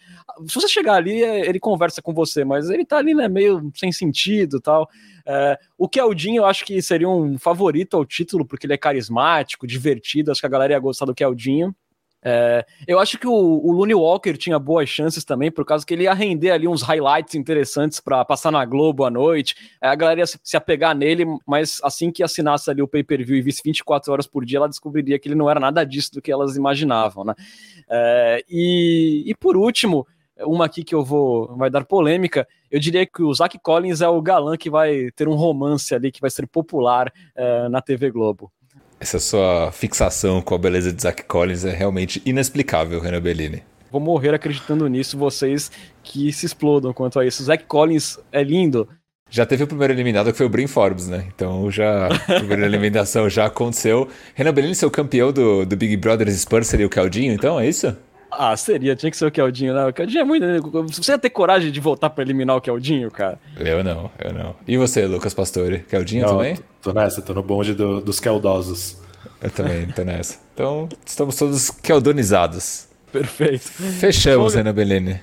Se 0.49 0.55
você 0.55 0.67
chegar 0.67 0.95
ali, 0.95 1.23
é, 1.23 1.47
ele 1.47 1.61
conversa 1.61 2.01
com 2.01 2.15
você, 2.15 2.47
mas 2.47 2.71
ele 2.71 2.83
tá 2.83 2.97
ali, 2.97 3.13
né, 3.13 3.29
meio 3.29 3.71
sem 3.75 3.93
sentido 3.93 4.59
tal. 4.59 4.89
É, 5.27 5.59
o 5.77 5.87
Keldinho 5.87 6.41
eu 6.41 6.47
acho 6.47 6.65
que 6.65 6.81
seria 6.81 7.07
um 7.07 7.37
favorito 7.37 7.95
ao 7.95 8.07
título, 8.07 8.47
porque 8.47 8.65
ele 8.65 8.73
é 8.73 8.79
carismático, 8.79 9.67
divertido, 9.67 10.33
acho 10.33 10.41
que 10.41 10.47
a 10.47 10.51
galera 10.51 10.73
ia 10.73 10.79
gostar 10.79 11.05
do 11.05 11.15
Keldinho. 11.15 11.77
É, 12.25 12.65
eu 12.89 12.99
acho 12.99 13.19
que 13.19 13.27
o, 13.27 13.33
o 13.33 13.71
Looney 13.71 13.95
Walker 13.95 14.33
tinha 14.35 14.59
boas 14.59 14.89
chances 14.89 15.25
também, 15.25 15.51
por 15.51 15.65
causa 15.65 15.85
que 15.85 15.93
ele 15.93 16.05
ia 16.05 16.15
render 16.15 16.51
ali 16.51 16.67
uns 16.67 16.81
highlights 16.81 17.35
interessantes 17.35 18.01
para 18.01 18.25
passar 18.25 18.51
na 18.51 18.65
Globo 18.65 19.05
à 19.05 19.11
noite. 19.11 19.55
É, 19.81 19.89
a 19.89 19.95
galera 19.95 20.21
ia 20.21 20.27
se, 20.27 20.41
se, 20.43 20.57
apegar 20.57 20.97
nele, 20.97 21.27
mas 21.47 21.81
assim 21.85 22.11
que 22.11 22.23
assinasse 22.23 22.71
ali 22.71 22.81
o 22.81 22.89
pay-per-view 22.89 23.37
e 23.37 23.43
visse 23.43 23.61
24 23.63 24.11
horas 24.11 24.27
por 24.27 24.45
dia, 24.45 24.59
ela 24.59 24.69
descobriria 24.69 25.19
que 25.19 25.29
ele 25.29 25.35
não 25.35 25.51
era 25.51 25.61
nada 25.61 25.85
disso 25.85 26.15
do 26.15 26.23
que 26.23 26.33
elas 26.33 26.57
imaginavam, 26.57 27.25
né? 27.25 27.35
É, 27.91 28.43
e, 28.49 29.25
e 29.27 29.35
por 29.35 29.57
último, 29.57 30.07
uma 30.41 30.65
aqui 30.65 30.83
que 30.83 30.95
eu 30.95 31.05
vou 31.05 31.55
vai 31.57 31.69
dar 31.69 31.85
polêmica. 31.85 32.49
Eu 32.71 32.81
diria 32.81 33.07
que 33.07 33.23
o 33.23 33.33
Zach 33.35 33.57
Collins 33.59 34.01
é 34.01 34.09
o 34.09 34.23
galã 34.23 34.57
que 34.57 34.71
vai 34.71 35.11
ter 35.15 35.29
um 35.29 35.35
romance 35.35 35.95
ali 35.95 36.11
que 36.11 36.21
vai 36.21 36.31
ser 36.31 36.47
popular 36.47 37.13
é, 37.35 37.69
na 37.69 37.81
TV 37.81 38.11
Globo. 38.11 38.51
Essa 39.05 39.21
sua 39.21 39.71
fixação 39.71 40.41
com 40.41 40.55
a 40.55 40.59
beleza 40.59 40.91
de 40.91 41.03
Zach 41.03 41.25
Collins 41.25 41.63
é 41.67 41.71
realmente 41.71 42.23
inexplicável, 42.25 42.99
Renan 42.99 43.21
Bellini. 43.21 43.63
Vou 43.93 44.01
morrer 44.01 44.33
acreditando 44.33 44.89
nisso, 44.89 45.19
vocês 45.19 45.71
que 46.03 46.33
se 46.33 46.47
explodam 46.47 46.91
quanto 46.95 47.21
a 47.21 47.27
isso. 47.27 47.45
Zach 47.45 47.63
Collins 47.65 48.19
é 48.33 48.43
lindo. 48.43 48.89
Já 49.29 49.45
teve 49.45 49.63
o 49.63 49.67
primeiro 49.67 49.93
eliminado 49.93 50.33
que 50.33 50.39
foi 50.39 50.47
o 50.47 50.49
Brin 50.49 50.67
Forbes, 50.67 51.07
né? 51.07 51.27
Então 51.35 51.71
já 51.71 52.07
a 52.07 52.39
primeira 52.39 52.65
eliminação 52.65 53.29
já 53.29 53.45
aconteceu. 53.45 54.09
Renan 54.35 54.55
Bellini, 54.55 54.75
seu 54.75 54.91
campeão 54.91 55.31
do, 55.31 55.67
do 55.67 55.77
Big 55.77 55.99
Brothers 55.99 56.41
Spurs 56.41 56.69
seria 56.69 56.87
o 56.87 56.91
Caldinho, 56.91 57.35
então 57.35 57.61
é 57.61 57.69
isso? 57.69 57.95
Ah, 58.39 58.57
seria, 58.57 58.97
tinha 58.97 59.11
que 59.11 59.17
ser 59.17 59.27
o 59.27 59.31
Keldinho, 59.31 59.75
né? 59.75 59.87
O 59.87 59.93
Keldinho 59.93 60.21
é 60.21 60.25
muito. 60.25 60.45
Você 60.89 61.13
ia 61.13 61.19
ter 61.19 61.31
coragem 61.31 61.71
de 61.71 61.81
voltar 61.81 62.11
pra 62.11 62.23
eliminar 62.23 62.57
o 62.57 62.61
Keldinho, 62.61 63.11
cara? 63.11 63.39
Eu 63.59 63.83
não, 63.83 64.11
eu 64.19 64.33
não. 64.33 64.57
E 64.67 64.77
você, 64.77 65.07
Lucas 65.07 65.35
Pastore? 65.35 65.81
Keldinho 65.81 66.27
não, 66.27 66.37
também? 66.37 66.59
Tô 66.83 66.93
nessa, 66.93 67.23
tô 67.23 67.33
no 67.35 67.43
bonde 67.43 67.75
do, 67.75 68.01
dos 68.01 68.21
Keldosos. 68.21 69.03
Eu 69.41 69.51
também 69.51 69.87
tô 69.89 70.05
nessa. 70.05 70.39
Então, 70.55 70.89
estamos 71.05 71.37
todos 71.37 71.71
keldonizados. 71.71 72.89
Perfeito. 73.13 73.65
Fechamos, 74.01 74.57
Ana 74.57 74.73
Bellini. 74.73 75.21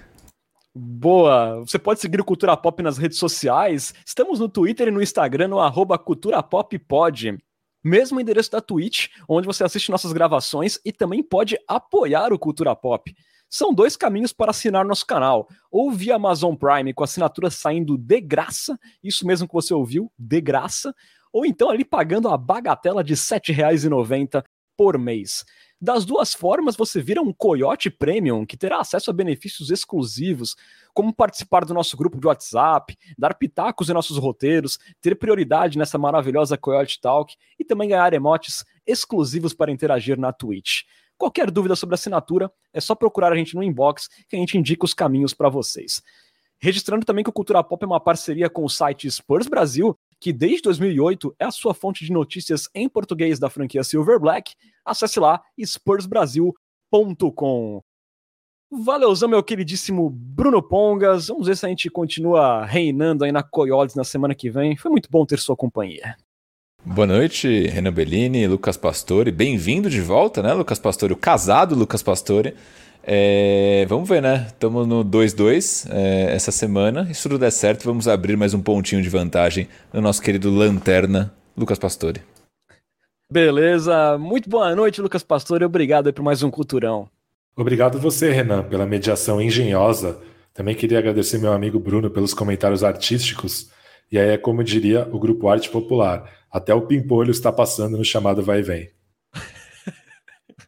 Boa! 0.73 1.59
Você 1.59 1.77
pode 1.77 1.99
seguir 1.99 2.21
o 2.21 2.23
Cultura 2.23 2.55
Pop 2.55 2.81
nas 2.81 2.97
redes 2.97 3.17
sociais. 3.17 3.93
Estamos 4.05 4.39
no 4.39 4.47
Twitter 4.47 4.87
e 4.87 4.91
no 4.91 5.01
Instagram, 5.01 5.49
no 5.49 5.59
arroba 5.59 5.97
Cultura 5.97 6.41
Pop 6.41 6.77
Pod 6.79 7.37
mesmo 7.83 8.19
endereço 8.19 8.51
da 8.51 8.61
Twitch, 8.61 9.07
onde 9.27 9.47
você 9.47 9.63
assiste 9.63 9.91
nossas 9.91 10.13
gravações 10.13 10.79
e 10.85 10.91
também 10.91 11.23
pode 11.23 11.57
apoiar 11.67 12.31
o 12.33 12.39
Cultura 12.39 12.75
Pop. 12.75 13.13
São 13.49 13.73
dois 13.73 13.97
caminhos 13.97 14.31
para 14.31 14.51
assinar 14.51 14.85
nosso 14.85 15.05
canal, 15.05 15.47
ou 15.69 15.91
via 15.91 16.15
Amazon 16.15 16.55
Prime 16.55 16.93
com 16.93 17.03
assinatura 17.03 17.49
saindo 17.49 17.97
de 17.97 18.21
graça, 18.21 18.79
isso 19.03 19.27
mesmo 19.27 19.47
que 19.47 19.53
você 19.53 19.73
ouviu, 19.73 20.09
de 20.17 20.39
graça, 20.39 20.95
ou 21.33 21.45
então 21.45 21.69
ali 21.69 21.83
pagando 21.83 22.29
a 22.29 22.37
bagatela 22.37 23.03
de 23.03 23.13
R$ 23.13 23.19
7,90 23.19 24.43
por 24.75 24.97
mês. 24.97 25.45
Das 25.83 26.05
duas 26.05 26.31
formas, 26.33 26.75
você 26.75 27.01
vira 27.01 27.23
um 27.23 27.33
Coyote 27.33 27.89
Premium 27.89 28.45
que 28.45 28.55
terá 28.55 28.79
acesso 28.79 29.09
a 29.09 29.13
benefícios 29.13 29.71
exclusivos, 29.71 30.55
como 30.93 31.11
participar 31.11 31.65
do 31.65 31.73
nosso 31.73 31.97
grupo 31.97 32.19
de 32.19 32.27
WhatsApp, 32.27 32.95
dar 33.17 33.33
pitacos 33.33 33.89
em 33.89 33.93
nossos 33.93 34.17
roteiros, 34.17 34.77
ter 35.01 35.15
prioridade 35.15 35.79
nessa 35.79 35.97
maravilhosa 35.97 36.55
Coyote 36.55 37.01
Talk 37.01 37.35
e 37.57 37.65
também 37.65 37.89
ganhar 37.89 38.13
emotes 38.13 38.63
exclusivos 38.85 39.53
para 39.53 39.71
interagir 39.71 40.19
na 40.19 40.31
Twitch. 40.31 40.83
Qualquer 41.17 41.49
dúvida 41.49 41.75
sobre 41.75 41.95
assinatura, 41.95 42.51
é 42.71 42.79
só 42.79 42.93
procurar 42.93 43.31
a 43.31 43.35
gente 43.35 43.55
no 43.55 43.63
inbox 43.63 44.07
que 44.29 44.35
a 44.35 44.39
gente 44.39 44.57
indica 44.57 44.85
os 44.85 44.93
caminhos 44.93 45.33
para 45.33 45.49
vocês. 45.49 46.03
Registrando 46.59 47.03
também 47.03 47.23
que 47.23 47.29
o 47.29 47.33
Cultura 47.33 47.63
Pop 47.63 47.83
é 47.83 47.87
uma 47.87 47.99
parceria 47.99 48.51
com 48.51 48.63
o 48.63 48.69
site 48.69 49.09
Spurs 49.09 49.47
Brasil, 49.47 49.97
que 50.21 50.31
desde 50.31 50.61
2008 50.61 51.35
é 51.39 51.45
a 51.45 51.51
sua 51.51 51.73
fonte 51.73 52.05
de 52.05 52.11
notícias 52.11 52.69
em 52.75 52.87
português 52.87 53.39
da 53.39 53.49
franquia 53.49 53.83
Silver 53.83 54.19
Black. 54.19 54.53
Acesse 54.85 55.19
lá 55.19 55.41
spursbrasil.com. 55.57 57.81
Valeuzão, 58.71 59.27
meu 59.27 59.41
queridíssimo 59.43 60.11
Bruno 60.11 60.61
Pongas. 60.61 61.27
Vamos 61.27 61.47
ver 61.47 61.57
se 61.57 61.65
a 61.65 61.69
gente 61.69 61.89
continua 61.89 62.63
reinando 62.63 63.25
aí 63.25 63.31
na 63.31 63.41
Coyotes 63.41 63.95
na 63.95 64.03
semana 64.03 64.35
que 64.35 64.51
vem. 64.51 64.77
Foi 64.77 64.91
muito 64.91 65.09
bom 65.09 65.25
ter 65.25 65.39
sua 65.39 65.57
companhia. 65.57 66.15
Boa 66.85 67.07
noite, 67.07 67.65
Renan 67.67 67.91
Bellini, 67.91 68.47
Lucas 68.47 68.77
Pastore. 68.77 69.31
Bem-vindo 69.31 69.89
de 69.89 70.01
volta, 70.01 70.43
né, 70.43 70.53
Lucas 70.53 70.77
Pastore? 70.79 71.13
O 71.13 71.17
casado 71.17 71.75
Lucas 71.75 72.03
Pastore. 72.03 72.53
É, 73.03 73.85
vamos 73.89 74.07
ver, 74.07 74.21
né? 74.21 74.45
Estamos 74.47 74.87
no 74.87 75.03
2-2 75.03 75.87
é, 75.91 76.35
essa 76.35 76.51
semana. 76.51 77.07
E 77.09 77.15
se 77.15 77.23
tudo 77.23 77.39
der 77.39 77.51
certo, 77.51 77.83
vamos 77.83 78.07
abrir 78.07 78.37
mais 78.37 78.53
um 78.53 78.61
pontinho 78.61 79.01
de 79.01 79.09
vantagem 79.09 79.67
no 79.91 80.01
nosso 80.01 80.21
querido 80.21 80.51
Lanterna, 80.51 81.33
Lucas 81.57 81.79
Pastore. 81.79 82.21
Beleza. 83.31 84.17
Muito 84.17 84.49
boa 84.49 84.75
noite, 84.75 85.01
Lucas 85.01 85.23
Pastore. 85.23 85.63
Obrigado 85.63 86.13
por 86.13 86.21
mais 86.21 86.43
um 86.43 86.51
Culturão. 86.51 87.09
Obrigado 87.55 87.99
você, 87.99 88.31
Renan, 88.31 88.63
pela 88.63 88.85
mediação 88.85 89.41
engenhosa. 89.41 90.19
Também 90.53 90.75
queria 90.75 90.99
agradecer 90.99 91.37
meu 91.37 91.53
amigo 91.53 91.79
Bruno 91.79 92.09
pelos 92.09 92.33
comentários 92.33 92.83
artísticos. 92.83 93.71
E 94.11 94.19
aí 94.19 94.29
é 94.31 94.37
como 94.37 94.63
diria 94.63 95.07
o 95.11 95.19
Grupo 95.19 95.47
Arte 95.47 95.69
Popular. 95.69 96.29
Até 96.51 96.73
o 96.73 96.81
pimpolho 96.81 97.31
está 97.31 97.51
passando 97.51 97.97
no 97.97 98.03
chamado 98.03 98.43
vai 98.43 98.59
e 98.59 98.63
vem. 98.63 98.89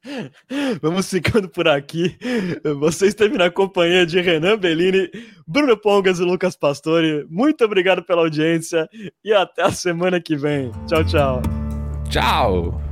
Vamos 0.81 1.09
ficando 1.09 1.47
por 1.49 1.67
aqui. 1.67 2.17
Você 2.79 3.07
esteve 3.07 3.37
na 3.37 3.49
companhia 3.49 4.05
de 4.05 4.19
Renan 4.19 4.57
Bellini, 4.57 5.09
Bruno 5.47 5.77
Pongas 5.77 6.19
e 6.19 6.23
Lucas 6.23 6.55
Pastore. 6.55 7.25
Muito 7.29 7.63
obrigado 7.63 8.03
pela 8.03 8.21
audiência 8.21 8.89
e 9.23 9.33
até 9.33 9.63
a 9.63 9.71
semana 9.71 10.19
que 10.19 10.35
vem. 10.35 10.71
Tchau, 10.87 11.03
tchau. 11.05 11.41
Tchau. 12.09 12.82